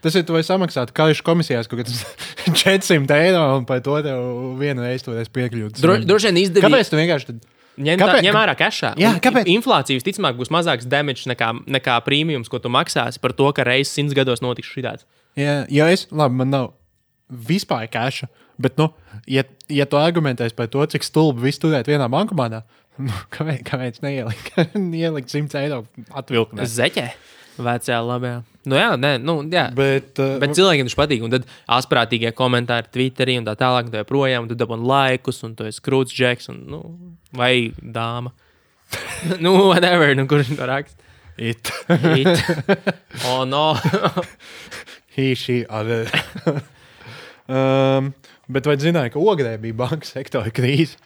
Tas 0.01 0.17
ir, 0.17 0.25
tu 0.25 0.33
vai 0.33 0.41
samaksāt 0.45 0.91
karšu 0.97 1.25
komisijās 1.25 1.69
kaut 1.69 1.83
kāds 1.83 2.01
400 2.63 3.17
eiro, 3.21 3.41
un 3.59 3.67
par 3.69 3.83
to 3.85 3.99
tev 4.05 4.21
vienu 4.59 4.85
reizi 4.85 5.05
tur 5.05 5.19
piekļūt. 5.37 5.81
Dro, 5.81 5.99
droši 6.09 6.31
vien 6.31 6.39
izdevīgi. 6.41 6.65
Kāpēc 6.65 6.89
tu 6.89 6.99
vienkārši 6.99 7.29
tad? 7.29 7.41
Ņem, 7.81 8.01
Kāpēc? 8.01 8.19
tā, 8.19 8.23
ņem 8.25 8.37
ārā 8.37 8.53
cashā. 8.59 8.91
Jā, 8.99 9.13
kāpēc? 9.23 9.47
Inflācija 9.49 9.95
visticamāk 9.95 10.35
būs 10.37 10.51
mazāks 10.53 10.87
damage 10.91 11.29
nekā, 11.31 11.53
nekā 11.71 11.95
prēmijums, 12.03 12.49
ko 12.51 12.59
tu 12.61 12.71
maksāsi 12.73 13.21
par 13.23 13.33
to, 13.37 13.47
ka 13.55 13.63
reizes 13.65 13.93
simts 13.95 14.15
gados 14.17 14.43
notiks 14.43 14.69
šī 14.73 14.83
tāds. 14.85 15.07
Jā, 15.39 15.61
ja 15.71 15.87
es, 15.93 16.03
labi, 16.11 16.41
man 16.41 16.51
nav 16.51 16.67
vispār 17.31 17.87
caša, 17.91 18.27
bet, 18.61 18.75
nu, 18.81 18.89
ja, 19.31 19.45
ja 19.71 19.87
tu 19.89 19.99
argumentēsi 20.01 20.57
par 20.57 20.67
to, 20.73 20.83
cik 20.93 21.07
stulbi 21.07 21.47
viss 21.47 21.63
turēt 21.63 21.87
vienā 21.89 22.09
bankomātā, 22.11 22.65
nu, 23.07 23.15
kāpēc, 23.33 23.63
kāpēc 23.71 24.01
neielikt 24.03 24.57
ielikt 25.05 25.31
100 25.31 25.61
eiro 25.63 25.83
atvilknē? 26.11 26.67
Zeķē, 26.67 27.07
vecajā 27.55 28.01
labajā. 28.03 28.41
Nu, 28.69 28.77
jā, 28.77 28.91
nē, 28.99 29.15
nu, 29.25 29.39
jā. 29.49 29.65
Bet, 29.73 30.13
uh, 30.21 30.35
Bet 30.41 30.53
cilvēkiem 30.57 30.85
tas 30.85 30.97
patīk. 30.99 31.23
Un 31.25 31.33
tad 31.33 31.47
asprātīgie 31.79 32.29
komentāri 32.37 32.91
Twitterī 32.93 33.39
un 33.39 33.47
tā 33.47 33.55
tālāk, 33.57 33.89
un 33.89 33.95
tā 33.95 34.03
joprojām. 34.03 34.49
Tu 34.49 34.57
dabūji 34.59 34.85
laikus, 34.91 35.41
un 35.47 35.55
tu 35.57 35.65
esi 35.65 35.81
krūts 35.81 36.13
džeks, 36.13 36.51
un, 36.53 36.59
nu, 36.69 36.81
vai 37.37 37.71
dāma. 37.81 38.35
nu, 39.43 39.55
whatever, 39.71 40.13
nu, 40.17 40.27
kurš 40.29 40.53
to 40.59 40.69
raksta. 40.69 41.09
it, 41.37 41.71
It. 41.89 42.43
Oh, 43.25 43.45
no. 43.45 43.73
he, 45.15 45.33
she, 45.33 45.65
other. 45.65 46.05
um, 47.49 48.13
bet 48.51 48.69
vai 48.69 48.77
zināji, 48.77 49.15
ka 49.15 49.25
Ogrē 49.25 49.57
bija 49.61 49.79
banka 49.81 50.05
sektora 50.05 50.53
krīze? 50.53 51.01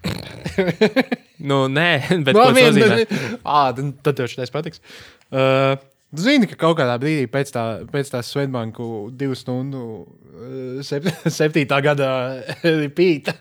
nu, 1.40 1.66
nē, 1.72 1.90
bet 2.26 2.36
Nu, 2.36 2.42
ko 2.42 2.52
tas 2.52 2.60
nozīmē? 2.68 3.04
Ā, 3.40 3.62
tad, 4.04 4.16
tev 4.20 4.32
šis 4.34 4.52
patiks. 4.52 4.84
Uh, 5.32 5.78
Zini, 6.22 6.48
ka 6.52 6.56
kaut 6.66 6.78
kādā 6.80 6.96
brīdī 7.02 7.26
pēc, 7.32 7.52
tā, 7.56 7.64
pēc 7.92 8.12
tās 8.14 8.30
Svetbanku 8.34 8.90
divu 9.18 9.36
stundu, 9.40 9.82
uh, 10.06 10.84
sep, 10.86 11.08
septītā 11.40 11.82
gada 11.86 12.12
ripīta, 12.84 13.34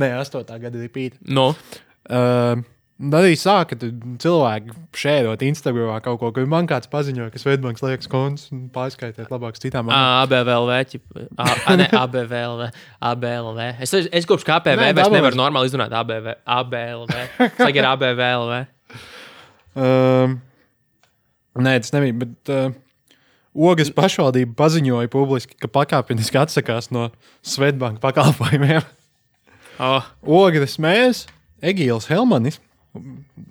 nē, 0.00 0.12
astotā 0.22 0.58
gada 0.62 0.80
ripīta. 0.82 1.20
Nu, 1.28 1.52
Uh, 2.10 2.58
arī 3.14 3.36
sāka 3.38 3.76
cilvēki 3.78 4.72
šērot 4.98 5.44
Instagramā 5.46 6.00
kaut 6.02 6.18
ko, 6.18 6.30
ka 6.34 6.42
man 6.50 6.66
kāds 6.66 6.88
paziņoja, 6.90 7.28
ka 7.30 7.38
Svetbanks 7.38 7.84
liekas 7.84 8.08
konts 8.10 8.48
un 8.50 8.64
pārskaitīt 8.74 9.30
labāks 9.30 9.62
citām 9.62 9.86
ķip- 10.90 11.20
A, 11.38 11.46
a, 11.70 11.76
ne, 11.78 11.86
ABLV. 11.86 12.64
ABLV. 13.12 13.60
Es, 13.86 13.94
es 13.94 14.26
kopš 14.26 14.42
KPV 14.48 14.90
vairs 14.98 15.12
nevaru 15.14 15.38
normāli 15.38 15.70
izrunāt 15.70 15.94
ABV, 16.00 16.32
ABLV. 16.56 17.14
Tagad 17.60 17.78
ir 17.84 17.88
ABVLV. 17.92 18.58
Um, 19.78 20.40
nē, 21.58 21.74
tas 21.82 21.94
nebija. 21.96 22.18
Bet 22.22 22.52
uh, 22.52 22.76
Ogas 23.50 23.90
pašvaldība 23.90 24.54
paziņoja 24.58 25.10
publiski, 25.10 25.56
ka 25.58 25.70
pakāpeniski 25.72 26.38
atsakās 26.38 26.92
no 26.94 27.10
Svetbanka 27.42 28.02
pakalpojumiem. 28.04 28.86
Oh, 29.80 30.04
Ogas 30.20 30.74
mērs, 30.76 31.22
Egīls 31.64 32.04
Helmanis, 32.10 32.58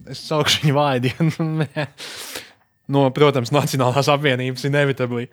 es 0.05 0.19
saukšu 0.27 0.59
viņu 0.61 0.75
vārdienu, 0.75 1.65
no, 2.93 3.07
protams, 3.15 3.49
Nacionālās 3.49 4.11
apvienības 4.13 4.67
inevitabli, 4.69 5.25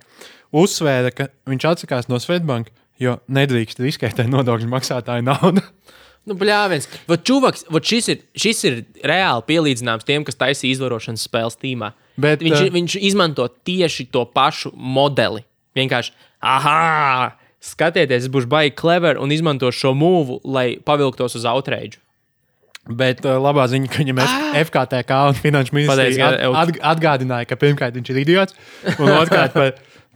uzsvēra, 0.56 1.12
ka 1.12 1.28
viņš 1.52 1.66
atsakās 1.68 2.08
no 2.08 2.16
Svetbanka, 2.22 2.72
jo 2.96 3.18
nedrīkst 3.28 3.84
riskēt 3.84 4.24
ar 4.24 4.32
nodokļu 4.32 4.70
maksātāju 4.72 5.26
naudu. 5.26 5.60
nu, 6.24 6.38
bļāviens. 6.40 6.88
Vat 7.10 7.28
čuvaks, 7.28 7.66
vat 7.72 7.92
šis, 7.92 8.08
ir, 8.14 8.24
šis 8.32 8.64
ir 8.70 8.80
reāli 9.04 9.44
pielīdzināms 9.52 10.08
tiem, 10.08 10.24
kas 10.24 10.40
taisīja 10.40 10.78
izvarošanas 10.78 11.28
spēles 11.28 11.60
tīmā. 11.60 11.92
Bet, 12.16 12.40
viņš, 12.44 12.60
eh, 12.64 12.72
viņš 12.72 12.96
izmanto 13.04 13.48
tieši 13.48 14.08
to 14.10 14.24
pašu 14.24 14.72
modeli. 14.74 15.44
Vienkārši, 15.76 16.14
ah, 16.40 17.36
skatieties, 17.60 18.24
es 18.24 18.32
būšu 18.32 18.48
baigi 18.48 18.74
clever 18.78 19.20
un 19.20 19.34
izmantošu 19.34 19.86
šo 19.86 19.92
mūvu, 19.96 20.40
lai 20.44 20.76
pavilktos 20.80 21.36
uz 21.36 21.44
outrage. 21.48 22.00
Bet 22.86 23.24
uh, 23.26 23.40
labā 23.42 23.66
ziņa, 23.66 23.90
ka 23.90 23.98
viņam 24.04 24.22
ah! 24.22 24.54
FKTK 24.62 25.18
un 25.32 25.36
Finanšu 25.40 25.74
ministrija 25.74 26.30
at, 26.30 26.38
at, 26.46 26.76
atgādināja, 26.94 27.48
ka 27.50 27.58
pirmkārt 27.58 27.98
viņš 27.98 28.12
ir 28.12 28.20
idiots, 28.22 28.54
un 28.94 29.10
otrkārt 29.10 29.56
par, 29.56 29.72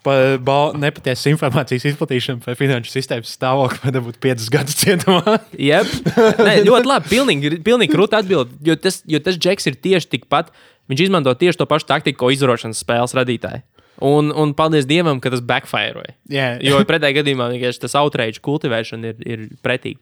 par 0.06 0.36
bal- 0.46 0.76
nepatiesas 0.78 1.26
informācijas 1.32 1.88
izplatīšanu 1.90 2.44
par 2.44 2.54
finanšu 2.60 2.94
sistēmas 2.94 3.34
stāvokli 3.34 3.82
var 3.82 3.96
dabūt 3.98 4.20
piecus 4.22 4.46
gadus 4.54 4.78
cietumā. 4.84 5.40
Yep. 5.58 5.90
Nē, 6.46 6.54
ļoti 6.68 6.92
labi. 6.92 7.10
Pilnīgi, 7.10 7.52
pilnīgi 7.66 7.96
krūti 7.96 8.20
atbild. 8.20 8.54
Jo 8.62 8.78
tas, 8.78 9.02
jo 9.10 9.18
tas 9.24 9.40
džeks 9.40 9.66
ir 9.72 9.80
tieši 9.88 10.12
tikpat. 10.14 10.54
Viņš 10.90 11.04
izmanto 11.06 11.32
tieši 11.38 11.60
to 11.60 11.66
pašu 11.70 11.86
taktiku, 11.86 12.24
ko 12.24 12.30
izvarošanas 12.34 12.80
spēles 12.82 13.14
radītāji. 13.14 13.62
Un, 14.02 14.30
un 14.32 14.54
paldies 14.56 14.86
Dievam, 14.88 15.18
ka 15.20 15.28
tas 15.30 15.42
backfire. 15.44 16.14
Jā, 16.32 16.54
Jo 16.64 16.80
pretējā 16.88 17.20
gadījumā 17.20 17.50
tas 17.82 17.94
outrage 18.00 18.40
kultivēšana 18.42 19.12
ir, 19.12 19.18
ir 19.28 19.42
pretīga. 19.62 20.00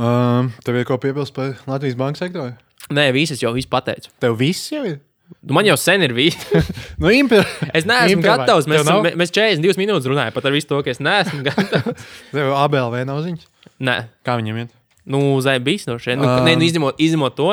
um, 0.00 0.50
tev 0.64 0.78
ir 0.80 0.86
ko 0.88 0.96
piebilst 0.98 1.34
par 1.36 1.54
Latvijas 1.68 1.96
banku 1.98 2.18
sektoru? 2.18 2.54
Nē, 2.92 3.10
visas 3.16 3.40
jau 3.42 3.52
viss 3.56 3.68
pateicu. 3.70 4.10
Tev 4.20 4.36
viss 4.40 4.70
jau 4.72 4.82
ir? 4.88 4.98
Nu, 5.44 5.54
Man 5.56 5.64
jau 5.68 5.76
sen 5.80 6.02
ir 6.04 6.12
viss. 6.16 6.36
Nu, 7.00 7.08
impir... 7.12 7.44
Es 7.72 7.86
neesmu 7.88 8.18
Improvise. 8.18 8.44
gatavs. 8.44 8.66
Mēs, 8.70 8.82
esam, 8.84 9.06
mēs 9.20 9.32
42 9.32 9.78
minūtes 9.80 10.08
runājam 10.10 10.34
par 10.36 10.52
visu 10.52 10.68
to, 10.68 10.80
ka 10.84 10.92
es 10.92 11.00
neesmu 11.00 11.44
gatavs. 11.46 12.04
Tev 12.34 12.52
ABLV 12.56 12.98
nav 13.08 13.22
ziņas. 13.24 13.46
Nē, 13.84 13.96
Kā 14.26 14.36
viņam 14.40 14.64
iet? 14.64 14.74
nu, 15.04 15.20
zēbīs 15.44 15.82
no 15.88 15.98
šeit. 16.00 16.16
Nu, 16.20 16.24
Um. 16.28 16.44
nē, 16.48 16.54
nu, 16.60 16.64
izņemot, 16.64 17.00
izņemot 17.04 17.34
to, 17.36 17.48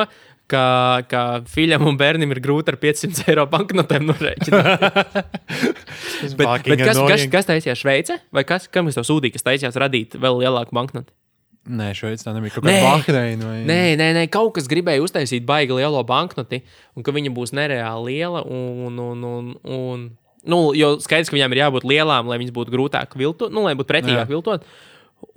ka, 0.50 0.66
ka 1.10 1.22
fiļam 1.48 1.86
un 1.90 1.98
bērnam 2.00 2.34
ir 2.34 2.42
grūti 2.44 2.72
ar 2.72 2.78
500 2.82 3.26
eiro 3.32 3.46
banknotēm 3.52 4.06
norēķināt. 4.10 4.86
Bet, 6.38 6.46
bet 6.64 6.78
kas, 6.80 6.98
kas, 6.98 7.24
kas 7.30 7.48
taisījās 7.48 7.80
Šveicē? 7.82 8.18
Vai 8.34 8.44
kas, 8.48 8.68
kam 8.72 8.88
tev 8.90 9.04
sūtīju, 9.06 9.34
kas 9.34 9.44
taisījās 9.46 9.78
radīt 9.80 10.14
vēl 10.20 10.40
lielāku 10.42 10.74
banknotu? 10.76 11.12
Nē, 11.62 11.92
šeit 11.94 12.22
tā 12.24 12.32
nebija. 12.34 12.56
Kaut 12.56 12.66
Nē. 12.66 12.74
kā 12.74 12.88
Bahreina 12.88 13.46
vai... 13.46 13.58
Nē, 13.68 13.82
nē, 13.98 14.08
nē, 14.16 14.22
kaut 14.34 14.50
kas 14.56 14.66
gribēja 14.70 15.02
uztaisīt 15.04 15.44
baigi 15.46 15.76
lielo 15.78 16.00
banknoti, 16.06 16.62
un 16.98 17.06
ka 17.06 17.14
viņa 17.14 17.30
būs 17.34 17.54
nereāli 17.54 18.16
liela. 18.16 18.42
Un, 18.42 18.98
un, 18.98 19.26
un, 19.28 19.52
un, 19.62 20.08
nu, 20.42 20.60
jo 20.78 20.96
skaidrs, 21.04 21.30
ka 21.30 21.38
viņām 21.38 21.54
ir 21.54 21.62
jābūt 21.62 21.86
lielām, 21.86 22.30
lai 22.30 22.40
viņas 22.42 22.56
būtu 22.56 22.74
grūtāk 22.74 23.14
viltot, 23.18 23.54
nu, 23.54 23.62
lai 23.68 23.76
būtu 23.78 23.92
pretīgāk 23.92 24.26
Jā. 24.26 24.30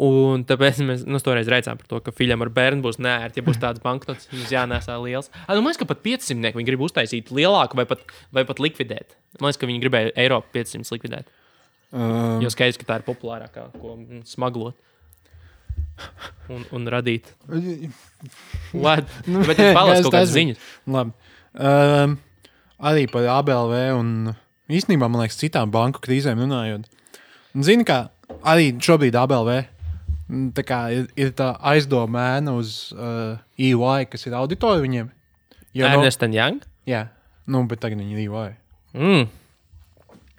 Un 0.05 0.43
tāpēc 0.43 0.81
mēs 0.83 1.03
nu, 1.07 1.19
toreiz 1.23 1.47
redzējām 1.51 1.79
to, 1.88 2.01
ka 2.03 2.11
fiļam 2.15 2.43
ar 2.43 2.49
bērnu 2.55 2.83
būs 2.83 2.97
nērti, 2.99 3.39
ja 3.39 3.45
būs 3.45 3.59
tāds 3.61 3.83
banknots, 3.83 4.27
viņas 4.33 4.51
jānēsā 4.51 4.97
liels. 4.99 5.29
A, 5.45 5.53
nu, 5.53 5.61
man 5.61 5.71
liekas, 5.71 5.79
ka 5.83 5.88
pat 5.93 6.01
500 6.03 6.51
viņi 6.57 6.67
grib 6.67 6.83
uztaisīt 6.83 7.31
lielāku 7.36 7.79
vai 7.79 7.86
pat, 7.88 8.03
vai 8.36 8.43
pat 8.47 8.59
likvidēt. 8.63 9.15
Man 9.39 9.49
liekas, 9.49 9.61
ka 9.61 9.69
viņi 9.69 9.83
gribēja 9.83 10.15
Eiropu 10.25 10.51
500 10.57 10.91
likvidēt. 10.97 11.29
Um, 11.95 12.41
Jo 12.43 12.51
skaidrs, 12.51 12.79
ka 12.81 12.89
tā 12.89 12.97
ir 12.99 13.05
populārākā, 13.07 13.69
ko 13.79 13.93
mm, 13.95 14.25
smaglot. 14.27 14.75
Un, 16.51 16.65
un 16.75 16.89
radīt. 16.91 17.29
What? 18.75 19.07
Nu, 19.29 19.45
bet 19.47 19.61
palas 19.71 20.01
es 20.01 20.07
kaut 20.07 20.17
kādas 20.17 20.33
ziņas. 20.33 20.65
Labi. 20.91 21.15
Um, 21.55 22.17
arī 22.83 23.05
par 23.07 23.29
ABLV 23.38 23.77
un 23.95 24.09
īstenībā, 24.67 25.07
man 25.07 25.23
liekas, 25.23 25.39
citām 25.39 25.71
banku 25.71 26.03
krīzēm 26.03 26.41
runājot. 26.43 26.89
Un 27.55 27.63
Zini, 27.63 27.88
kā 27.88 28.09
arī 28.43 28.73
šobrīd 28.83 29.15
ABLV 29.15 29.53
tā 30.30 30.63
kā 30.65 30.80
ir, 30.95 31.07
ir 31.15 31.32
tā 31.38 31.51
aizdoma 31.61 32.23
ēna 32.39 32.55
uz 32.57 32.91
uh, 32.95 33.38
EY, 33.59 34.05
kas 34.09 34.26
ir 34.26 34.34
auditori 34.34 34.82
viņiem. 34.88 35.09
Jo, 35.76 35.89
nu, 35.89 35.99
Ernest 35.99 36.23
and 36.23 36.34
Young? 36.34 36.61
jā, 36.88 37.07
nu, 37.47 37.65
bet 37.67 37.80
tagad 37.84 37.99
viņi 37.99 38.15
ir 38.15 38.23
EY. 38.30 38.55
Mm. 38.95 39.28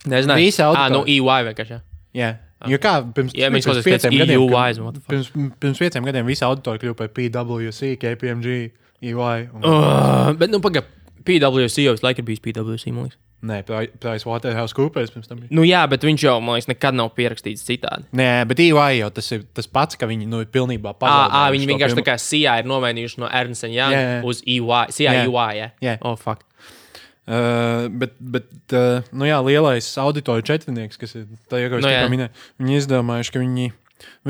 Nezinu. 0.06 0.34
Visi 0.38 0.62
Ah, 0.62 0.70
auditori. 0.72 0.92
nu, 0.94 1.04
EY 1.06 1.46
vienkārši. 1.50 1.76
jā. 1.76 1.80
Jā. 2.16 2.32
Jo 2.72 2.78
kā 2.80 2.92
pirms, 3.12 3.34
Jā, 3.36 3.50
mēs 3.52 3.66
pirms 3.68 3.82
pēc 3.82 3.84
pieciem 3.84 4.14
gadiem, 4.16 4.40
EY, 4.40 4.74
kad- 4.80 5.00
pirms, 5.10 5.26
pirms 5.60 5.78
pieciem 5.78 6.04
gadiem 6.08 6.26
visi 6.26 6.42
auditori 6.46 6.78
kļuva 6.80 6.96
par 6.96 7.08
PWC, 7.12 7.96
KPMG, 8.00 8.72
EY. 9.02 9.48
Un, 9.52 9.60
Uh, 9.62 10.32
bet, 10.32 10.48
nu, 10.50 10.58
pagaidi. 10.58 10.86
PWC 11.26 11.84
jau 11.86 11.94
visu 11.96 12.06
laiku 12.06 12.22
ir 12.22 12.28
bijis 12.30 12.42
PWC. 12.44 12.92
man 12.94 13.08
liekas. 13.08 13.18
Nē, 13.46 13.58
Pri- 13.68 13.90
Price 14.00 14.24
Waterhouse 14.26 14.72
Coopers 14.74 15.10
pirms 15.12 15.28
tam 15.28 15.38
bija. 15.42 15.50
Nu, 15.52 15.62
jā, 15.68 15.82
bet 15.92 16.00
viņš 16.02 16.22
jau, 16.24 16.38
man 16.42 16.56
liekas, 16.56 16.70
nekad 16.70 16.94
nav 16.96 17.10
pierakstīts 17.14 17.66
citādi. 17.68 18.06
Nē, 18.16 18.46
bet 18.48 18.58
EY 18.64 18.96
jau 19.02 19.10
tas 19.12 19.28
ir 19.36 19.44
tas 19.54 19.68
pats, 19.68 19.94
ka 20.00 20.08
viņi 20.08 20.26
nu, 20.26 20.40
ir 20.40 20.48
pilnībā 20.50 20.94
pazaudējuši. 20.96 21.36
ah, 21.42 21.50
viņi 21.52 21.68
vienkārši 21.68 21.94
tā 21.94 22.00
pirmo- 22.00 22.08
kā 22.08 22.16
CIA 22.18 22.54
ir 22.62 22.64
nomainījuši 22.72 23.18
no 23.20 23.28
Ernst 23.28 23.64
and 23.68 23.74
Young 23.76 23.92
Jā, 23.92 24.00
jā. 24.00 24.24
uz 24.24 24.40
EY. 24.46 24.86
CIA, 24.96 25.12
Jā. 25.12 25.26
EY, 25.28 25.60
jā. 25.60 25.68
Jā. 25.84 25.98
Oh, 26.00 26.16
fuck. 26.16 26.42
Uh, 27.26 27.88
bet, 27.90 28.12
bet 28.22 28.46
uh, 28.72 29.02
nu 29.12 29.26
jā, 29.26 29.40
lielais 29.42 29.86
auditoriju 29.98 30.46
četrnieks, 30.46 30.96
kas 30.96 31.16
ir 31.18 31.24
tā 31.50 31.58
jau, 31.58 31.72
es 31.76 31.82
Nu 31.84 31.90
jā. 31.90 32.04
minēju, 32.06 32.30
viņi 32.62 32.76
izdomājuši, 32.78 33.32
ka 33.34 33.40
viņi 33.42 33.72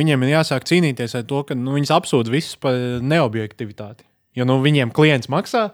viņiem 0.00 0.22
ir 0.24 0.30
jāsāk 0.32 0.64
cīnīties 0.64 1.14
ar 1.18 1.26
to, 1.28 1.42
ka 1.44 1.54
nu, 1.54 1.74
viņas 1.76 1.92
apsūdz 1.92 2.30
visus 2.32 2.56
par 2.56 2.72
neobjektivitāti. 3.04 4.06
Jo 4.36 4.46
nu, 4.48 4.58
viņiem 4.64 4.94
klients 4.96 5.28
maksā, 5.28 5.66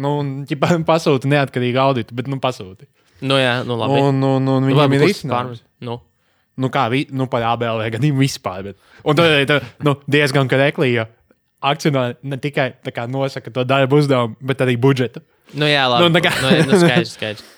nu, 0.00 0.16
un 0.22 0.32
ģipa, 0.48 0.72
pasūta 0.90 1.30
neatkarīgu 1.30 1.80
auditu, 1.82 2.16
bet 2.18 2.30
nu, 2.30 2.40
pasūta. 2.42 2.88
Nu, 3.24 3.38
jā, 3.40 3.60
nu 3.66 3.76
labi. 3.78 4.00
Un, 4.02 4.18
un, 4.22 4.40
un 4.42 4.64
Nu, 4.64 4.68
viņiem 4.68 4.80
labi, 4.80 5.00
ir 5.06 5.20
pārmet? 5.30 5.62
Nu. 5.84 6.00
Nu, 6.60 6.70
kā 6.70 6.86
vi, 6.92 7.04
nu, 7.10 7.26
par 7.30 7.42
ABLV 7.54 7.88
gadījumu 7.96 8.22
vispār. 8.22 8.62
Bet. 8.68 8.78
Un 9.02 9.18
tad 9.18 9.32
ir 9.42 9.64
nu, 9.82 9.96
diezgan 10.10 10.50
korekli, 10.50 10.92
jo 10.94 11.06
akcionāri 11.64 12.18
ne 12.28 12.36
tikai 12.40 12.68
kā 12.94 13.06
nosaka 13.10 13.50
to 13.54 13.64
darbu 13.66 14.02
uzdevumu, 14.02 14.36
bet 14.44 14.60
arī 14.62 14.76
budžetu. 14.80 15.22
Nu, 15.56 15.66
jā, 15.68 15.86
labi. 15.90 16.04
Nu, 16.04 16.12
Nu, 16.12 16.22
kā- 16.22 16.34
nu, 16.42 16.52
nu, 16.70 16.80
skaidrs, 16.82 17.14
skaidrs. 17.18 17.44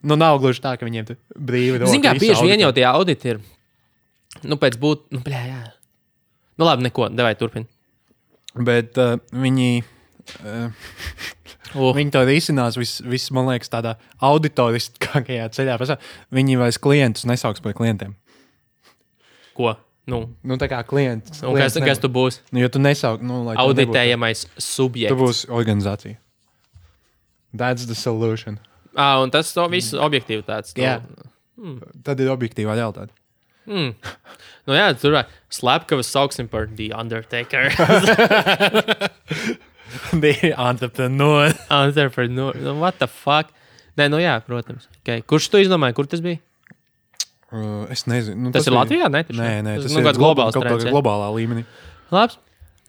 Nu, 0.00 0.16
nav 0.16 0.38
gluži 0.40 0.62
tā, 0.64 0.70
ka 0.80 0.86
viņiem 0.88 1.04
tur 1.10 1.16
brīvi 1.36 1.76
ir. 1.76 1.82
Ziniet, 1.84 2.06
kā 2.06 2.12
bieži 2.16 2.46
vien 2.48 2.62
jau 2.62 2.70
tie 2.72 2.86
auditi 2.88 3.34
ir. 3.34 3.40
Nu, 4.48 4.56
pēc 4.56 4.78
būt, 4.80 5.02
nu, 5.12 5.20
blē, 5.20 5.40
jā. 5.50 5.58
Nu, 6.56 6.64
labi, 6.64 6.86
neko, 6.86 7.10
devai 7.12 7.34
turpini. 7.36 7.68
Bet 8.56 8.96
uh, 8.96 9.18
viņi. 9.36 9.82
Uh, 10.40 10.72
Uh, 11.74 11.92
Viņi 11.94 12.10
to 12.10 12.24
risinās, 12.26 12.74
vis, 12.80 12.96
vis, 13.06 13.28
man 13.30 13.46
liekas, 13.46 13.68
tādā 13.70 13.92
auditoriskākajā 14.26 15.44
ceļā. 15.54 15.76
Viņi 16.34 16.56
vairs 16.58 16.78
klientus 16.82 17.26
nesauks 17.30 17.62
par 17.62 17.76
klientiem. 17.78 18.16
ko? 19.54 19.76
Nu, 20.10 20.24
Nu, 20.42 20.56
tā 20.56 20.66
kā 20.66 20.80
klients. 20.82 21.44
un 21.44 21.54
kas, 21.54 21.76
klients 21.76 21.86
kas 21.86 21.98
tu 22.02 22.08
būsi? 22.08 22.40
Nu, 22.50 22.58
jo 22.64 22.68
tu 22.68 22.80
nesauc, 22.82 23.20
nu, 23.22 23.44
lai 23.46 23.54
tu 23.54 23.60
Auditējamais 23.62 24.42
Tu 24.56 24.60
subjekts. 24.64 25.14
būsi 25.20 25.46
organizācija. 25.48 26.16
That's 27.54 27.86
the 27.86 27.94
solution. 27.94 28.58
Ah, 28.96 29.20
un 29.22 29.30
tas 29.30 29.52
to 29.52 29.68
viss 29.68 29.92
objektivitātes. 29.94 30.74
to- 30.74 30.82
Jā. 30.82 30.98
Tad 32.02 32.18
ir 32.20 32.26
objektīvā 32.32 32.74
realitāte. 32.74 33.10
Mm. 33.68 33.94
Nu, 34.66 34.74
jā, 34.74 34.90
tur 34.98 35.12
var 35.12 35.26
slepkavas 35.52 36.10
sauksim 36.10 36.48
par 36.50 36.66
The 36.66 36.90
Undertaker. 36.96 37.70
Bija 40.22 40.54
entrepreneur. 40.70 41.54
Entrepreneur. 41.70 42.56
Nu, 42.60 42.76
what 42.80 42.98
the 43.02 43.08
fuck? 43.10 43.50
Nē, 43.98 44.06
nu 44.12 44.20
jā, 44.22 44.36
protams. 44.46 44.86
Okay. 45.02 45.24
Kurš 45.26 45.50
to 45.52 45.60
izdomāja? 45.62 45.96
Kur 45.96 46.08
tas 46.10 46.22
bija? 46.24 46.38
Uh, 47.50 47.82
es 47.90 48.04
nezinu. 48.06 48.38
Nu, 48.46 48.52
Tas, 48.54 48.62
tas 48.62 48.70
ir 48.70 48.76
Latvijā? 48.76 49.08
Ne, 49.10 49.24
taču? 49.26 49.40
Nē, 49.40 49.56
nē, 49.66 49.72
tas, 49.82 49.90
nu, 49.90 49.98
ir 50.00 50.06
kāds 50.06 50.20
globāls 50.22 50.54
kaut 50.54 50.84
ja? 50.86 50.92
globālā 50.94 51.32
līmenī. 51.34 51.64
Labs. 52.14 52.38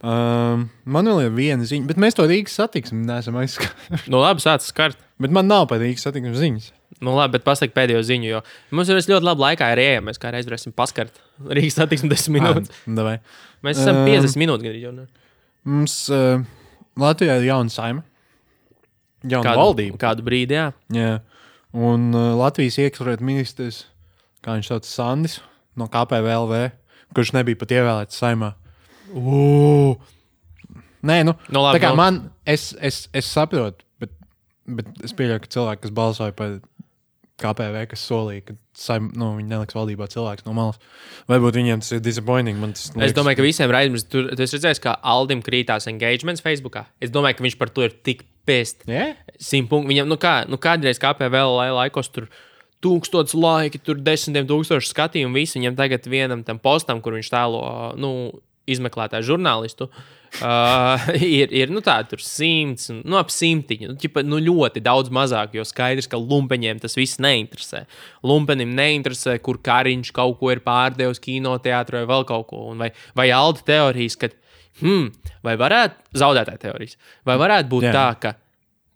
Um, 0.02 0.68
man 0.90 1.06
vēl 1.10 1.28
ir 1.28 1.34
viena 1.34 1.66
ziņa, 1.66 1.86
bet 1.90 2.00
mēs 2.02 2.16
to 2.18 2.26
Rīgas 2.30 2.56
satiksmi 2.58 3.04
neesam 3.06 3.36
aizskāruši. 3.42 4.08
Nu, 4.10 4.22
labi, 4.22 4.42
sāc 4.42 4.66
skart. 4.66 4.98
Bet 5.22 5.34
man 5.34 5.50
nav 5.50 5.68
par 5.70 5.82
Rīgas 5.82 6.06
satiksmi 6.08 6.34
ziņas. 6.38 6.70
Nu, 7.02 7.14
labi, 7.18 7.36
bet 7.38 7.46
pasak 7.46 7.74
pēdējo 7.74 8.02
ziņu, 8.06 8.30
jo 8.30 8.40
mums 8.78 8.90
ir 8.90 8.98
ļoti 9.02 9.26
labi 9.26 9.46
laikā 9.46 9.70
ir 9.74 9.82
ejama. 9.82 10.10
Mēs 10.10 10.22
kā 10.22 10.30
reiz 10.34 10.50
varēsim 10.50 10.74
paskart 10.78 11.18
Rīgas 11.50 11.78
satiksmi 11.82 12.10
10 12.14 12.34
minūtes. 12.38 12.74
Ah, 12.74 12.96
davai. 13.02 13.16
Mēs 13.66 13.82
esam 13.82 14.02
Um, 14.02 14.10
50 14.10 14.42
minūtes 14.42 14.66
gandrīz 14.66 14.86
jau. 14.88 14.94
ne? 14.98 15.08
Mums 15.70 15.96
uh, 16.14 16.42
Latvijā 17.00 17.38
ir 17.40 17.48
jauna 17.48 17.72
saima. 17.72 18.04
Jauna 19.24 19.46
Kādu, 19.52 19.60
valdība. 19.62 19.98
kādu 20.02 20.24
brīdi, 20.26 20.58
jā. 20.58 20.72
Jā. 20.96 21.20
Un 21.78 22.10
uh, 22.18 22.32
Latvijas 22.40 22.80
iekšlietu 22.82 23.24
ministrs, 23.24 23.86
kā 24.44 24.58
viņš 24.58 24.72
sauc, 24.74 24.88
Sandis 24.90 25.38
no 25.80 25.88
KPVLV, 25.88 26.72
kurš 27.16 27.32
nebija 27.38 27.60
pat 27.62 27.72
ievēlēts 27.78 28.18
saimā. 28.20 28.54
Ugh! 29.14 30.02
Nē, 31.02 31.22
nu, 31.26 31.34
Nu, 31.50 31.62
labi, 31.64 31.78
tā 31.80 31.84
kā 31.86 31.94
nu. 31.94 31.98
man, 31.98 32.18
es, 32.46 32.72
es, 32.82 33.04
es 33.18 33.26
saprotu, 33.26 33.86
bet, 34.02 34.12
bet 34.70 34.90
es 35.06 35.14
pieļauju, 35.18 35.42
ka 35.46 35.50
cilvēki, 35.56 35.82
kas 35.88 35.94
balsoja 35.98 36.36
par 36.38 36.60
KPV, 37.42 37.86
kas 37.92 38.04
solīja, 38.08 38.44
ka 38.48 38.56
saim, 38.78 39.10
nu, 39.18 39.32
viņi 39.40 39.50
neliks 39.52 39.76
valdībā 39.78 40.08
cilvēks 40.12 40.46
no 40.46 40.54
malas, 40.58 40.78
varbūt 41.32 41.58
viņiem 41.60 41.82
tas 41.84 41.96
ir 41.96 42.04
disappointing. 42.06 42.62
Tas 42.72 42.92
Es 43.08 43.16
domāju, 43.18 43.40
ka 43.40 43.46
visiem 43.46 43.74
raidījumiem 43.74 44.06
tur 44.12 44.30
tu 44.32 44.46
esi 44.46 44.58
redzējis, 44.58 44.84
kā 44.84 44.96
Aldim 45.14 45.42
krītās 45.46 45.90
engagements 45.92 46.44
Facebook. 46.46 46.78
Es 47.04 47.14
domāju, 47.14 47.40
ka 47.40 47.48
viņš 47.48 47.58
par 47.60 47.74
to 47.74 47.88
ir 47.88 47.98
tik 48.06 48.24
pēst. 48.48 48.86
ka. 48.86 48.94
Yeah? 48.94 49.18
Punktu. 49.70 49.90
Viņam, 49.92 50.10
nu, 50.12 50.20
kā, 50.22 50.42
nu 50.50 50.62
kādreiz 50.62 51.02
KPV 51.02 51.44
lai- 51.58 51.74
laikos 51.84 52.12
tur 52.14 52.30
tūkstotis 52.82 53.36
laiki, 53.38 53.82
tur 53.84 54.00
desmitiem 54.02 54.48
tūkstoši 54.50 54.90
skatījumu, 54.90 55.38
viņam 55.60 55.78
tagad 55.78 56.08
vienam 56.10 56.46
tam 56.46 56.58
postam, 56.62 57.02
kur 57.02 57.14
viņš 57.18 57.30
tēlo, 57.30 57.62
nu, 58.02 58.16
izmeklētāju 58.70 59.34
žurnālistu. 59.34 59.90
Uh, 59.90 60.21
ir, 61.40 61.52
ir 61.52 61.72
nu, 61.74 61.82
tur 61.84 62.22
simts, 62.24 62.90
nu, 62.92 63.18
ap 63.20 63.32
simtiņu. 63.34 63.92
Nu, 63.92 63.98
ķipa, 64.00 64.24
nu, 64.26 64.40
ļoti 64.42 64.84
daudz 64.84 65.12
mazāk, 65.14 65.58
jo 65.58 65.66
skaidrs, 65.68 66.08
ka 66.12 66.20
lumpeņiem 66.20 66.80
tas 66.82 66.96
viss 67.00 67.20
neinteresē. 67.22 67.84
Lumpenim 68.24 68.72
neinteresē, 68.78 69.38
kur 69.44 69.60
kariņš 69.64 70.14
kaut 70.16 70.40
ko 70.40 70.54
ir 70.54 70.64
pārdevis 70.66 71.22
kinoteātrī 71.24 72.04
vai 72.04 72.12
vēl 72.14 72.28
kaut 72.30 72.48
ko. 72.52 72.70
Un 72.72 72.86
vai, 72.86 72.94
vai 73.18 73.28
alda 73.36 73.66
teorijas, 73.68 74.16
ka, 74.22 74.32
hmm, 74.80 75.12
vai 75.44 75.58
varētu 75.60 76.22
zaudētāja 76.24 76.66
teorijas, 76.70 76.98
vai 77.28 77.38
varētu 77.42 77.72
būt. 77.76 77.90
Jā. 77.90 77.98
tā, 77.98 78.08
ka 78.24 78.38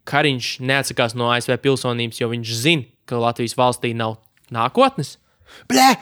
Kariņš 0.06 0.50
neatsakās 0.62 1.16
no 1.18 1.32
ASV 1.34 1.58
pilsonības, 1.64 2.20
jo 2.22 2.30
viņš 2.30 2.58
zina, 2.62 2.86
ka 3.10 3.18
Latvijas 3.22 3.58
valstī 3.58 3.96
nav 3.98 4.20
nākotnes. 4.54 5.16
Blē! 5.70 5.96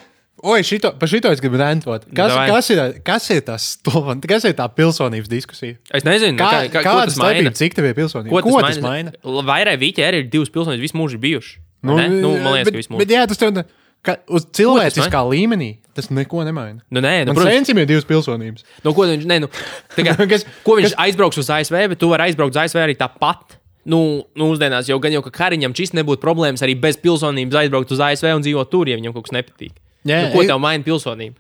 Oi, 0.44 0.60
šito, 0.68 0.89
par 1.00 1.08
šito 1.08 1.30
es 1.32 1.39
gribu 1.39 1.56
rentot. 1.62 2.04
Kas, 2.12 2.34
Davai. 2.34 2.48
kas, 2.52 2.70
ir, 2.74 2.80
kas 3.08 3.30
ir 3.32 3.44
tas 3.48 3.68
stulbs? 3.78 4.26
Kas 4.28 4.44
ir 4.50 4.56
tā 4.58 4.66
pilsonības 4.76 5.30
diskusija? 5.32 5.78
Es 5.88 6.04
nezinu, 6.04 6.36
Kā, 6.36 6.50
kā, 6.50 6.66
kā, 6.68 6.82
ko 6.82 6.89
kāda 6.89 7.06
tas 7.08 7.16
maina. 7.16 7.38
starpība, 7.39 7.54
cik 7.62 7.78
tev 7.78 7.88
ir 7.88 7.96
pilsonība? 8.02 8.41
Ko 8.44 8.60
tas, 8.60 8.82
maina? 8.84 9.14
Vairāk 9.24 9.80
vīķi 9.80 10.04
arī 10.04 10.26
ir 10.26 10.28
divas 10.34 10.52
pilsonības, 10.52 10.84
visu 10.84 11.00
mūžu 11.00 11.22
bijuši. 11.24 11.56
Nu, 11.88 11.96
ne? 11.96 12.10
nu, 12.12 12.34
man 12.44 12.58
liekas, 12.58 12.68
bet, 12.68 12.76
ka 12.76 12.82
visu 12.84 12.91
mūžu. 12.91 13.04
bet, 13.06 13.16
jā, 13.16 13.24
tas 13.32 13.39
tev 13.39 13.64
ka 14.04 14.18
uz 14.28 14.46
cilvēciskā 14.52 15.22
līmenī 15.32 15.70
tas 15.96 16.10
neko 16.12 16.44
nemaina. 16.44 16.82
Nu, 16.91 17.00
nē, 17.00 17.24
nu, 17.24 17.32
Man 17.32 17.39
protams, 17.39 17.72
ir 17.72 17.88
divas 17.88 18.08
pilsonības. 18.10 18.66
nu, 18.84 18.94
ko 18.98 19.06
viņš, 19.08 19.28
ne, 19.30 19.38
nu, 19.46 19.50
kā, 19.96 20.16
Kas- 20.34 20.44
ko 20.66 20.76
viņš 20.80 20.98
aizbrauks 21.06 21.39
uz 21.39 21.52
ASV, 21.54 21.78
bet 21.94 22.02
tu 22.02 22.10
vari 22.12 22.28
aizbraukt 22.28 22.52
uz 22.56 22.64
ASV 22.66 22.82
arī 22.84 22.98
tāpat. 23.00 23.56
Nu, 23.88 24.24
nu, 24.36 24.48
mūsdienās 24.52 24.88
jau 24.88 24.96
gan 25.04 25.12
jau, 25.16 25.24
ka 25.26 25.32
Kariņam 25.36 25.76
šis 25.76 25.91
nebūtu 25.96 26.24
problēmas 26.24 26.64
arī 26.64 26.76
bez 26.80 26.96
pilsonības 27.04 27.64
aizbraukt 27.64 27.91
uz 27.91 28.04
ASV 28.04 28.30
un 28.32 28.44
dzīvot 28.46 28.72
tur, 28.72 28.91
ja 28.91 29.00
viņam 29.00 29.16
kaut 29.16 29.28
kas 29.28 29.36
nepatīk. 29.36 29.76
Jā, 30.04 30.26
nu, 30.28 30.34
ko 30.36 30.43
tev 30.47 30.60
maina 30.64 30.84
pilsonība? 30.86 31.39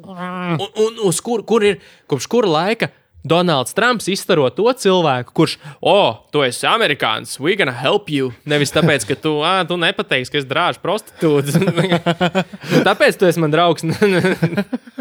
Un, 0.00 0.64
un 0.64 1.02
uz 1.06 1.20
kur, 1.22 1.42
kur 1.46 1.64
ir, 1.66 1.80
kopš 2.08 2.26
kura 2.30 2.48
laika 2.50 2.88
Donalds 3.24 3.74
Trumps 3.76 4.08
izstaro 4.08 4.46
to 4.54 4.70
cilvēku, 4.72 5.34
kurš, 5.36 5.56
oh, 5.84 6.22
tu 6.32 6.40
esi 6.46 6.64
amerikānis, 6.68 7.36
we 7.40 7.56
gonna 7.58 7.74
help 7.76 8.08
you. 8.08 8.32
Nevis 8.48 8.72
tāpēc, 8.72 9.04
ka 9.08 9.16
tu, 9.20 9.36
ah, 9.44 9.60
tu 9.68 9.76
nepateiksi, 9.80 10.32
ka 10.32 10.40
es 10.40 10.48
drāžu 10.48 10.80
prostitūtus. 10.84 11.58
Nu, 12.70 12.80
tāpēc 12.86 13.18
tu 13.20 13.28
esi 13.28 13.42
man 13.42 13.52
draugs. 13.52 13.84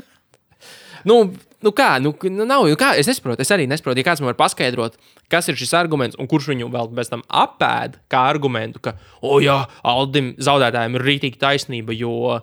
nu, 1.09 1.15
nu 1.63 1.71
kā, 1.75 1.89
nu, 2.03 2.11
nu 2.27 2.47
nav, 2.49 2.67
nu 2.67 2.77
kā, 2.79 2.91
es 2.99 3.07
nesaprotu, 3.07 3.45
es 3.45 3.53
arī 3.55 3.69
nesaprotu, 3.71 4.01
ja 4.01 4.09
kāds 4.09 4.23
man 4.23 4.33
var 4.33 4.39
paskaidrot, 4.41 4.97
kas 5.31 5.47
ir 5.47 5.59
šis 5.59 5.75
arguments, 5.79 6.19
un 6.19 6.27
kurš 6.27 6.51
viņu 6.51 6.71
vēl 6.73 6.91
pēc 6.99 7.13
tam 7.13 7.23
apēda 7.29 8.01
kā 8.11 8.25
argumentu, 8.33 8.83
ka, 8.83 8.97
oh, 9.21 9.39
jā, 9.43 9.61
Aldim 9.87 10.33
zaudētājiem 10.41 10.99
ir 10.99 11.07
rītīgi 11.07 11.39
taisnība, 11.39 11.95
jo, 11.95 12.39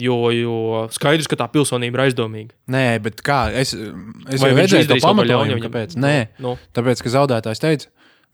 jo, 0.00 0.16
jo 0.34 0.54
skaidrs, 0.94 1.28
ka 1.30 1.36
tā 1.40 1.46
pilsonība 1.52 1.98
ir 2.00 2.02
aizdomīga. 2.08 2.56
Nē, 2.72 2.84
bet 3.04 3.20
kā? 3.26 3.42
Es, 3.52 3.74
es 3.76 4.40
jau 4.42 4.50
redzēju 4.56 4.88
ļaunu 4.88 5.04
pamatojumu, 5.04 5.46
viņam? 5.52 5.62
kāpēc. 5.68 5.94
Nē, 6.00 6.16
Nu. 6.44 6.56
tāpēc, 6.76 7.02
ka 7.04 7.12
zaudētājs 7.14 7.62
teica, 7.62 7.88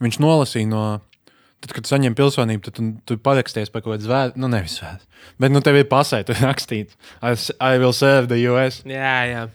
viņš 0.04 0.20
nolasīja 0.22 0.70
no. 0.70 0.86
Tad, 1.64 1.72
kad 1.72 1.86
tu 1.86 1.88
saņem 1.88 2.12
pilsonību, 2.14 2.62
tad 2.66 2.74
tu, 2.76 2.82
tu 3.08 3.14
paraksties 3.24 3.70
par 3.72 3.80
kaut 3.82 3.94
kādu 3.96 4.04
zvēru, 4.04 4.34
nu, 4.36 4.48
nevis 4.52 4.74
zvēru. 4.76 5.00
Bet, 5.40 5.50
nu, 5.54 5.62
tev 5.64 5.78
ir 5.80 5.86
pasē, 5.88 6.20
tur 6.28 6.36
rakstīts, 6.44 6.98
I, 7.24 7.32
I 7.64 7.78
will 7.80 7.94
serve 7.96 8.28
the 8.28 8.36
US. 8.52 8.82
Jā, 8.84 9.14
jā. 9.30 9.46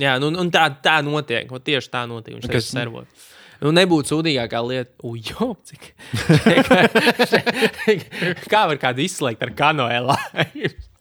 jā 0.00 0.14
nu, 0.22 0.30
un 0.40 0.48
tā, 0.50 0.64
tā 0.82 0.96
notiek. 1.04 1.52
Un 1.52 1.60
tieši 1.60 1.92
tā 1.92 2.06
notiek. 2.08 2.38
Viņš 2.38 2.48
Kas- 2.48 2.70
tas 2.70 2.72
servot. 2.72 3.28
Nu, 3.62 3.70
nebūtu 3.76 4.10
sūdīgākā 4.10 4.58
lieta. 4.66 4.90
Ujo, 5.06 5.52
cik. 5.68 5.92
Kā 8.52 8.64
var 8.72 8.80
kādu 8.82 9.04
izslēgt 9.04 9.44
ar 9.46 9.52
kanoēlā? 9.58 10.16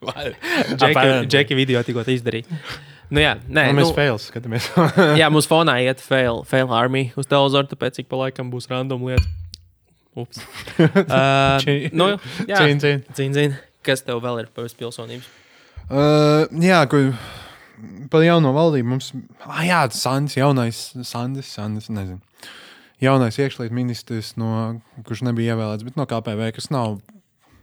Džeki 0.00 1.56
video 1.60 1.82
tikko 1.86 2.04
izdarīja. 2.08 2.60
Nu, 3.10 3.18
jā, 3.18 3.34
nē, 3.42 3.66
Nu, 3.72 3.80
mēs 3.80 3.88
nu, 3.88 3.94
fails 3.96 4.28
skatāmies. 4.30 4.68
jā, 5.20 5.26
mums 5.34 5.48
fonā 5.50 5.80
iet 5.82 6.02
fail, 6.04 6.44
fail 6.46 6.70
army 6.74 7.08
uz 7.18 7.26
televizoru, 7.26 7.66
tāpēc 7.72 7.98
ik 8.04 8.10
pa 8.10 8.20
laikam 8.22 8.52
būs 8.52 8.70
random 8.70 9.02
lietas. 9.08 9.26
Ups. 10.18 10.42
Uh, 10.80 11.90
nu, 11.94 12.12
jā, 12.48 12.62
Cīn, 12.62 12.80
cīn. 12.82 13.02
Cīn, 13.14 13.34
cīn. 13.34 13.54
Kas 13.86 14.02
tev 14.06 14.22
vēl 14.22 14.44
ir 14.44 14.48
pēc 14.54 14.74
pilsonības? 14.78 15.26
Uh, 15.90 16.46
jā, 16.62 16.80
kur 16.90 17.10
par 18.12 18.24
jauno 18.24 18.52
valdību 18.54 18.92
mums. 18.94 19.10
Ah, 19.42 19.62
jā, 19.66 19.80
Sandis, 19.94 20.36
jaunais 20.38 20.80
Sandis, 21.06 21.50
Sandis, 21.54 21.88
nezinu. 21.92 22.20
Jaunais 23.00 23.38
iekšlietu 23.40 23.74
ministrs, 23.74 24.34
no, 24.38 24.80
kurš 25.06 25.24
nebija 25.26 25.54
ievēlēts, 25.56 25.86
bet 25.86 25.96
no 25.98 26.06
KPV, 26.08 26.50
kas 26.58 26.68
nav. 26.74 26.98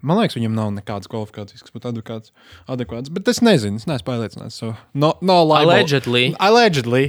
Man 0.05 0.19
liekas, 0.21 0.37
viņam 0.37 0.55
nav 0.57 0.71
nekādas 0.75 1.09
kvalifikācijas, 1.11 1.63
kas 1.65 1.73
būtu 1.73 1.91
adekvāts. 1.91 2.33
adekvāts 2.69 3.13
bet 3.13 3.29
es 3.31 3.41
nezinu, 3.45 3.81
es 3.81 3.87
neesmu 3.89 4.07
pārliecināts. 4.07 4.59
So, 4.61 4.73
no, 4.93 5.15
no 5.25 5.39
libel. 5.45 5.73
Allegedly. 5.73 6.25
Allegedly. 6.43 7.05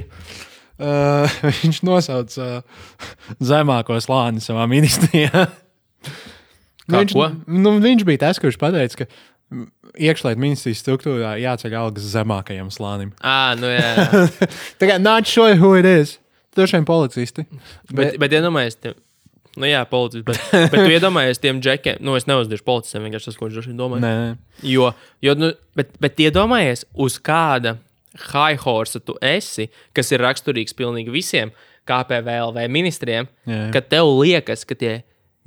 Uh, 0.79 1.27
viņš 1.61 1.81
nosauca 1.83 2.49
uh, 2.61 3.09
zemāko 3.43 3.99
slāni 4.03 4.43
savā 4.43 4.65
ministrijā. 4.71 5.47
Kā 6.89 7.03
viņš, 7.03 7.13
ko? 7.13 7.27
nu, 7.53 7.75
viņš 7.83 8.05
bija 8.07 8.23
tas, 8.25 8.39
kurš 8.41 8.57
pateica, 8.61 9.03
ka 9.03 9.59
iekšlietu 9.99 10.41
ministrijas 10.41 10.81
struktūrā 10.83 11.35
jāceļ 11.41 11.75
algas 11.79 12.07
zemākajam 12.13 12.71
slānim. 12.73 13.13
Ah, 13.25 13.53
nu 13.59 13.69
jā. 13.69 13.91
jā. 13.97 14.49
Tā 14.81 14.89
kā 14.89 14.97
not 15.01 15.29
sure 15.29 15.57
who 15.59 15.75
it 15.77 15.85
is. 15.85 16.17
Vien 16.59 16.83
policisti. 16.83 17.45
bet, 17.93 18.17
bet 18.19 18.33
iedomājieties, 18.35 18.79
tiem, 18.83 18.97
nu 18.97 19.08
jā, 19.67 19.81
policists, 19.89 20.25
bet, 20.27 20.39
bet 20.71 20.77
tu 20.79 20.93
iedomājies 20.93 21.41
tiem 21.43 21.59
džekiem, 21.63 21.99
nu 22.05 22.15
es 22.15 22.27
neuzdiršu 22.29 22.65
policistam, 22.67 23.03
vienkārši 23.07 23.31
tas, 23.31 23.39
ko 23.39 23.49
viņš 23.49 23.71
domāja. 23.79 24.05
Nē, 24.05 24.13
Jo, 24.69 24.91
jo 25.23 25.35
nu, 25.39 25.51
bet, 25.75 25.91
bet 26.03 26.19
iedomājies, 26.23 26.85
uz 26.95 27.17
kāda 27.19 27.77
high 28.31 28.59
horse 28.63 28.99
tu 29.03 29.15
esi, 29.21 29.69
kas 29.95 30.11
ir 30.11 30.23
raksturīgs 30.23 30.75
pilnīgi 30.77 31.13
visiem 31.13 31.51
KPVLV 31.89 32.65
ministriem, 32.71 33.29
Jā. 33.49 33.69
ka 33.73 33.81
tev 33.81 34.09
liekas, 34.19 34.65
ka 34.67 34.77
tie 34.77 34.99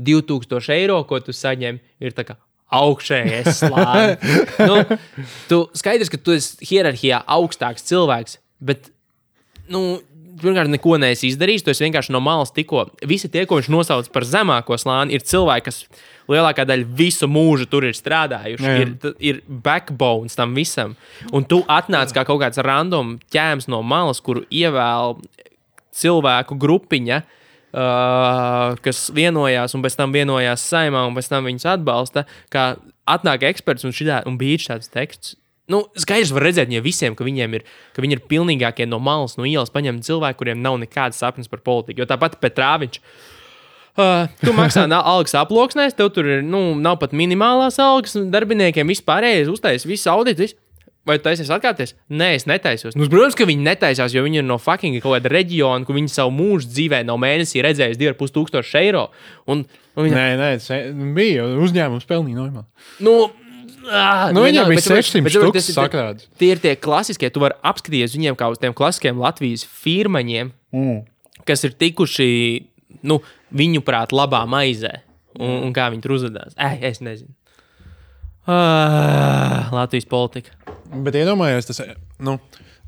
2000 0.02 0.72
eiro, 0.74 0.98
ko 1.08 1.20
tu 1.22 1.34
saņem, 1.36 1.78
ir 2.02 2.16
tā 2.16 2.26
kā 2.26 2.36
augšējais 2.72 3.58
slānis. 3.60 4.40
nu, 4.64 4.98
tu 5.50 5.60
skaidrs, 5.76 6.10
ka 6.12 6.18
tu 6.18 6.34
esi 6.36 6.64
hierarhijā 6.72 7.20
augstāks 7.30 7.84
cilvēks, 7.90 8.38
bet, 8.64 8.88
nu, 9.70 10.00
pirmkārt, 10.43 10.70
neko 10.72 10.97
neesi 11.01 11.30
izdarījis. 11.30 11.64
Tu 11.66 11.74
vienkārši 11.78 12.14
no 12.14 12.20
malas 12.24 12.53
tikko. 12.55 12.86
Visi 13.09 13.30
tie, 13.32 13.45
ko 13.49 13.59
viņš 13.61 13.70
nosauc 13.72 14.09
par 14.14 14.26
zemāko 14.28 14.78
slāni, 14.80 15.16
ir 15.16 15.24
cilvēki, 15.26 15.66
kas 15.68 15.82
lielākā 16.30 16.66
daļa 16.68 16.88
visu 16.99 17.28
mūžu 17.30 17.68
tur 17.70 17.86
ir 17.88 17.97
strādājuši. 17.99 18.66
Jā, 18.66 18.76
jā. 18.78 18.86
Ir, 18.86 19.14
ir 19.32 19.43
backbone 19.47 20.32
tam 20.36 20.57
visam. 20.59 20.97
Un 21.34 21.47
tu 21.49 21.62
atnāc 21.70 22.14
kā 22.14 22.26
kaut 22.28 22.43
kāds 22.45 22.62
random 22.62 23.16
ķēms 23.32 23.70
no 23.72 23.82
malas, 23.86 24.22
kuru 24.24 24.45
ievēl 24.51 25.18
cilvēku 25.97 26.59
grupiņa. 26.61 27.22
Uh, 27.72 28.74
kas 28.84 29.07
vienojās, 29.16 29.72
un 29.72 29.80
pēc 29.80 29.95
tam 29.97 30.12
vienojās 30.12 30.61
saimā, 30.68 31.07
un 31.09 31.14
pēc 31.16 31.30
tam 31.32 31.47
viņus 31.49 31.70
atbalsta. 31.72 32.26
Kā 32.53 32.74
atnāk 33.09 33.47
eksperts 33.49 33.86
un, 33.88 33.95
šitā, 33.97 34.20
un 34.28 34.36
bija 34.40 34.61
šāds 34.61 34.93
teksts. 34.93 35.38
Nu, 35.70 35.84
skaidrs, 35.94 36.32
var 36.34 36.48
redzēt, 36.48 36.72
ja 36.74 36.82
visiem, 36.82 37.14
ka 37.14 37.26
viņiem 37.26 37.58
ir, 37.58 37.68
ka 37.94 38.02
viņi 38.02 38.18
ir 38.18 38.24
pilnīgākie 38.30 38.86
no 38.88 38.98
malas, 39.02 39.36
no 39.38 39.46
ielas 39.46 39.70
paņemti 39.74 40.08
cilvēki, 40.08 40.38
kuriem 40.40 40.64
nav 40.64 40.80
nekādas 40.82 41.20
sapnes 41.22 41.50
par 41.50 41.62
politiku. 41.62 42.02
Jo 42.02 42.08
tāpat 42.10 42.40
Petrāviņš. 42.42 42.98
Uh, 43.92 44.24
tu 44.40 44.54
maksā 44.56 44.86
algas 44.88 45.36
aploksnēs, 45.36 45.94
tev 45.94 46.08
tur 46.16 46.26
ir, 46.38 46.42
nu, 46.42 46.72
nav 46.80 46.96
pat 47.02 47.12
minimālās 47.12 47.76
algas, 47.82 48.16
un 48.16 48.30
darbiniekiem 48.32 48.88
vispārējais 48.88 49.52
uztais, 49.52 49.86
viss 49.86 50.08
audits. 50.10 50.56
Vai 51.02 51.16
tu 51.18 51.24
taisies 51.26 51.48
atkāpties? 51.50 51.96
Nē, 52.14 52.28
es 52.38 52.44
netaisos. 52.46 52.94
Nu, 52.94 53.08
protams, 53.10 53.34
ka 53.34 53.42
viņi 53.48 53.64
netaisās, 53.66 54.12
jo 54.14 54.22
viņi 54.22 54.38
ir 54.38 54.44
no 54.46 54.54
fucking 54.62 55.00
kaut 55.02 55.16
kāda 55.16 55.32
reģiona, 55.32 55.82
kur 55.86 55.96
viņi 55.98 56.12
savu 56.14 56.30
mūžu 56.36 56.70
dzīvē 56.70 57.00
nav 57.08 57.18
mēnesī 57.18 57.64
redzējuši 57.66 57.98
2,5 58.04 58.34
tūkstoši 58.36 58.76
eiro. 58.84 59.08
Un, 59.50 59.64
un 59.96 60.06
viņi, 60.06 60.14
nē, 60.14 60.26
nē 60.38 60.50
se, 60.62 60.78
bija 61.16 61.48
uzņēmums 61.64 62.06
pelnīja 62.06 62.38
normāli. 62.38 62.86
nu, 63.02 63.16
ā, 63.86 64.32
Nu, 64.32 64.42
viņam 64.44 64.68
bet 64.68 64.84
tu 64.84 64.90
vari- 64.92 65.02
600 65.02 65.22
bet 65.24 65.32
tu 65.32 65.38
vari- 65.40 65.48
štukas 65.50 65.66
tas 65.66 65.68
ir- 65.68 65.78
sakrāts. 65.82 66.26
Tie 66.38 66.50
ir 66.52 66.58
tie 66.58 66.76
klasiskie, 66.76 67.30
tu 67.32 67.40
vari 67.40 67.54
apskatīties 67.64 68.14
viņiem 68.16 68.36
kā 68.36 68.50
uz 68.50 68.58
tiem 68.58 68.72
klasiskiem 68.74 69.18
Latvijas 69.18 69.64
firmaņiem, 69.64 70.52
Mm. 70.72 71.04
kas 71.44 71.64
ir 71.64 71.70
tikuši, 71.72 72.64
nu, 73.02 73.20
viņu 73.52 73.80
prāt, 73.82 74.08
labā 74.12 74.46
maizē. 74.46 75.00
Un, 75.38 75.62
un 75.64 75.72
kā 75.72 75.90
viņi 75.90 76.02
tur 76.02 76.12
uzvedās. 76.18 76.52
Ei, 76.58 76.78
es 76.82 77.00
nezinu. 77.00 77.30
Ah, 78.46 79.68
Latvijas 79.72 80.04
politika. 80.04 80.50
Bet 80.92 81.14
iedomājieties, 81.14 81.66
tas, 81.70 81.80
nu, 82.18 82.38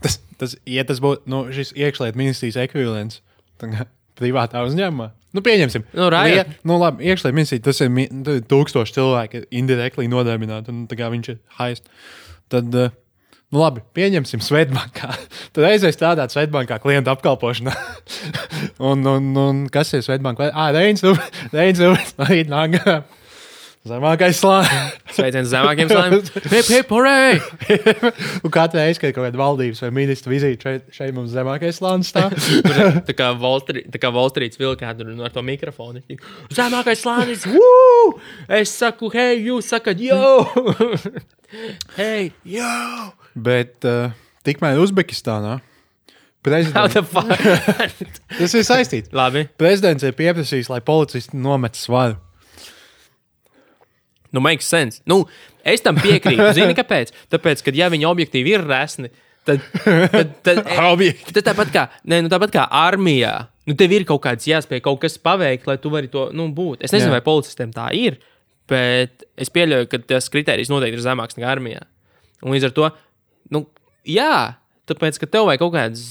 tas, 0.03 0.19
tas, 0.37 0.57
ja 0.67 0.83
tas 0.85 0.99
būtu 1.01 1.23
nu, 1.31 1.45
šis 1.55 1.71
iekšlietu 1.79 2.19
ministrijas 2.19 2.59
ekvivalents 2.67 3.21
privātā 4.19 4.65
uzņēmumā. 4.67 5.11
Nu, 5.35 5.43
pieņemsim, 5.43 5.83
Nu. 5.99 6.09
Rie- 6.15 6.45
nu, 6.65 6.77
labi, 6.79 7.09
iekšlietu 7.11 7.35
ministrija 7.35 7.63
tas 7.67 7.81
ir 7.83 7.91
tu- 8.23 8.41
tūkstoši 8.53 8.95
cilvēki 8.95 9.41
indirekti 9.51 10.07
nodarbināti, 10.11 10.71
un 10.71 10.85
tā 10.87 10.95
kā 11.01 11.09
viņš 11.11 11.29
ir 11.33 11.39
haist. 11.59 11.89
Tad, 12.49 12.71
eh, 12.75 12.91
nu, 13.51 13.59
labi, 13.59 13.83
pieņemsim 13.99 14.39
Svetbankā. 14.45 15.11
Tad 15.53 15.65
aizēs 15.73 15.99
strādāt 15.99 16.31
Svetbankā 16.31 16.79
klientu 16.83 17.11
apkalpošanā. 17.11 17.75
un, 18.91 19.03
un, 19.11 19.33
un 19.37 19.65
kas 19.75 19.91
ir 19.99 20.07
Svetbankā? 20.07 20.53
Ah, 20.55 20.71
Reins, 20.71 21.03
Reins, 21.57 21.83
Reins, 21.83 22.49
nāk. 22.53 22.79
Zemākais 23.85 24.39
slānis. 24.41 24.93
Sveiciens 25.13 25.51
zemākiem 25.53 25.91
slāņiem. 25.91 26.23
Hip, 26.49 26.69
hip, 26.73 26.89
hurray! 26.89 27.37
Un 28.41 28.53
katru 28.55 28.81
reizi, 28.81 28.97
kad 29.03 29.11
ir 29.11 29.17
kaut 29.19 29.27
kāda 29.27 29.37
valdības 29.43 29.83
vai 29.85 29.91
ministra 29.93 30.33
vizīte, 30.33 30.65
šeit, 30.65 30.87
šeit 30.97 31.13
mums 31.13 31.35
zemākais 31.35 31.77
slānis 31.83 32.09
stāv. 32.15 32.33
Tā 33.05 33.13
kā 33.19 33.29
Volstri- 33.37 33.85
tā 33.93 34.01
kā 34.01 34.09
Volstrīts 34.15 34.57
vilkā 34.57 34.95
tur 34.97 35.13
no 35.13 35.29
to 35.29 35.45
mikrofonu. 35.45 36.01
Zemākais 36.57 37.05
slānis! 37.05 37.45
Woo! 37.53 38.17
Es 38.49 38.73
saku, 38.73 39.13
hei, 39.13 39.43
jūs 39.51 39.69
sakat, 39.75 40.01
yo! 40.01 40.33
hei, 42.01 42.31
yo! 42.57 42.73
Bet 43.37 43.85
uh, 43.85 44.17
tikmēr 44.49 44.81
Uzbekistānā 44.81 45.59
How 45.61 46.45
prezidents, 46.45 46.95
the 46.97 47.05
fuck? 47.05 47.29
tas 48.39 48.53
ir 48.57 48.65
saistīts. 48.65 49.13
Labi. 49.17 49.45
Prezidents 49.61 50.05
ir 50.09 50.17
pieprasījis, 50.17 50.73
lai 50.73 50.81
policisti 50.85 51.37
nomet 51.37 51.77
svaru. 51.77 52.17
Nu, 54.35 54.43
makes 54.43 54.67
sense. 54.71 55.03
Nu, 55.07 55.23
es 55.63 55.85
tam 55.85 55.99
piekrītu. 56.03 56.49
Zini, 56.57 56.75
kāpēc? 56.77 57.13
Tāpēc, 57.33 57.63
ka, 57.65 57.75
ja 57.79 57.91
viņi 57.93 58.09
objektīvi 58.09 58.57
ir 58.57 58.67
resni, 58.67 59.13
tad, 59.47 59.63
tad, 59.85 60.33
tad, 60.43 60.63
tad 61.37 61.43
tāpat, 61.47 61.73
kā, 61.75 61.85
ne, 62.11 62.23
nu, 62.25 62.33
tāpat 62.33 62.55
kā 62.57 62.65
armijā, 62.81 63.35
nu, 63.69 63.77
tev 63.79 63.95
ir 63.95 64.07
kaut 64.09 64.25
kāds 64.27 64.49
jāspēj 64.51 64.83
kaut 64.85 65.03
kas 65.05 65.19
paveikt, 65.23 65.69
lai 65.71 65.79
tu 65.81 65.93
vari 65.95 66.11
to 66.11 66.29
nu, 66.37 66.49
būt. 66.57 66.83
Es 66.85 66.95
nezinu, 66.95 67.13
Jā. 67.13 67.19
vai 67.19 67.27
policistiem 67.27 67.73
tā 67.77 67.87
ir, 67.97 68.19
bet 68.71 69.27
es 69.41 69.53
pieļauju, 69.55 69.89
ka 69.93 70.03
tas 70.17 70.29
kriterijs 70.33 70.73
noteikti 70.73 70.99
ir 70.99 71.07
zemāks 71.07 71.39
nekā 71.39 71.55
armijā. 71.55 71.87
Un 72.45 72.57
līdz 72.57 72.69
ar 72.69 72.77
to, 72.77 72.91
nu, 73.55 73.65
jā, 74.09 74.35
tāpēc, 74.91 75.21
ka 75.21 75.31
tev 75.31 75.49
vajag 75.49 75.63
kaut 75.63 75.75
kādas 75.77 76.05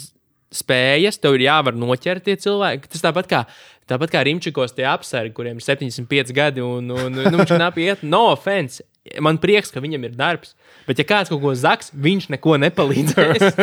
spējas, 0.53 1.17
tev 1.21 1.37
ir 1.37 1.47
jāvar 1.47 1.75
noķert 1.77 2.25
tie 2.27 2.37
cilvēki. 2.39 2.91
Tas 2.93 3.03
tāpat 3.03 3.29
kā, 3.29 3.41
tāpat 3.89 4.13
kā 4.13 4.23
Rimčikos 4.27 4.75
tie 4.77 4.85
apsargi, 4.89 5.33
kuriem 5.35 5.59
ir 5.59 5.65
75 5.65 6.33
gadi 6.35 6.63
un, 6.63 6.89
un 6.93 7.13
nu, 7.13 7.27
viņš 7.37 7.55
nav 7.59 7.77
iet. 7.81 8.03
No 8.05 8.25
offense. 8.31 8.83
Man 9.19 9.35
prieks, 9.35 9.67
ka 9.67 9.81
viņam 9.83 10.05
ir 10.07 10.13
darbs. 10.15 10.53
Bet, 10.87 10.95
ja 10.99 11.03
kāds 11.07 11.27
kaut 11.31 11.41
ko 11.43 11.51
zaks, 11.59 11.89
viņš 11.91 12.29
neko 12.31 12.55
nepalīdzēs. 12.63 13.57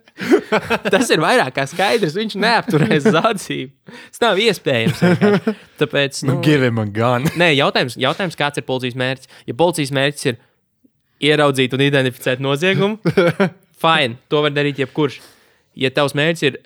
Tas 0.92 1.10
ir 1.12 1.20
vairāk 1.20 1.52
kā 1.58 1.66
skaidrs. 1.68 2.16
Viņš 2.16 2.36
neapturēs 2.40 3.04
zādzību. 3.12 3.92
Tas 3.92 4.22
nav 4.24 4.40
iespējams. 4.40 5.02
vienkārši. 5.04 5.54
Tāpēc, 5.82 6.22
Nu, 6.24 6.38
nu, 6.38 6.44
give 6.44 6.64
him 6.64 6.80
a 6.80 6.86
gun. 6.88 7.28
Nē, 7.40 7.50
jautājums, 7.58 7.98
jautājums, 8.00 8.38
kāds 8.40 8.60
ir 8.60 8.64
policijas 8.68 8.96
mērķis? 9.00 9.30
Ja 9.50 9.56
policijas 9.60 9.92
mērķis 9.96 10.30
ir 10.32 10.40
ieraudzīt 11.28 11.76
un 11.76 11.84
identificēt 11.84 12.40
noziegumu, 12.40 13.00
fine, 13.84 14.16
to 14.32 14.40
var 14.44 14.56
darīt 14.56 14.80
jebkurš. 14.80 15.20
Ja 15.76 15.92
tavs 15.92 16.16
mērķis 16.16 16.46
ir 16.48 16.58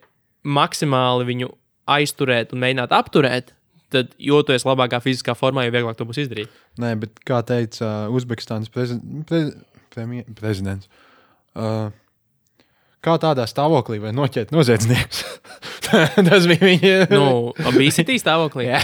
maksimāli 0.46 1.26
viņu 1.32 1.50
aizturēt 1.90 2.54
un 2.54 2.62
mēģināt 2.62 2.94
apturēt, 2.96 3.52
tad, 3.94 4.14
jo 4.18 4.40
tu 4.46 4.54
esi 4.54 4.66
labākā 4.68 5.00
fiziskā 5.04 5.34
formā, 5.38 5.66
jo 5.66 5.74
vieglāk 5.74 5.98
to 5.98 6.06
būs 6.08 6.22
izdarīt. 6.24 6.52
Nē, 6.82 6.94
bet 7.02 7.20
kā 7.26 7.40
teica 7.46 7.84
uh, 8.08 8.14
Uzbekistānas 8.16 8.72
prezi 8.72 8.98
prez 9.28 9.52
premje- 9.94 10.26
prezidents, 10.38 10.88
uh, 11.54 11.92
kā 13.04 13.16
tādā 13.22 13.46
stāvoklī 13.50 14.00
var 14.02 14.16
noķert 14.16 14.54
noziedznieks? 14.54 15.24
Tas 16.30 16.48
bija 16.50 16.64
viņa. 16.64 16.94
Nu, 17.12 17.52
obesity 17.68 18.16
stāvoklī. 18.18 18.70
Jā. 18.72 18.80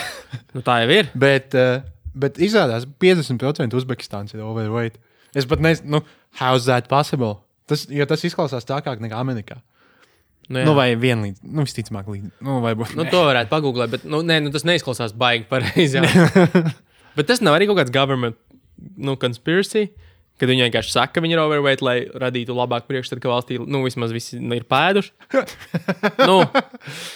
nu, 0.54 0.62
tā 0.66 0.82
jau 0.84 0.92
ir. 1.00 1.10
Bet, 1.18 1.56
uh, 1.58 1.80
bet 2.14 2.38
izrādās, 2.42 2.86
50% 3.02 3.78
Uzbekistāns 3.80 4.36
ir 4.36 4.44
overweight. 4.46 5.00
Es 5.34 5.46
pat 5.46 5.62
nezinu, 5.62 5.96
nu, 5.96 6.04
how's 6.40 6.66
that 6.70 6.90
possible? 6.90 7.38
Tas, 7.70 7.86
jo 7.90 8.06
tas 8.06 8.22
izklausās 8.26 8.66
tā 8.66 8.80
kā 8.82 8.94
Amerikā. 8.94 9.60
Nu, 10.50 10.58
jā. 10.58 10.66
Nu, 10.66 10.74
vai 10.74 10.88
vienlīdz, 10.98 11.44
nu, 11.46 11.62
visticamāk, 11.62 12.08
līdz. 12.10 12.30
Nu, 12.42 12.56
varbūt. 12.64 12.96
Nu, 12.98 13.04
to 13.06 13.22
varētu 13.28 13.52
pagūglēt, 13.52 13.92
bet 13.92 14.06
nu, 14.10 14.18
nē, 14.26 14.40
nu, 14.42 14.50
tas 14.54 14.64
neizklausās 14.66 15.14
baigi 15.14 15.46
pareizi. 15.50 16.02
bet 17.16 17.28
tas 17.30 17.42
nav 17.44 17.54
arī 17.54 17.68
kaut 17.70 17.78
kāds 17.78 17.94
government 17.94 18.38
nu, 18.98 19.14
conspiracy. 19.20 19.92
Kad 20.40 20.48
viņi 20.48 20.64
vienkārši 20.64 20.94
saka, 20.94 21.12
ka 21.18 21.20
viņi 21.22 21.36
ir 21.36 21.40
overweight, 21.42 21.82
lai 21.84 21.98
radītu 22.08 22.54
labāku 22.56 22.88
priekšstatu, 22.88 23.20
ka 23.20 23.28
valstī 23.28 23.58
nu, 23.60 23.82
vismaz 23.84 24.10
visi 24.16 24.38
ir 24.40 24.64
pēduši. 24.64 25.10
nu, 26.24 26.38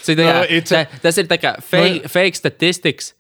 cik, 0.04 0.18
tā, 0.20 0.26
No, 0.28 0.42
it's 0.44 0.68
tā, 0.74 0.82
a- 0.84 1.00
tas 1.00 1.16
ir 1.22 1.30
tā 1.30 1.38
kā 1.40 1.54
fake, 1.64 2.10
fake 2.12 2.36
statistics. 2.36 3.14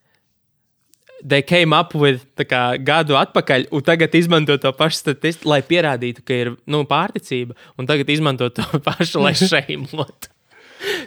They 1.24 1.40
came 1.40 1.72
up 1.72 1.94
with 1.96 2.26
tā 2.36 2.44
kā, 2.44 2.60
gadu 2.84 3.16
atpakaļ, 3.16 3.70
un 3.72 3.84
tagad 3.84 4.12
izmanto 4.18 4.58
to 4.60 4.72
pašu 4.76 5.00
statistiku, 5.00 5.48
lai 5.54 5.62
pierādītu, 5.64 6.24
ka 6.26 6.36
ir 6.36 6.52
nu, 6.68 6.82
pārticība, 6.88 7.56
un 7.80 7.88
tagad 7.88 8.12
izmanto 8.12 8.50
to 8.52 8.66
pašu, 8.88 9.22
lai 9.24 9.32
šeimotu. 9.52 10.30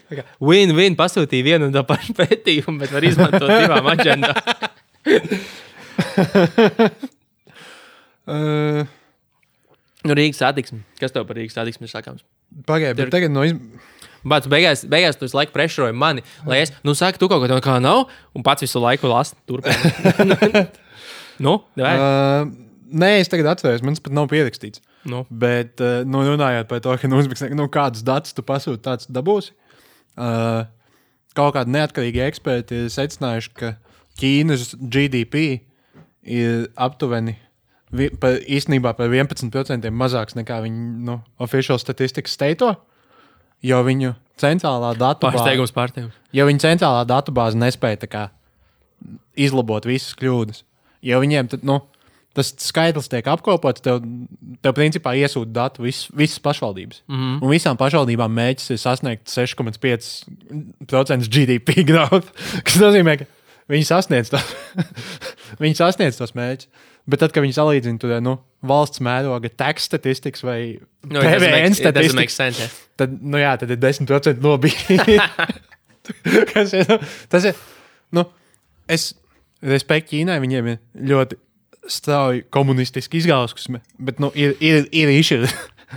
Tā 0.10 0.18
kā 0.18 0.26
Win-win 0.42 0.98
pasūtīja 0.98 1.46
vienu 1.46 1.70
un 1.70 1.76
to 1.76 1.86
pašu 1.86 2.16
pētījumu, 2.22 2.80
bet 2.82 2.96
var 2.98 3.06
izmantot 3.06 3.50
divām 3.52 3.92
aģentām. 3.94 4.36
Uh, 8.28 8.84
Nu, 10.08 10.16
Rīgas 10.16 10.40
satiksme. 10.40 10.84
Kas 11.02 11.14
tev 11.14 11.26
par 11.28 11.38
Rīgas 11.40 11.58
satiksmi 11.58 11.88
ir 11.88 11.92
sakāms? 11.92 12.24
Pagaidiet, 12.68 13.00
bet 13.02 13.12
tagad 13.12 13.34
no 13.34 13.44
iz... 13.48 13.56
Bet 14.26 14.48
beigās, 14.52 14.86
beigās 14.90 15.20
tu 15.20 15.28
visu 15.28 15.38
laiku 15.38 15.54
prešroji 15.56 15.96
mani, 15.98 16.24
lai 16.48 16.62
es, 16.64 16.74
nu, 16.86 16.96
saku, 16.98 17.20
tu 17.22 17.30
kaut 17.30 17.44
ko 17.44 17.50
tādu 17.52 17.64
kā 17.66 17.78
nav, 17.84 18.08
un 18.36 18.46
pats 18.46 18.66
visu 18.66 18.82
laiku 18.82 19.12
lasu 19.12 19.38
turpinājumu. 19.50 20.64
nu? 21.46 21.58
Uh, 21.78 22.50
nē, 22.90 23.12
es 23.22 23.32
tagad 23.32 23.54
atceros, 23.54 23.86
man 23.86 23.98
tas 23.98 24.06
pat 24.06 24.16
nav 24.18 24.30
pierakstīts. 24.32 24.84
Nu, 25.08 25.24
Bet, 25.30 25.78
uh, 25.80 26.02
nu, 26.08 26.24
runājot 26.28 26.68
par 26.70 26.82
to, 26.84 26.96
ka 27.00 27.12
nu, 27.12 27.22
nu, 27.56 27.70
kādus 27.72 28.04
datus 28.08 28.36
tu 28.36 28.44
pasūti, 28.46 28.84
tāds 28.90 29.08
dabūsi. 29.12 29.54
Uh, 30.18 30.66
kaut 31.38 31.54
kādi 31.56 31.76
neatkarīgi 31.76 32.24
eksperti 32.26 32.84
ir 32.84 32.94
secinājuši, 32.94 33.54
ka 33.58 33.76
Ķīnas 34.18 34.72
GDP 34.82 35.44
ir 36.26 36.66
aptuveni 36.74 37.38
par, 38.20 38.40
īstenībā 38.42 38.94
par 38.98 39.12
11% 39.14 39.92
mazāks 39.94 40.38
nekā 40.38 40.60
viņu 40.66 40.88
nu, 41.08 41.20
oficiālā 41.44 41.80
statistikas 41.82 42.36
steito. 42.36 42.74
Jo 43.66 43.82
viņu 43.86 44.14
centrālā 44.38 44.94
datubāze, 44.98 45.38
pārsteigums, 45.38 45.74
pārsteigums. 45.74 46.18
jo 46.34 46.46
viņu 46.46 46.64
centrālā 46.64 47.06
datubāze 47.10 47.58
nespēja 47.58 48.08
kā 48.08 48.30
izlabot 49.38 49.86
visas 49.86 50.16
kļūdas. 50.18 50.64
Jo 51.06 51.20
viņiem 51.22 51.50
tad, 51.52 51.66
nu, 51.68 51.82
tas 52.38 52.54
skaitlis 52.62 53.10
tiek 53.10 53.28
apkopots, 53.30 53.82
tev, 53.86 54.02
tev 54.62 54.74
principā 54.78 55.14
iesūta 55.18 55.52
datu 55.54 55.84
vis, 55.86 56.08
visas 56.14 56.40
pašvaldības. 56.44 57.02
Mm 57.08 57.18
-hmm. 57.18 57.42
Un 57.42 57.50
visām 57.54 57.76
pašvaldībām 57.78 58.32
mērķis 58.34 58.70
ir 58.76 58.80
sasniegt 58.82 59.30
6,5% 59.30 61.30
GDP 61.34 61.70
growth. 61.86 62.30
Kas 62.66 62.78
nozīmē, 62.82 63.18
ka 63.18 63.26
viņi 63.70 63.86
sasniedz, 63.86 64.30
to, 64.30 64.38
viņi 65.64 65.76
sasniedz 65.76 66.18
tos 66.18 66.36
mērķus. 66.36 66.68
Bet 67.08 67.22
tad, 67.24 67.32
kad 67.32 67.46
viņi 67.46 67.56
salīdzina 67.56 68.02
to 68.02 68.20
nu, 68.24 68.34
valsts 68.68 69.00
mēroga 69.04 69.52
tax 69.56 69.86
statistikas 69.88 70.44
vai 70.44 70.60
doesn't 71.08 71.40
PVN 71.40 71.78
statistikas, 71.78 72.36
sense, 72.36 72.66
yeah. 72.66 72.74
tad, 73.00 73.14
nu, 73.22 73.40
jā, 73.40 73.54
tad 73.62 73.72
ir 73.72 73.80
10% 73.80 74.44
nobīdi. 74.44 75.16
Kas 76.52 76.76
ir, 76.76 76.88
nu, 76.90 76.98
tas 77.32 77.48
ir, 77.48 77.62
nu, 78.16 78.26
es 78.92 79.10
respektu 79.64 80.16
Ķīnai, 80.16 80.38
viņiem 80.44 80.70
ir 80.74 80.78
ļoti 81.14 81.40
strauji 81.88 82.44
komunistiski 82.52 83.22
izgausme, 83.22 83.82
bet, 84.00 84.20
nu, 84.24 84.32
ir, 84.36 84.56
ir, 84.60 84.88
ir, 84.92 85.12
ir, 85.24 85.48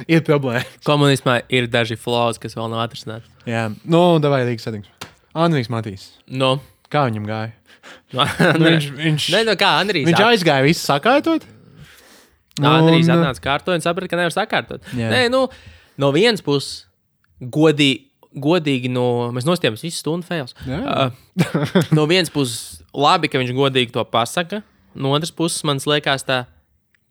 ir 0.06 0.24
problēma. 0.26 0.62
Komunismā 0.86 1.40
ir 1.50 1.66
daži 1.70 1.98
flaws, 1.98 2.38
kas 2.42 2.54
vēl 2.58 2.70
nav 2.70 2.86
atrisināti. 2.86 3.26
Jā, 3.50 3.66
nu, 3.82 4.04
davai 4.22 4.44
Rīgas 4.46 4.68
sadings. 4.68 4.90
Andrijs 5.34 5.70
Matīs, 5.70 6.10
Nu, 6.26 6.56
kā 6.90 7.04
viņam 7.06 7.26
gāja? 7.28 7.54
nu, 8.14 8.26
Nu, 8.58 8.66
viņš, 8.66 8.86
viņš, 8.98 9.26
Nē, 9.36 9.40
no 9.48 9.54
kā 9.60 9.70
Andrijs. 9.80 10.08
viņš 10.10 10.22
aizgāja 10.26 10.66
visu 10.66 10.82
sakārtot. 10.86 11.46
Nu, 12.60 12.68
Andrijs 12.68 13.08
Un, 13.08 13.14
atnāca 13.16 13.40
kārtot 13.44 13.76
un 13.78 13.84
saprata, 13.84 14.10
ka 14.10 14.18
nevar 14.20 14.34
sakārtot. 14.34 14.84
Jā. 14.98 15.08
Nē, 15.12 15.20
nu, 15.32 15.46
no 16.00 16.10
vienas 16.12 16.42
puses, 16.44 16.84
godīgi, 17.40 18.06
godīgi 18.36 18.90
no, 18.92 19.30
mēs 19.34 19.46
nostājāmies 19.48 19.84
visu 19.86 20.02
stundu 20.02 20.26
fails. 20.28 20.52
Uh, 20.66 21.08
no 21.96 22.04
vienas 22.10 22.30
puses, 22.34 22.82
labi, 22.92 23.30
ka 23.32 23.40
viņš 23.40 23.54
godīgi 23.56 23.94
to 23.96 24.04
pasaka. 24.10 24.60
No 24.94 25.14
otras 25.14 25.32
puses, 25.32 25.62
man 25.64 25.78
liekas, 25.86 26.26
tā, 26.26 26.42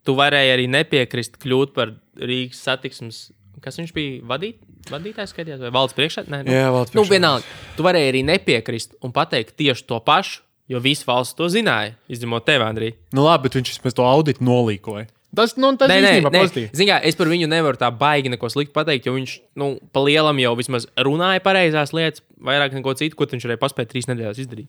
tu 0.06 0.14
varēji 0.18 0.54
arī 0.54 0.66
nepiekrist 0.70 1.38
kļūt 1.42 1.72
par 1.76 1.94
Rīgas 2.20 2.60
satiksmes. 2.68 3.20
Kas 3.64 3.76
viņš 3.80 3.90
bija? 3.96 4.20
Vadīt, 4.28 4.60
vadītājs, 4.92 5.32
skatījās, 5.34 5.58
vai 5.60 5.72
valsts 5.74 5.96
priekšā? 5.98 6.22
Nē, 6.32 6.44
nu, 6.46 6.52
Jā, 6.54 6.68
valsts 6.72 6.94
nu, 6.96 7.02
priekšā. 7.02 7.16
vienalga. 7.16 7.58
Tu 7.76 7.84
varēji 7.84 8.12
arī 8.12 8.22
nepiekrist 8.28 8.94
un 9.04 9.12
pateikt 9.16 9.56
tieši 9.58 9.84
to 9.90 9.98
pašu, 10.04 10.40
jo 10.70 10.80
visa 10.82 11.06
valsts 11.08 11.36
to 11.38 11.48
zināja, 11.52 11.96
izņemot 12.12 12.46
tevi, 12.46 12.64
Andrija. 12.66 12.96
Nu, 13.16 13.24
labi, 13.26 13.48
bet 13.48 13.58
viņš 13.58 13.80
pēc 13.84 13.96
to 13.98 14.06
auditu 14.06 14.46
nolīkoja. 14.46 15.08
Tas, 15.36 15.52
nu, 15.62 15.68
tas 15.78 15.86
Nē, 15.86 15.96
īstenībā 16.02 16.30
nē. 16.34 16.38
pozitīvi. 16.42 16.68
Zini, 16.74 16.88
kā, 16.90 16.96
es 17.06 17.14
par 17.18 17.28
viņu 17.30 17.46
nevaru 17.50 17.78
tā 17.78 17.86
baigi 17.94 18.32
neko 18.32 18.48
sliktu 18.50 18.74
pateikt, 18.74 19.04
jo 19.06 19.12
viņš 19.14 19.34
nu, 19.62 19.68
pa 19.94 20.02
lielam 20.02 20.40
jau 20.42 20.56
vismaz 20.58 20.88
runāja 20.98 21.42
pareizās 21.44 21.92
lietas, 21.94 22.24
vairāk 22.42 22.74
neko 22.74 22.94
citu, 22.98 23.14
ko 23.18 23.28
viņš 23.30 23.46
varēja 23.46 23.60
paspēt 23.62 23.92
trīs 23.92 24.08
nedēļas 24.10 24.40
izdarīt. 24.42 24.66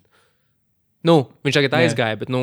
Nu, 1.02 1.16
viņš 1.42 1.58
tagad 1.58 1.74
aizgāja, 1.80 2.20
bet, 2.22 2.30
nu, 2.30 2.42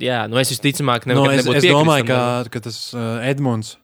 jā, 0.00 0.22
nu 0.32 0.38
es 0.40 0.48
visticamāk, 0.54 1.04
Nu, 1.04 1.18
nevaru. 1.18 1.34
es, 1.36 1.50
es 1.60 1.68
domāju, 1.68 2.06
ka, 2.08 2.20
ka 2.54 2.62
tas 2.64 2.78
uh, 2.96 3.18
Edmunds, 3.28 3.74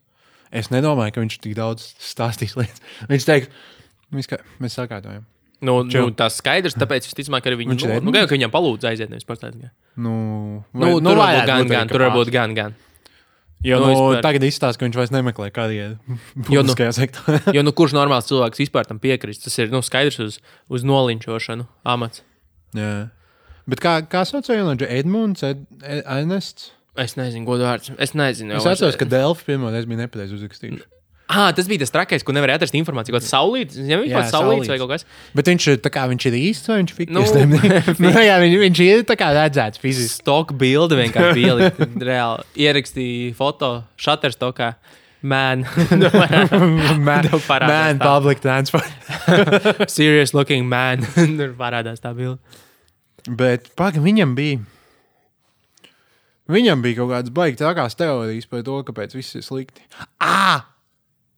es 0.49 0.72
nedomāju, 0.72 1.12
ka 1.12 1.20
viņš 1.26 1.36
tik 1.45 1.53
daudz 1.59 1.90
stāstīs 2.01 2.57
lietas. 2.57 2.80
Viņš 3.12 3.28
teiks, 3.28 3.53
mēs, 4.16 4.30
kā, 4.32 4.40
mēs 4.64 4.78
sakārtojam. 4.80 5.28
Nu, 5.62 5.76
Čau. 5.86 6.08
nu, 6.08 6.14
tas 6.18 6.34
skaidrs, 6.40 6.74
tāpēc 6.74 7.06
visticamāk, 7.06 7.46
arī 7.46 7.60
viņu, 7.60 7.76
nu, 7.78 7.98
nu, 8.08 8.14
gan, 8.14 8.26
ka 8.26 8.34
viņam 8.34 8.50
palūdz 8.50 8.86
aiziet, 8.90 9.12
nevis 9.12 9.26
pastāstīt. 9.28 9.68
Nu, 9.94 10.14
Nu, 10.74 10.96
nu, 10.98 11.04
tur 11.06 11.20
varbūt 11.20 11.46
gan, 11.46 11.68
gan, 11.70 11.92
tur 11.92 12.02
varbūt 12.02 12.32
gan, 12.34 12.56
gan. 12.58 12.74
Jo 13.62 13.78
nu, 13.78 13.92
nu, 13.92 13.98
nu, 14.10 14.22
tagad 14.24 14.42
izstāsta, 14.42 14.80
ka 14.80 14.88
viņš 14.88 14.96
vairs 14.98 15.12
nemeklē 15.14 15.52
Jo, 15.54 15.92
nu- 15.94 16.48
publiskajā 16.48 16.92
sektorā. 16.98 17.38
Jo, 17.54 17.62
nu, 17.62 17.70
kurš 17.78 17.94
normāls 17.94 18.26
cilvēks 18.26 18.58
vispār 18.58 18.88
tam 18.90 18.98
piekrist? 18.98 19.44
Tas 19.46 19.54
ir, 19.62 19.70
nu, 19.70 19.84
skaidrs 19.86 20.18
uz, 20.24 20.40
uz 20.66 20.82
nolinčošanu 20.82 21.68
amats. 21.86 22.24
Jā. 22.74 23.12
Bet 23.70 23.78
kā, 23.84 24.00
kā 24.10 24.24
saucēja 24.26 24.64
Jonāģa 24.64 24.88
Edmunds, 24.98 25.44
Ed, 25.46 25.62
Ed, 25.86 26.02
Ernests? 26.02 26.72
Es 26.98 27.14
nezinu, 27.16 27.46
godu 27.46 27.64
vārds. 27.64 27.92
Es 28.02 28.16
nezinu. 28.18 28.58
Es 28.58 28.66
atceros, 28.66 28.98
ka 29.00 29.06
Delfi 29.08 29.46
pirmo 29.52 29.70
reizi 29.72 29.88
bija 29.88 30.02
nepareizi 30.02 30.34
uzrakstīts. 30.40 30.82
Ah, 31.32 31.48
tas 31.56 31.64
bija 31.70 31.80
tas 31.80 31.92
trakais, 31.94 32.24
ko 32.26 32.34
nevarēja 32.36 32.60
atrast 32.60 32.74
informāciju. 32.76 33.14
Kaut 33.16 33.22
kāds 33.24 33.30
saulītis, 33.32 33.78
ja 33.88 33.96
viņš 33.96 34.10
Jā, 34.10 34.14
kaut 34.18 34.26
kāds 34.26 34.34
saulītis 34.36 34.68
vai 34.72 34.78
kaut 34.82 34.90
kas. 34.92 35.06
Bet 35.38 35.48
viņš 35.48 35.66
ir, 35.72 35.78
tā 35.80 35.92
kā, 35.94 36.02
viņš 36.10 36.26
ir 36.28 36.36
īsts 36.40 36.68
vai 36.68 36.76
viņš 36.82 36.92
Nu, 37.08 37.22
fiktīvs? 37.62 38.02
Nu, 38.04 38.10
jā, 38.20 38.34
viņš, 38.42 38.56
viņš 38.66 38.82
ir 38.84 39.04
tā 39.08 39.16
kā 39.20 39.30
redzēts 39.36 39.80
fiziski. 39.80 40.18
Stock 40.20 40.52
bilde 40.60 40.98
vienkārši 40.98 41.32
pielikt. 41.40 41.96
Reāli 42.04 42.66
ierakstīja 42.66 43.32
foto 43.38 43.70
Shutterstockā. 43.96 44.74
Man, 45.22 45.60
Man, 45.62 46.98
man 47.06 47.28
tā. 47.30 48.02
public 48.02 48.40
transport. 48.42 48.90
serious 49.86 50.34
looking 50.34 50.66
man. 50.66 51.06
Tur 51.14 51.52
parādās 51.58 52.02
tā 52.02 52.10
bilde. 52.16 52.40
Bet 53.30 53.70
paga, 53.78 54.02
viņam 54.02 54.34
bija. 54.34 54.58
Viņam 56.50 56.82
bija 56.82 56.98
kaut 56.98 57.12
kādas 57.14 57.30
baigas 57.32 57.60
trakās 57.62 57.94
teorijas 57.96 58.50
par 58.50 58.64
to, 58.66 58.80
kāpēc 58.90 59.14
viss 59.14 59.38
ir 59.38 59.46
slikti. 59.46 59.86
Ah! 60.18 60.66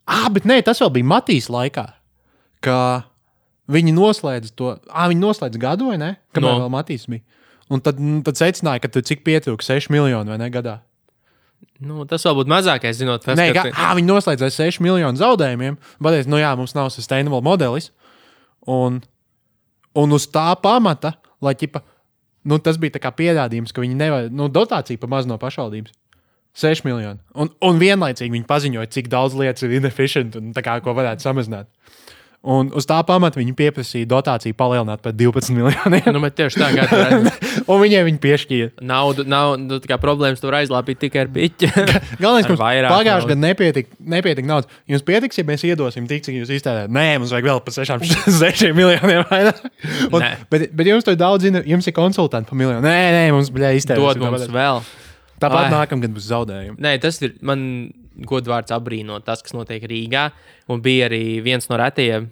Ah, 0.06 0.28
bet 0.32 0.46
nē, 0.48 0.60
tas 0.66 0.80
vēl 0.82 0.92
bija 0.98 1.08
Matīs 1.14 1.48
laikā. 1.52 1.86
Ka 2.64 2.78
viņi 3.70 3.94
noslēdz 3.96 4.54
to. 4.56 4.74
Ah, 4.90 5.08
viņi 5.12 5.22
noslēdz 5.24 5.60
gadu 5.60 5.90
vai 5.92 5.98
ne? 6.00 6.14
Kamēr 6.36 6.56
No. 6.58 6.64
vēl 6.64 6.72
Matīs 6.74 7.06
bija. 7.08 7.22
Un 7.72 7.80
tad, 7.80 8.00
nu, 8.00 8.18
tad 8.24 8.36
secināja, 8.36 8.82
ka 8.84 8.90
tur 8.92 9.02
cik 9.02 9.24
pietrūka 9.24 9.64
6 9.64 9.88
miljoni 9.92 10.28
vai 10.34 10.38
ne 10.38 10.50
gadā. 10.52 10.78
Nu, 11.80 12.04
tas 12.08 12.22
vēl 12.24 12.36
būtu 12.38 12.52
mazākais, 12.52 12.98
zinot, 13.00 13.24
tas, 13.24 13.38
Nē, 13.38 13.48
ka 13.56 13.64
ka, 13.66 13.72
ah, 13.72 13.94
viņi 13.96 14.08
noslēdz 14.10 14.44
ar 14.44 14.52
6 14.52 14.82
miljonu 14.84 15.18
zaudējumiem. 15.20 15.78
Pateicis, 16.02 16.28
nu 16.30 16.38
jā, 16.40 16.52
mums 16.56 16.76
nav 16.76 16.90
sustainable 16.92 17.40
modelis. 17.44 17.90
Un, 18.68 19.00
un 19.96 20.12
uz 20.16 20.28
tā 20.30 20.52
pamata, 20.60 21.14
lai 21.44 21.54
ķipa, 21.58 21.80
nu, 22.44 22.60
tas 22.60 22.76
bija 22.80 23.00
pierādījums, 23.00 23.72
ka 23.72 23.80
viņi 23.84 23.96
nevar, 23.96 24.28
nu, 24.30 24.48
dotācija 24.52 25.00
pa 25.00 25.08
maz 25.10 25.26
no 25.28 25.40
pašvaldības. 25.40 25.92
6 26.54 26.84
miljoni. 26.86 27.18
Un, 27.34 27.50
un 27.66 27.78
vienlaicīgi 27.82 28.30
viņi 28.34 28.48
paziņoja, 28.48 28.90
cik 28.94 29.10
daudz 29.12 29.34
lietas 29.38 29.66
ir 29.66 29.74
inefficient 29.80 30.36
un 30.38 30.52
tā 30.54 30.62
kā, 30.64 30.78
ko 30.84 30.94
varētu 30.96 31.26
samazināt. 31.26 31.70
Un 32.44 32.68
uz 32.76 32.84
tā 32.84 32.98
pamata 33.08 33.40
viņi 33.40 33.54
pieprasīja 33.56 34.04
dotāciju 34.10 34.52
palielināt 34.58 35.00
par 35.00 35.14
12 35.16 35.54
miljoniem. 35.56 36.10
nu, 36.12 36.20
tieši 36.28 36.60
tā, 36.60 36.66
kā 36.76 36.82
tur 36.90 37.00
redz, 37.00 37.38
un 37.72 37.78
viņiem 37.80 38.04
viņi 38.10 38.20
piešķīra. 38.20 38.66
naudu, 38.84 39.24
nav, 39.24 39.54
nu, 39.62 39.78
tā 39.80 39.88
kā 39.88 39.96
problēmas 40.02 40.42
tur 40.42 40.52
aizlāpīt 40.58 41.00
tikai 41.06 41.22
ar 41.22 41.30
piķi. 41.32 41.70
Galvenais, 42.20 42.44
ka 42.50 42.58
pagājušajā 42.58 43.30
gadā 43.30 43.38
nepietika, 43.40 43.96
nepietika 44.16 44.50
naudas. 44.50 44.68
Jums 44.92 45.06
pietiks, 45.08 45.40
ja 45.40 45.46
mēs 45.48 45.64
iedosim 45.64 46.04
tik, 46.10 46.20
cik 46.26 46.36
jūs 46.42 46.52
iztērējat. 46.58 46.92
Nē, 46.92 47.06
mums 47.22 47.32
vajag 47.32 47.48
vēl 47.48 47.62
par 47.64 47.76
6, 47.78 48.12
6 48.28 48.66
miljoniem. 48.82 49.24
Un, 50.10 50.18
Nē. 50.20 50.30
bet, 50.52 50.66
bet 50.76 50.92
jums 50.92 51.08
tur 51.08 51.16
daudz 51.16 51.48
jums 51.48 51.88
ir 51.88 51.96
konsultanti 51.96 52.52
par 52.52 52.60
miljonu. 52.60 52.84
Nē, 52.84 53.00
nē, 53.16 53.24
mums 53.32 53.48
bija 53.56 53.72
iztērēts. 53.80 54.04
Dod 54.04 54.20
mums 54.20 54.52
vēl. 54.52 54.84
Tāpat 55.42 55.66
Ai. 55.66 55.72
nākamgad 55.72 56.14
būs 56.14 56.28
zaudējumi. 56.30 56.78
Nē, 56.82 56.94
tas 57.02 57.18
ir 57.24 57.34
man 57.44 57.64
godvārds 58.28 58.74
apbrīnot 58.74 59.26
tas, 59.26 59.42
kas 59.42 59.54
notiek 59.56 59.82
Rīgā. 59.90 60.28
Un 60.70 60.82
bija 60.84 61.08
arī 61.08 61.40
viens 61.44 61.66
no 61.70 61.78
retajiem 61.80 62.30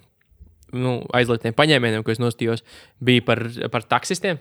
nu, 0.73 0.95
aizliegtiem 1.15 1.57
paņēmieniem, 1.57 2.05
ko 2.05 2.15
es 2.15 2.23
nostījos, 2.23 2.63
bija 3.05 3.25
par, 3.27 3.43
par 3.73 3.85
taksistiem 3.91 4.41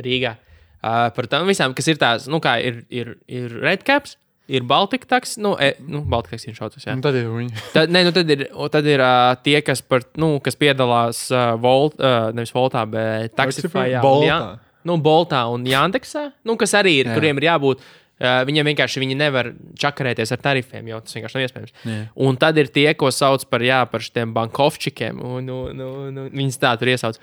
Rīgā. 0.00 0.36
Uh, 0.84 1.08
par 1.16 1.28
tām 1.32 1.48
visām, 1.48 1.72
kas 1.76 1.88
ir 1.88 2.00
tās, 2.00 2.26
nu, 2.28 2.42
kā 2.44 2.58
ir, 2.60 2.82
ir, 2.92 3.14
ir 3.30 3.54
Redcaps, 3.62 4.18
ir 4.52 4.66
Baltika 4.68 5.08
taks, 5.14 5.38
nu, 5.40 5.54
e, 5.56 5.70
nu 5.88 6.02
Baltika 6.04 6.36
taks 6.36 6.44
ir 6.50 6.58
šaucas, 6.58 6.84
jā. 6.84 6.92
Un 6.92 7.04
tad 7.04 7.16
ir 7.16 7.30
viņi. 7.32 7.54
Tad, 7.76 7.94
nē, 7.94 8.02
nu, 8.04 8.12
tad 8.12 8.28
ir, 8.34 8.44
tad 8.74 8.90
ir 8.90 9.00
uh, 9.00 9.32
tie, 9.46 9.56
kas, 9.64 9.80
par, 9.80 10.04
nu, 10.20 10.34
kas 10.44 10.60
piedalās 10.60 11.24
uh, 11.32 11.54
Volt, 11.62 11.96
uh, 12.02 12.28
nevis 12.36 12.52
Voltā, 12.52 12.84
bet 12.90 13.32
Taxifyā. 13.38 14.02
un 14.02 14.04
Boltā. 14.04 14.28
Jā- 14.28 14.60
Nu, 14.84 14.96
Boltā 15.00 15.42
un 15.52 15.64
Jandeksā, 15.68 16.28
nu, 16.44 16.56
kas 16.60 16.74
arī 16.76 16.98
ir, 17.02 17.10
Jā. 17.10 17.18
kuriem 17.18 17.40
ir 17.40 17.48
jābūt. 17.50 17.84
Uh, 18.14 18.44
viņiem 18.46 18.68
vienkārši 18.70 19.00
viņi 19.02 19.16
nevar 19.18 19.48
čakarēties 19.80 20.30
ar 20.36 20.38
tarifiem, 20.38 20.86
jo 20.86 21.00
tas 21.02 21.16
vienkārši 21.16 21.34
nav 21.34 21.44
iespējams. 21.48 21.72
Jā. 21.82 21.96
Un 22.22 22.36
tad 22.38 22.60
ir 22.62 22.68
tie, 22.70 22.86
ko 22.94 23.10
sauc 23.10 23.42
par, 23.50 23.64
jā, 23.66 23.80
par 23.90 24.04
šiem 24.06 24.30
bankovčikiem. 24.36 25.18
Un, 25.18 25.48
un, 25.50 25.80
un, 25.82 26.20
un 26.22 26.28
viņas 26.30 26.60
tā 26.62 26.76
tur 26.78 26.92
iesauc. 26.92 27.18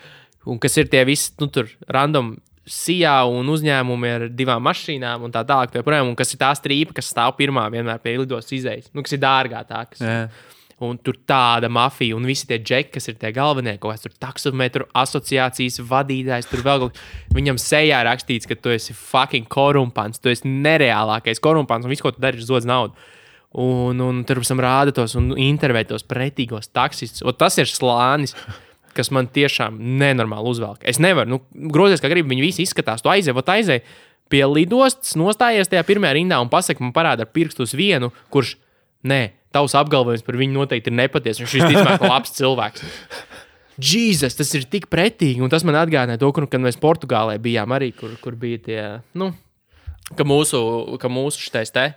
Un 0.51 0.59
kas 0.59 0.75
ir 0.81 0.89
tie 0.91 1.05
visi, 1.07 1.31
nu, 1.39 1.47
tur 1.47 1.69
random 1.87 2.33
sijā 2.67 3.15
un 3.29 3.47
uzņēmumi 3.53 4.11
ar 4.11 4.25
divām 4.35 4.63
mašīnām 4.67 5.23
un 5.25 5.31
tā 5.33 5.45
tālāk. 5.47 5.71
tā 5.71 5.79
joprojām, 5.81 6.11
Un 6.11 6.17
kas 6.19 6.33
ir 6.35 6.41
tā 6.43 6.51
strīpa, 6.57 6.97
kas 6.99 7.09
stāv 7.13 7.37
pirmā 7.39 7.69
vienmēr 7.71 8.01
pie 8.03 8.17
lidostas 8.19 8.57
izējas, 8.59 8.91
nu, 8.93 9.05
kas 9.05 9.15
ir 9.15 9.23
dārgātākas. 9.23 10.01
Jā. 10.03 10.27
Un 10.81 10.97
tur 10.97 11.13
tāda 11.29 11.69
mafija, 11.69 12.15
un 12.17 12.25
visi 12.25 12.47
tie 12.49 12.57
džeki, 12.57 12.95
kas 12.95 13.05
ir 13.11 13.19
tie 13.21 13.29
galvenie, 13.35 13.75
ko 13.81 13.91
es 13.93 14.01
tur 14.01 14.15
taksometru 14.17 14.87
asociācijas 14.97 15.77
vadītājs, 15.85 16.49
tur 16.49 16.63
vēl 16.65 16.85
kaut 16.87 17.01
Viņam 17.35 17.59
sejā 17.61 17.99
rakstīts, 18.07 18.49
ka 18.49 18.57
tu 18.57 18.73
esi 18.73 18.95
fucking 18.97 19.45
korumpants, 19.51 20.19
tu 20.19 20.31
esi 20.33 20.49
nereālākais 20.49 21.43
korumpants, 21.43 21.85
un 21.85 21.93
viss, 21.93 22.01
ko 22.01 22.13
tu 22.15 22.23
dari, 22.23 22.41
ir 22.41 22.47
zodz 22.47 22.65
naudu. 22.65 22.97
Un, 23.61 23.99
un 24.01 24.23
tur 24.25 24.39
pēc 24.41 24.53
tam 24.53 24.63
rāda 24.63 24.93
tos 24.95 25.13
un 25.19 25.33
intervē 25.35 25.83
tos 25.85 26.05
pretīgos 26.07 26.71
taksistus. 26.71 27.23
Tas 27.37 27.59
ir 27.59 27.69
slānis, 27.69 28.33
kas 28.97 29.11
man 29.13 29.29
tiešām 29.31 29.77
nenormāli 30.01 30.51
uzvelk. 30.51 30.85
Es 30.87 30.99
nevaru, 31.03 31.35
nu, 31.35 31.69
grozies, 31.71 32.01
kā 32.01 32.09
gribi, 32.11 32.31
viņi 32.31 32.45
visi 32.47 32.65
izskatās, 32.65 33.03
tu 33.03 33.11
aizej, 33.11 33.35
ot 33.37 33.53
aizej 33.53 33.83
pie 34.31 34.43
lidostas, 34.47 35.13
nostājies 35.19 35.69
tajā 35.71 35.83
pirmajā 35.87 36.15
rindā 36.15 36.39
un 36.41 36.51
pasaki, 36.51 36.83
man 36.83 36.95
parāda 36.95 37.27
ar 37.27 37.31
pirkstu 37.35 37.67
uz 37.67 37.75
vienu, 37.75 38.11
kurš, 38.31 38.55
nē, 39.07 39.21
tavs 39.55 39.75
apgalvojums 39.79 40.25
par 40.25 40.37
viņu 40.39 40.57
noteikti 40.59 40.91
ir 40.91 40.97
nepatiesa. 40.99 41.43
Viņš 41.43 41.55
ir 41.55 41.65
visticamāk 41.65 42.05
labs 42.07 42.35
cilvēks. 42.37 42.85
Jēzus, 43.81 44.35
tas 44.37 44.51
ir 44.57 44.67
tik 44.69 44.89
pretīgi. 44.91 45.41
Un 45.41 45.51
tas 45.51 45.65
man 45.65 45.79
atgādināja 45.79 46.21
to, 46.21 46.29
kur, 46.35 46.45
kad 46.51 46.61
mēs 46.61 46.77
Portugālē 46.81 47.37
bijām 47.41 47.71
arī, 47.73 47.91
kur, 47.97 48.13
kur 48.21 48.37
bija 48.37 48.61
tie, 48.67 48.81
nu, 49.17 49.31
ka 50.17 50.27
mūsu, 50.27 50.61
ka 51.01 51.11
mūsu 51.11 51.41
šitais 51.47 51.73
te. 51.73 51.91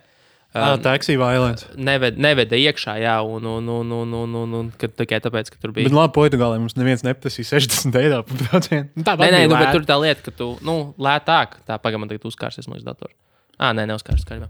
Ah, 0.55 0.77
Taxi 0.79 1.17
Violence. 1.19 1.67
Neved, 1.75 2.15
neveda 2.15 2.55
iekšā, 2.55 2.93
jā, 3.03 3.17
un, 3.27 3.43
un, 3.43 3.65
un, 3.67 3.89
un, 3.91 4.13
un, 4.21 4.35
un, 4.39 4.53
un 4.61 4.69
kad, 4.79 4.93
tikai 4.95 5.19
tāpēc, 5.25 5.51
ka 5.51 5.59
tur 5.59 5.73
bija. 5.75 5.89
Bet 5.89 5.97
labi, 5.97 6.13
Portugālē 6.15 6.61
mums 6.63 6.77
neviens 6.79 7.03
neprasīja 7.03 7.57
60 7.57 7.99
eiro 7.99 8.21
par 8.23 8.39
braucienu. 8.39 8.87
Nu, 8.95 9.03
tā 9.03 9.17
Nē, 9.19 9.27
nē, 9.35 9.41
nu, 9.51 9.57
bet 9.59 9.75
tur 9.75 9.83
tā 9.89 9.99
lieta, 9.99 10.23
ka 10.23 10.31
tu, 10.31 10.53
nu, 10.63 10.77
lētāk, 10.95 11.59
tā 11.67 11.75
pagaidām, 11.83 12.07
tagad 12.07 12.29
uzkārsies 12.31 12.71
no 12.71 12.79
datoru. 12.79 13.11
Ah, 13.59 13.75
nē, 13.75 13.83
neuzkārsies 13.91 14.23
skaļā. 14.23 14.47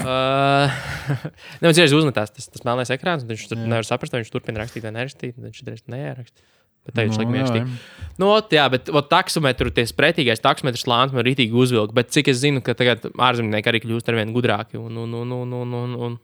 Uh, 0.00 0.70
Nevis 1.62 1.80
ir 1.80 1.96
uzmetās 1.96 2.32
tas, 2.34 2.48
tas 2.52 2.64
melnais 2.66 2.92
ekrāns, 2.94 3.24
un 3.24 3.32
viņš 3.32 3.50
tur 3.50 3.60
nevar 3.60 3.86
saprast, 3.86 4.14
vai 4.14 4.22
viņš 4.22 4.32
turpina 4.32 4.62
rakstīt 4.62 4.86
vai 4.86 4.94
nerakstīt. 4.94 5.36
Viņš 5.40 5.62
drīz 5.66 5.84
neieraksta. 5.90 6.44
Bet 6.88 6.96
tā 6.96 7.04
viņš 7.04 7.16
Nu, 7.16 7.20
laikam 7.20 7.34
jā, 7.34 7.40
ierakstīja. 7.42 8.12
Nu, 8.20 8.28
ot, 8.32 8.54
jā, 8.56 8.64
bet 8.72 8.88
ot, 8.88 9.08
taksometru, 9.10 9.72
ties 9.76 9.92
pretīgais 9.96 10.40
taksometrs 10.40 10.86
lāns 10.88 11.12
man 11.12 11.26
rītīgi 11.26 11.56
uzvilka. 11.56 11.92
Bet 11.96 12.12
cik 12.14 12.30
es 12.32 12.40
zinu, 12.40 12.62
ka 12.64 12.74
tagad 12.78 13.04
ārzemnieki 13.10 13.72
arī 13.72 13.82
kļūst 13.84 14.08
ar 14.08 14.16
vien 14.16 14.32
gudrāki. 14.32 14.80
Un, 14.80 14.96
un, 15.02 15.12
un, 15.20 15.34
un, 15.36 15.52
un, 15.60 15.74
un, 15.82 15.98
un, 16.08 16.16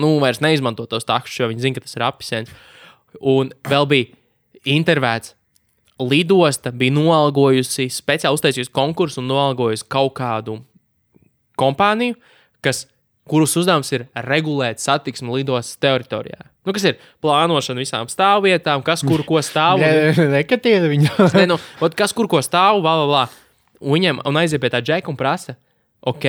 nu, 0.00 0.14
vairs 0.22 0.40
neizmanto 0.44 0.88
tos 0.88 1.04
taksus, 1.08 1.36
jo 1.42 1.50
viņi 1.50 1.66
zina, 1.66 1.76
ka 1.76 1.84
tas 1.84 1.98
ir 1.98 2.06
apelsīns. 2.08 2.54
Un 3.20 3.52
vēl 3.68 3.90
bija 3.90 4.72
intervēts. 4.78 5.34
Lidosta 5.98 6.70
bija 6.70 6.94
noalgojusi, 6.94 7.88
speciāli 7.90 8.38
uztaisījusi 8.38 8.70
konkursu 8.70 9.18
un 9.18 9.32
noalgojusi 9.32 9.86
kaut 9.90 10.12
kādu 10.20 10.60
kompāniju, 11.58 12.14
kas, 12.62 12.84
kuras 13.28 13.56
uzdevums 13.60 13.90
ir 13.94 14.06
regulēt 14.26 14.82
satiksmi 14.82 15.38
lidostas 15.38 15.78
teritorijā. 15.82 16.48
Nu, 16.68 16.74
kas 16.76 16.84
ir 16.90 16.98
plānošana 17.24 17.80
visām 17.80 18.10
stāvvietām, 18.12 18.82
kas 18.84 19.04
kur 19.06 19.24
ko 19.28 19.40
stāv. 19.44 19.80
Nekatiet 20.36 20.84
viņu. 20.90 21.14
Nē, 21.38 21.46
nu, 21.48 21.56
ot, 21.84 21.96
kas 21.96 22.12
kur 22.16 22.28
ko 22.28 22.42
stāv, 22.44 22.82
bla, 22.84 22.98
bla, 23.00 23.08
bla. 23.08 23.24
Un 23.80 23.96
viņam 23.96 24.22
un 24.26 24.40
aiziet 24.40 24.60
pie 24.60 24.72
tā 24.74 24.82
džeka 24.84 25.08
un 25.08 25.16
prasa, 25.16 25.54
ok, 26.04 26.26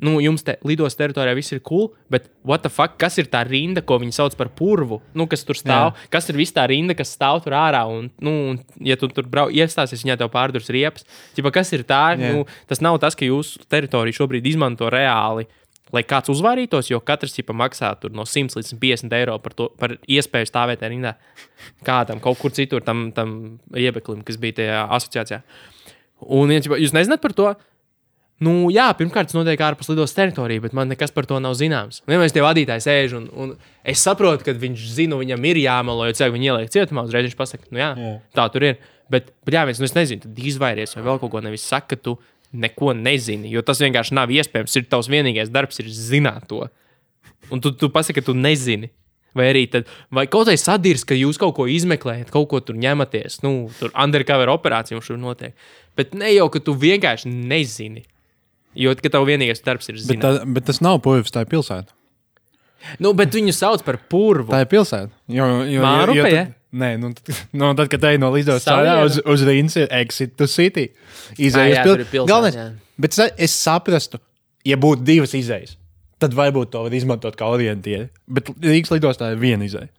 nu, 0.00 0.16
jums 0.24 0.42
te 0.44 0.56
lidos 0.66 0.96
teritorijā 0.96 1.36
viss 1.36 1.52
ir 1.52 1.60
cool, 1.66 1.90
bet 2.12 2.26
what 2.46 2.64
the 2.64 2.72
fuck, 2.72 2.96
kas 3.00 3.18
ir 3.20 3.28
tā 3.30 3.42
rinda, 3.46 3.82
ko 3.84 4.00
viņi 4.00 4.16
sauc 4.16 4.34
par 4.38 4.50
purvu? 4.56 5.00
Nu, 5.14 5.28
kas 5.30 5.44
tur 5.46 5.58
stāv? 5.60 5.92
Jā. 5.92 6.10
Kas 6.16 6.30
ir 6.32 6.40
viss 6.40 6.56
tā 6.56 6.64
rinda, 6.70 6.96
kas 6.96 7.12
stāv 7.14 7.42
tur 7.44 7.54
ārā? 7.58 7.84
Un, 7.86 8.08
nu, 8.24 8.34
un, 8.52 8.60
ja 8.86 8.96
tu 9.00 9.10
tur 9.12 9.28
brau, 9.30 9.46
iestāsies, 9.52 10.02
viņai 10.06 10.18
tev 10.22 10.32
pārdurs 10.32 10.72
riepas. 10.72 11.06
Ķipa, 11.36 11.52
kas 11.60 11.72
ir 11.76 11.84
tā? 11.88 12.02
Jā. 12.16 12.32
Nu, 12.32 12.46
tas 12.70 12.82
nav 12.84 12.98
tas, 13.02 13.18
ka 13.18 13.28
jūsu 13.28 13.62
teritoriju 13.70 14.22
šobrīd 14.22 14.48
izmanto 14.50 14.88
reāli. 14.92 15.46
Lai 15.94 16.04
kāds 16.06 16.30
uzvarītos, 16.30 16.90
jo 16.92 17.00
katrs 17.02 17.34
tipa 17.34 17.54
maksā 17.56 17.92
no 18.14 18.26
100 18.28 18.58
līdz 18.60 18.76
50 18.78 19.16
eiro 19.18 19.38
par, 19.42 19.56
to, 19.58 19.70
par 19.80 19.96
iespēju 20.06 20.46
stāvēt 20.46 20.84
rindā. 20.86 21.16
Kādam 21.86 22.22
kaut 22.22 22.38
kur 22.38 22.54
citur, 22.54 22.84
tam, 22.86 23.08
tam 23.16 23.58
iebeklim, 23.74 24.22
kas 24.26 24.38
bija 24.40 24.60
tajā 24.60 24.84
asociācijā. 24.98 25.42
Un, 26.36 26.52
ja 26.54 26.62
jūs 26.62 26.94
nezināt 26.94 27.22
par 27.24 27.34
to? 27.34 27.50
Nu, 28.40 28.70
jā, 28.72 28.86
pirmkārt, 28.96 29.28
tas 29.28 29.36
notiek 29.36 29.60
ārpus 29.60 29.90
lidos 29.90 30.14
teritorijas, 30.16 30.62
bet 30.64 30.76
man 30.76 30.88
nekas 30.88 31.12
par 31.12 31.26
to 31.28 31.36
nav 31.44 31.52
zināms. 31.60 32.00
Mēs 32.08 32.32
tie 32.32 32.40
vadītāji 32.40 32.86
sēž, 32.86 33.16
un, 33.18 33.26
un 33.36 33.50
es 33.84 34.00
saprotu, 34.00 34.46
ka 34.46 34.54
viņš 34.56 34.86
zina, 34.96 35.18
viņam 35.20 35.44
ir 35.50 35.60
jāmelo, 35.60 36.06
jo 36.08 36.16
cilvēki 36.16 36.36
viņu 36.38 36.48
ieliek 36.48 36.72
cietumā, 36.72 37.04
uzreiz 37.04 37.28
viņš 37.28 37.36
pasakā, 37.36 37.68
nu 37.68 37.82
Jā. 37.82 37.90
jā. 38.00 38.14
tā 38.38 38.46
tur 38.54 38.64
ir. 38.70 38.78
Bet, 39.12 39.28
bet 39.44 39.58
jā, 39.58 39.66
viens, 39.68 39.82
nu 39.82 39.88
es 39.90 39.96
nezinu, 39.96 40.24
tad 40.24 40.40
izvairies 40.40 40.96
vai 40.96 41.04
vēl 41.10 41.20
kaut 41.20 41.34
ko 41.34 41.42
nevis 41.44 41.66
saka, 41.68 41.92
ka 41.92 42.00
tu 42.00 42.16
neko 42.52 42.94
nezini, 42.98 43.50
jo 43.52 43.62
tas 43.66 43.80
vienkārši 43.82 44.16
nav 44.18 44.32
iespējams. 44.34 44.76
Ir 44.80 44.88
tavs 44.90 45.10
vienīgais 45.10 45.52
darbs, 45.52 45.78
ir 45.82 45.90
zināt 45.94 46.48
to. 46.50 46.64
Un 47.50 47.62
tu, 47.62 47.72
tu 47.74 47.90
pasaki, 47.92 48.20
ka 48.20 48.30
tu 48.30 48.34
nezini. 48.36 48.90
Vai 49.34 49.46
arī 49.52 49.60
tad, 49.70 49.86
vai 50.10 50.24
kaut 50.26 50.48
kā 50.50 50.56
sadirs, 50.58 51.04
ka 51.06 51.14
jūs 51.14 51.38
kaut 51.38 51.54
ko 51.54 51.68
izmeklējat, 51.70 52.32
kaut 52.34 52.48
ko 52.50 52.58
tur 52.66 52.74
ņematies. 52.82 53.38
Nu, 53.44 53.68
tur 53.78 53.92
undercover 53.94 54.50
operācija 54.50 54.98
mums 54.98 55.06
tur 55.06 55.20
notiek. 55.22 55.54
Bet 55.98 56.16
ne 56.18 56.32
jau, 56.34 56.48
ka 56.50 56.58
tu 56.66 56.74
vienkārši 56.74 57.30
nezini. 57.30 58.02
Jo 58.78 58.94
tev 58.98 59.22
vienīgais 59.26 59.62
darbs 59.66 59.90
ir 59.90 59.98
Bet, 59.98 60.06
zināt. 60.08 60.22
tā, 60.22 60.50
bet 60.58 60.66
tas 60.66 60.82
nav 60.82 60.98
purvs, 61.02 61.30
tā 61.34 61.44
ir 61.46 61.50
pilsēta. 61.50 61.94
Nu, 63.02 63.12
bet 63.14 63.34
viņu 63.34 63.54
sauc 63.54 63.82
par 63.86 63.98
purvu. 64.10 64.50
Tā 64.50 64.62
ir 64.64 64.70
pilsēta. 64.70 65.12
Jo, 65.30 65.46
jo, 65.68 65.82
Mārupe, 65.84 66.16
jo, 66.18 66.26
jo 66.26 66.34
tad, 66.34 66.54
nē, 66.72 66.90
nu, 67.02 67.12
nu, 67.12 67.70
tad, 67.78 67.86
kad 67.92 68.06
ej 68.10 68.18
no 68.22 68.30
cēlā 68.62 68.96
uz, 69.06 69.20
uz 69.24 69.44
Rīgas, 69.46 69.76
ir 69.80 69.90
exit 70.00 70.36
to 70.38 70.48
city. 70.50 70.90
Izējas 71.36 71.80
jā, 71.80 71.84
pil... 71.84 71.94
tur 71.94 72.04
ir 72.04 72.10
pilsēta, 72.10 72.32
Galvenais, 72.32 72.58
jā. 72.58 72.66
bet 73.00 73.18
es, 73.18 73.54
saprastu, 73.56 74.20
ja 74.66 74.78
būtu 74.80 75.06
divas 75.06 75.34
izējas, 75.38 75.76
tad 76.20 76.36
varbūt 76.36 76.72
to 76.74 76.84
var 76.86 76.96
izmantot 76.96 77.38
kā 77.38 77.48
orientieru. 77.50 78.10
Bet 78.30 78.52
Rīgas 78.60 78.94
lidostā 78.94 79.32
ir 79.34 79.42
viena 79.42 79.66
izēja. 79.66 79.90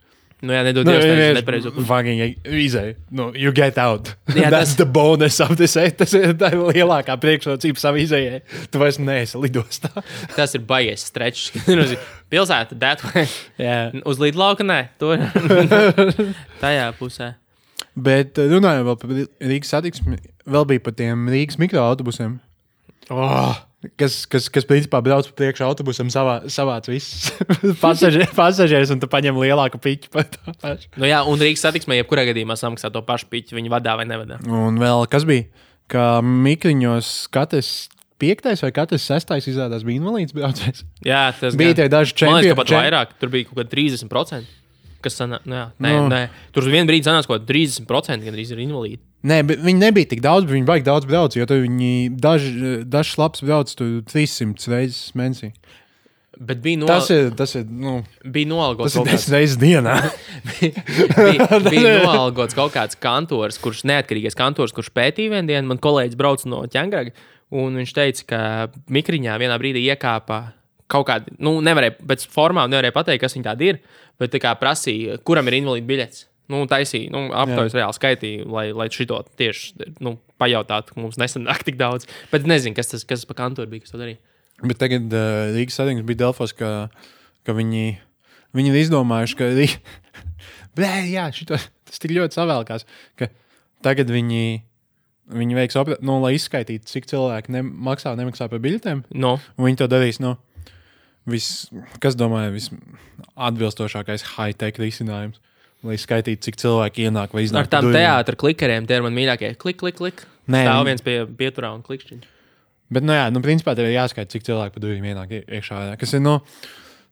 Nu, 0.42 0.54
jā, 0.56 0.64
nedod 0.66 0.88
Nu, 0.88 0.96
Dievs, 0.98 1.36
nepareizo. 1.38 1.70
fucking 1.86 2.22
izēja. 2.50 2.96
Nu, 3.14 3.28
you 3.38 3.52
get 3.54 3.78
out. 3.78 4.16
Jā, 4.34 4.50
That's 4.54 4.72
tas- 4.72 4.78
the 4.80 4.88
bonus 4.90 5.38
of 5.44 5.52
this. 5.60 5.76
eh? 5.78 5.92
Tas 6.00 6.16
ir 6.18 6.34
tā 6.42 6.50
lielākā 6.58 7.14
priekšrocība 7.22 7.78
savai 7.78 8.08
izējai. 8.08 8.40
Tu 8.74 8.82
vairs 8.82 8.98
neesi 8.98 9.38
lidostā. 9.38 9.92
Tas 10.34 10.56
ir 10.58 10.64
baigais 10.66 11.06
strečs. 11.12 11.52
Pilsēta, 12.32 12.74
that 12.82 13.04
way. 13.12 13.28
Jā. 13.62 13.78
Uz 14.08 14.18
līdlauka, 14.24 14.66
nē, 14.66 14.80
tur. 14.98 15.22
Tajā 16.62 16.90
pusē. 16.98 17.34
Bet 17.96 18.38
eh, 18.40 18.48
runājot 18.52 19.02
par 19.02 19.12
Rīgas 19.46 19.72
satiksmi, 19.76 20.18
vēl 20.50 20.66
bija 20.70 20.84
par 20.86 20.94
tiem 20.98 21.26
Rīgas 21.32 21.58
mikroautobusiem. 21.62 22.38
Oh, 23.12 23.54
kas, 23.98 24.26
kas, 24.30 24.48
kas 24.54 24.68
principā 24.70 25.00
brauc 25.06 25.26
pa 25.32 25.34
priekšu 25.42 25.66
autobusam, 25.68 26.10
savā, 26.14 26.36
savāc 26.52 26.86
visus 26.92 27.32
pasažie- 27.84 28.28
pasažierus, 28.38 28.92
un 28.94 29.02
tu 29.02 29.10
paņem 29.12 29.40
lielāku 29.42 29.80
piķu 29.82 30.12
par 30.14 30.28
to 30.30 30.54
pašu. 30.62 30.92
Nu, 31.02 31.08
jā, 31.10 31.24
un 31.28 31.42
Rīgas 31.42 31.64
satiksmē, 31.66 31.98
jebkurā 32.02 32.28
gadījumā 32.30 32.58
samaksā 32.60 32.92
to 32.94 33.02
pašu 33.08 33.30
piķi, 33.34 33.58
viņi 33.58 33.74
vadā 33.74 33.98
vai 34.00 34.06
nevadā. 34.10 34.38
Un 34.46 34.78
vēl 34.82 35.08
kas 35.12 35.26
bija? 35.30 35.48
Ka 35.92 36.22
mikriņos 36.24 37.08
katrs 37.34 37.72
piektais 38.22 38.62
vai 38.64 38.70
katrs 38.76 39.04
sestais 39.10 39.48
izrādās 39.50 39.82
bija 39.84 39.98
invalīds 40.00 40.36
braucējs. 40.38 40.84
Jā, 41.04 41.24
tas 41.40 41.58
Bija 41.58 41.74
gan. 41.74 41.80
tie 41.82 41.88
daži 41.92 42.14
čempioni. 42.22 42.52
tur 43.20 43.32
bija 43.34 43.50
kaut 43.50 43.58
kāda 43.64 43.74
30%. 43.74 44.58
Kas 45.02 45.18
sanā, 45.20 45.40
nu, 45.46 45.56
jā, 45.58 45.66
nē, 45.82 45.94
Nu. 45.98 46.10
nē. 46.12 46.22
Tur 46.54 46.68
vienā 46.70 46.88
brīdī 46.90 47.08
sanāca 47.10 47.32
kāda 47.32 47.48
30% 47.50 48.26
gandrīz 48.28 48.52
ir 48.54 48.62
invalīdi. 48.66 49.02
Nē, 49.28 49.44
bet 49.46 49.60
viņi 49.62 49.78
nebija 49.82 50.10
tik 50.16 50.22
daudz, 50.22 50.48
bet 50.48 50.56
viņi 50.56 50.66
baigi 50.66 50.88
daudz 50.88 51.06
brauc. 51.10 51.36
Jo 51.38 51.46
viņi 51.46 51.92
daži, 52.18 52.54
daži 52.90 53.20
labs 53.22 53.44
brauc 53.46 53.74
tur 53.78 54.02
300 54.10 54.72
reizes 54.72 55.12
mēnesī. 55.18 55.52
Bet 56.42 56.58
bija, 56.64 56.80
no, 56.82 56.88
Tas 56.90 57.10
ir, 57.14 57.28
tas 57.38 57.52
ir, 57.60 57.68
nu, 57.70 58.00
bija 58.26 58.50
noalgots 58.50 58.96
tas 58.96 59.04
ir 59.04 59.12
10 59.12 59.34
reizes 59.36 59.58
dienā. 59.62 59.98
bija, 60.50 61.60
bija 61.70 61.92
noalgots 62.06 62.58
kaut 62.58 62.74
kāds 62.74 62.98
kantors, 62.98 63.60
kurš 63.62 63.84
neatkarīgais 63.92 64.38
kantors, 64.38 64.74
kurš 64.74 64.90
pētīja 64.96 65.36
vienu 65.36 65.52
dienu. 65.52 65.68
Man 65.70 65.82
kolēģis 65.84 66.18
brauc 66.18 66.46
no 66.50 66.64
Ķengraga, 66.72 67.14
un 67.54 67.78
viņš 67.78 67.94
teica, 67.94 68.26
ka 68.32 68.42
mikriņā 68.90 69.38
vienā 69.44 69.60
brīdī 69.62 69.84
iekāpa 69.92 70.40
kaut 70.92 71.08
kāda, 71.08 71.32
nu, 71.44 71.58
nevarēja 71.64 71.96
pēc 72.10 72.28
formām 72.32 72.72
nevarēja 72.72 72.96
pateikt, 72.96 73.24
kas 73.24 73.38
viņi 73.38 73.48
tādi 73.48 73.72
ir, 73.72 73.80
bet 74.22 74.34
tā 74.34 74.42
kā 74.44 74.52
prasīja, 74.60 75.20
kuram 75.28 75.50
ir 75.50 75.62
invalīda 75.62 75.90
biļets. 75.90 76.28
Nu, 76.52 76.66
taisīja, 76.68 77.12
nu, 77.14 77.30
aptaujas 77.38 77.76
reāli 77.78 77.96
skaitīja, 77.96 78.46
lai, 78.52 78.66
lai 78.76 78.90
šito 78.92 79.22
tieši 79.40 79.94
nu, 80.04 80.18
pajautātu, 80.42 80.98
mums 81.00 81.16
nesanāk 81.22 81.64
tik 81.68 81.78
daudz. 81.80 82.10
Bet 82.34 82.48
nezinu, 82.50 82.76
kas 82.76 82.92
tas, 82.92 83.06
kas 83.08 83.24
pa 83.30 83.38
kantoru 83.38 83.72
bija, 83.72 83.86
kas 83.86 83.94
to 83.94 84.02
darīja. 84.02 84.20
Bet 84.62 84.82
tagad 84.82 85.14
uh, 85.16 85.54
Rīgas 85.56 85.80
satiksmes 85.80 86.06
bija 86.10 86.26
Delfos, 86.26 86.52
ka, 86.58 86.90
ka 87.48 87.56
viņi, 87.56 87.86
viņi 88.58 88.74
ir 88.74 88.82
izdomājuši, 88.82 89.38
ka 89.40 89.48
Rī... 89.56 89.70
Blē, 90.78 90.92
jā, 91.12 91.30
šito, 91.36 91.58
tas 91.88 92.04
tik 92.04 92.14
ļoti 92.18 92.38
savēlkās, 92.38 92.86
ka 93.20 93.32
tagad 93.86 94.12
viņi, 94.12 94.62
viņi 95.32 95.58
veiks 95.58 95.80
operāciju, 95.80 96.08
nu, 96.08 96.20
lai 96.26 96.36
izskaitītu, 96.36 96.90
cik 96.92 97.10
cilvēki 97.12 97.56
ne, 97.56 97.64
maksā, 97.64 98.14
nemaksā 98.20 98.52
par 98.52 98.62
biļetēm. 98.64 99.06
No, 99.24 99.38
viņi 99.62 99.82
to 99.82 99.88
darīs. 99.92 100.20
Nu, 100.24 100.36
vis, 101.28 101.70
kas 102.00 102.16
domāja, 102.16 102.52
visatbilstošākais 102.56 104.24
high-tech 104.36 104.80
risinājums, 104.82 105.40
lai 105.84 105.98
skaitītu, 105.98 106.42
cik 106.48 106.60
cilvēki 106.62 107.08
ienāk 107.10 107.34
vai 107.34 107.44
iznāk. 107.46 107.68
ar 107.68 107.72
tām 107.72 107.92
teātros 107.94 108.38
klikeriem, 108.42 108.88
tie 108.88 108.96
ir 109.00 109.02
man 109.06 109.14
mīļākie. 109.16 109.56
Klik, 109.58 109.78
klik, 109.82 109.96
klik. 109.98 110.26
Nē, 110.50 110.66
Stāv 110.66 110.80
nu- 110.82 110.86
viens 110.90 111.02
pie 111.02 111.26
pieturā 111.26 111.74
un 111.74 111.82
klikšķiņa. 111.84 112.24
Bet, 112.92 113.04
nu, 113.04 113.14
jā, 113.14 113.32
nu, 113.32 113.40
principā 113.40 113.76
tev 113.76 113.86
ir 113.88 113.96
jāskaita, 113.96 114.28
cik 114.30 114.44
cilvēki 114.44 114.74
pa 114.74 114.80
durvīm 114.84 115.06
ienāk 115.14 115.32
ie- 115.32 115.46
iekšā. 115.48 115.98
Kas 116.00 116.14
ir, 116.14 116.20
nu, 116.20 116.42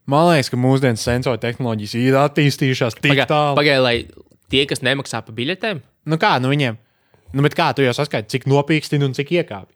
Man 0.10 0.26
liekas, 0.34 0.50
ka 0.50 0.58
mūsdienu 0.58 0.98
sensoru 0.98 1.38
tehnoloģijas 1.38 1.94
ir 1.94 2.16
attīstījušās 2.18 2.96
tik 2.98 3.12
Pagaidām, 3.12 3.28
tālu. 3.30 3.56
pagai, 3.60 3.76
lai 3.80 4.08
tie, 4.50 4.66
kas 4.66 4.80
nemaksā 4.82 5.24
par 5.24 5.36
biļetēm, 5.36 5.82
Nu 6.10 6.18
kā, 6.18 6.42
nu 6.42 6.50
viņiem. 6.50 6.78
Nu, 7.32 7.44
bet 7.44 7.54
kā 7.54 7.76
tu 7.76 7.84
jau 7.84 7.94
saskaiti, 7.94 8.26
cik 8.34 8.46
nopīkstina 8.50 9.06
un 9.06 9.14
cik 9.14 9.30
iekāpj? 9.30 9.70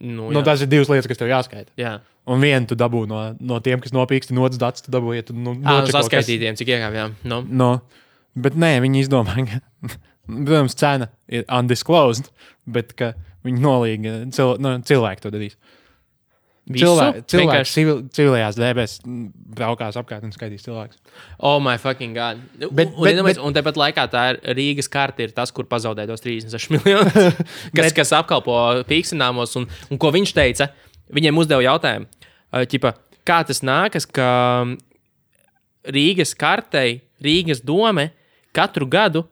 Nu, 0.00 0.30
Nu, 0.32 0.42
tas 0.46 0.62
ir 0.64 0.68
divas 0.72 0.88
lietas, 0.88 1.08
kas 1.10 1.18
tev 1.20 1.28
jāskaita. 1.32 1.70
jā. 1.78 1.98
Un 2.24 2.38
vienu 2.40 2.68
tu 2.70 2.76
dabū 2.78 3.00
no, 3.10 3.34
no 3.42 3.56
tiem, 3.60 3.80
kas 3.82 3.90
nopīkst, 3.90 4.30
un 4.30 4.38
otrs 4.44 4.58
dats 4.62 4.82
tu 4.84 4.92
dabū, 4.94 5.10
ja 5.16 5.24
nu, 5.34 5.56
kas- 5.60 5.90
saskaitītiem, 5.96 6.54
cik 6.56 6.68
iekāpjām. 6.70 7.16
Nu. 7.26 7.40
No, 7.50 7.70
bet 8.38 8.54
nē, 8.54 8.76
viņi 8.84 9.02
izdomāja, 9.02 9.42
ka, 9.50 9.60
protams, 10.28 10.76
cena 10.78 11.08
ir 11.26 11.42
undisclosed, 11.50 12.30
bet 12.70 12.94
ka 12.94 13.12
viņi 13.44 13.58
nolīga, 13.64 14.12
cil, 14.32 14.54
nu, 14.62 14.76
cilvēki 14.86 15.20
to 15.24 15.32
darīs. 15.34 15.56
Visu? 15.58 15.80
Cilvēki 16.70 17.24
Vienkārši- 17.26 17.74
civil, 17.74 18.02
civilajās 18.14 19.00
mm, 19.02 19.24
braukās 19.58 19.96
apkārt 19.98 20.22
un 20.22 20.30
skaitīs 20.30 20.62
cilvēkus. 20.62 21.00
Oh, 21.40 21.58
my 21.60 21.76
fucking 21.76 22.14
god. 22.14 22.38
Bet- 22.54 22.68
un, 22.70 22.76
bet- 22.76 22.94
bet, 23.02 23.24
bet, 23.24 23.38
un 23.42 23.52
tāpat 23.56 23.74
laikā 23.80 24.04
tā 24.12 24.22
ir 24.30 24.54
Rīgas 24.54 24.88
karte, 24.88 25.24
ir 25.26 25.32
tas, 25.34 25.50
kur 25.50 25.64
pazaudē 25.66 26.06
tos 26.06 26.22
36 26.22 26.70
miljonus, 26.70 27.12
kas, 27.74 27.88
Bet- 27.90 27.96
kas 27.98 28.12
apkalpo 28.14 28.54
pīkstināmos. 28.86 29.56
Un, 29.58 29.66
un 29.90 29.98
ko 29.98 30.12
viņš 30.14 30.32
teica? 30.38 30.70
Viņiem 31.12 31.36
uzdeva 31.42 31.64
jautājumu, 31.66 32.06
ķipa, 32.70 32.94
kā 33.26 33.42
tas 33.44 33.60
nākas, 33.66 34.06
ka 34.06 34.30
Rīgas 35.90 36.36
kartei, 36.38 37.00
Rīgas 37.22 37.60
dome 37.64 38.12
katru 38.54 38.86
gadu 38.86 39.24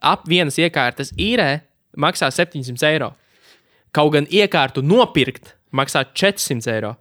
ap 0.00 0.24
vienas 0.30 0.56
iekārtas 0.56 1.12
īrē 1.20 1.60
maksā 1.98 2.30
700 2.32 2.88
eiro. 2.88 3.12
Kaut 3.92 4.12
gan 4.16 4.26
iekārtu 4.32 4.80
nopirkt 4.84 5.54
maksā 5.74 6.04
400 6.12 6.74
eiro. 6.76 6.94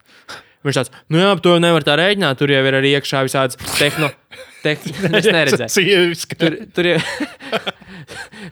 Viņš 0.67 0.77
tāds, 0.79 0.91
nu 1.13 1.21
jā, 1.21 1.29
to 1.43 1.53
nevar 1.63 1.85
tā 1.85 1.95
rēķināt. 1.99 2.39
Tur 2.39 2.51
jau 2.51 2.63
ir 2.67 2.75
arī 2.79 2.93
iekšā 2.97 3.21
visādas 3.27 3.59
tehno. 3.77 4.09
Tehn... 4.63 4.95
Es 5.19 5.27
neredzēju. 5.31 6.15
Tur, 6.33 6.57
tur 6.75 6.89
jau 6.91 6.97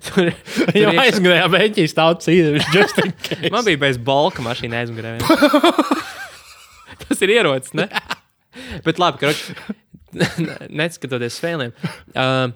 tur, 0.05 0.29
iekšā- 0.71 0.93
aizgājā 1.05 1.47
beigās 1.51 1.91
stāv 1.95 2.19
case. 2.23 3.49
Man 3.51 3.65
bija 3.67 3.81
bez 3.87 3.99
balka 3.99 4.45
mašīna 4.45 4.83
aizmugurē. 4.83 5.17
Tas 7.05 7.21
ir 7.25 7.33
ierocis, 7.35 7.73
ne? 7.77 7.89
Bet 8.85 9.01
labi, 9.01 9.19
ka 9.25 9.33
neskatoties 10.71 11.35
spēlēm. 11.41 11.73
Uh, 12.15 12.53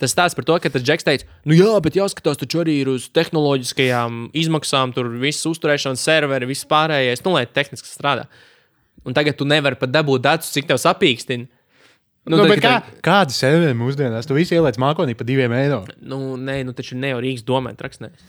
Tas 0.00 0.14
stāsta 0.14 0.38
par 0.38 0.46
to, 0.48 0.56
ka 0.64 0.70
tas 0.72 0.84
Džeks 0.84 1.04
teica, 1.04 1.26
nu 1.44 1.56
jā, 1.56 1.74
bet 1.84 1.98
jāskatās 1.98 2.40
taču 2.40 2.62
arī 2.62 2.78
uz 2.88 3.10
tehnoloģiskajām 3.12 4.30
izmaksām, 4.40 4.94
tur 4.96 5.10
viss 5.20 5.44
uzturēšanas 5.50 6.04
serveri, 6.06 6.48
viss 6.48 6.68
pārējais, 6.68 7.20
nu, 7.26 7.34
lai 7.36 7.44
tehniski 7.44 7.88
strādā. 7.88 8.24
Un 9.04 9.16
tagad 9.16 9.36
tu 9.36 9.44
nevari 9.48 9.76
pat 9.80 9.92
dabūt 9.92 10.24
datus, 10.24 10.52
cik 10.54 10.70
tev 10.70 10.80
sapīkstina. 10.80 11.48
Nu, 12.28 12.36
nu, 12.36 12.46
tad, 12.48 12.60
kā, 12.60 12.72
kāda 13.04 13.32
serveri 13.32 13.76
mūsdienās? 13.76 14.28
Tu 14.28 14.36
visi 14.36 14.56
ieliec 14.56 14.76
mākonī 14.80 15.14
par 15.16 15.28
diviem 15.28 15.52
eiro. 15.56 15.82
Nu, 16.00 16.36
nē, 16.40 16.60
nu 16.68 16.76
taču 16.76 16.98
ne 17.00 17.14
jau 17.14 17.20
Rīgas 17.24 17.44
domē, 17.48 17.72
traksnēs. 17.76 18.26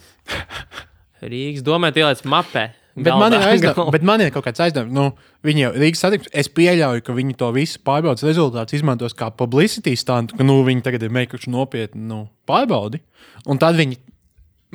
Rīgas 1.31 1.63
domē, 1.67 1.91
ieliec 1.95 2.23
mapē. 2.27 2.69
Bet 2.95 3.15
man, 3.15 3.31
galdā. 3.31 3.85
bet 3.93 4.03
man 4.03 4.21
ir 4.23 4.33
kaut 4.35 4.43
kāds 4.43 4.59
aizdevums. 4.65 4.91
Nu, 4.91 5.05
viņi 5.47 5.63
jau 5.63 5.71
Rīgas 5.77 6.03
satiksmes, 6.03 6.33
es 6.43 6.49
pieļauju, 6.51 7.03
ka 7.07 7.15
viņi 7.15 7.37
to 7.39 7.47
visu 7.55 7.79
pārbaudas 7.87 8.25
rezultātus 8.27 8.81
izmantos 8.81 9.15
kā 9.15 9.29
publicity 9.31 9.93
stāstu, 9.95 10.35
ka 10.35 10.47
nu, 10.47 10.57
viņi 10.67 10.83
tagad 10.83 11.05
ir 11.07 11.13
meklējuši 11.15 11.53
nopietnu 11.53 12.03
nu, 12.09 12.21
pārbaudi. 12.49 12.99
Un 13.47 13.61
tad 13.61 13.79
viņi 13.79 13.99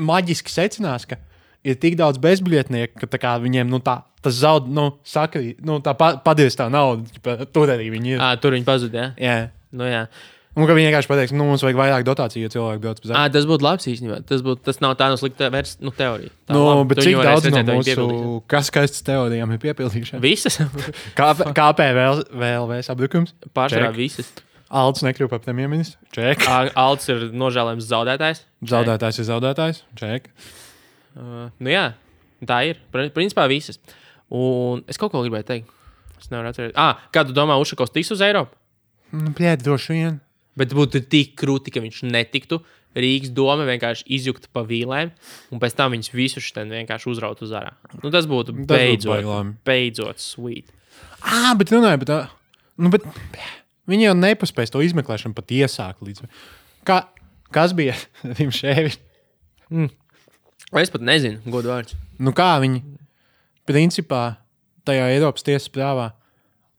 maģiski 0.01 0.53
secinās, 0.53 1.05
ka 1.09 1.21
ir 1.67 1.77
tik 1.83 1.99
daudz 2.01 2.21
bezbiļetnieku, 2.23 2.97
ka 3.03 3.11
tā 3.11 3.21
kā 3.21 3.35
viņiem 3.43 3.69
nu, 3.69 3.83
tā, 3.85 3.99
tas 4.25 4.39
zaud, 4.39 4.71
nu, 4.73 4.89
sakrī, 5.07 5.55
nu, 5.67 5.81
tā 5.85 5.97
pa, 5.99 6.15
padiestā 6.25 6.71
nauda. 6.73 7.05
ķipa, 7.19 7.51
Tur 7.53 7.75
arī 7.75 7.91
viņi 7.93 8.17
ir. 8.17 8.23
À, 8.23 8.33
tur 8.41 8.57
viņi 8.57 8.69
pazuda. 8.69 9.11
Jā. 9.21 9.39
Nu, 9.77 9.89
jā. 9.91 10.07
Un 10.57 10.65
ka 10.65 10.73
viņi 10.73 10.89
vienkārši 10.89 11.09
pateiks, 11.11 11.33
nu, 11.37 11.45
mums 11.45 11.61
vajag 11.61 11.77
vairāk 11.77 12.05
dotāciju, 12.09 12.47
jo 12.47 12.53
cilvēki 12.55 12.81
brauc 12.81 13.01
uz 13.05 13.11
À, 13.13 13.27
tas 13.29 13.45
būtu 13.45 13.65
labs 13.67 13.85
īstenībā. 13.93 14.23
Tas, 14.25 14.41
būtu, 14.45 14.63
tas 14.65 14.79
nav 14.81 14.95
tā 14.97 15.11
no 15.13 15.19
slikta 15.21 15.51
vers, 15.53 15.75
nu, 15.85 15.93
teorija. 15.93 16.33
Tā 16.49 16.57
Nu, 16.57 16.63
labi. 16.65 16.87
bet 16.95 17.03
cik 17.05 17.19
daudz 17.21 17.49
no 17.53 17.61
mūsu 17.75 18.07
kas 18.49 18.71
skaistas 18.73 19.05
teorijām 19.05 19.53
ir 19.53 19.61
piepildījušās? 19.61 20.23
Visas? 20.25 20.57
Kā, 21.19 21.35
kāpēc 21.37 21.93
vēl, 21.99 22.25
vēs 22.73 22.89
apdrukums? 22.95 23.35
Pārsvarā 23.53 23.93
visas. 23.93 24.33
Alts 24.73 25.05
nekļuva 25.05 25.31
par 25.37 25.45
premjerministru. 25.45 26.01
Ček. 26.17 26.49
Alts 26.75 27.13
ir 27.13 27.29
nožēlojams 27.37 27.85
zaudētājs. 27.87 28.41
Zaudētājs 28.73 29.21
ir 29.23 29.29
zaudētājs. 29.29 29.85
Ček. 30.01 30.33
Uh, 31.15 31.47
nu, 31.61 31.71
jā, 31.71 31.85
tā 32.49 32.63
ir. 32.73 32.81
Prin- 32.97 33.13
Principā 33.15 33.45
visas. 33.53 33.79
Un 34.33 34.83
es 34.91 34.99
kaut 34.99 35.13
ko 35.13 35.21
gribēju 35.23 35.47
teikt. 35.53 35.71
Es 36.19 36.33
nevaru 36.33 36.49
atcerēties. 36.51 36.75
Ah, 36.81 37.05
kā 37.15 37.23
tu 37.29 37.37
domā, 37.37 37.61
Ušakovs 37.63 37.93
tiks 37.95 38.11
uz 38.17 38.25
Eiropu? 38.25 38.57
Nu, 39.15 39.31
Pļēt, 39.37 39.63
droši 39.63 39.93
vien. 39.95 40.17
Bet 40.57 40.73
būtu 40.73 41.03
tik 41.13 41.35
krūti, 41.37 41.73
ka 41.75 41.83
viņš 41.85 42.03
netiktu. 42.09 42.63
Rīgas 42.97 43.29
doma 43.37 43.67
vienkārši 43.69 44.07
izjukta 44.17 44.49
pa 44.57 44.63
vīlēm, 44.65 45.11
un 45.53 45.61
pēc 45.61 45.75
tam 45.77 45.93
viņas 45.93 46.15
visus 46.17 46.47
šeit 46.49 46.71
vienkārši 46.73 47.11
uzrautu 47.13 47.45
uz 47.45 47.51
ārā. 47.53 47.75
Nu, 48.01 48.09
tas 48.09 48.25
būtu 48.25 48.55
būtu 48.57 48.71
beidzot, 48.71 49.21
labi. 49.27 49.53
beidzot 49.69 50.23
sweet. 50.25 50.71
Ah, 51.21 51.53
bet 51.61 51.69
bet, 52.01 52.09
tā- 52.09 52.31
nu, 52.81 52.89
bet 52.89 53.05
viņi 53.93 54.09
jau 54.09 54.15
nepaspēs 54.17 54.73
to 54.73 54.81
izmeklēšanu 54.81 55.37
pat 55.37 55.53
iesākt 55.53 56.01
līdz. 56.09 56.25
Kā, 56.89 57.03
kas 57.53 57.77
bija 57.77 57.99
Rimšēvis? 58.41 58.97
Es 60.81 60.91
pat 60.97 61.05
nezinu, 61.05 61.45
godu 61.53 61.69
vārds. 61.75 61.93
Nu, 62.17 62.33
kā 62.33 62.55
viņi 62.65 62.81
principā 63.69 64.39
tajā 64.89 65.11
Eiropas 65.13 65.45
tiesas 65.45 65.69
prāvā 65.69 66.15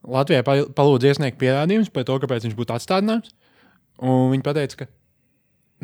Latvijai 0.08 0.42
pa- 0.48 0.66
palūdza 0.74 1.10
iesniegt 1.14 1.38
pierādījumus 1.42 1.94
par 1.94 2.06
to, 2.10 2.18
kāpēc 2.24 2.46
viņš 2.48 2.58
būtu 2.58 2.74
atstādināts. 2.74 3.37
Un 4.06 4.32
viņi 4.34 4.46
teica, 4.46 4.84
ka, 4.84 4.90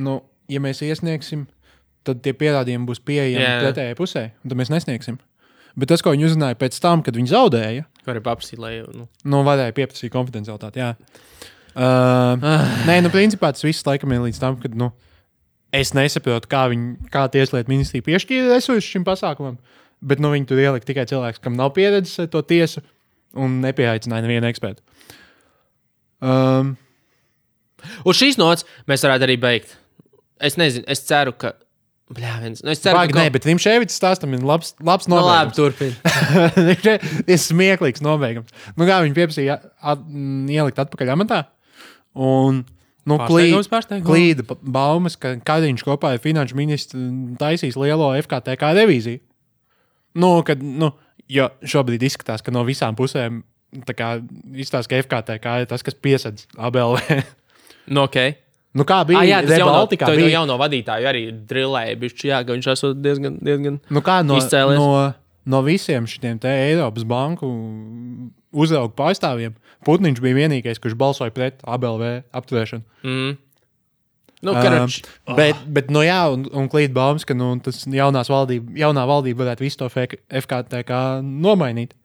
nu, 0.05 0.20
ja 0.51 0.61
mēs 0.64 0.84
iesniegsim, 0.86 1.47
tad 2.05 2.22
tie 2.26 2.36
pierādījumi 2.38 2.89
būs 2.89 3.01
pieejami 3.05 3.45
Jā. 3.45 3.61
pretējai 3.64 3.97
pusē, 3.97 4.28
un 4.43 4.51
tad 4.51 4.59
mēs 4.59 4.74
nesniegsim. 4.74 5.18
Bet 5.80 5.89
tas, 5.89 6.03
ko 6.05 6.14
viņi 6.14 6.28
uzzināja 6.28 6.59
pēc 6.59 6.78
tam, 6.84 7.01
kad 7.01 7.16
viņi 7.18 7.32
zaudēja, 7.32 7.88
Var 8.03 8.18
arī 8.18 8.24
paprasīt, 8.24 8.59
lai. 8.59 8.74
Nu, 8.91 9.07
nu, 9.32 9.39
varēja 9.47 9.74
pieprasīt 9.78 10.11
konfidencialitāti. 10.11 10.82
Jā. 10.82 10.91
Uh, 11.74 12.36
nē, 12.88 12.99
nu, 13.05 13.11
principā 13.14 13.53
tas 13.55 13.64
viss 13.64 13.86
laikam 13.88 14.11
ir 14.14 14.26
līdz 14.26 14.41
tam, 14.41 14.57
kad 14.61 14.76
nu, 14.78 14.91
es 15.74 15.93
nesaprotu, 15.95 16.49
kā, 16.51 16.66
viņi, 16.74 17.07
kā 17.14 17.24
Tieslietu 17.34 17.72
ministrija 17.72 18.05
piešķīra 18.05 18.51
resursus 18.51 18.91
šim 18.91 19.07
pasākumam. 19.07 19.55
Bet 20.03 20.20
nu, 20.20 20.34
viņi 20.36 20.49
tur 20.49 20.59
ielika 20.59 20.89
tikai 20.89 21.07
cilvēks, 21.09 21.39
kam 21.43 21.55
nav 21.55 21.72
pieredzes 21.78 22.26
ar 22.26 22.28
to 22.34 22.43
tiesu, 22.45 22.84
un 23.39 23.61
nepieaicināja 23.64 24.26
nevienu 24.26 24.51
ekspertu. 24.51 24.84
Um, 26.24 26.76
Uz 28.05 28.19
šīs 28.19 28.38
nots 28.41 28.65
mēs 28.89 29.03
varētu 29.05 29.27
arī 29.27 29.38
beigt. 29.41 29.75
Es 30.43 30.57
nezinu, 30.59 30.84
es 30.91 31.03
ceru, 31.07 31.34
ka. 31.39 31.53
Bļā, 32.13 32.34
viens. 32.43 32.59
Nu, 32.61 32.69
es 32.73 32.81
ceru, 32.84 32.97
Pag, 32.99 33.13
ka. 33.13 33.21
nē, 33.21 33.29
bet 33.34 33.45
Rimšēvits 33.47 33.95
stāstam 33.97 34.34
ir 34.36 34.41
labs, 34.45 34.73
labs 34.84 35.07
Nu, 35.09 35.15
labi, 35.17 35.53
nobeigums. 35.53 35.55
turpini. 35.57 35.95
ir 37.34 37.39
smieklīgs 37.41 38.03
nobeigums. 38.05 38.51
Nu, 38.77 38.86
kā 38.89 38.99
viņi 39.05 39.15
pieprasīja 39.17 39.55
at, 39.81 40.03
m, 40.03 40.43
ielikt 40.51 40.81
atpakaļ 40.84 41.13
amatā. 41.15 41.39
Un, 42.13 42.59
nu, 43.09 43.17
Pārsteigums, 43.17 43.71
pārsteigums. 43.71 44.05
klīda 44.05 44.45
ba- 44.51 44.59
baumas, 44.61 45.15
ka 45.17 45.31
Kariņš 45.47 45.86
kopā 45.88 46.11
ar 46.17 46.21
finanšu 46.21 46.59
ministru 46.59 46.99
taisīs 47.39 47.79
lielo 47.79 48.11
FKTK 48.19 48.73
revīziju. 48.81 49.23
Nu, 50.21 50.36
kad, 50.45 50.61
nu, 50.61 50.91
jo 51.31 51.47
šobrīd 51.65 52.03
izskatās, 52.05 52.43
ka 52.45 52.53
no 52.53 52.61
visām 52.68 52.93
pusēm 52.99 53.41
izstāsta, 54.53 54.91
ka 54.91 54.99
FKTK 55.07 55.55
ir 55.64 55.72
tas, 55.72 55.81
kas 55.88 55.95
piesedz 55.97 56.45
ABLV. 56.61 56.99
Nu, 57.88 58.05
ok. 58.07 58.19
nu, 58.77 58.85
kā 58.88 59.01
bija 59.07 59.19
Ah, 59.22 59.27
jā, 59.27 59.41
tas 59.47 59.60
jau 59.60 59.68
no, 59.68 59.76
Baltikā? 59.81 60.11
Bija, 60.15 60.30
jauno 60.38 60.57
vadītāju 60.61 61.10
arī 61.10 61.26
drillēja. 61.49 61.97
Bišķi, 62.03 62.30
jā, 62.31 62.39
viņš 62.47 62.69
esot 62.76 63.01
diezgan. 63.03 63.38
diezgan... 63.43 63.81
nu, 63.89 64.05
kā 64.05 64.22
no, 64.26 64.39
izcēlies. 64.39 64.80
no, 64.80 65.11
no 65.45 65.64
visiem 65.65 66.07
šiem 66.10 66.39
Eiropas 66.49 67.05
banku 67.07 67.49
uzraugu 68.53 68.93
pārstāvjiem, 68.97 69.55
Putniņš 69.84 70.22
bija 70.23 70.38
vienīgais, 70.43 70.80
kurš 70.80 70.95
balsoja 70.95 71.34
pret 71.35 71.64
ABLV 71.68 72.22
apturēšanu. 72.31 72.85
Mm. 73.03 73.34
Nu, 74.43 74.51
Um, 74.51 74.60
karoč, 74.60 75.01
Bet, 75.38 75.60
bet 75.72 75.89
nu, 75.91 76.01
jā, 76.03 76.19
un, 76.34 76.43
un 76.51 76.68
klīt 76.68 76.91
baumas, 76.91 77.23
ka 77.23 77.35
nu, 77.35 77.53
tas 77.64 77.85
jaunās 77.88 78.27
valdība, 78.27 78.73
jaunā 78.76 79.05
valdība 79.07 79.45
varētu 79.45 79.64
visu 79.64 79.80
to 79.80 79.88
FK 79.88 80.19
FKTK 80.27 80.99
nomainīt. 81.23 81.95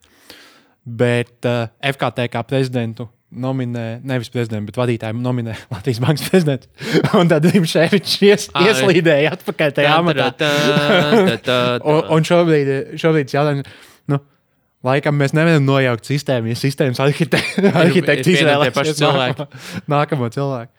Bet 0.86 1.44
uh, 1.44 1.66
FKTK 1.82 2.44
prezidentu 2.46 3.08
nominē, 3.28 3.84
nevis 4.08 4.30
prezidentu, 4.32 4.70
bet 4.70 4.78
vadītāju 4.80 5.20
nominē 5.20 5.56
Latvijas 5.74 6.00
Bankas 6.04 6.30
prezidents. 6.30 6.70
Un 7.18 7.30
tad 7.30 7.44
viņš 7.48 7.74
šeit 7.74 8.14
ies, 8.24 8.48
ieslīdēja 8.56 9.34
atpakaļ 9.36 9.76
tajā 9.76 9.98
amatā. 9.98 10.30
Un, 11.84 12.00
un 12.16 12.26
šobrīd, 12.28 12.72
šobrīd 13.00 13.36
jautājums, 13.36 13.68
nu, 14.12 14.22
laikam 14.88 15.18
mēs 15.20 15.36
nevaram 15.36 15.66
nojaukt 15.68 16.08
sistēmu, 16.08 16.54
ja 16.54 16.58
sistēmas 16.58 17.02
arhite 17.04 17.42
arhitekts 17.74 18.30
un 18.30 18.34
izvēlēsies 18.38 18.76
paši 18.80 18.98
cilvēki. 19.02 19.48
nākamo, 19.92 20.32
cilvēku. 20.34 20.74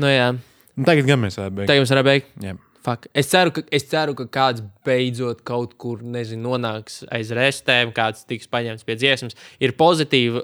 Nu, 0.00 0.10
jā, 0.10 0.32
Nu, 0.74 0.86
tagad 0.88 1.06
gan 1.06 1.20
mēs 1.22 1.36
varam 1.38 1.54
beigt. 1.60 1.70
tā 1.70 1.76
jums 1.78 1.92
var 1.94 2.06
beigt. 2.06 2.32
Jā. 2.42 2.56
Fuck. 2.84 3.06
Es 3.16 3.30
ceru, 3.32 3.52
ka, 3.54 3.62
es 3.72 3.86
ceru, 3.88 4.12
ka 4.18 4.26
kāds 4.28 4.64
beidzot 4.84 5.40
kaut 5.46 5.76
kur, 5.80 6.02
nezinu, 6.02 6.50
nonāks 6.50 6.98
aiz 7.14 7.30
restēm, 7.32 7.94
kāds 7.96 8.26
tiks 8.28 8.50
paņemts 8.52 8.84
pie 8.84 8.96
dziesmas. 8.98 9.38
Ir 9.62 9.72
pozitīva 9.78 10.42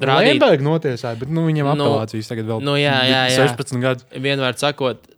rādīt. 0.00 0.34
Lemberga 0.34 0.66
notiesāja, 0.66 1.18
bet 1.20 1.32
nu, 1.32 1.46
viņam 1.48 1.72
Nu, 1.76 1.86
apelācijas 1.88 2.30
tagad 2.30 2.48
vēl 2.48 2.62
nu, 2.64 2.76
jā, 2.80 2.94
jā, 3.08 3.22
jā. 3.32 3.48
16 3.52 3.82
gadu. 3.82 4.06
vienmēr 4.14 4.56
sakot, 4.60 5.08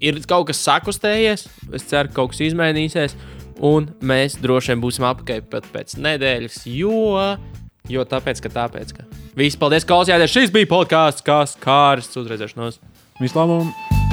ir 0.00 0.20
kaut 0.28 0.48
kas 0.50 0.62
sakustējies. 0.64 1.46
Es 1.74 1.88
ceru, 1.90 2.08
ka 2.10 2.22
kaut 2.22 2.34
kas 2.34 2.44
izmainīsies. 2.48 3.16
Un 3.64 3.86
mēs 4.02 4.34
droši 4.42 4.72
vien 4.72 4.80
būsim 4.82 5.04
apakaļ 5.06 5.44
pat 5.52 5.68
pēc 5.70 5.94
nedēļas, 6.02 6.64
jo, 6.74 7.22
jo 7.88 8.06
tāpēc, 8.10 8.42
ka 8.42 8.50
tāpēc, 8.50 8.96
ka. 8.98 9.06
Visi, 9.38 9.58
paldies, 9.60 9.86
klausījāties. 9.86 10.34
Šis 10.34 10.54
bija 10.54 10.70
podkāsts, 10.74 11.22
kas 11.22 11.54
kārsts 11.62 12.18
uzredzēšanos. 12.18 12.82
Vislabāk! 13.22 14.03